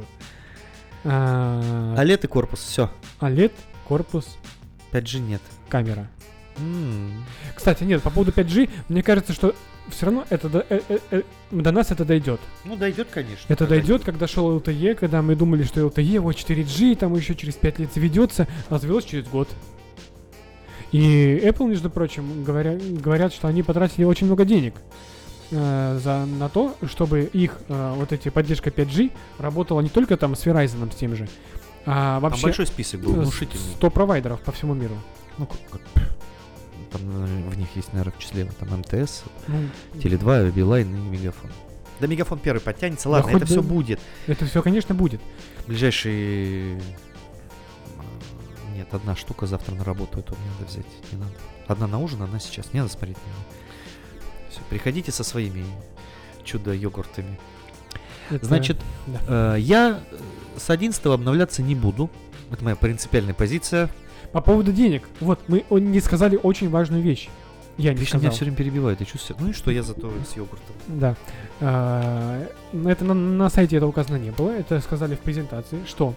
А, 1.05 1.95
OLED 1.97 2.25
и 2.25 2.27
корпус, 2.29 2.61
все. 2.61 2.91
OLED, 3.21 3.53
корпус, 3.89 4.37
5G 4.93 5.19
нет. 5.21 5.41
камера. 5.69 6.09
М, 6.59 7.25
Кстати, 7.57 7.83
нет, 7.85 8.03
по 8.03 8.11
поводу 8.11 8.31
5G, 8.33 8.71
мне 8.89 9.03
кажется, 9.03 9.33
что 9.33 9.55
все 9.91 10.07
равно 10.07 10.25
это 10.31 10.49
до, 10.49 10.67
э- 10.69 10.81
э- 10.89 10.99
э, 11.11 11.23
до 11.51 11.73
нас 11.73 11.91
это 11.91 12.05
дойдет. 12.05 12.41
Ну, 12.65 12.77
дойдет, 12.77 13.09
конечно. 13.11 13.45
Это 13.49 13.65
когда- 13.67 13.75
дойдет, 13.77 14.05
когда 14.05 14.27
шел 14.27 14.57
LTE, 14.59 14.95
когда 14.95 15.23
мы 15.23 15.35
думали, 15.35 15.65
что 15.65 15.81
LTE, 15.81 16.19
вот 16.21 16.37
4G, 16.37 16.97
там 16.97 17.15
еще 17.15 17.35
через 17.35 17.55
5 17.57 17.79
лет 17.79 17.93
заведется, 17.93 18.47
а 18.69 18.79
завелось 18.79 19.05
через 19.05 19.27
год. 19.27 19.49
И 20.93 21.41
Apple, 21.45 21.69
между 21.69 21.89
прочим, 21.91 22.45
говоря, 22.45 22.79
говорят, 22.79 23.33
что 23.33 23.49
они 23.49 23.63
потратили 23.63 24.05
очень 24.05 24.27
много 24.27 24.45
денег 24.45 24.75
э, 25.51 25.99
за, 26.03 26.27
на 26.27 26.49
то, 26.49 26.75
чтобы 26.87 27.23
их 27.33 27.59
э, 27.69 27.95
вот 27.97 28.13
эти 28.13 28.29
поддержка 28.29 28.69
5G 28.71 29.11
работала 29.39 29.81
не 29.81 29.89
только 29.89 30.17
там 30.19 30.35
с 30.37 30.45
Verizon 30.47 30.93
с 30.93 30.97
тем 30.97 31.17
же, 31.17 31.29
а 31.87 32.15
Там 32.15 32.23
вообще 32.25 32.43
большой 32.43 32.67
список 32.67 33.01
был, 33.01 33.13
внушительный. 33.15 33.65
100 33.77 33.91
провайдеров 33.91 34.41
по 34.43 34.53
всему 34.53 34.75
миру. 34.75 34.95
Ну, 35.39 35.47
как- 35.47 35.81
Там 36.93 37.21
наверное, 37.23 37.51
в 37.51 37.59
них 37.59 37.69
есть, 37.75 37.93
наверное, 37.93 38.13
в 38.13 38.19
числе 38.19 38.45
там 38.45 38.69
МТС, 38.81 39.23
Ну, 39.49 39.59
Теле2, 39.95 40.51
Билайн 40.53 40.95
и 40.95 40.99
Мегафон. 41.09 41.51
Да 42.01 42.07
Мегафон 42.07 42.39
первый 42.39 42.61
подтянется, 42.61 43.09
ладно, 43.09 43.33
хоть 43.33 43.43
это 43.43 43.47
все 43.47 43.63
бы- 43.63 43.69
будет. 43.69 44.01
это 44.27 44.45
все, 44.47 44.61
конечно, 44.63 44.95
будет. 44.95 45.21
Ближайший... 45.67 46.75
Нет, 48.75 48.89
одна 48.93 49.15
штука 49.15 49.47
завтра 49.47 49.75
на 49.75 49.85
работу, 49.85 50.19
эту 50.21 50.35
мне 50.37 50.51
надо 50.59 50.71
взять, 50.71 50.87
не 51.13 51.19
надо. 51.19 51.33
Одна 51.69 51.87
на 51.87 51.99
ужин, 51.99 52.23
одна 52.23 52.39
сейчас, 52.41 52.73
не 52.73 52.81
надо 52.81 52.93
смотреть 52.93 53.17
на 53.19 53.29
нее. 53.29 53.47
Все, 54.51 54.61
приходите 54.69 55.13
со 55.13 55.25
своими 55.25 55.65
чудо-йогуртами. 56.45 57.39
Это- 58.31 58.45
Значит, 58.47 58.79
да. 59.07 59.57
э, 59.57 59.61
я 59.61 60.01
с 60.57 60.71
11 60.71 61.05
обновляться 61.07 61.63
не 61.63 61.75
буду. 61.75 62.11
Это 62.51 62.65
моя 62.65 62.77
принципиальная 62.77 63.35
позиция. 63.35 63.89
По 64.33 64.41
поводу 64.41 64.73
денег. 64.73 65.03
Вот, 65.21 65.41
мы 65.49 65.65
не 65.71 66.01
сказали 66.01 66.39
очень 66.43 66.71
важную 66.71 67.03
вещь. 67.03 67.29
Я 67.79 67.93
не 67.95 68.01
Вечно 68.01 68.17
меня 68.17 68.29
сказал. 68.31 68.35
все 68.37 68.45
время 68.45 68.57
перебивают, 68.59 69.01
я 69.01 69.07
чувствую. 69.07 69.39
Ну 69.41 69.49
и 69.51 69.53
что 69.53 69.71
я 69.71 69.83
зато 69.83 70.13
с 70.31 70.37
йогуртом? 70.37 70.75
Да. 70.89 71.17
А, 71.61 72.47
Это 72.85 73.05
на, 73.05 73.15
на 73.15 73.49
сайте 73.51 73.77
это 73.77 73.87
указано 73.87 74.17
не 74.17 74.31
было. 74.31 74.51
Это 74.51 74.81
сказали 74.81 75.15
в 75.15 75.21
презентации, 75.21 75.81
что 75.87 76.15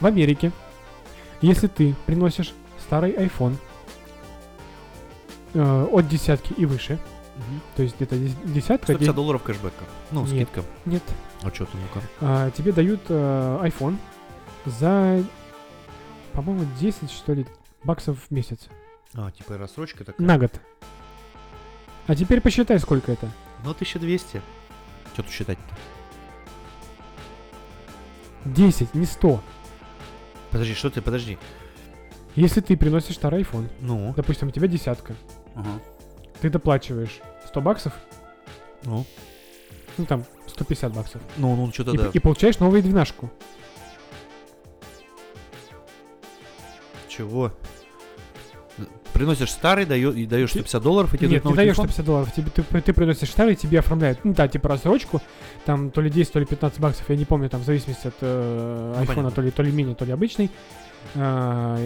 в 0.00 0.06
Америке, 0.06 0.52
если 1.40 1.66
ты 1.66 1.94
приносишь 2.06 2.52
старый 2.80 3.12
iPhone 3.12 3.54
э, 5.54 5.86
от 5.90 6.08
десятки 6.08 6.52
и 6.54 6.66
выше, 6.66 6.98
то 7.76 7.82
есть 7.82 7.96
где-то 7.96 8.16
дес- 8.16 8.36
десятка, 8.44 8.86
150 8.92 9.00
де- 9.00 9.12
долларов 9.12 9.42
кэшбэка. 9.42 9.84
Ну, 10.10 10.22
Нет. 10.26 10.48
скидка. 10.48 10.62
нет, 10.84 11.02
А 11.42 11.50
что 11.50 11.64
ты, 11.64 11.76
ну-ка? 11.78 12.06
а, 12.20 12.50
тебе 12.50 12.72
дают 12.72 13.00
э, 13.08 13.58
iPhone 13.62 13.96
за, 14.66 15.24
по-моему, 16.32 16.66
10 16.80 17.10
что 17.10 17.32
ли 17.34 17.46
баксов 17.84 18.18
в 18.18 18.30
месяц 18.30 18.68
А, 19.14 19.30
типа 19.30 19.58
рассрочка 19.58 20.04
такая. 20.04 20.26
на 20.26 20.38
год. 20.38 20.52
А 22.06 22.16
теперь 22.16 22.40
посчитай, 22.40 22.78
сколько 22.80 23.12
это. 23.12 23.30
Ну, 23.64 23.70
1200. 23.70 24.42
Что 25.12 25.22
тут 25.22 25.30
считать-то? 25.30 25.74
10, 28.44 28.94
не 28.94 29.06
100. 29.06 29.40
Подожди, 30.50 30.74
что 30.74 30.90
ты, 30.90 31.00
подожди. 31.00 31.38
Если 32.34 32.60
ты 32.60 32.76
приносишь 32.76 33.14
старый 33.16 33.42
iPhone, 33.42 33.70
Ну, 33.80 34.12
допустим, 34.16 34.48
у 34.48 34.50
тебя 34.50 34.66
десятка, 34.66 35.14
ага. 35.54 35.80
ты 36.40 36.50
доплачиваешь 36.50 37.20
100 37.48 37.60
баксов, 37.60 37.92
Ну, 38.84 39.04
ну 39.98 40.06
там 40.06 40.24
150 40.48 40.92
баксов, 40.94 41.22
ну, 41.36 41.54
ну, 41.54 41.70
что-то 41.72 41.92
и, 41.92 41.98
да. 41.98 42.10
и 42.12 42.18
получаешь 42.18 42.58
новую 42.58 42.82
двенашку. 42.82 43.30
Чего? 47.16 47.52
Приносишь 49.12 49.50
старый, 49.50 49.84
даё- 49.84 50.12
и 50.12 50.24
даешь 50.24 50.50
150 50.50 50.82
долларов, 50.82 51.12
и 51.12 51.18
тебе 51.18 51.28
Нет, 51.28 51.44
не 51.44 51.52
даешь 51.54 51.76
телефон? 51.76 51.84
150 51.90 52.06
долларов, 52.06 52.32
тебе, 52.34 52.50
ты, 52.50 52.62
ты 52.80 52.92
приносишь 52.94 53.28
старый, 53.28 53.54
тебе 53.56 53.80
оформляют, 53.80 54.24
ну 54.24 54.32
да, 54.32 54.48
типа 54.48 54.70
рассрочку, 54.70 55.20
там 55.66 55.90
то 55.90 56.00
ли 56.00 56.08
10, 56.08 56.32
то 56.32 56.38
ли 56.40 56.46
15 56.46 56.80
баксов, 56.80 57.08
я 57.10 57.16
не 57.16 57.26
помню, 57.26 57.50
там 57.50 57.60
в 57.60 57.64
зависимости 57.64 58.06
от 58.06 58.14
э, 58.22 58.92
Ну, 58.94 59.00
айфона, 59.00 59.30
то 59.30 59.42
ли, 59.42 59.50
то 59.50 59.62
ли 59.62 59.70
мини, 59.70 59.92
то 59.92 60.06
ли 60.06 60.12
обычный. 60.12 60.50
А, 61.14 61.78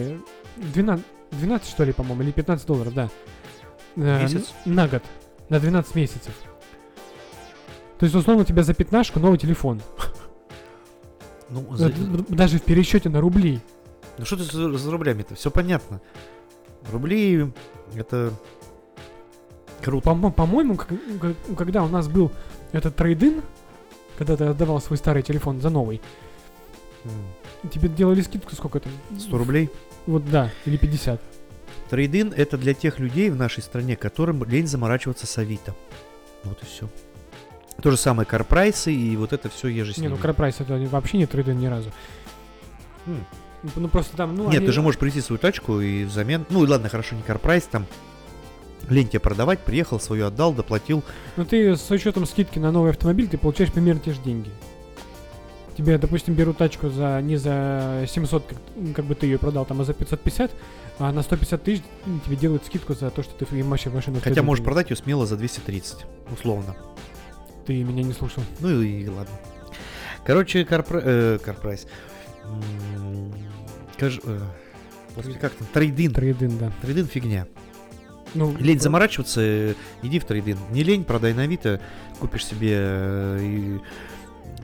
12, 0.55 1.05
12 1.31 1.69
что 1.69 1.83
ли, 1.83 1.91
по-моему, 1.91 2.23
или 2.23 2.31
15 2.31 2.65
долларов, 2.65 2.93
да. 2.93 3.09
Э, 3.97 4.21
Месяц? 4.23 4.53
На 4.63 4.87
год, 4.87 5.03
на 5.49 5.59
12 5.59 5.95
месяцев. 5.95 6.33
То 7.99 8.05
есть, 8.05 8.15
условно, 8.15 8.43
у 8.43 8.45
тебя 8.45 8.63
за 8.63 8.73
пятнашку 8.73 9.19
новый 9.19 9.37
телефон. 9.37 9.81
Ну, 11.49 11.65
за- 11.77 11.89
Д- 11.89 11.95
д- 11.95 12.23
Даже 12.35 12.59
в 12.59 12.61
пересчете 12.63 13.07
на 13.09 13.21
рубли. 13.21 13.61
Ну 14.17 14.25
что 14.25 14.37
ты 14.37 14.43
за, 14.43 14.77
за 14.77 14.91
рублями-то? 14.91 15.35
Все 15.35 15.51
понятно. 15.51 16.01
Рубли 16.91 17.51
это 17.95 18.31
круто. 19.83 20.13
По- 20.15 20.31
По-моему, 20.31 20.75
как- 20.75 20.89
как- 21.21 21.57
когда 21.57 21.83
у 21.83 21.87
нас 21.87 22.07
был 22.07 22.31
этот 22.71 22.95
трейдин, 22.95 23.41
когда 24.17 24.35
ты 24.37 24.45
отдавал 24.45 24.81
свой 24.81 24.97
старый 24.97 25.23
телефон 25.23 25.61
за 25.61 25.69
новый, 25.69 26.01
М, 27.03 27.69
тебе 27.69 27.89
делали 27.89 28.21
скидку 28.21 28.55
сколько 28.55 28.79
там? 28.79 28.91
100 29.19 29.37
рублей. 29.37 29.69
Вот 30.05 30.29
да, 30.29 30.51
или 30.65 30.77
50. 30.77 31.21
Трейдин 31.89 32.33
это 32.35 32.57
для 32.57 32.73
тех 32.73 32.99
людей 32.99 33.29
в 33.29 33.35
нашей 33.35 33.61
стране, 33.63 33.95
которым 33.95 34.43
лень 34.43 34.67
заморачиваться 34.67 35.25
с 35.27 35.37
Авито. 35.37 35.73
Вот 36.43 36.61
и 36.61 36.65
все. 36.65 36.89
То 37.81 37.91
же 37.91 37.97
самое 37.97 38.25
карпрайсы 38.25 38.91
и 38.91 39.15
вот 39.15 39.33
это 39.33 39.49
все 39.49 39.67
еже 39.67 39.93
с 39.93 39.97
Не, 39.97 40.07
ну 40.07 40.15
ними. 40.15 40.21
Карпрайс 40.21 40.59
это 40.59 40.73
вообще 40.89 41.17
не 41.19 41.27
трейдин 41.27 41.59
ни 41.59 41.67
разу. 41.67 41.91
М. 43.05 43.23
Ну 43.75 43.87
просто 43.87 44.15
там, 44.15 44.35
ну 44.35 44.45
Нет, 44.45 44.57
они- 44.57 44.65
ты 44.67 44.71
же 44.71 44.81
можешь 44.81 44.99
прийти 44.99 45.19
свою 45.21 45.39
тачку 45.39 45.79
и 45.81 46.03
взамен... 46.03 46.45
Ну 46.49 46.63
и 46.63 46.67
ладно, 46.67 46.89
хорошо, 46.89 47.15
не 47.15 47.21
карпрайс, 47.23 47.63
там 47.63 47.85
лень 48.89 49.07
тебе 49.07 49.19
продавать, 49.19 49.59
приехал, 49.59 49.99
свою 49.99 50.27
отдал, 50.27 50.53
доплатил. 50.53 51.03
Ну 51.35 51.43
ты 51.45 51.75
с 51.75 51.89
учетом 51.91 52.25
скидки 52.25 52.59
на 52.59 52.71
новый 52.71 52.91
автомобиль, 52.91 53.27
ты 53.27 53.37
получаешь 53.37 53.71
примерно 53.71 53.99
те 53.99 54.13
же 54.13 54.21
деньги. 54.21 54.49
тебе, 55.75 55.97
допустим, 55.97 56.35
берут 56.35 56.57
тачку 56.57 56.89
за 56.89 57.19
не 57.21 57.35
за 57.37 58.05
700, 58.07 58.45
как, 58.45 58.57
как 58.95 59.05
бы 59.05 59.15
ты 59.15 59.25
ее 59.25 59.37
продал, 59.39 59.65
там, 59.65 59.81
а 59.81 59.83
за 59.83 59.93
550, 59.93 60.51
а 60.99 61.11
на 61.11 61.21
150 61.23 61.63
тысяч 61.63 61.83
тебе 62.25 62.35
делают 62.35 62.65
скидку 62.65 62.93
за 62.93 63.09
то, 63.09 63.23
что 63.23 63.33
ты 63.45 63.55
им 63.57 63.69
вообще 63.69 63.89
машину 63.89 64.19
Хотя 64.23 64.41
можешь 64.43 64.59
денег. 64.59 64.65
продать 64.65 64.89
ее 64.91 64.95
смело 64.95 65.25
за 65.25 65.35
230, 65.35 66.05
условно. 66.31 66.75
Ты 67.65 67.83
меня 67.83 68.03
не 68.03 68.13
слушал. 68.13 68.43
Ну 68.59 68.81
и 68.81 69.07
ладно. 69.07 69.35
Короче, 70.25 70.63
карпра... 70.63 71.01
э, 71.03 71.39
карпрайс. 71.43 71.85
Каж- 73.99 74.19
э, 74.23 74.39
господи, 75.15 75.37
как 75.39 75.53
там? 75.53 75.67
Трейдин. 75.73 76.13
Трейдин, 76.13 76.57
да. 76.57 76.71
Трейдин 76.81 77.07
фигня. 77.07 77.47
Ну, 78.33 78.55
Лень 78.57 78.79
заморачиваться, 78.79 79.41
э, 79.41 79.73
иди 80.03 80.19
в 80.19 80.25
трейдин. 80.25 80.57
Не 80.71 80.83
лень, 80.83 81.03
продай 81.05 81.33
на 81.33 81.43
Авито, 81.43 81.81
купишь 82.19 82.45
себе 82.45 82.73
э, 82.75 83.39
и 83.41 83.79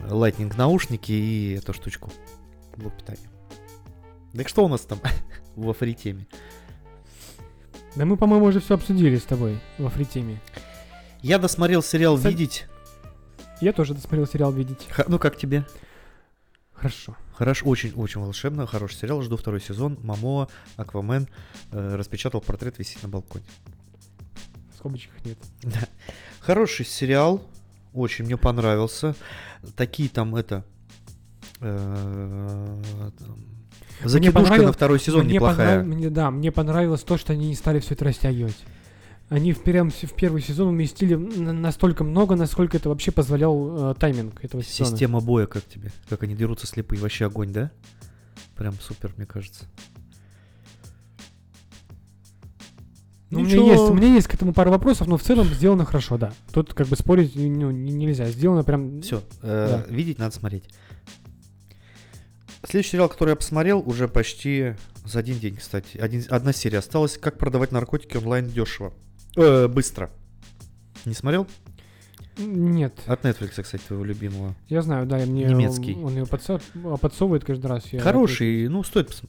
Lightning 0.09 0.53
наушники 0.57 1.11
и 1.11 1.53
эту 1.53 1.73
штучку. 1.73 2.11
Блок 2.77 2.93
питания. 2.97 3.29
Так 4.35 4.49
что 4.49 4.65
у 4.65 4.67
нас 4.67 4.81
там 4.81 4.99
во 5.55 5.73
фритеме? 5.73 6.27
Да 7.95 8.05
мы, 8.05 8.17
по-моему, 8.17 8.45
уже 8.47 8.59
все 8.59 8.73
обсудили 8.75 9.17
с 9.17 9.23
тобой 9.23 9.59
во 9.77 9.89
фритеме. 9.89 10.41
Я 11.21 11.37
досмотрел 11.39 11.81
сериал 11.83 12.17
Кстати- 12.17 12.33
«Видеть». 12.33 12.65
Я 13.61 13.71
тоже 13.71 13.93
досмотрел 13.93 14.27
сериал 14.27 14.51
«Видеть». 14.51 14.87
Х- 14.89 15.05
Ну, 15.07 15.19
как 15.19 15.37
тебе? 15.37 15.63
Хорошо. 16.73 17.15
Хорошо, 17.35 17.65
очень-очень 17.65 18.21
волшебно, 18.21 18.67
хороший 18.67 18.95
сериал, 18.95 19.21
жду 19.21 19.37
второй 19.37 19.59
сезон. 19.59 19.97
Мамо, 20.03 20.47
Аквамен 20.77 21.27
э, 21.71 21.95
распечатал 21.95 22.41
портрет, 22.41 22.77
висит 22.77 23.01
на 23.03 23.09
балконе. 23.09 23.43
Скобочек 24.77 25.11
нет. 25.25 25.37
Да. 25.63 25.87
Хороший 26.39 26.85
сериал, 26.85 27.41
очень 27.93 28.25
мне 28.25 28.37
понравился. 28.37 29.15
Такие 29.75 30.09
там 30.09 30.35
это... 30.35 30.63
э, 31.59 32.81
Закидушка 34.03 34.61
на 34.61 34.73
второй 34.73 34.99
сезон 34.99 35.25
мне 35.25 35.35
неплохая. 35.35 35.79
понрав- 35.81 35.85
мне, 35.95 36.09
да, 36.09 36.29
мне 36.31 36.51
понравилось 36.51 37.01
то, 37.03 37.17
что 37.17 37.33
они 37.33 37.47
не 37.47 37.55
стали 37.55 37.79
все 37.79 37.93
это 37.93 38.05
растягивать. 38.05 38.57
Они 39.33 39.51
в, 39.51 39.63
прям 39.63 39.89
в 39.89 40.13
первый 40.13 40.43
сезон 40.43 40.67
уместили 40.67 41.15
настолько 41.15 42.03
много, 42.03 42.35
насколько 42.35 42.77
это 42.77 42.89
вообще 42.89 43.09
позволял 43.09 43.93
э, 43.93 43.95
тайминг 43.95 44.43
этого 44.43 44.61
сезона. 44.61 44.91
Система 44.91 45.21
боя 45.21 45.47
как 45.47 45.65
тебе? 45.65 45.91
Как 46.07 46.21
они 46.21 46.35
дерутся 46.35 46.67
слепые? 46.67 47.01
Вообще 47.01 47.25
огонь, 47.25 47.51
да? 47.51 47.71
Прям 48.55 48.75
супер, 48.79 49.11
мне 49.17 49.25
кажется. 49.25 49.65
Ну, 53.31 53.39
у, 53.39 53.43
меня 53.43 53.55
есть, 53.55 53.81
у 53.81 53.93
меня 53.95 54.13
есть 54.13 54.27
к 54.27 54.35
этому 54.35 54.53
пару 54.53 54.69
вопросов, 54.69 55.07
но 55.07 55.17
в 55.17 55.23
целом 55.23 55.47
сделано 55.47 55.83
хорошо, 55.83 56.19
да. 56.19 56.31
Тут 56.51 56.75
как 56.75 56.85
бы 56.85 56.95
спорить 56.95 57.35
ну, 57.35 57.71
не- 57.71 57.91
нельзя. 57.91 58.29
Сделано 58.29 58.63
прям... 58.63 59.01
Все, 59.01 59.23
Да. 59.41 59.83
видеть 59.89 60.19
надо 60.19 60.35
смотреть. 60.35 60.65
Следующий 62.69 62.91
сериал, 62.91 63.09
который 63.09 63.31
я 63.31 63.35
посмотрел, 63.35 63.79
уже 63.83 64.07
почти 64.07 64.75
за 65.05 65.17
один 65.17 65.39
день, 65.39 65.55
кстати. 65.55 65.97
Один- 65.97 66.23
одна 66.29 66.53
серия 66.53 66.77
осталась. 66.77 67.17
Как 67.17 67.39
продавать 67.39 67.71
наркотики 67.71 68.15
онлайн 68.15 68.47
дешево. 68.47 68.93
Э, 69.35 69.67
быстро. 69.67 70.09
Не 71.05 71.13
смотрел? 71.13 71.47
Нет. 72.37 72.99
От 73.07 73.23
Netflix, 73.25 73.61
кстати, 73.61 73.81
твоего 73.85 74.03
любимого. 74.03 74.55
Я 74.67 74.81
знаю, 74.81 75.05
да, 75.05 75.21
и 75.23 75.25
мне 75.29 75.45
Немецкий. 75.45 75.95
он 75.95 76.13
ее 76.15 76.23
подсо- 76.23 76.97
подсовывает 76.97 77.43
каждый 77.43 77.67
раз. 77.67 77.85
я- 77.93 77.99
Хороший, 78.01 78.67
ну, 78.69 78.83
стоит, 78.83 79.09
пос- 79.09 79.27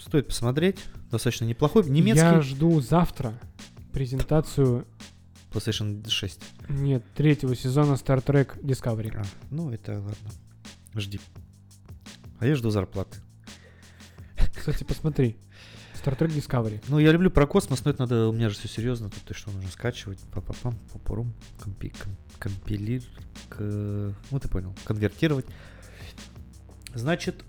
стоит 0.00 0.26
посмотреть. 0.28 0.78
Достаточно 1.10 1.44
неплохой. 1.44 1.88
Немецкий. 1.88 2.20
Я 2.20 2.40
жду 2.40 2.80
завтра 2.80 3.34
презентацию, 3.92 4.86
PlayStation 5.52 6.06
6. 6.08 6.40
нет, 6.68 7.04
третьего 7.14 7.54
сезона 7.54 7.92
Star 7.94 8.24
Trek 8.24 8.60
Discovery. 8.60 9.16
А, 9.16 9.24
ну, 9.50 9.70
это 9.70 9.92
ладно. 9.92 10.30
Жди. 10.94 11.20
А 12.40 12.46
я 12.46 12.54
жду 12.56 12.70
зарплаты. 12.70 13.18
Кстати, 14.54 14.82
посмотри. 14.84 15.36
Star 16.06 16.16
Trek 16.16 16.28
Discovery. 16.28 16.80
Ну, 16.88 16.98
я 17.00 17.10
люблю 17.10 17.30
про 17.30 17.46
космос, 17.46 17.84
но 17.84 17.90
это 17.90 18.00
надо, 18.02 18.28
у 18.28 18.32
меня 18.32 18.48
же 18.48 18.54
все 18.54 18.68
серьезно, 18.68 19.10
тут 19.10 19.28
и 19.28 19.34
что 19.34 19.50
нужно 19.50 19.68
скачивать, 19.70 20.20
папа-пам, 20.32 20.78
папарум, 20.92 21.32
компи, 21.58 21.88
ком- 22.00 22.16
компилир, 22.38 23.02
к- 23.48 24.14
ну 24.30 24.40
ты 24.40 24.48
понял, 24.48 24.72
конвертировать. 24.84 25.46
Значит, 26.94 27.44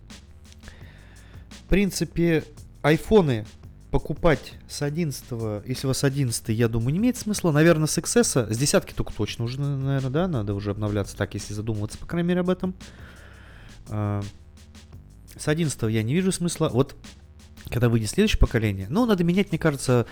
в 1.52 1.64
принципе, 1.70 2.44
айфоны 2.82 3.46
покупать 3.92 4.54
с 4.68 4.82
11 4.82 5.24
если 5.66 5.88
у 5.88 5.90
вас 5.90 6.04
11 6.04 6.50
я 6.50 6.68
думаю, 6.68 6.92
не 6.94 6.98
имеет 7.00 7.18
смысла. 7.18 7.52
Наверное, 7.52 7.88
с 7.88 7.98
XS, 7.98 8.52
с 8.52 8.58
десятки 8.58 8.94
только 8.94 9.14
точно 9.14 9.46
уже, 9.46 9.62
наверное, 9.62 10.10
да, 10.10 10.28
надо 10.28 10.54
уже 10.56 10.72
обновляться 10.72 11.16
так, 11.16 11.36
если 11.36 11.54
задумываться, 11.54 11.98
по 12.00 12.06
крайней 12.08 12.28
мере, 12.30 12.40
об 12.42 12.50
этом. 12.50 12.74
А, 13.90 14.22
С 15.38 15.48
11 15.48 15.84
я 15.92 16.02
не 16.02 16.14
вижу 16.16 16.32
смысла. 16.32 16.70
Вот 16.70 16.96
когда 17.70 17.90
выйдет 17.90 18.10
следующее 18.10 18.40
поколение, 18.40 18.88
ну, 18.90 19.06
надо 19.06 19.24
менять, 19.24 19.50
мне 19.52 19.60
кажется, 19.60 20.06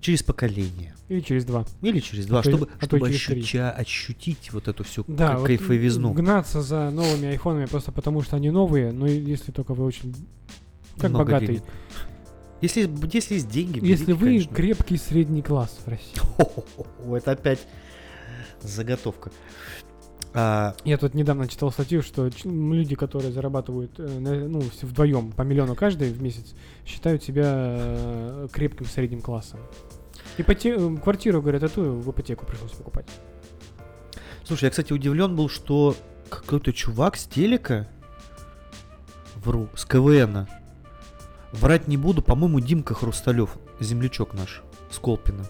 через 0.00 0.22
поколение. 0.22 0.94
Или 1.08 1.20
через 1.20 1.44
два. 1.44 1.64
Или 1.82 2.00
через 2.00 2.26
два, 2.26 2.40
А 2.40 2.42
чтобы, 2.42 2.68
а 2.80 2.84
чтобы 2.84 3.08
ощутя- 3.10 3.70
ощутить 3.72 4.52
вот 4.52 4.68
эту 4.68 4.84
всю 4.84 5.04
Да, 5.08 5.36
вот 5.38 5.46
кайфовизну. 5.46 6.12
гнаться 6.12 6.62
за 6.62 6.90
новыми 6.90 7.28
айфонами 7.28 7.66
просто 7.66 7.92
потому, 7.92 8.22
что 8.22 8.36
они 8.36 8.50
новые, 8.50 8.92
и 8.92 9.20
если 9.20 9.52
только 9.52 9.74
вы 9.74 9.84
очень... 9.84 10.14
Как 10.98 11.10
Много 11.10 11.24
богатый. 11.24 11.46
денег. 11.46 11.62
Если, 12.60 12.90
если 13.12 13.34
есть 13.34 13.48
деньги, 13.48 13.78
Если 13.84 14.04
берите, 14.04 14.12
вы 14.14 14.26
конечно. 14.26 14.54
крепкий 14.54 14.96
средний 14.98 15.40
класс 15.42 15.78
в 15.84 15.88
России. 15.88 16.14
Хо-хо-хо, 16.18 17.16
Это 17.16 17.32
опять 17.32 17.60
заготовка. 18.62 19.30
А, 20.32 20.74
Я 20.84 20.96
тут 20.96 21.14
недавно 21.14 21.48
читал 21.48 21.72
статью, 21.72 22.02
что 22.02 22.30
люди, 22.44 22.94
которые 22.94 23.32
зарабатывают 23.32 23.98
э, 23.98 24.06
ну, 24.48 24.62
вдвоем 24.82 25.32
по 25.32 25.42
миллиону 25.42 25.74
каждый 25.74 26.12
в 26.12 26.22
месяц, 26.22 26.54
считают 26.86 27.24
себя 27.24 27.44
э, 27.46 28.48
крепким 28.52 28.86
средним 28.86 29.22
классом. 29.22 29.60
Ипоте... 30.38 30.76
э, 30.78 30.96
Квартиру, 31.02 31.42
говорят, 31.42 31.64
эту 31.64 31.82
в 31.94 32.10
ипотеку 32.10 32.46
пришлось 32.46 32.72
покупать. 32.72 33.06
слушай, 34.44 34.64
я, 34.64 34.70
кстати, 34.70 34.92
удивлен 34.92 35.34
был, 35.34 35.48
что 35.48 35.96
какой-то 36.28 36.72
чувак 36.72 37.16
с 37.16 37.26
телека, 37.26 37.88
вру, 39.34 39.68
с 39.74 39.84
КВН, 39.84 40.46
врать 41.52 41.88
не 41.88 41.96
буду, 41.96 42.22
по-моему, 42.22 42.60
Димка 42.60 42.94
Хрусталев, 42.94 43.56
землячок 43.80 44.34
наш, 44.34 44.62
с 44.90 44.98
Колпина. 44.98 45.44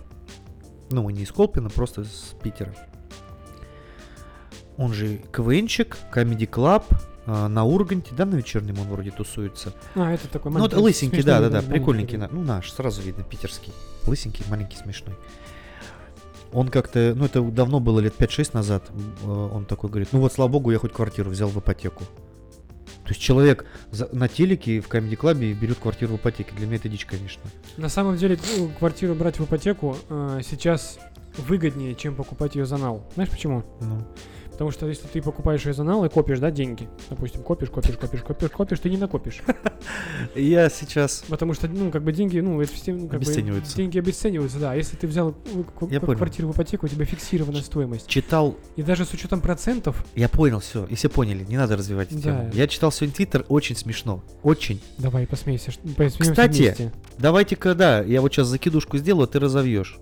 Ну, 0.90 1.08
не 1.10 1.22
из 1.24 1.32
Колпина, 1.32 1.68
просто 1.68 2.04
с 2.04 2.34
Питера. 2.42 2.74
Он 4.80 4.92
же 4.94 5.18
КВНчик, 5.30 5.96
Comedy 6.14 6.48
Club, 6.48 6.84
а, 7.26 7.48
на 7.48 7.64
Урганте, 7.64 8.14
да, 8.16 8.24
на 8.24 8.34
вечернем 8.36 8.78
он 8.80 8.86
вроде 8.88 9.10
тусуется. 9.10 9.74
А, 9.94 10.10
это 10.10 10.26
такой 10.28 10.50
Ну, 10.52 10.58
вот 10.60 10.72
маленький, 10.72 10.82
лысенький, 10.84 11.22
смешной, 11.22 11.34
да, 11.34 11.40
да, 11.40 11.48
да, 11.48 11.54
маленький 11.56 11.70
прикольненький. 11.72 12.16
на- 12.16 12.28
Ну, 12.28 12.42
наш, 12.42 12.72
сразу 12.72 13.02
видно, 13.02 13.22
питерский. 13.22 13.74
Лысенький, 14.06 14.44
маленький, 14.48 14.76
смешной. 14.78 15.14
Он 16.52 16.68
как-то, 16.68 17.12
ну, 17.14 17.26
это 17.26 17.42
давно 17.42 17.78
было, 17.78 18.00
лет 18.00 18.14
5-6 18.16 18.54
назад, 18.54 18.90
э, 19.22 19.28
он 19.28 19.66
такой 19.66 19.90
говорит, 19.90 20.08
ну 20.12 20.20
вот, 20.20 20.32
слава 20.32 20.48
богу, 20.50 20.70
я 20.72 20.78
хоть 20.78 20.92
квартиру 20.94 21.30
взял 21.30 21.48
в 21.50 21.58
ипотеку. 21.60 22.04
То 23.04 23.10
есть 23.10 23.20
человек 23.20 23.66
за- 23.90 24.08
на 24.12 24.28
телеке 24.28 24.80
в 24.80 24.88
Comedy 24.88 25.16
Club 25.16 25.34
берет 25.54 25.78
квартиру 25.78 26.14
в 26.14 26.16
ипотеке. 26.16 26.52
Для 26.56 26.66
меня 26.66 26.76
это 26.76 26.88
дичь, 26.88 27.04
конечно. 27.06 27.42
На 27.76 27.88
самом 27.88 28.16
деле, 28.16 28.38
ну, 28.56 28.70
квартиру 28.78 29.14
брать 29.14 29.38
в 29.38 29.44
ипотеку 29.44 29.96
э, 30.08 30.40
сейчас 30.48 30.98
выгоднее, 31.36 31.94
чем 31.94 32.14
покупать 32.14 32.54
ее 32.56 32.66
за 32.66 32.78
нал. 32.78 33.04
Знаешь 33.14 33.30
почему? 33.30 33.62
Ну, 33.80 33.98
Потому 34.60 34.72
что 34.72 34.86
если 34.88 35.06
ты 35.06 35.22
покупаешь 35.22 35.64
ее 35.64 35.72
за 35.72 35.84
нал 35.84 36.04
и 36.04 36.10
копишь, 36.10 36.38
да, 36.38 36.50
деньги, 36.50 36.86
допустим, 37.08 37.42
копишь, 37.42 37.70
копишь, 37.70 37.96
копишь, 37.96 38.20
копишь, 38.20 38.50
копишь, 38.50 38.78
ты 38.80 38.90
не 38.90 38.98
накопишь. 38.98 39.40
я 40.34 40.68
сейчас... 40.68 41.24
Потому 41.30 41.54
что, 41.54 41.66
ну, 41.66 41.90
как 41.90 42.02
бы 42.04 42.12
деньги, 42.12 42.40
ну, 42.40 42.60
это 42.60 42.70
все, 42.70 42.92
ну, 42.92 43.08
как 43.08 43.20
бы, 43.20 43.24
Обесцениваются. 43.24 43.74
деньги 43.74 43.98
обесцениваются, 43.98 44.58
да. 44.58 44.74
Если 44.74 44.96
ты 44.96 45.06
взял 45.06 45.32
к- 45.32 45.90
Я 45.90 45.98
понял. 46.00 46.18
квартиру 46.18 46.48
в 46.48 46.52
ипотеку, 46.52 46.84
у 46.84 46.88
тебя 46.90 47.06
фиксированная 47.06 47.62
стоимость. 47.62 48.06
Читал, 48.06 48.54
И 48.76 48.82
даже 48.82 49.06
с 49.06 49.14
учетом 49.14 49.40
процентов, 49.40 50.04
я 50.14 50.28
понял, 50.28 50.60
все, 50.60 50.84
и 50.84 50.94
все 50.94 51.08
поняли, 51.08 51.42
не 51.48 51.56
надо 51.56 51.78
развивать 51.78 52.08
эту 52.12 52.16
Да. 52.20 52.22
тему. 52.22 52.50
Я 52.52 52.68
читал 52.68 52.92
сегодня 52.92 53.14
Твиттер, 53.14 53.46
очень 53.48 53.76
смешно, 53.76 54.22
очень. 54.42 54.78
давай 54.98 55.26
посмейся, 55.26 55.72
посмеемся 55.96 56.22
Кстати. 56.22 56.92
Давайте-ка, 57.16 57.74
да, 57.74 58.02
я 58.02 58.20
вот 58.20 58.30
сейчас 58.34 58.48
закидушку 58.48 58.98
сделаю, 58.98 59.24
а 59.24 59.26
ты 59.26 59.38
разовьешь. 59.40 59.98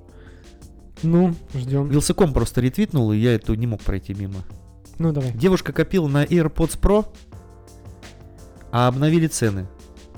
Ну, 1.02 1.34
ждем. 1.54 1.88
Вилсаком 1.88 2.32
просто 2.32 2.60
ретвитнул, 2.60 3.12
и 3.12 3.16
я 3.18 3.34
это 3.34 3.54
не 3.56 3.66
мог 3.66 3.80
пройти 3.80 4.14
мимо. 4.14 4.40
Ну, 4.98 5.12
давай. 5.12 5.32
Девушка 5.32 5.72
копила 5.72 6.08
на 6.08 6.24
AirPods 6.24 6.78
Pro, 6.80 7.06
а 8.72 8.88
обновили 8.88 9.26
цены. 9.26 9.66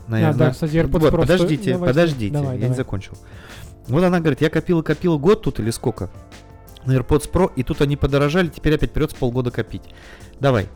На, 0.08 0.30
А, 0.30 0.32
да, 0.32 0.46
на- 0.46 0.50
кстати, 0.52 0.72
AirPods 0.76 0.98
Вот, 1.00 1.12
Pro 1.12 1.20
Подождите, 1.20 1.72
давайте, 1.74 1.94
подождите, 1.94 2.32
давай, 2.32 2.54
я 2.54 2.60
давай. 2.60 2.68
не 2.70 2.74
закончил. 2.74 3.12
Вот 3.88 4.02
она 4.02 4.20
говорит, 4.20 4.40
я 4.40 4.50
копила-копила 4.50 5.18
год 5.18 5.42
тут 5.42 5.60
или 5.60 5.70
сколько? 5.70 6.10
На 6.86 6.96
AirPods 6.96 7.30
Pro, 7.30 7.50
и 7.54 7.62
тут 7.62 7.80
они 7.82 7.96
подорожали, 7.96 8.48
теперь 8.48 8.74
опять 8.74 8.92
придется 8.92 9.16
полгода 9.16 9.50
копить. 9.50 9.82
Давай. 10.40 10.68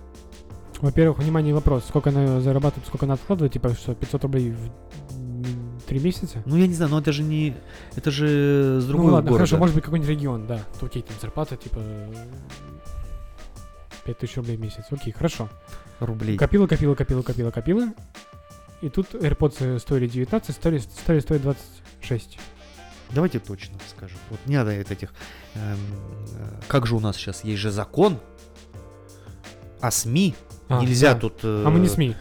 Во-первых, 0.80 1.18
внимание, 1.18 1.54
вопрос. 1.54 1.84
Сколько 1.88 2.10
она 2.10 2.40
зарабатывает, 2.40 2.86
сколько 2.86 3.06
она 3.06 3.14
откладывает? 3.14 3.52
Типа, 3.54 3.70
что, 3.74 3.94
500 3.94 4.22
рублей 4.24 4.50
в 4.52 4.58
три 5.86 5.98
месяца? 6.00 6.42
Ну 6.46 6.56
я 6.56 6.66
не 6.66 6.74
знаю, 6.74 6.90
но 6.90 6.98
это 6.98 7.12
же 7.12 7.22
не... 7.22 7.54
Это 7.96 8.10
же 8.10 8.78
с 8.80 8.84
другого 8.86 9.08
ну 9.08 9.14
ладно, 9.14 9.30
города. 9.30 9.46
хорошо, 9.46 9.58
может 9.58 9.74
быть 9.74 9.84
какой-нибудь 9.84 10.10
регион, 10.10 10.46
да. 10.46 10.60
То 10.80 10.86
окей, 10.86 11.02
там 11.02 11.16
зарплата, 11.20 11.56
типа, 11.56 11.80
5000 14.04 14.36
рублей 14.36 14.56
в 14.56 14.60
месяц. 14.60 14.84
Окей, 14.90 15.12
хорошо. 15.12 15.48
рублей. 16.00 16.36
Копила, 16.36 16.66
копила, 16.66 16.94
копила, 16.94 17.22
копила, 17.22 17.50
копила. 17.50 17.88
И 18.82 18.90
тут 18.90 19.14
AirPods 19.14 19.78
стоили 19.78 20.06
19, 20.06 20.54
стали, 20.54 20.78
стали 20.78 21.20
стоить 21.20 21.42
26. 21.42 22.38
Давайте 23.10 23.38
точно 23.38 23.78
скажем. 23.96 24.18
Вот 24.30 24.40
не 24.46 24.56
надо 24.56 24.72
этих... 24.72 25.10
эм, 25.54 25.78
э, 26.36 26.60
как 26.68 26.86
же 26.86 26.96
у 26.96 27.00
нас 27.00 27.16
сейчас 27.16 27.44
есть 27.44 27.60
же 27.60 27.70
закон 27.70 28.18
о 29.80 29.90
СМИ. 29.90 30.34
А, 30.68 30.80
Нельзя 30.82 31.14
да. 31.14 31.20
тут... 31.20 31.40
э, 31.44 31.62
А 31.66 31.70
мы 31.70 31.78
не 31.78 31.88
СМИ. 31.88 32.16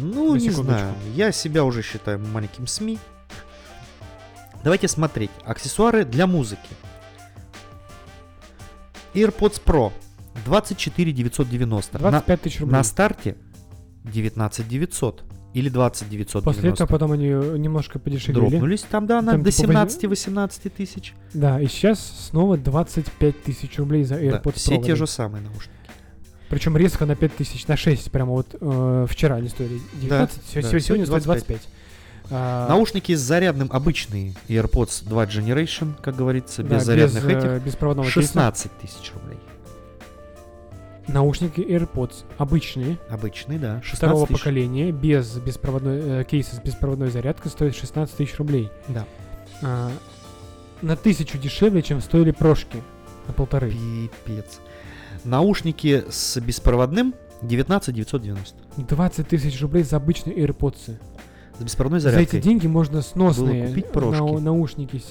Ну, 0.00 0.36
не 0.36 0.50
знаю. 0.50 0.94
Я 1.14 1.32
себя 1.32 1.64
уже 1.64 1.82
считаю 1.82 2.18
маленьким 2.18 2.66
СМИ. 2.66 2.98
Давайте 4.62 4.88
смотреть. 4.88 5.30
Аксессуары 5.44 6.04
для 6.04 6.26
музыки. 6.26 6.60
AirPods 9.14 9.60
Pro 9.64 9.92
24 10.44 11.12
990. 11.12 11.98
На, 11.98 12.10
25 12.10 12.40
тысяч 12.42 12.60
рублей. 12.60 12.72
на 12.72 12.82
старте 12.82 13.36
19 14.04 14.66
900 14.68 15.24
или 15.54 15.68
20 15.68 16.08
990. 16.08 16.44
После 16.44 16.70
этого 16.70 16.88
потом 16.88 17.12
они 17.12 17.26
немножко 17.28 17.98
подешевели. 17.98 18.40
Дропнулись 18.48 18.82
там, 18.82 19.06
да, 19.06 19.22
на 19.22 19.32
Там 19.32 19.42
до 19.44 19.52
типа 19.52 19.72
воз- 19.72 19.98
17-18 19.98 20.70
тысяч. 20.70 21.14
Да, 21.32 21.60
и 21.60 21.66
сейчас 21.68 22.00
снова 22.30 22.56
25 22.56 23.42
тысяч 23.44 23.78
рублей 23.78 24.02
за 24.04 24.16
Да, 24.16 24.22
AirPods 24.22 24.54
все 24.56 24.70
Pro. 24.72 24.74
те 24.74 24.80
выдают. 24.80 24.98
же 24.98 25.06
самые 25.06 25.42
наушники. 25.44 25.70
Причем 26.54 26.76
резко 26.76 27.04
на 27.04 27.16
5 27.16 27.34
тысяч, 27.34 27.66
на 27.66 27.76
6 27.76 28.12
прямо 28.12 28.30
вот 28.30 28.54
э, 28.60 29.06
вчера 29.10 29.34
они 29.34 29.48
стоили 29.48 29.80
19, 29.94 30.38
Да, 30.54 30.62
да, 30.62 30.78
сегодня, 30.78 31.04
стоят 31.04 31.24
25. 31.24 31.48
25. 31.48 31.60
А, 32.30 32.68
Наушники 32.68 33.12
с 33.12 33.18
зарядным 33.18 33.68
обычные 33.72 34.34
AirPods 34.48 35.02
2 35.04 35.24
Generation, 35.24 36.00
как 36.00 36.14
говорится, 36.14 36.62
да, 36.62 36.76
без 36.76 36.84
зарядных 36.84 37.24
без, 37.24 37.36
этих. 37.38 37.44
э, 37.44 37.58
беспроводного 37.58 38.06
кейса. 38.06 38.20
16 38.28 38.70
тысяч 38.78 39.12
рублей. 39.14 39.38
Наушники 41.08 41.58
AirPods 41.60 42.24
обычные, 42.38 42.98
Обычный, 43.10 43.58
да. 43.58 43.80
16 43.82 43.96
второго 43.96 44.26
тысяч. 44.28 44.38
поколения, 44.38 44.92
без 44.92 45.36
беспроводной, 45.38 46.20
э, 46.20 46.24
кейса 46.24 46.54
с 46.54 46.60
беспроводной 46.60 47.10
зарядкой, 47.10 47.50
стоят 47.50 47.74
16 47.74 48.16
тысяч 48.16 48.38
рублей. 48.38 48.70
Да. 48.86 49.04
А, 49.60 49.90
на 50.82 50.94
тысячу 50.94 51.36
дешевле, 51.36 51.82
чем 51.82 52.00
стоили 52.00 52.30
прошки. 52.30 52.80
На 53.26 53.32
полторы. 53.32 53.72
Пипец. 54.24 54.60
Наушники 55.24 56.04
с 56.10 56.38
беспроводным 56.40 57.14
19 57.42 57.94
990. 57.94 58.54
20 58.76 59.28
тысяч 59.28 59.60
рублей 59.62 59.82
за 59.82 59.96
обычные 59.96 60.36
AirPods. 60.36 60.96
С 61.58 61.62
беспроводной 61.62 62.00
За 62.00 62.10
зарядкой. 62.10 62.38
эти 62.38 62.44
деньги 62.44 62.66
можно 62.66 63.00
сносные 63.00 63.68
купить 63.68 63.90
прошки. 63.90 64.20
наушники 64.40 65.02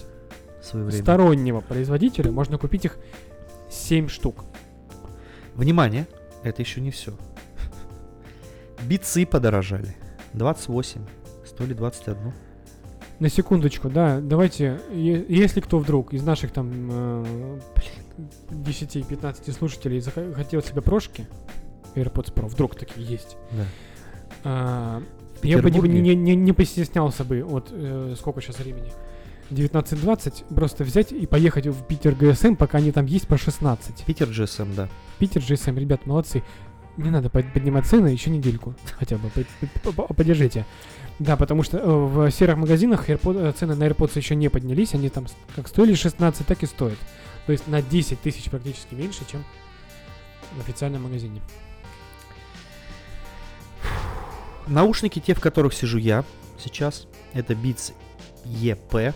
свое 0.62 0.86
время. 0.86 1.02
стороннего 1.04 1.60
производителя. 1.62 2.32
Можно 2.32 2.58
купить 2.58 2.86
их 2.86 2.98
7 3.70 4.08
штук. 4.08 4.46
Внимание, 5.56 6.08
это 6.44 6.62
еще 6.62 6.82
не 6.82 6.92
все. 6.92 7.14
Битсы 8.84 9.26
подорожали. 9.26 9.96
28. 10.34 11.02
Стоили 11.46 11.74
21. 11.74 12.34
На 13.20 13.30
секундочку, 13.30 13.90
да, 13.90 14.20
давайте, 14.20 14.82
если 14.92 15.62
кто 15.62 15.80
вдруг 15.80 16.14
из 16.14 16.24
наших 16.24 16.52
там 16.52 16.90
э, 16.92 17.60
блин, 17.76 18.03
10-15 18.50 19.52
слушателей 19.52 20.00
заха- 20.00 20.34
хотел 20.34 20.62
себе 20.62 20.82
прошки, 20.82 21.28
AirPods 21.96 22.34
Pro, 22.34 22.48
вдруг 22.48 22.76
такие 22.76 23.06
есть, 23.06 23.38
Да. 23.52 23.66
а, 24.44 25.04
я 25.44 25.58
бы 25.58 25.70
не, 25.70 25.80
Петербурге? 25.80 26.02
не, 26.02 26.16
не, 26.16 26.36
не 26.36 26.54
постеснялся 26.54 27.24
бы, 27.24 27.44
вот 27.44 27.70
э, 27.72 28.16
сколько 28.18 28.42
сейчас 28.42 28.60
времени, 28.60 28.92
19-20, 29.52 30.56
просто 30.56 30.84
взять 30.84 31.12
и 31.12 31.26
поехать 31.28 31.68
в 31.68 31.84
Питер 31.86 32.16
ГСМ, 32.16 32.56
пока 32.56 32.78
они 32.80 32.92
там 32.92 33.06
есть 33.06 33.28
по 33.28 33.38
16. 33.38 34.04
Питер 34.06 34.28
GSM, 34.30 34.74
да. 34.76 34.90
Питер 35.20 35.42
GSM, 35.42 35.78
ребят, 35.80 36.06
молодцы. 36.06 36.44
Не 36.98 37.10
надо 37.10 37.30
под- 37.30 37.52
поднимать 37.54 37.86
цены 37.86 38.08
еще 38.08 38.30
недельку 38.30 38.74
хотя 38.98 39.18
бы. 39.18 39.30
Под- 39.30 39.48
под- 39.84 39.96
под- 39.96 40.16
Подержите. 40.16 40.66
Да, 41.20 41.36
потому 41.38 41.62
что 41.64 41.78
э, 41.78 41.86
в 41.86 42.32
серых 42.32 42.58
магазинах 42.58 43.10
AirPod- 43.10 43.50
э, 43.50 43.52
цены 43.52 43.76
на 43.76 43.84
AirPods 43.84 44.12
еще 44.16 44.36
не 44.36 44.50
поднялись. 44.50 44.94
Они 44.96 45.10
там 45.10 45.26
как 45.56 45.68
стоили 45.68 45.94
16, 45.94 46.46
так 46.48 46.64
и 46.64 46.66
стоят. 46.66 46.98
То 47.46 47.52
есть 47.52 47.68
на 47.68 47.82
10 47.82 48.22
тысяч 48.22 48.50
практически 48.50 48.96
меньше, 48.96 49.26
чем 49.30 49.44
в 50.54 50.60
официальном 50.60 51.04
магазине. 51.04 51.42
Наушники, 54.68 55.20
те, 55.20 55.34
в 55.34 55.42
которых 55.42 55.74
сижу 55.74 55.98
я 55.98 56.24
сейчас, 56.58 57.08
это 57.34 57.54
Beats 57.54 57.94
EP. 58.46 59.14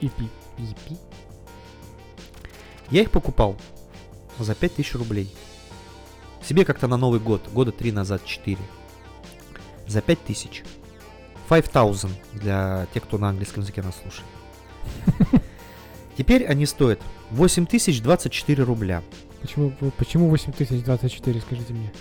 EP. 0.00 0.30
EP. 0.58 0.98
Я 2.90 3.02
их 3.02 3.10
покупал 3.10 3.56
за 4.38 4.54
5000 4.54 4.94
рублей. 4.94 5.34
Себе 6.42 6.64
как-то 6.64 6.86
на 6.86 6.96
Новый 6.96 7.20
год, 7.20 7.48
года 7.52 7.72
три 7.72 7.90
назад, 7.92 8.24
4. 8.24 8.58
За 9.86 10.00
5000. 10.00 10.64
5000 11.48 12.10
для 12.34 12.86
тех, 12.94 13.02
кто 13.02 13.18
на 13.18 13.30
английском 13.30 13.62
языке 13.62 13.82
нас 13.82 13.96
слушает. 14.00 15.47
Теперь 16.18 16.44
они 16.46 16.66
стоят 16.66 17.00
8024 17.30 18.64
рубля. 18.64 19.04
Почему, 19.40 19.72
почему 19.96 20.28
8024, 20.28 21.40
скажите 21.40 21.72
мне? 21.72 21.92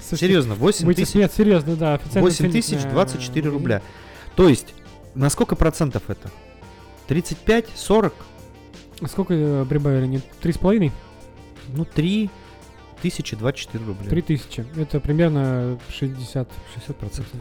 Серьезно, 0.00 0.54
Будете 0.54 0.86
8000 0.86 1.08
смеяться, 1.10 1.36
серьезно, 1.36 1.76
да, 1.76 2.00
на- 2.14 2.20
8024 2.22 3.50
рубля. 3.50 3.82
То 4.34 4.48
есть, 4.48 4.74
на 5.14 5.28
сколько 5.28 5.56
процентов 5.56 6.08
это? 6.08 6.30
35, 7.06 7.66
40, 7.74 8.14
А 9.02 9.06
Сколько 9.06 9.34
э, 9.34 9.66
прибавили? 9.68 10.06
Не 10.06 10.16
3,5? 10.42 10.90
ну 11.74 11.84
3 11.84 12.30
тысячи 13.02 13.36
24 13.36 13.84
рубля. 13.84 14.08
3000. 14.08 14.64
Это 14.76 15.00
примерно 15.00 15.78
60 15.90 16.48
60 16.74 16.96
процентов. 16.96 17.32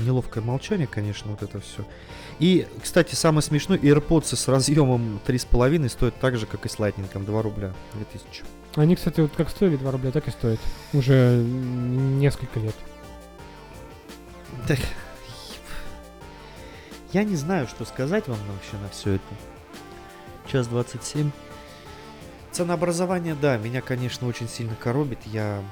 Неловкое 0.00 0.42
молчание, 0.42 0.86
конечно, 0.86 1.30
вот 1.30 1.42
это 1.42 1.60
все. 1.60 1.84
И, 2.38 2.66
кстати, 2.82 3.14
самое 3.14 3.42
смешное, 3.42 3.78
AirPods 3.78 4.36
с 4.36 4.48
разъемом 4.48 5.20
3,5 5.26 5.88
стоят 5.88 6.18
так 6.20 6.36
же, 6.36 6.46
как 6.46 6.66
и 6.66 6.68
с 6.68 6.76
Lightning, 6.76 7.08
2 7.12 7.42
рубля, 7.42 7.72
2000. 7.94 8.44
Они, 8.76 8.96
кстати, 8.96 9.20
вот 9.20 9.32
как 9.36 9.50
стоили 9.50 9.76
2 9.76 9.90
рубля, 9.90 10.10
так 10.10 10.28
и 10.28 10.30
стоят. 10.30 10.60
Уже 10.92 11.36
несколько 11.36 12.60
лет. 12.60 12.74
Так, 14.66 14.78
я 17.12 17.24
не 17.24 17.34
знаю, 17.34 17.66
что 17.66 17.84
сказать 17.84 18.28
вам 18.28 18.38
вообще 18.52 18.76
на 18.82 18.88
все 18.88 19.14
это. 19.14 19.24
Час 20.50 20.68
27. 20.68 21.30
Ценообразование, 22.52 23.34
да, 23.34 23.56
меня, 23.56 23.80
конечно, 23.80 24.28
очень 24.28 24.48
сильно 24.48 24.74
коробит. 24.76 25.18
Я, 25.24 25.62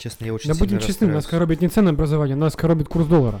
честно, 0.00 0.24
я 0.24 0.34
очень 0.34 0.52
да 0.52 0.58
будем 0.58 0.78
честны, 0.78 1.06
нас 1.06 1.26
коробит 1.26 1.60
не 1.60 1.68
цены 1.68 1.90
образования, 1.90 2.34
нас 2.34 2.56
коробит 2.56 2.88
курс 2.88 3.06
доллара. 3.06 3.38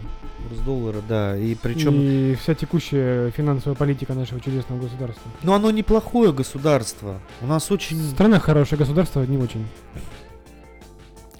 Курс 0.48 0.60
доллара, 0.60 1.02
да, 1.08 1.36
и 1.36 1.54
причем... 1.54 1.94
И 1.94 2.34
вся 2.34 2.54
текущая 2.54 3.30
финансовая 3.30 3.76
политика 3.76 4.14
нашего 4.14 4.40
чудесного 4.40 4.80
государства. 4.80 5.30
Ну, 5.42 5.54
оно 5.54 5.70
неплохое 5.70 6.32
государство. 6.32 7.20
У 7.40 7.46
нас 7.46 7.70
очень... 7.70 8.00
Страна 8.10 8.38
хорошая, 8.38 8.78
государство 8.78 9.22
не 9.24 9.38
очень. 9.38 9.66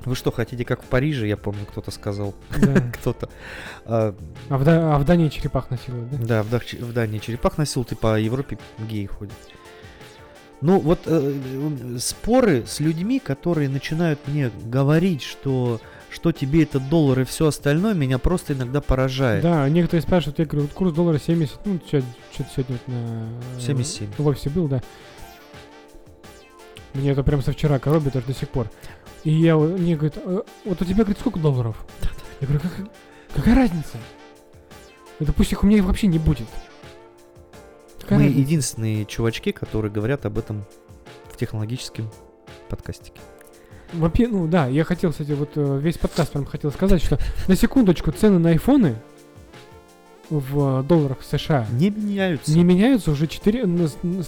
Вы 0.07 0.15
что, 0.17 0.33
хотите, 0.33 0.65
как 0.65 0.83
в 0.83 0.87
Париже, 0.87 1.29
я 1.29 1.37
помню, 1.37 1.67
кто-то 1.67 1.91
сказал. 1.91 2.35
Да. 2.59 2.81
Кто-то. 2.95 3.29
А, 3.85 4.15
А 4.49 4.57
в, 4.57 4.67
а 4.67 4.99
в 4.99 5.05
Дании 5.05 5.29
черепах 5.29 5.71
насилуют, 5.71 6.11
да? 6.11 6.43
Да, 6.43 6.43
в, 6.43 6.93
Дании 6.95 7.19
черепах 7.19 7.59
носил, 7.59 7.85
ты 7.85 7.97
по 7.97 8.19
Европе 8.19 8.59
геи 8.79 9.05
ходят. 9.05 9.35
Ну, 10.61 10.78
вот 10.78 11.01
э, 11.07 11.35
э, 11.35 11.99
споры 11.99 12.65
с 12.66 12.81
людьми, 12.81 13.19
которые 13.19 13.69
начинают 13.69 14.19
мне 14.27 14.51
говорить, 14.65 15.23
что, 15.23 15.81
что 16.11 16.32
тебе 16.32 16.65
этот 16.65 16.89
доллар 16.91 17.20
и 17.20 17.24
все 17.24 17.47
остальное, 17.47 17.95
меня 17.95 18.19
просто 18.19 18.53
иногда 18.53 18.81
поражает. 18.82 19.43
Да, 19.43 19.66
некоторые 19.70 20.03
спрашивают, 20.03 20.39
я 20.39 20.45
говорю, 20.45 20.62
вот 20.66 20.73
курс 20.73 20.93
доллара 20.93 21.19
70, 21.19 21.65
ну, 21.65 21.81
что-то 21.87 22.05
сегодня 22.55 22.77
вот 22.87 22.89
на... 22.89 23.28
э, 23.57 23.61
77. 23.61 24.11
В 24.19 24.27
офисе 24.27 24.51
был, 24.51 24.69
да. 24.69 24.82
Мне 26.93 27.11
это 27.12 27.23
прям 27.23 27.43
со 27.43 27.53
вчера 27.53 27.78
коробит 27.78 28.16
аж 28.16 28.24
до 28.24 28.35
сих 28.35 28.49
пор. 28.49 28.69
И 29.24 29.31
я, 29.31 29.57
мне 29.57 29.95
говорит, 29.97 30.19
«А, 30.24 30.43
вот 30.65 30.82
у 30.82 30.85
тебя, 30.85 31.05
говорит, 31.05 31.19
сколько 31.20 31.39
долларов? 31.39 31.77
Я 32.41 32.47
говорю, 32.49 32.61
«Как- 32.62 32.89
какая 33.37 33.55
разница? 33.55 33.97
Это 35.20 35.32
пусть 35.32 35.53
их 35.53 35.62
у 35.62 35.66
меня 35.66 35.82
вообще 35.82 36.07
не 36.07 36.19
будет. 36.19 36.47
Мы 38.11 38.24
разница? 38.24 38.41
единственные 38.41 39.05
чувачки, 39.07 39.53
которые 39.53 39.91
говорят 39.93 40.27
об 40.27 40.39
этом 40.39 40.65
в 41.31 41.37
технологическом 41.37 42.11
подкастике. 42.69 43.20
Вообще, 43.93 44.28
ну 44.28 44.47
да, 44.47 44.66
я 44.69 44.85
хотел, 44.85 45.11
кстати, 45.11 45.32
вот 45.32 45.51
э, 45.57 45.78
весь 45.82 45.99
подкаст 45.99 46.32
прям 46.32 46.45
хотел 46.47 46.70
сказать, 46.70 47.03
что 47.03 47.19
на 47.49 47.57
секундочку 47.57 48.12
цены 48.12 48.39
на 48.39 48.51
айфоны 48.51 48.97
в 50.28 50.82
долларах 50.85 51.19
США 51.28 51.66
Не 51.73 51.91
меняются. 51.91 52.53
не 52.53 52.62
меняются 52.62 53.11
уже 53.11 53.27
4, 53.27 53.66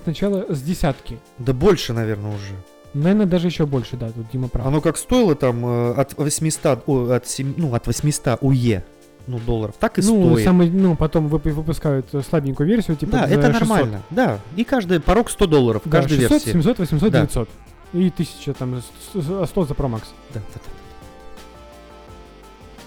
сначала 0.03 0.53
с 0.53 0.61
десятки. 0.63 1.19
Да 1.39 1.53
больше, 1.53 1.93
наверное, 1.93 2.35
уже. 2.35 2.55
Наверное, 2.95 3.27
даже 3.27 3.47
еще 3.47 3.65
больше, 3.67 3.97
да, 3.97 4.11
тут 4.11 4.27
Дима 4.33 4.49
прав. 4.49 4.67
Оно 4.67 4.81
как 4.81 4.97
стоило 4.97 5.35
там 5.37 5.65
э, 5.65 5.93
от 5.95 6.19
800, 6.19 6.83
о, 6.87 7.11
от, 7.13 7.27
сем- 7.29 7.55
ну, 7.57 7.73
от 7.75 7.87
800 7.87 8.39
УЕ 8.43 8.85
ну, 9.27 9.39
долларов, 9.39 9.75
так 9.79 9.99
и 9.99 10.03
ну, 10.03 10.31
стоит. 10.33 10.45
самый, 10.45 10.71
ну, 10.71 10.97
потом 10.97 11.29
вып- 11.29 11.51
выпускают 11.53 12.07
слабенькую 12.29 12.67
версию, 12.69 12.97
типа 12.97 13.13
да, 13.13 13.27
это 13.27 13.47
600. 13.53 13.61
нормально. 13.61 14.03
Да, 14.11 14.39
и 14.57 14.65
каждый 14.65 15.01
порог 15.01 15.31
100 15.31 15.47
долларов 15.47 15.83
Да, 15.85 15.91
каждой 15.91 16.17
600, 16.19 16.31
версии. 16.31 16.53
700, 16.53 16.79
800, 16.79 17.11
Да. 17.13 17.21
900. 17.21 17.49
И 17.93 18.11
1000 18.11 18.55
там, 18.55 18.77
с- 18.81 18.83
с- 19.23 19.31
а 19.31 19.47
100 19.47 19.65
за 19.65 19.75
Pro 19.75 19.91
Max. 19.91 20.03
Да, 20.35 20.41
да, 20.41 20.41
да. 20.55 20.61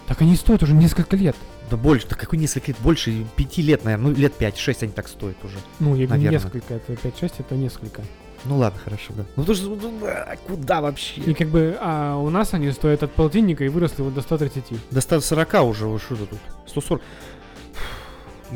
Так 0.07 0.21
они 0.21 0.35
стоят 0.35 0.61
уже 0.63 0.73
несколько 0.73 1.15
лет. 1.15 1.35
Да 1.71 1.77
больше, 1.77 2.07
да 2.07 2.15
какой 2.15 2.37
несколько 2.37 2.67
лет, 2.67 2.77
больше 2.81 3.25
пяти 3.35 3.63
лет, 3.63 3.83
наверное, 3.85 4.09
ну 4.09 4.15
лет 4.15 4.33
5-6 4.39 4.83
они 4.83 4.91
так 4.91 5.07
стоят 5.07 5.37
уже. 5.43 5.55
Ну, 5.79 5.95
я 5.95 6.05
говорю, 6.05 6.21
не 6.21 6.25
Наверно. 6.27 6.45
несколько, 6.45 6.73
это 6.75 6.93
5-6, 6.93 7.33
это 7.39 7.55
несколько. 7.55 8.03
Ну 8.47 8.57
ладно, 8.57 8.79
хорошо, 8.83 9.13
да. 9.17 9.25
Ну 9.35 9.43
то 9.43 9.53
что, 9.55 9.69
ну, 9.69 9.99
куда 10.47 10.81
вообще? 10.81 11.21
И 11.21 11.33
как 11.33 11.47
бы, 11.49 11.77
а 11.81 12.15
у 12.17 12.29
нас 12.29 12.53
они 12.53 12.71
стоят 12.71 13.01
от 13.03 13.11
полтинника 13.11 13.63
и 13.63 13.69
выросли 13.69 14.01
вот 14.03 14.13
до 14.13 14.21
130. 14.21 14.63
До 14.91 15.01
140 15.01 15.53
уже, 15.63 15.85
вот 15.87 16.01
что-то 16.01 16.25
тут. 16.27 16.39
140. 16.67 17.01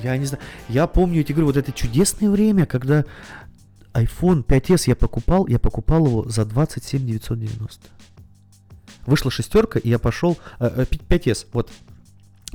Я 0.03 0.15
не 0.17 0.25
знаю. 0.25 0.43
Я 0.67 0.85
помню, 0.87 1.17
я 1.17 1.23
тебе 1.23 1.35
говорю, 1.35 1.47
вот 1.47 1.57
это 1.57 1.71
чудесное 1.71 2.29
время, 2.29 2.65
когда 2.67 3.03
iPhone 3.93 4.45
5s 4.45 4.83
я 4.87 4.95
покупал, 4.95 5.47
я 5.47 5.57
покупал 5.57 6.05
его 6.05 6.29
за 6.29 6.45
27 6.45 7.05
990. 7.05 7.87
Вышла 9.07 9.31
шестерка, 9.31 9.79
и 9.79 9.89
я 9.89 9.97
пошел... 9.97 10.37
э, 10.59 10.85
э, 10.89 10.95
5s, 11.09 11.47
вот. 11.53 11.71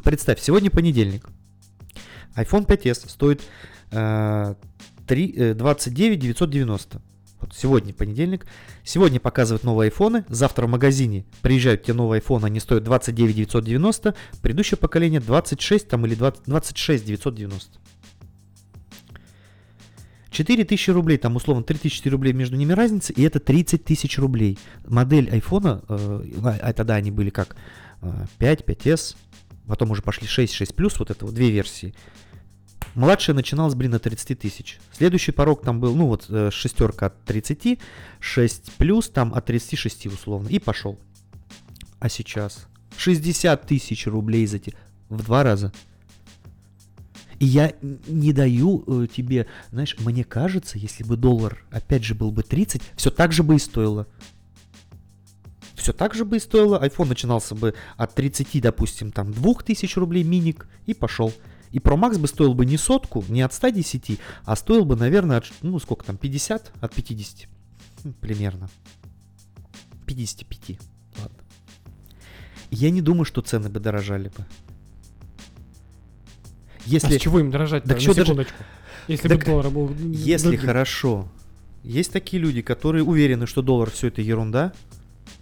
Представь, 0.05 0.41
сегодня 0.41 0.71
понедельник. 0.71 1.27
iPhone 2.37 2.65
5s 2.67 3.09
стоит 3.09 3.43
э, 3.91 4.55
три- 5.09 5.35
э, 5.37 5.55
29 5.55 6.21
990. 6.21 7.01
Вот 7.45 7.55
сегодня 7.55 7.93
понедельник. 7.93 8.47
Сегодня 8.85 9.21
показывают 9.21 9.65
новые 9.65 9.89
айфоны. 9.89 10.25
Завтра 10.29 10.67
в 10.67 10.71
магазине 10.71 11.27
приезжают 11.43 11.83
те 11.83 11.93
новые 11.93 12.21
айфоны, 12.21 12.47
они 12.47 12.59
стоят 12.59 12.85
29 12.85 13.37
990. 13.37 14.15
Предыдущее 14.41 14.79
поколение 14.79 15.21
26 15.21 15.87
там 15.87 16.07
или 16.07 16.15
20 16.15 16.45
26 16.47 17.05
990. 17.05 17.81
4 20.31 20.65
тысячи 20.65 20.91
рублей, 20.91 21.19
там 21.19 21.37
условно 21.37 21.63
3 21.63 21.79
тысячи 21.79 22.09
рублей 22.09 22.33
между 22.33 22.57
ними 22.57 22.73
разница, 22.73 23.13
и 23.13 23.23
это 23.23 23.41
30 23.41 23.85
тысяч 23.85 24.19
рублей. 24.19 24.59
Модель 24.87 25.31
айфона, 25.31 25.83
э, 25.87 26.23
а 26.63 26.73
тогда 26.73 26.95
они 26.95 27.11
были 27.11 27.29
как 27.29 27.57
э, 28.01 28.11
5, 28.39 28.63
5s, 28.63 29.17
потом 29.69 29.91
уже 29.91 30.01
пошли 30.01 30.27
6, 30.27 30.55
6 30.55 30.75
плюс, 30.75 30.99
вот 30.99 31.11
это 31.11 31.27
вот 31.27 31.35
две 31.35 31.51
версии. 31.51 31.95
Младшая 32.95 33.35
начиналась, 33.35 33.75
блин, 33.75 33.93
на 33.93 33.99
30 33.99 34.39
тысяч. 34.39 34.79
Следующий 34.93 35.33
порог 35.33 35.63
там 35.63 35.81
был, 35.81 35.95
ну 35.95 36.07
вот, 36.07 36.27
э, 36.29 36.51
шестерка 36.53 37.07
от 37.07 37.25
30, 37.25 37.79
6 38.21 38.73
плюс, 38.75 39.09
там 39.09 39.35
от 39.35 39.47
36 39.47 40.07
условно, 40.07 40.49
и 40.49 40.59
пошел. 40.59 40.99
А 41.99 42.09
сейчас 42.09 42.67
60 42.97 43.67
тысяч 43.67 44.07
рублей 44.07 44.47
за 44.47 44.59
те... 44.59 44.75
в 45.09 45.23
два 45.23 45.43
раза. 45.43 45.73
И 47.41 47.47
я 47.47 47.75
не 47.83 48.33
даю 48.33 48.85
э, 48.87 49.07
тебе, 49.07 49.47
знаешь, 49.71 49.97
мне 49.99 50.25
кажется, 50.25 50.79
если 50.79 51.03
бы 51.05 51.17
доллар 51.17 51.65
опять 51.71 52.05
же 52.05 52.15
был 52.15 52.31
бы 52.31 52.43
30, 52.43 52.81
все 52.97 53.11
так 53.11 53.33
же 53.33 53.43
бы 53.43 53.57
и 53.57 53.59
стоило. 53.59 54.07
Все 55.75 55.93
так 55.93 56.15
же 56.15 56.25
бы 56.25 56.37
и 56.37 56.41
стоило. 56.41 56.83
iPhone 56.83 57.09
начинался 57.09 57.55
бы 57.55 57.75
от 57.97 58.15
30, 58.15 58.63
допустим, 58.63 59.11
там 59.11 59.33
2000 59.33 59.99
рублей 59.99 60.23
миник 60.23 60.69
и 60.87 60.95
пошел. 60.95 61.33
И 61.75 61.79
Pro 61.81 61.97
Max 61.99 62.19
бы 62.19 62.29
стоил 62.29 62.55
бы 62.55 62.65
не 62.65 62.77
сотку, 62.77 63.25
не 63.29 63.43
от 63.43 63.53
110, 63.53 64.21
а 64.45 64.55
стоил 64.55 64.85
бы, 64.85 64.95
наверное, 64.95 65.39
от, 65.39 65.47
ну 65.63 65.81
сколько 65.81 66.05
там, 66.05 66.17
50? 66.17 66.71
От 66.81 66.95
50. 66.95 67.49
М, 68.05 68.13
Примерно. 68.21 68.69
55. 70.07 70.79
Ладно. 71.21 71.37
Я 72.71 72.91
не 72.91 73.01
думаю, 73.01 73.25
что 73.25 73.41
цены 73.41 73.69
бы 73.71 73.81
дорожали 73.81 74.29
бы. 74.29 74.47
Если, 76.87 77.17
А 77.17 77.19
с 77.19 77.23
чего 77.23 77.41
им 77.41 77.51
дорожать? 77.51 77.85
Так 77.85 77.97
на 77.97 78.01
чё 78.01 78.13
даже- 78.15 78.27
секундочку. 78.27 78.63
Если 79.09 79.29
Так 79.29 79.39
бы 79.41 79.45
доллар 79.47 79.71
был... 79.71 79.95
Если 80.13 80.49
другим. 80.49 80.67
хорошо. 80.67 81.29
Есть 81.83 82.13
такие 82.13 82.41
люди, 82.43 82.63
которые 82.63 83.03
уверены, 83.05 83.47
что 83.47 83.63
доллар 83.63 83.91
все 83.91 84.09
это 84.09 84.23
ерунда, 84.23 84.73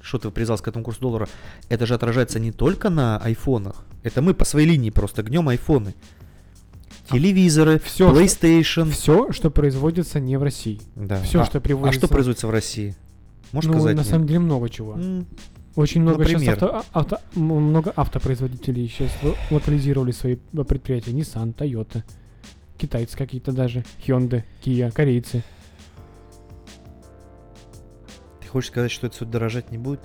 что 0.00 0.18
ты 0.18 0.30
привязался 0.30 0.64
к 0.64 0.68
этому 0.68 0.84
курсу 0.84 1.00
доллара. 1.00 1.28
Это 1.68 1.84
же 1.86 1.94
отражается 1.94 2.40
не 2.40 2.52
только 2.52 2.90
на 2.90 3.18
айфонах. 3.18 3.84
Это 4.02 4.22
мы 4.22 4.34
по 4.34 4.44
своей 4.44 4.66
линии 4.68 4.90
просто 4.90 5.22
гнем 5.22 5.48
айфоны. 5.48 5.94
Телевизоры, 7.11 7.79
Всё, 7.81 8.11
что- 8.11 8.20
PlayStation. 8.23 8.91
Все, 8.91 9.33
что 9.33 9.51
производится 9.51 10.20
не 10.20 10.37
в 10.39 10.43
России. 10.43 10.81
Да. 10.95 11.20
всё, 11.23 11.41
а, 11.43 11.45
что 11.45 11.59
а 11.59 11.61
привозится- 11.61 11.99
что 12.07 12.09
производится 12.09 12.47
в 12.47 12.51
России? 12.51 12.95
Можешь 13.53 13.69
ну, 13.70 13.74
сказать? 13.79 13.97
на 13.97 14.03
мне? 14.03 14.11
самом 14.11 14.27
деле 14.27 14.39
много 14.39 14.69
чего. 14.70 14.95
М, 14.95 15.27
Очень 15.74 16.03
много 16.03 16.24
сейчас 16.24 16.41
например? 16.43 16.55
авто, 16.55 16.85
а- 16.93 17.01
авто- 17.01 17.19
много 17.35 17.93
автопроизводителей 17.97 18.89
сейчас 18.89 19.11
ло- 19.23 19.37
локализировали 19.51 20.12
свои 20.12 20.37
э, 20.53 20.65
предприятия. 20.65 21.11
Nissan, 21.12 21.55
Toyota, 21.55 22.03
китайцы 22.79 23.16
какие-то 23.16 23.53
даже, 23.53 23.85
Hyundai, 24.07 24.45
Kia, 24.65 24.91
корейцы. 24.93 25.43
Ты 28.41 28.49
хочешь 28.49 28.70
сказать, 28.70 28.91
что 28.91 29.07
это 29.07 29.16
все 29.16 29.24
дорожать 29.24 29.70
не 29.70 29.79
будет? 29.79 30.01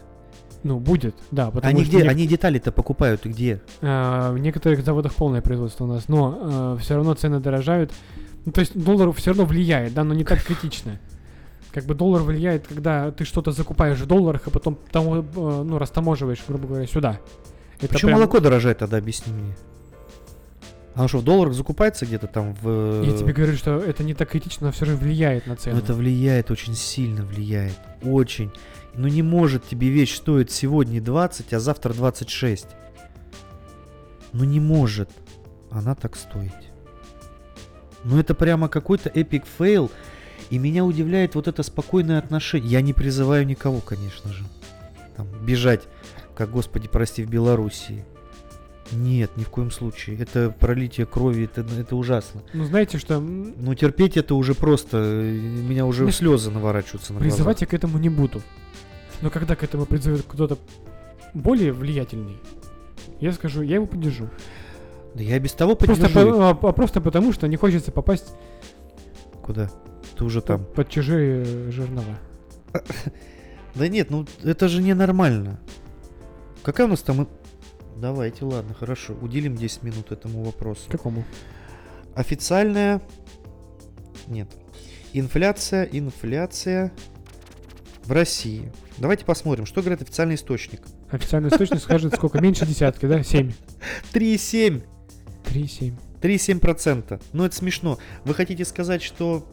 Ну, 0.63 0.79
будет, 0.79 1.15
да. 1.31 1.51
Потому 1.51 1.75
Они 1.75 1.85
что 1.85 1.95
где? 1.97 2.05
нек- 2.05 2.09
Они 2.09 2.27
детали-то 2.27 2.71
покупают 2.71 3.25
и 3.25 3.29
где? 3.29 3.61
а, 3.81 4.31
в 4.31 4.37
некоторых 4.39 4.83
заводах 4.83 5.13
полное 5.13 5.41
производство 5.41 5.83
у 5.85 5.87
нас, 5.87 6.07
но 6.07 6.77
все 6.81 6.95
равно 6.95 7.13
цены 7.13 7.39
дорожают. 7.39 7.91
Ну, 8.45 8.51
то 8.51 8.61
есть 8.61 8.77
доллар 8.77 9.11
все 9.13 9.31
равно 9.31 9.45
влияет, 9.45 9.93
да, 9.93 10.03
но 10.03 10.13
не 10.13 10.23
так 10.23 10.41
критично. 10.43 10.99
Как 11.73 11.83
бы 11.85 11.93
доллар 11.95 12.23
влияет, 12.23 12.65
когда 12.67 13.11
ты 13.11 13.23
что-то 13.25 13.51
закупаешь 13.51 13.99
в 13.99 14.05
долларах, 14.07 14.43
а 14.45 14.49
потом 14.49 14.77
тамо- 14.91 15.19
э, 15.23 15.63
ну, 15.63 15.77
растаможиваешь, 15.77 16.39
грубо 16.47 16.67
говоря, 16.67 16.87
сюда. 16.87 17.19
Это 17.79 17.93
Почему 17.93 18.09
прям- 18.09 18.19
молоко 18.19 18.39
дорожает 18.39 18.79
тогда, 18.79 18.97
объясни 18.97 19.31
мне? 19.33 19.53
Оно 20.95 21.07
что, 21.07 21.19
в 21.19 21.23
долларах 21.23 21.53
закупается 21.53 22.07
где-то 22.07 22.25
там 22.25 22.55
в... 22.59 23.03
Я 23.03 23.15
тебе 23.15 23.31
говорю, 23.31 23.55
что 23.55 23.77
это 23.77 24.03
не 24.03 24.15
так 24.15 24.29
критично, 24.29 24.67
но 24.67 24.71
все 24.73 24.85
же 24.85 24.95
влияет 24.95 25.45
на 25.45 25.55
цену. 25.55 25.75
Но 25.75 25.81
это 25.83 25.93
влияет, 25.93 26.49
очень 26.49 26.73
сильно 26.73 27.23
влияет. 27.23 27.77
Очень. 28.01 28.49
Ну 28.97 29.07
не 29.07 29.21
может 29.21 29.65
тебе 29.67 29.89
вещь 29.89 30.15
стоить 30.15 30.51
сегодня 30.51 30.99
20, 31.01 31.53
а 31.53 31.59
завтра 31.59 31.93
26. 31.93 32.67
Ну 34.33 34.43
не 34.43 34.59
может 34.59 35.09
она 35.71 35.95
так 35.95 36.15
стоить. 36.15 36.51
Ну 38.03 38.19
это 38.19 38.33
прямо 38.33 38.69
какой-то 38.69 39.09
epic 39.09 39.43
fail. 39.57 39.91
И 40.49 40.57
меня 40.57 40.85
удивляет 40.85 41.35
вот 41.35 41.47
это 41.47 41.61
спокойное 41.61 42.19
отношение. 42.19 42.69
Я 42.71 42.81
не 42.81 42.93
призываю 42.93 43.45
никого, 43.45 43.79
конечно 43.81 44.31
же. 44.31 44.45
Там, 45.17 45.27
бежать, 45.45 45.81
как, 46.35 46.51
господи, 46.51 46.87
прости, 46.87 47.23
в 47.23 47.29
Белоруссии. 47.29 48.05
Нет, 48.93 49.31
ни 49.35 49.43
в 49.43 49.49
коем 49.49 49.71
случае. 49.71 50.17
Это 50.19 50.49
пролитие 50.57 51.05
крови, 51.05 51.43
это, 51.43 51.65
это 51.77 51.97
ужасно. 51.97 52.43
Ну, 52.53 52.63
знаете, 52.63 52.97
что 52.97 53.19
Ну, 53.19 53.75
терпеть 53.75 54.15
это 54.15 54.35
уже 54.35 54.53
просто... 54.53 54.97
э, 54.97 55.31
Меня 55.31 55.85
уже 55.85 56.09
слезы 56.13 56.49
наворачиваются 56.49 57.11
на 57.11 57.19
глаза. 57.19 57.29
призывать 57.35 57.61
я 57.61 57.67
к 57.67 57.73
этому 57.73 57.97
не 57.97 58.09
буду. 58.09 58.41
Но 59.21 59.29
когда 59.29 59.55
к 59.55 59.63
этому 59.63 59.85
призовет 59.85 60.23
кто-то 60.27 60.57
более 61.33 61.73
влиятельный, 61.73 62.37
я 63.19 63.31
скажу, 63.33 63.61
я 63.61 63.75
его 63.75 63.85
поддержу. 63.87 64.29
Да 65.15 65.23
я 65.23 65.39
без 65.39 65.53
того 65.53 65.75
Просто, 65.75 66.03
поддержу. 66.09 66.31
по- 66.37 66.67
а, 66.67 66.69
а 66.69 66.73
просто 66.73 67.01
потому, 67.01 67.33
что 67.33 67.47
не 67.47 67.55
хочется 67.55 67.91
попасть 67.91 68.33
Куда? 69.41 69.71
Ты 70.17 70.23
уже 70.23 70.41
там. 70.41 70.65
под 70.65 70.89
чужие 70.89 71.71
жернова. 71.71 72.17
Да 73.75 73.87
нет, 73.87 74.09
ну 74.09 74.25
это 74.43 74.67
же 74.67 74.81
ненормально. 74.81 75.59
Какая 76.63 76.85
у 76.87 76.89
нас 76.89 77.01
там... 77.01 77.27
Давайте, 77.95 78.45
ладно, 78.45 78.73
хорошо. 78.73 79.13
Уделим 79.21 79.55
10 79.55 79.83
минут 79.83 80.11
этому 80.11 80.43
вопросу. 80.43 80.81
Какому? 80.89 81.23
Официальная... 82.13 83.01
Нет. 84.27 84.49
Инфляция, 85.13 85.85
инфляция 85.85 86.91
в 88.07 88.11
России. 88.11 88.71
Давайте 88.97 89.25
посмотрим, 89.25 89.65
что 89.65 89.81
говорит 89.81 90.01
официальный 90.01 90.35
источник. 90.35 90.81
Официальный 91.11 91.49
источник 91.49 91.81
скажет, 91.81 92.15
сколько? 92.15 92.39
Меньше 92.39 92.65
десятки, 92.65 93.05
да? 93.05 93.21
7. 93.21 93.51
3,7. 94.13 94.83
3,7. 95.45 95.93
3,7%. 96.21 97.21
Ну, 97.33 97.45
это 97.45 97.55
смешно. 97.55 97.99
Вы 98.23 98.33
хотите 98.33 98.63
сказать, 98.65 99.03
что 99.03 99.45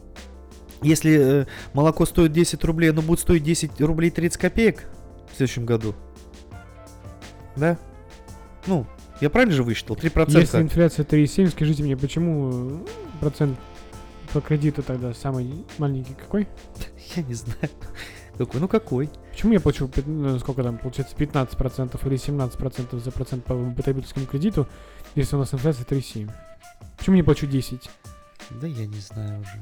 если 0.81 1.41
э, 1.41 1.45
молоко 1.73 2.05
стоит 2.05 2.31
10 2.31 2.63
рублей, 2.63 2.91
оно 2.91 3.01
будет 3.01 3.19
стоить 3.19 3.43
10 3.43 3.79
рублей 3.81 4.09
30 4.09 4.39
копеек 4.39 4.85
в 5.31 5.35
следующем 5.35 5.65
году? 5.65 5.93
Да? 7.55 7.77
Ну, 8.67 8.87
я 9.21 9.29
правильно 9.29 9.53
же 9.53 9.63
высчитал? 9.63 9.95
3%. 9.95 10.39
Если 10.39 10.61
инфляция 10.61 11.05
3,7, 11.05 11.49
скажите 11.49 11.83
мне, 11.83 11.97
почему 11.97 12.51
э, 12.53 12.85
процент 13.19 13.59
по 14.33 14.41
кредиту 14.41 14.81
тогда 14.81 15.13
самый 15.13 15.65
маленький 15.77 16.13
какой? 16.13 16.47
Я 17.15 17.23
не 17.23 17.33
знаю. 17.33 17.69
Какой? 18.37 18.59
Ну 18.61 18.67
какой? 18.67 19.09
Почему 19.31 19.53
я 19.53 19.59
плачу, 19.59 19.89
ну, 20.05 20.37
сколько 20.39 20.63
там, 20.63 20.77
получается, 20.77 21.15
15% 21.15 22.07
или 22.07 22.17
17% 22.17 22.99
за 22.99 23.11
процент 23.11 23.45
по 23.45 23.55
потребительскому 23.71 24.25
кредиту, 24.25 24.67
если 25.15 25.35
у 25.35 25.39
нас 25.39 25.53
инфляция 25.53 25.85
3,7? 25.85 26.29
Почему 26.97 27.15
не 27.15 27.23
плачу 27.23 27.47
10? 27.47 27.89
Да 28.61 28.67
я 28.67 28.85
не 28.85 28.99
знаю 28.99 29.41
уже. 29.41 29.61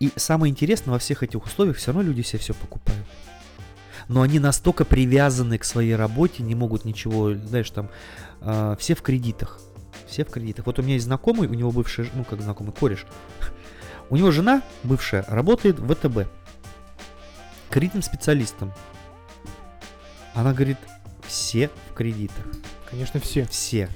И 0.00 0.12
самое 0.16 0.50
интересное, 0.50 0.92
во 0.92 0.98
всех 0.98 1.22
этих 1.22 1.44
условиях 1.44 1.76
все 1.76 1.92
равно 1.92 2.02
люди 2.02 2.22
себе 2.22 2.38
все 2.38 2.54
покупают. 2.54 3.04
но 4.08 4.22
они 4.22 4.38
настолько 4.38 4.84
привязаны 4.84 5.58
к 5.58 5.64
своей 5.64 5.94
работе, 5.94 6.42
не 6.42 6.54
могут 6.54 6.84
ничего, 6.84 7.34
знаешь, 7.34 7.70
там, 7.70 7.90
а, 8.40 8.76
все 8.76 8.94
в 8.94 9.02
кредитах. 9.02 9.60
Все 10.06 10.24
в 10.24 10.30
кредитах. 10.30 10.64
Вот 10.66 10.78
у 10.78 10.82
меня 10.82 10.94
есть 10.94 11.04
знакомый, 11.04 11.48
у 11.48 11.54
него 11.54 11.70
бывший, 11.70 12.08
ну 12.14 12.24
как 12.24 12.40
знакомый, 12.40 12.72
кореш. 12.72 13.06
У 14.10 14.16
него 14.16 14.30
жена 14.30 14.62
бывшая 14.84 15.22
работает 15.28 15.78
в 15.78 15.94
ВТБ. 15.94 16.26
Кредитным 17.70 18.02
специалистом. 18.02 18.72
Она 20.34 20.52
говорит, 20.52 20.78
все 21.26 21.70
в 21.90 21.94
кредитах. 21.94 22.44
Конечно, 22.90 23.20
все. 23.20 23.44
Все. 23.46 23.88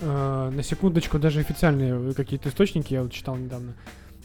Э, 0.00 0.50
на 0.54 0.62
секундочку, 0.62 1.18
даже 1.18 1.40
официальные 1.40 2.14
какие-то 2.14 2.48
источники 2.48 2.92
я 2.92 3.02
вот 3.02 3.12
читал 3.12 3.36
недавно. 3.36 3.74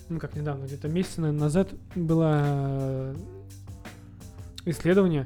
Ну, 0.09 0.19
как 0.19 0.35
недавно, 0.35 0.65
где-то 0.65 0.89
месяц 0.89 1.17
назад 1.17 1.69
было 1.95 2.41
э, 2.43 3.15
исследование, 4.65 5.25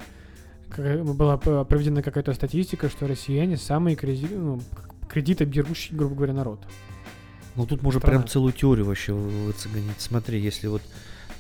была 0.77 1.37
проведена 1.37 2.03
какая-то 2.03 2.33
статистика, 2.33 2.89
что 2.89 3.07
россияне 3.07 3.57
самые 3.57 3.95
кредит, 3.95 4.31
ну, 4.31 4.61
кредитоберущий, 5.09 5.95
грубо 5.95 6.15
говоря, 6.15 6.33
народ. 6.33 6.59
Ну 7.55 7.65
тут 7.65 7.81
можно 7.81 7.99
Страна. 7.99 8.19
прям 8.19 8.29
целую 8.29 8.51
теорию 8.51 8.85
вообще 8.85 9.13
вы- 9.13 9.45
выцегонить. 9.45 9.99
Смотри, 9.99 10.39
если 10.41 10.67
вот 10.67 10.81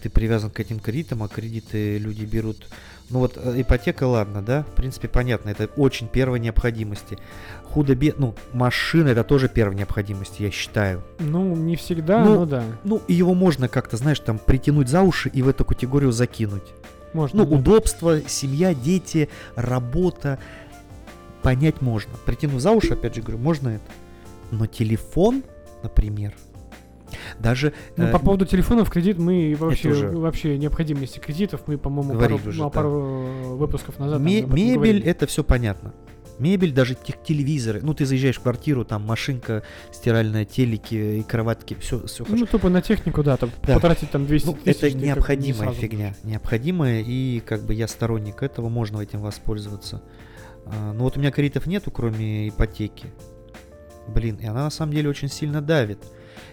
ты 0.05 0.09
привязан 0.11 0.51
к 0.51 0.59
этим 0.59 0.79
кредитам, 0.79 1.23
а 1.23 1.27
кредиты 1.27 1.97
люди 1.97 2.25
берут... 2.25 2.67
Ну 3.09 3.19
вот 3.19 3.37
э, 3.37 3.61
ипотека, 3.61 4.03
ладно, 4.03 4.43
да? 4.43 4.61
В 4.61 4.75
принципе, 4.75 5.07
понятно, 5.07 5.49
это 5.49 5.65
очень 5.77 6.07
первой 6.07 6.39
необходимости. 6.39 7.17
Худо-бед... 7.63 8.19
Ну, 8.19 8.35
машина 8.53 9.09
это 9.09 9.23
тоже 9.23 9.49
первой 9.49 9.75
необходимости, 9.75 10.43
я 10.43 10.51
считаю. 10.51 11.01
Ну, 11.17 11.55
не 11.55 11.75
всегда, 11.75 12.23
Ну, 12.23 12.35
но 12.35 12.45
да. 12.45 12.63
Ну, 12.83 13.01
и 13.07 13.13
его 13.15 13.33
можно 13.33 13.67
как-то, 13.67 13.97
знаешь, 13.97 14.19
там 14.19 14.37
притянуть 14.37 14.89
за 14.89 15.01
уши 15.01 15.29
и 15.29 15.41
в 15.41 15.47
эту 15.47 15.65
категорию 15.65 16.11
закинуть. 16.11 16.75
Можно. 17.13 17.43
Ну, 17.43 17.49
да. 17.49 17.55
удобство, 17.55 18.21
семья, 18.27 18.75
дети, 18.75 19.27
работа. 19.55 20.37
Понять 21.41 21.81
можно. 21.81 22.11
Притянув 22.27 22.61
за 22.61 22.69
уши, 22.69 22.93
опять 22.93 23.15
же 23.15 23.23
говорю, 23.23 23.39
можно 23.39 23.69
это. 23.69 23.91
Но 24.51 24.67
телефон, 24.67 25.41
например, 25.81 26.35
даже... 27.39 27.73
Ну, 27.97 28.05
э, 28.05 28.11
по 28.11 28.19
поводу 28.19 28.45
телефонов, 28.45 28.89
кредит 28.89 29.17
мы 29.17 29.55
вообще, 29.59 29.89
уже- 29.89 30.07
вообще 30.09 30.57
необходимости 30.57 31.19
кредитов 31.19 31.61
мы, 31.67 31.77
по-моему, 31.77 32.19
пару, 32.19 32.35
уже, 32.35 32.51
ну, 32.53 32.63
да. 32.65 32.69
пару 32.69 32.89
э, 32.89 33.55
выпусков 33.55 33.99
назад. 33.99 34.19
ме- 34.21 34.41
мебель, 34.41 34.73
говорили. 34.75 35.03
это 35.03 35.27
все 35.27 35.43
понятно. 35.43 35.93
Мебель, 36.37 36.73
даже 36.73 36.95
те- 36.95 37.15
телевизоры. 37.25 37.79
Ну, 37.81 37.93
ты 37.93 38.05
заезжаешь 38.05 38.35
в 38.37 38.41
квартиру, 38.41 38.83
там 38.83 39.03
машинка, 39.05 39.63
стиральная, 39.93 40.43
телеки 40.43 41.19
и 41.19 41.23
кроватки, 41.23 41.77
все, 41.79 42.05
все 42.07 42.25
Ну, 42.27 42.45
тупо 42.45 42.67
на 42.69 42.81
технику, 42.81 43.23
да, 43.23 43.37
там 43.37 43.51
Да. 43.63 43.75
потратить 43.75 44.11
там 44.11 44.25
200 44.25 44.45
Ну, 44.47 44.53
тысяч. 44.53 44.77
это 44.83 44.91
не 44.91 45.05
необходимая 45.05 45.61
сразу 45.69 45.79
фигня. 45.79 46.07
будешь. 46.09 46.23
Необходимая, 46.29 47.01
и 47.01 47.39
как 47.39 47.61
бы 47.63 47.73
я 47.73 47.87
сторонник 47.87 48.43
этого, 48.43 48.67
можно 48.67 48.99
этим 48.99 49.21
воспользоваться. 49.21 50.01
А, 50.65 50.91
Но 50.93 51.03
вот 51.05 51.15
у 51.15 51.21
меня 51.21 51.31
кредитов 51.31 51.67
нету, 51.67 51.89
кроме 51.89 52.49
ипотеки. 52.49 53.05
Блин, 54.07 54.35
и 54.35 54.45
она 54.45 54.63
на 54.65 54.69
самом 54.69 54.91
деле 54.93 55.09
очень 55.09 55.29
сильно 55.29 55.61
давит. 55.61 55.99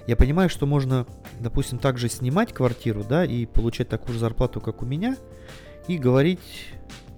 Я 0.06 0.16
понимаю, 0.16 0.48
что 0.48 0.66
можно, 0.66 1.06
допустим, 1.38 1.78
также 1.78 2.08
снимать 2.08 2.52
квартиру, 2.52 3.04
да, 3.04 3.24
и 3.24 3.46
получать 3.46 3.88
такую 3.88 4.14
же 4.14 4.18
зарплату, 4.18 4.60
как 4.60 4.82
у 4.82 4.86
меня, 4.86 5.16
и 5.88 5.96
говорить, 5.96 6.40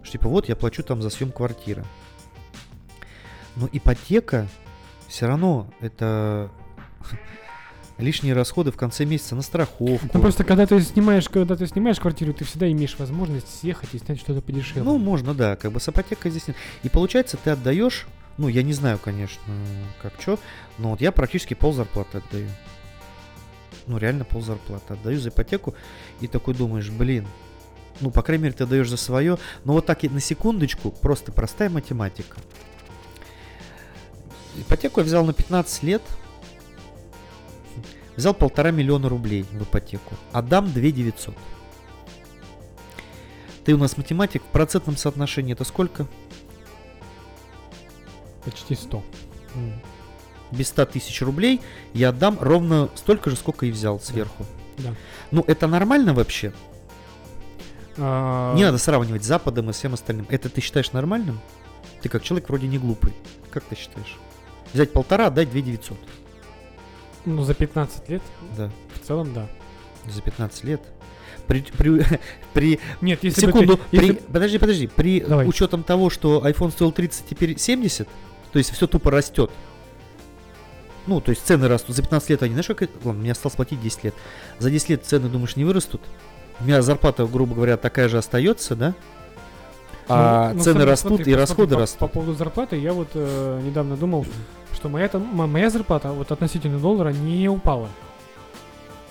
что 0.03 0.13
типа 0.13 0.29
вот 0.29 0.49
я 0.49 0.57
плачу 0.57 0.83
там 0.83 1.01
за 1.01 1.11
съем 1.11 1.33
квартиры. 1.33 1.85
Но 3.57 3.69
ипотека 3.73 4.49
все 5.09 5.27
равно 5.27 5.73
это 5.81 6.51
лишние 7.99 8.35
расходы 8.35 8.73
в 8.73 8.77
конце 8.77 9.05
месяца 9.05 9.35
на 9.35 9.43
страховку. 9.43 10.09
Ну, 10.13 10.21
просто 10.21 10.45
когда 10.45 10.67
ты 10.67 10.81
снимаешь, 10.81 11.29
когда 11.29 11.57
ты 11.57 11.67
снимаешь 11.67 12.01
квартиру, 12.01 12.35
ты 12.35 12.45
всегда 12.45 12.71
имеешь 12.71 12.99
возможность 12.99 13.61
съехать 13.61 13.91
и 13.93 13.99
снять 13.99 14.19
что-то 14.19 14.43
подешевле. 14.43 14.83
Ну, 14.83 14.99
можно, 14.99 15.35
да, 15.35 15.57
как 15.57 15.73
бы 15.73 15.81
с 15.81 15.89
ипотекой 15.89 16.31
здесь 16.31 16.49
нет. 16.49 16.57
И 16.83 16.89
получается, 16.89 17.37
ты 17.37 17.51
отдаешь, 17.51 18.07
ну, 18.37 18.49
я 18.49 18.63
не 18.63 18.73
знаю, 18.73 18.99
конечно, 18.99 19.41
как 20.03 20.13
что, 20.19 20.39
но 20.79 20.91
вот 20.91 21.01
я 21.01 21.13
практически 21.13 21.55
пол 21.55 21.73
зарплаты 21.73 22.19
отдаю. 22.19 22.49
Ну, 23.87 23.99
реально 23.99 24.25
пол 24.25 24.41
зарплаты 24.43 24.95
отдаю 24.95 25.19
за 25.21 25.29
ипотеку, 25.29 25.75
и 26.21 26.27
такой 26.27 26.55
думаешь, 26.55 26.91
блин, 26.91 27.27
ну, 28.01 28.11
по 28.11 28.23
крайней 28.23 28.45
мере, 28.45 28.55
ты 28.55 28.65
отдаешь 28.65 28.89
за 28.89 28.97
свое, 28.97 29.39
но 29.65 29.75
вот 29.75 29.87
так 29.87 30.05
и 30.05 30.09
на 30.09 30.21
секундочку, 30.21 30.91
просто 30.91 31.33
простая 31.33 31.71
математика. 31.71 32.39
Ипотеку 34.57 35.01
я 35.01 35.07
взял 35.07 35.25
на 35.25 35.33
15 35.33 35.83
лет, 35.83 36.03
взял 38.17 38.35
полтора 38.35 38.71
миллиона 38.71 39.09
рублей 39.09 39.43
в 39.43 39.63
ипотеку, 39.63 40.15
отдам 40.33 40.73
2 40.73 40.83
900. 40.83 41.35
Ты 43.65 43.75
у 43.75 43.79
нас 43.79 43.97
математик, 43.97 44.43
в 44.43 44.47
процентном 44.47 44.97
соотношении 44.97 45.53
это 45.53 45.65
сколько? 45.65 46.07
Почти 48.45 48.75
100. 48.75 49.03
Без 50.57 50.69
100 50.69 50.87
тысяч 50.87 51.21
рублей 51.23 51.61
я 51.93 52.11
отдам 52.11 52.39
ровно 52.41 52.89
столько 52.95 53.31
же, 53.31 53.37
сколько 53.37 53.67
и 53.67 53.71
взял 53.71 53.99
сверху. 54.01 54.47
Да. 54.79 54.95
Ну, 55.31 55.45
это 55.47 55.67
нормально 55.67 56.15
вообще? 56.15 56.53
А, 57.97 58.55
Не 58.55 58.65
надо 58.65 58.79
сравнивать 58.79 59.23
с 59.25 59.27
Западом 59.27 59.71
и 59.71 59.73
всем 59.73 59.95
остальным. 59.95 60.27
Это 60.29 60.49
ты 60.49 60.61
считаешь 60.61 60.93
нормальным? 60.93 61.41
Ты 62.03 62.09
как 62.09 62.23
человек 62.23 62.49
вроде 62.49 62.67
не 62.67 62.79
глупый. 62.79 63.13
Как 63.51 63.65
ты 63.65 63.77
считаешь? 63.77 64.17
Взять 64.73 64.93
полтора, 64.93 65.27
отдать 65.29 65.51
2 65.51 65.61
900. 65.61 65.97
Ну, 67.25 67.43
за 67.43 67.55
15 67.55 68.09
лет, 68.09 68.23
Да, 68.57 68.71
в 69.01 69.07
целом, 69.07 69.33
да. 69.33 69.47
за 70.09 70.21
15 70.21 70.65
лет. 70.65 70.83
При, 71.47 71.61
при, 71.63 72.03
при 72.53 72.81
Нет, 73.01 73.23
если 73.23 73.47
бы 73.47 73.53
секунду, 73.53 73.77
ты- 73.77 73.83
если 73.93 74.13
при- 74.13 74.21
подожди, 74.33 74.59
подожди, 74.59 74.87
при 74.89 75.21
Давай. 75.21 75.47
учетом 75.49 75.83
того, 75.85 76.11
что 76.11 76.47
iPhone 76.47 76.71
стоил 76.71 76.91
30, 76.93 77.27
теперь 77.29 77.59
70, 77.59 78.09
то 78.53 78.59
есть 78.59 78.71
все 78.73 78.87
тупо 78.87 79.11
растет. 79.11 79.51
Ну, 81.07 81.21
то 81.21 81.31
есть 81.31 81.45
цены 81.47 81.69
растут. 81.69 81.95
За 81.97 82.03
15 82.03 82.31
лет 82.31 82.43
они, 82.43 82.53
знаешь, 82.55 82.67
как... 82.67 82.89
Ладно, 83.05 83.21
мне 83.21 83.33
осталось 83.33 83.57
платить 83.57 83.81
10 83.83 84.05
лет. 84.05 84.15
За 84.59 84.71
10 84.71 84.89
лет 84.91 85.05
цены, 85.05 85.29
думаешь, 85.29 85.57
не 85.57 85.65
вырастут? 85.65 86.01
У 86.61 86.65
меня 86.65 86.81
зарплата, 86.83 87.27
грубо 87.27 87.55
говоря, 87.55 87.77
такая 87.77 88.09
же 88.09 88.17
остается, 88.19 88.75
да? 88.77 88.95
А 90.09 90.51
Ну, 90.51 90.59
ну, 90.59 90.63
цены 90.63 90.75
смотри, 90.75 90.91
растут 90.91 91.09
смотри, 91.17 91.33
и 91.33 91.35
расходы 91.35 91.75
по, 91.75 91.81
растут. 91.81 91.99
По 91.99 92.09
поводу 92.09 92.35
зарплаты, 92.35 92.77
я 92.77 92.93
вот 92.93 93.09
э, 93.15 93.61
недавно 93.65 93.97
думал, 93.97 94.27
что 94.73 94.89
моя, 94.89 95.09
там, 95.09 95.23
мо- 95.23 95.47
моя 95.47 95.71
зарплата 95.71 96.13
вот 96.13 96.31
относительно 96.31 96.79
доллара 96.79 97.11
не 97.11 97.49
упала. 97.49 97.89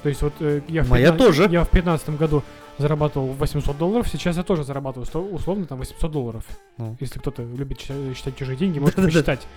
То 0.04 0.10
есть 0.10 0.22
вот 0.22 0.34
э, 0.40 0.62
я, 0.68 0.84
в 0.84 0.90
Моя 0.90 1.12
15 1.12 1.28
тоже. 1.28 1.48
я 1.52 1.64
в 1.64 1.70
15 1.70 2.10
году 2.12 2.44
зарабатывал 2.78 3.28
800 3.34 3.78
долларов, 3.78 4.08
сейчас 4.08 4.38
я 4.38 4.44
тоже 4.44 4.64
зарабатываю 4.64 5.06
сто- 5.06 5.22
условно 5.24 5.66
там 5.66 5.80
800 5.80 6.12
долларов. 6.12 6.44
Ну. 6.78 6.96
Если 7.00 7.20
кто-то 7.20 7.42
любит 7.44 7.80
считать, 7.82 8.36
чужие 8.36 8.58
деньги, 8.58 8.80
может 8.80 8.96
посчитать. 8.98 9.48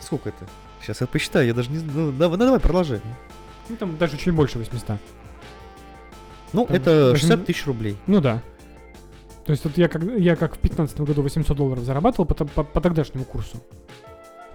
Сколько 0.00 0.30
это? 0.30 0.46
Сейчас 0.82 1.00
я 1.00 1.06
посчитаю, 1.06 1.46
я 1.46 1.54
даже 1.54 1.70
не 1.70 1.78
знаю. 1.78 1.98
Ну, 1.98 2.12
давай, 2.12 2.38
ну, 2.38 2.44
давай, 2.44 2.60
продолжай. 2.60 3.00
Ну 3.68 3.76
там 3.76 3.98
даже 3.98 4.16
чуть 4.16 4.32
больше 4.34 4.58
800. 4.58 4.98
Ну, 6.52 6.66
Там 6.66 6.76
это 6.76 7.10
восемь- 7.10 7.16
60 7.20 7.44
тысяч 7.46 7.66
рублей. 7.66 7.96
Ну 8.06 8.20
да. 8.20 8.42
То 9.44 9.52
есть 9.52 9.64
вот 9.64 9.76
я 9.76 9.88
как, 9.88 10.02
я 10.18 10.36
как 10.36 10.54
в 10.56 10.58
15 10.58 11.00
году 11.02 11.22
800 11.22 11.56
долларов 11.56 11.84
зарабатывал 11.84 12.24
по, 12.26 12.34
по, 12.34 12.64
по 12.64 12.80
тогдашнему 12.80 13.24
курсу. 13.24 13.62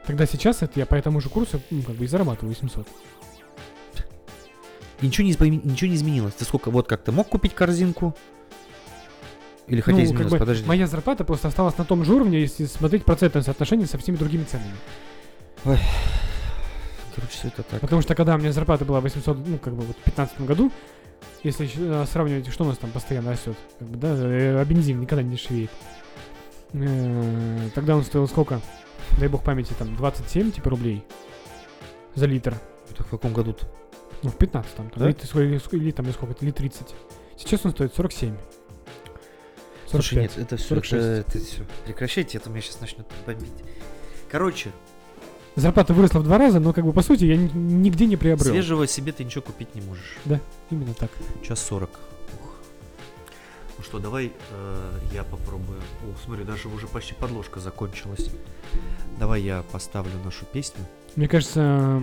Тогда 0.06 0.26
сейчас 0.26 0.62
это 0.64 0.80
я 0.80 0.86
по 0.86 0.96
этому 0.96 1.22
же 1.22 1.30
курсу 1.30 1.62
ну, 1.70 1.82
как 1.84 1.96
бы 1.96 2.06
и 2.06 2.08
зарабатываю 2.08 2.50
800. 2.50 2.88
И 5.02 5.06
ничего 5.08 5.26
не, 5.28 5.34
изме- 5.34 5.62
ничего 5.64 5.90
не 5.90 5.96
изменилось. 5.96 6.34
Ты 6.34 6.46
сколько, 6.46 6.72
вот 6.72 6.88
как 6.88 7.04
ты 7.04 7.12
мог 7.12 7.28
купить 7.28 7.54
корзинку? 7.54 8.16
Или 9.68 9.82
хотя 9.82 9.98
Ну, 9.98 10.04
изменилось, 10.04 10.24
как 10.24 10.32
бы 10.32 10.40
подожди. 10.40 10.66
Моя 10.68 10.88
зарплата 10.88 11.24
просто 11.24 11.48
осталась 11.48 11.78
на 11.78 11.86
том 11.86 12.04
же 12.06 12.14
уровне, 12.14 12.42
если 12.42 12.66
смотреть 12.66 13.06
процентное 13.06 13.42
соотношение 13.44 13.88
со 13.88 13.98
всеми 13.98 14.16
другими 14.16 14.44
ценами. 14.44 14.74
Короче, 15.64 15.82
все 17.34 17.48
это 17.50 17.64
так. 17.64 17.82
Потому 17.82 18.02
что 18.02 18.16
когда 18.16 18.36
у 18.36 18.38
меня 18.38 18.52
зарплата 18.52 18.86
была 18.86 19.02
800, 19.02 19.38
ну, 19.48 19.58
как 19.58 19.74
бы 19.74 19.84
вот 19.84 19.96
в 19.98 20.04
15 20.04 20.42
году, 20.42 20.72
если 21.44 21.70
э, 21.76 22.06
сравнивать, 22.06 22.52
что 22.52 22.64
у 22.64 22.68
нас 22.68 22.78
там 22.78 22.92
постоянно 22.92 23.32
растет, 23.32 23.58
как 23.80 23.88
бы, 23.88 23.98
да, 23.98 24.16
э, 24.16 24.60
а 24.60 24.66
бензин 24.66 25.00
никогда 25.02 25.24
не 25.24 25.32
дешевеет. 25.36 25.72
Э, 26.74 27.70
Тогда 27.76 27.96
он 27.96 28.04
стоил 28.04 28.28
сколько? 28.28 28.62
Дай 29.20 29.28
бог 29.28 29.44
памяти, 29.44 29.74
там, 29.78 29.96
27 29.96 30.52
типа 30.52 30.70
рублей 30.70 31.04
за 32.16 32.26
литр. 32.26 32.56
Это 32.90 33.04
в 33.04 33.10
каком 33.10 33.34
году-то? 33.34 33.68
Ну, 34.24 34.30
в 34.30 34.38
15 34.38 34.76
там, 34.76 34.92
Да? 34.96 35.10
или, 35.10 35.76
или, 35.76 35.92
там, 35.92 36.06
или 36.06 36.14
сколько, 36.14 36.36
или 36.44 36.52
30. 36.52 36.96
Сейчас 37.38 37.66
он 37.66 37.72
стоит 37.72 37.94
47. 37.94 38.36
Слушай, 39.88 40.16
45. 40.16 40.38
нет, 40.38 40.46
это 40.46 40.58
все, 40.58 40.68
46. 40.70 40.94
это, 41.04 41.40
все. 41.40 41.64
Прекращайте, 41.86 42.38
это 42.38 42.50
меня 42.50 42.62
сейчас 42.62 42.82
начнет 42.82 43.06
бомбить. 43.28 43.54
Короче, 44.32 44.72
Зарплата 45.56 45.94
выросла 45.94 46.20
в 46.20 46.24
два 46.24 46.38
раза, 46.38 46.60
но 46.60 46.74
как 46.74 46.84
бы 46.86 46.94
по 46.94 47.02
сути 47.04 47.26
я 47.26 47.38
ни- 47.38 47.52
нигде 47.54 48.06
не 48.08 48.18
приобрел. 48.18 48.52
свежего 48.52 48.88
себе 48.88 49.12
ты 49.12 49.24
ничего 49.24 49.42
купить 49.44 49.76
не 49.76 49.82
можешь. 49.82 50.18
Именно 50.72 50.94
так. 50.96 51.12
Час 51.48 51.60
сорок. 51.62 51.92
Ну 53.78 53.84
что, 53.84 54.00
давай 54.00 54.32
э, 54.52 54.92
я 55.14 55.24
попробую. 55.24 55.80
О, 56.04 56.14
смотри, 56.26 56.44
даже 56.44 56.68
уже 56.70 56.88
почти 56.88 57.14
подложка 57.14 57.60
закончилась. 57.60 58.30
Давай 59.20 59.42
я 59.42 59.64
поставлю 59.72 60.12
нашу 60.24 60.46
песню. 60.46 60.80
Мне 61.16 61.28
кажется, 61.28 62.02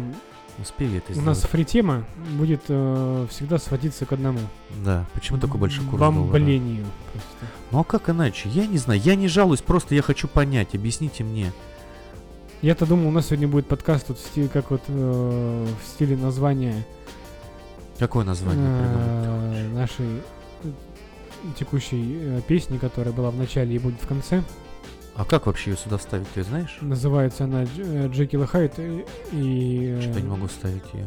Успею 0.61 0.91
я 0.93 0.99
это 0.99 1.11
у 1.11 1.15
сделать? 1.15 1.27
нас 1.27 1.41
фри-тема 1.43 2.05
будет 2.33 2.63
э, 2.69 3.27
всегда 3.31 3.59
сводиться 3.59 4.05
к 4.05 4.13
одному. 4.13 4.41
Да, 4.85 5.07
почему 5.15 5.39
такой 5.39 5.59
большой 5.59 5.85
курс 5.87 5.99
доллара? 5.99 6.13
Бомблению. 6.21 6.85
просто. 7.13 7.55
Ну 7.71 7.81
а 7.81 7.85
как 7.85 8.11
иначе? 8.11 8.49
Я 8.51 8.67
не 8.67 8.77
знаю, 8.79 9.01
я 9.01 9.15
не 9.15 9.27
жалуюсь, 9.29 9.63
просто 9.63 9.95
я 9.95 10.03
хочу 10.03 10.29
понять, 10.29 10.75
объясните 10.75 11.25
мне. 11.25 11.53
Я-то 12.63 12.85
думал, 12.87 13.09
у 13.09 13.11
нас 13.11 13.27
сегодня 13.27 13.49
будет 13.49 13.67
подкаст 13.67 14.09
вот 14.09 14.19
в 14.19 14.21
стиле, 14.23 14.49
как 14.49 14.71
вот 14.71 14.83
э, 14.89 15.67
в 15.83 15.87
стиле 15.87 16.17
названия 16.17 16.85
Какое 17.99 18.25
название 18.25 18.67
э, 18.67 19.69
нашей 19.75 20.07
э, 20.65 20.69
текущей 21.59 22.19
э, 22.21 22.41
песни, 22.47 22.77
которая 22.79 23.13
была 23.15 23.31
в 23.31 23.37
начале 23.37 23.75
и 23.77 23.79
будет 23.79 24.01
в 24.01 24.07
конце. 24.07 24.43
А 25.17 25.25
как 25.25 25.47
вообще 25.47 25.71
ее 25.73 25.77
сюда 25.77 25.97
вставить, 25.99 26.29
ты 26.35 26.43
знаешь? 26.43 26.79
Называется 26.83 27.45
она 27.45 27.65
э, 27.65 28.09
Джекил 28.09 28.43
и 28.43 28.47
Хайд. 28.47 28.79
И, 28.79 29.05
и, 29.33 29.95
э, 29.99 30.01
Что-то 30.03 30.21
не 30.21 30.29
могу 30.29 30.47
вставить 30.47 30.85
ее. 30.93 31.07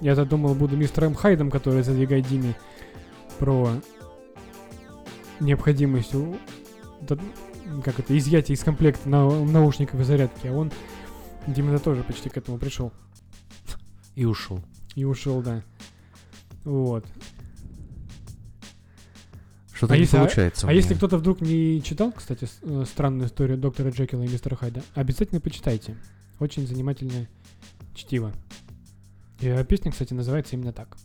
Я-то 0.00 0.24
думал, 0.26 0.54
буду 0.54 0.76
мистером 0.76 1.14
Хайдом, 1.14 1.50
который 1.50 1.82
задвигает 1.82 2.26
Диме 2.26 2.54
про 3.38 3.70
необходимость 5.40 6.14
у- 6.14 6.36
как 7.84 7.98
это, 7.98 8.16
изъятия 8.18 8.52
из 8.54 8.62
комплекта 8.62 9.08
на, 9.08 9.28
наушников 9.44 10.00
и 10.00 10.04
зарядки, 10.04 10.46
а 10.46 10.52
он, 10.52 10.70
Дима 11.46 11.78
тоже 11.78 12.02
почти 12.04 12.28
к 12.28 12.36
этому 12.36 12.58
пришел 12.58 12.92
И 14.14 14.24
ушел. 14.24 14.60
и 14.94 15.04
ушел, 15.04 15.42
да. 15.42 15.62
Вот. 16.64 17.04
Что-то 19.72 19.94
А 19.94 19.96
не 19.96 20.02
если- 20.02 20.16
получается. 20.18 20.66
у 20.66 20.68
А 20.68 20.72
если 20.72 20.94
кто-то 20.94 21.16
вдруг 21.18 21.40
не 21.40 21.82
читал, 21.82 22.12
кстати, 22.12 22.48
э, 22.62 22.84
странную 22.86 23.26
историю 23.28 23.58
доктора 23.58 23.90
Джекила 23.90 24.22
и 24.22 24.28
мистера 24.28 24.54
Хайда, 24.54 24.82
обязательно 24.94 25.40
почитайте. 25.40 25.96
Очень 26.38 26.66
занимательное 26.68 27.28
чтиво. 27.94 28.32
И 29.40 29.46
э, 29.48 29.64
песня, 29.64 29.90
кстати, 29.90 30.14
называется 30.14 30.54
именно 30.54 30.72
так. 30.72 30.96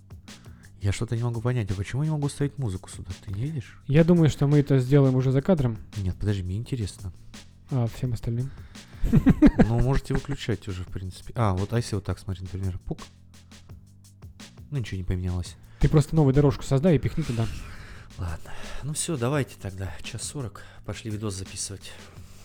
Я 0.81 0.91
что-то 0.91 1.15
не 1.15 1.23
могу 1.23 1.41
понять, 1.41 1.71
а 1.71 1.73
почему 1.73 2.03
я 2.03 2.09
не 2.09 2.13
могу 2.15 2.29
ставить 2.29 2.57
музыку 2.57 2.89
сюда? 2.89 3.11
Ты 3.25 3.31
не 3.31 3.41
видишь? 3.41 3.79
Я 3.87 4.03
думаю, 4.03 4.29
что 4.29 4.47
мы 4.47 4.59
это 4.59 4.79
сделаем 4.79 5.15
уже 5.15 5.31
за 5.31 5.41
кадром, 5.41 5.77
Нет, 5.97 6.15
подожди, 6.17 6.43
мне 6.43 6.57
интересно. 6.57 7.11
а 7.71 7.87
всем 7.87 8.13
остальным. 8.13 8.51
Ну, 9.67 9.79
можете 9.79 10.13
выключать 10.13 10.67
уже, 10.67 10.83
в 10.83 10.87
принципе. 10.87 11.33
А, 11.35 11.53
вот 11.53 11.71
а 11.71 11.77
если 11.77 11.95
вот 11.95 12.03
так 12.03 12.19
смотри, 12.19 12.43
например, 12.43 12.77
пук. 12.79 12.99
Ну, 14.69 14.77
ничего 14.79 14.97
не 14.97 15.03
поменялось. 15.03 15.55
Ты 15.79 15.87
просто 15.87 16.15
новую 16.15 16.33
дорожку 16.33 16.63
создай 16.63 16.95
и 16.95 16.99
пихни 16.99 17.21
туда. 17.23 17.47
Ладно. 18.17 18.51
Ну 18.83 18.93
все, 18.93 19.15
давайте 19.15 19.55
тогда. 19.61 19.93
Час 20.03 20.23
сорок. 20.23 20.63
Пошли 20.85 21.11
видос 21.11 21.35
записывать. 21.35 21.91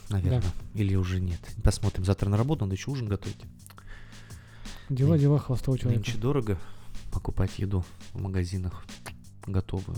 Наверное. 0.09 0.43
Или 0.75 0.95
уже 0.95 1.21
нет. 1.21 1.41
Посмотрим. 1.65 2.05
Завтра 2.05 2.29
на 2.29 2.37
работу, 2.37 2.65
надо 2.65 2.75
еще 2.77 2.91
ужин 2.91 3.09
готовить. 3.09 3.41
Дела, 4.89 5.15
Ны- 5.15 5.19
дела 5.19 5.39
холостого 5.39 5.79
человека. 5.79 6.05
Нынче 6.05 6.19
дорого 6.19 6.59
покупать 7.13 7.59
еду 7.59 7.85
в 8.13 8.21
магазинах 8.21 8.85
готовую. 9.47 9.97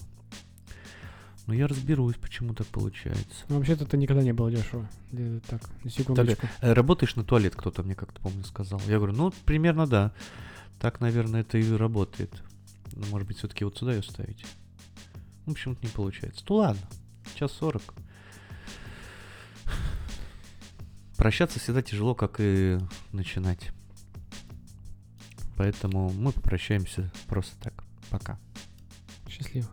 Но 1.47 1.53
я 1.55 1.67
разберусь, 1.67 2.17
почему 2.17 2.55
так 2.55 2.67
получается. 2.69 3.45
Ну, 3.49 3.57
вообще-то 3.57 3.85
это 3.85 3.97
никогда 3.97 4.23
не 4.23 4.33
было 4.33 4.51
дешево. 4.51 4.89
Так, 5.47 5.63
секундочку. 5.91 6.47
Э, 6.63 6.73
Работаешь 6.73 7.17
на 7.17 7.25
туалет, 7.25 7.55
кто-то 7.55 7.83
мне 7.83 7.95
как-то, 7.95 8.21
помню, 8.21 8.45
сказал. 8.45 8.81
Я 8.87 8.97
говорю, 8.97 9.13
ну, 9.13 9.33
примерно 9.45 9.87
да. 9.87 10.13
Так, 10.81 11.01
наверное, 11.01 11.43
это 11.43 11.59
и 11.59 11.73
работает. 11.73 12.43
Но, 12.93 13.07
может 13.09 13.29
быть, 13.29 13.39
все-таки 13.39 13.65
вот 13.65 13.77
сюда 13.77 13.93
ее 13.95 14.03
ставить. 14.03 14.45
Ну, 15.45 15.53
почему-то 15.53 15.83
не 15.83 15.93
получается. 15.93 16.45
Ну, 16.49 16.57
ладно. 16.57 16.83
Час 17.35 17.53
сорок. 17.53 17.83
Прощаться 21.17 21.61
всегда 21.61 21.83
тяжело, 21.83 22.15
как 22.15 22.37
и 22.39 22.79
начинать. 23.13 23.71
Поэтому 25.58 26.12
мы 26.12 26.32
попрощаемся 26.32 27.10
просто 27.28 27.56
так. 27.62 27.74
Пока. 28.10 28.38
Счастливо. 29.28 29.68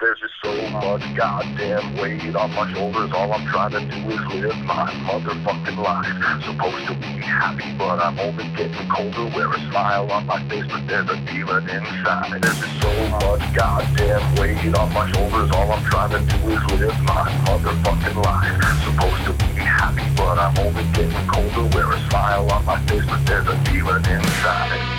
There's 0.00 0.18
just 0.20 0.34
so 0.42 0.68
much 0.68 1.02
goddamn 1.16 1.96
weight 1.96 2.34
on 2.36 2.50
my 2.50 2.70
shoulders. 2.74 3.10
All 3.12 3.32
I'm 3.32 3.46
trying 3.46 3.70
to 3.70 3.80
do 3.80 4.10
is 4.10 4.20
live 4.42 4.58
my 4.66 4.90
motherfucking 5.06 5.78
life. 5.78 6.44
Supposed 6.44 6.86
to 6.88 6.94
be 6.94 7.22
happy, 7.24 7.72
but 7.78 8.00
I'm 8.00 8.18
only 8.18 8.44
getting 8.56 8.88
colder. 8.90 9.34
Wear 9.34 9.50
a 9.50 9.58
smile 9.70 10.10
on 10.10 10.26
my 10.26 10.46
face, 10.48 10.66
but 10.68 10.86
there's 10.86 11.08
a 11.08 11.16
demon 11.24 11.68
inside. 11.70 12.42
There's 12.42 12.58
just 12.58 12.82
so 12.82 13.08
much 13.08 13.54
goddamn 13.54 14.34
weight 14.34 14.76
on 14.76 14.92
my 14.92 15.10
shoulders. 15.12 15.50
All 15.52 15.72
I'm 15.72 15.84
trying 15.84 16.10
to 16.10 16.20
do 16.20 16.50
is 16.50 16.80
live 16.80 17.00
my 17.02 17.30
motherfucking 17.46 18.24
life. 18.24 18.62
Supposed 18.84 19.24
to 19.24 19.32
be 19.44 19.60
happy, 19.62 20.04
but 20.16 20.38
I'm 20.38 20.58
only 20.58 20.84
getting 20.92 21.26
colder. 21.28 21.64
Wear 21.74 21.92
a 21.92 22.10
smile 22.10 22.50
on 22.50 22.64
my 22.66 22.78
face, 22.86 23.06
but 23.06 23.24
there's 23.24 23.46
a 23.46 23.56
demon 23.64 24.04
inside. 24.04 24.97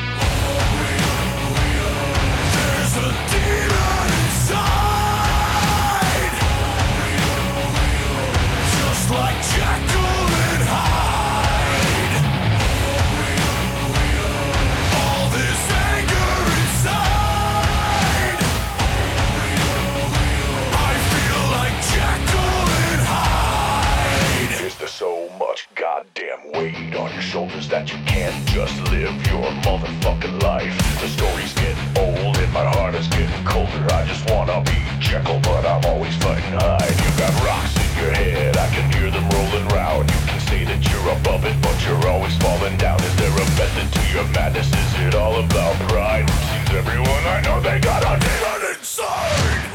That 27.71 27.93
you 27.93 27.99
can't 28.05 28.47
just 28.49 28.77
live 28.91 29.15
your 29.29 29.47
motherfucking 29.62 30.43
life? 30.43 30.77
The 31.01 31.09
story's 31.09 31.55
getting 31.55 31.99
old 31.99 32.20
my 32.65 32.70
heart 32.77 32.95
is 32.95 33.09
getting 33.09 33.45
colder. 33.45 33.85
I 33.93 34.05
just 34.07 34.28
wanna 34.31 34.61
be 34.62 34.77
Jekyll, 34.99 35.41
but 35.41 35.65
I'm 35.65 35.85
always 35.87 36.15
fighting 36.16 36.53
Hyde. 36.53 36.97
You 37.03 37.11
got 37.16 37.32
rocks 37.45 37.74
in 37.77 37.91
your 38.03 38.12
head, 38.12 38.57
I 38.57 38.69
can 38.74 38.87
hear 38.93 39.11
them 39.11 39.27
rolling 39.31 39.66
round. 39.69 40.11
You 40.11 40.20
can 40.28 40.41
say 40.41 40.65
that 40.65 40.81
you're 40.91 41.09
above 41.19 41.45
it, 41.47 41.57
but 41.62 41.77
you're 41.85 42.07
always 42.09 42.37
falling 42.37 42.77
down. 42.77 43.01
Is 43.03 43.16
there 43.16 43.32
a 43.32 43.47
method 43.61 43.87
to 43.97 44.03
your 44.12 44.27
madness? 44.37 44.69
Is 44.69 44.93
it 45.07 45.15
all 45.15 45.37
about 45.41 45.74
pride? 45.89 46.28
Seems 46.28 46.70
everyone 46.77 47.24
I 47.37 47.41
know 47.45 47.61
they 47.61 47.78
got 47.81 48.03
a 48.03 48.20
demon 48.20 48.77
inside. 48.77 49.70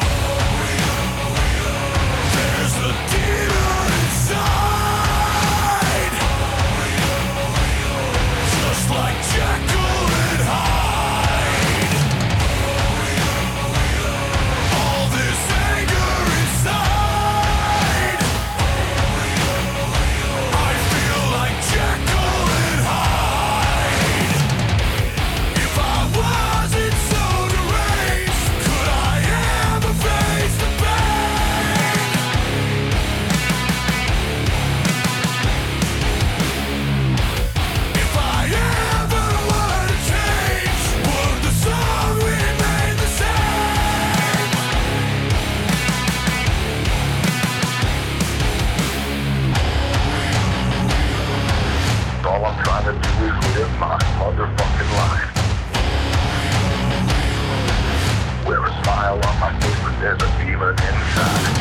Smile 59.15 59.33
on 59.33 59.39
my 59.39 59.59
face, 59.59 59.79
but 59.83 59.99
there's 59.99 60.21
a 60.21 60.27
demon 60.43 60.69
inside. 60.69 61.55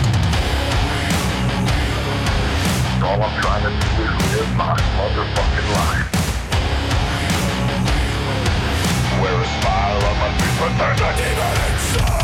All 3.03 3.23
I'm 3.23 3.43
trying 3.43 3.63
to 3.63 3.71
do 3.71 4.03
is 4.03 4.13
live 4.33 4.57
my 4.57 4.77
motherfucking 4.97 5.69
life. 5.75 6.09
Wear 9.21 9.41
a 9.41 9.47
smile 9.61 10.01
on 10.05 10.17
my 10.19 10.31
face, 10.39 10.57
but 10.59 10.73
there's 10.79 11.01
a 11.01 11.11
demon 11.17 11.55
inside. 11.73 12.24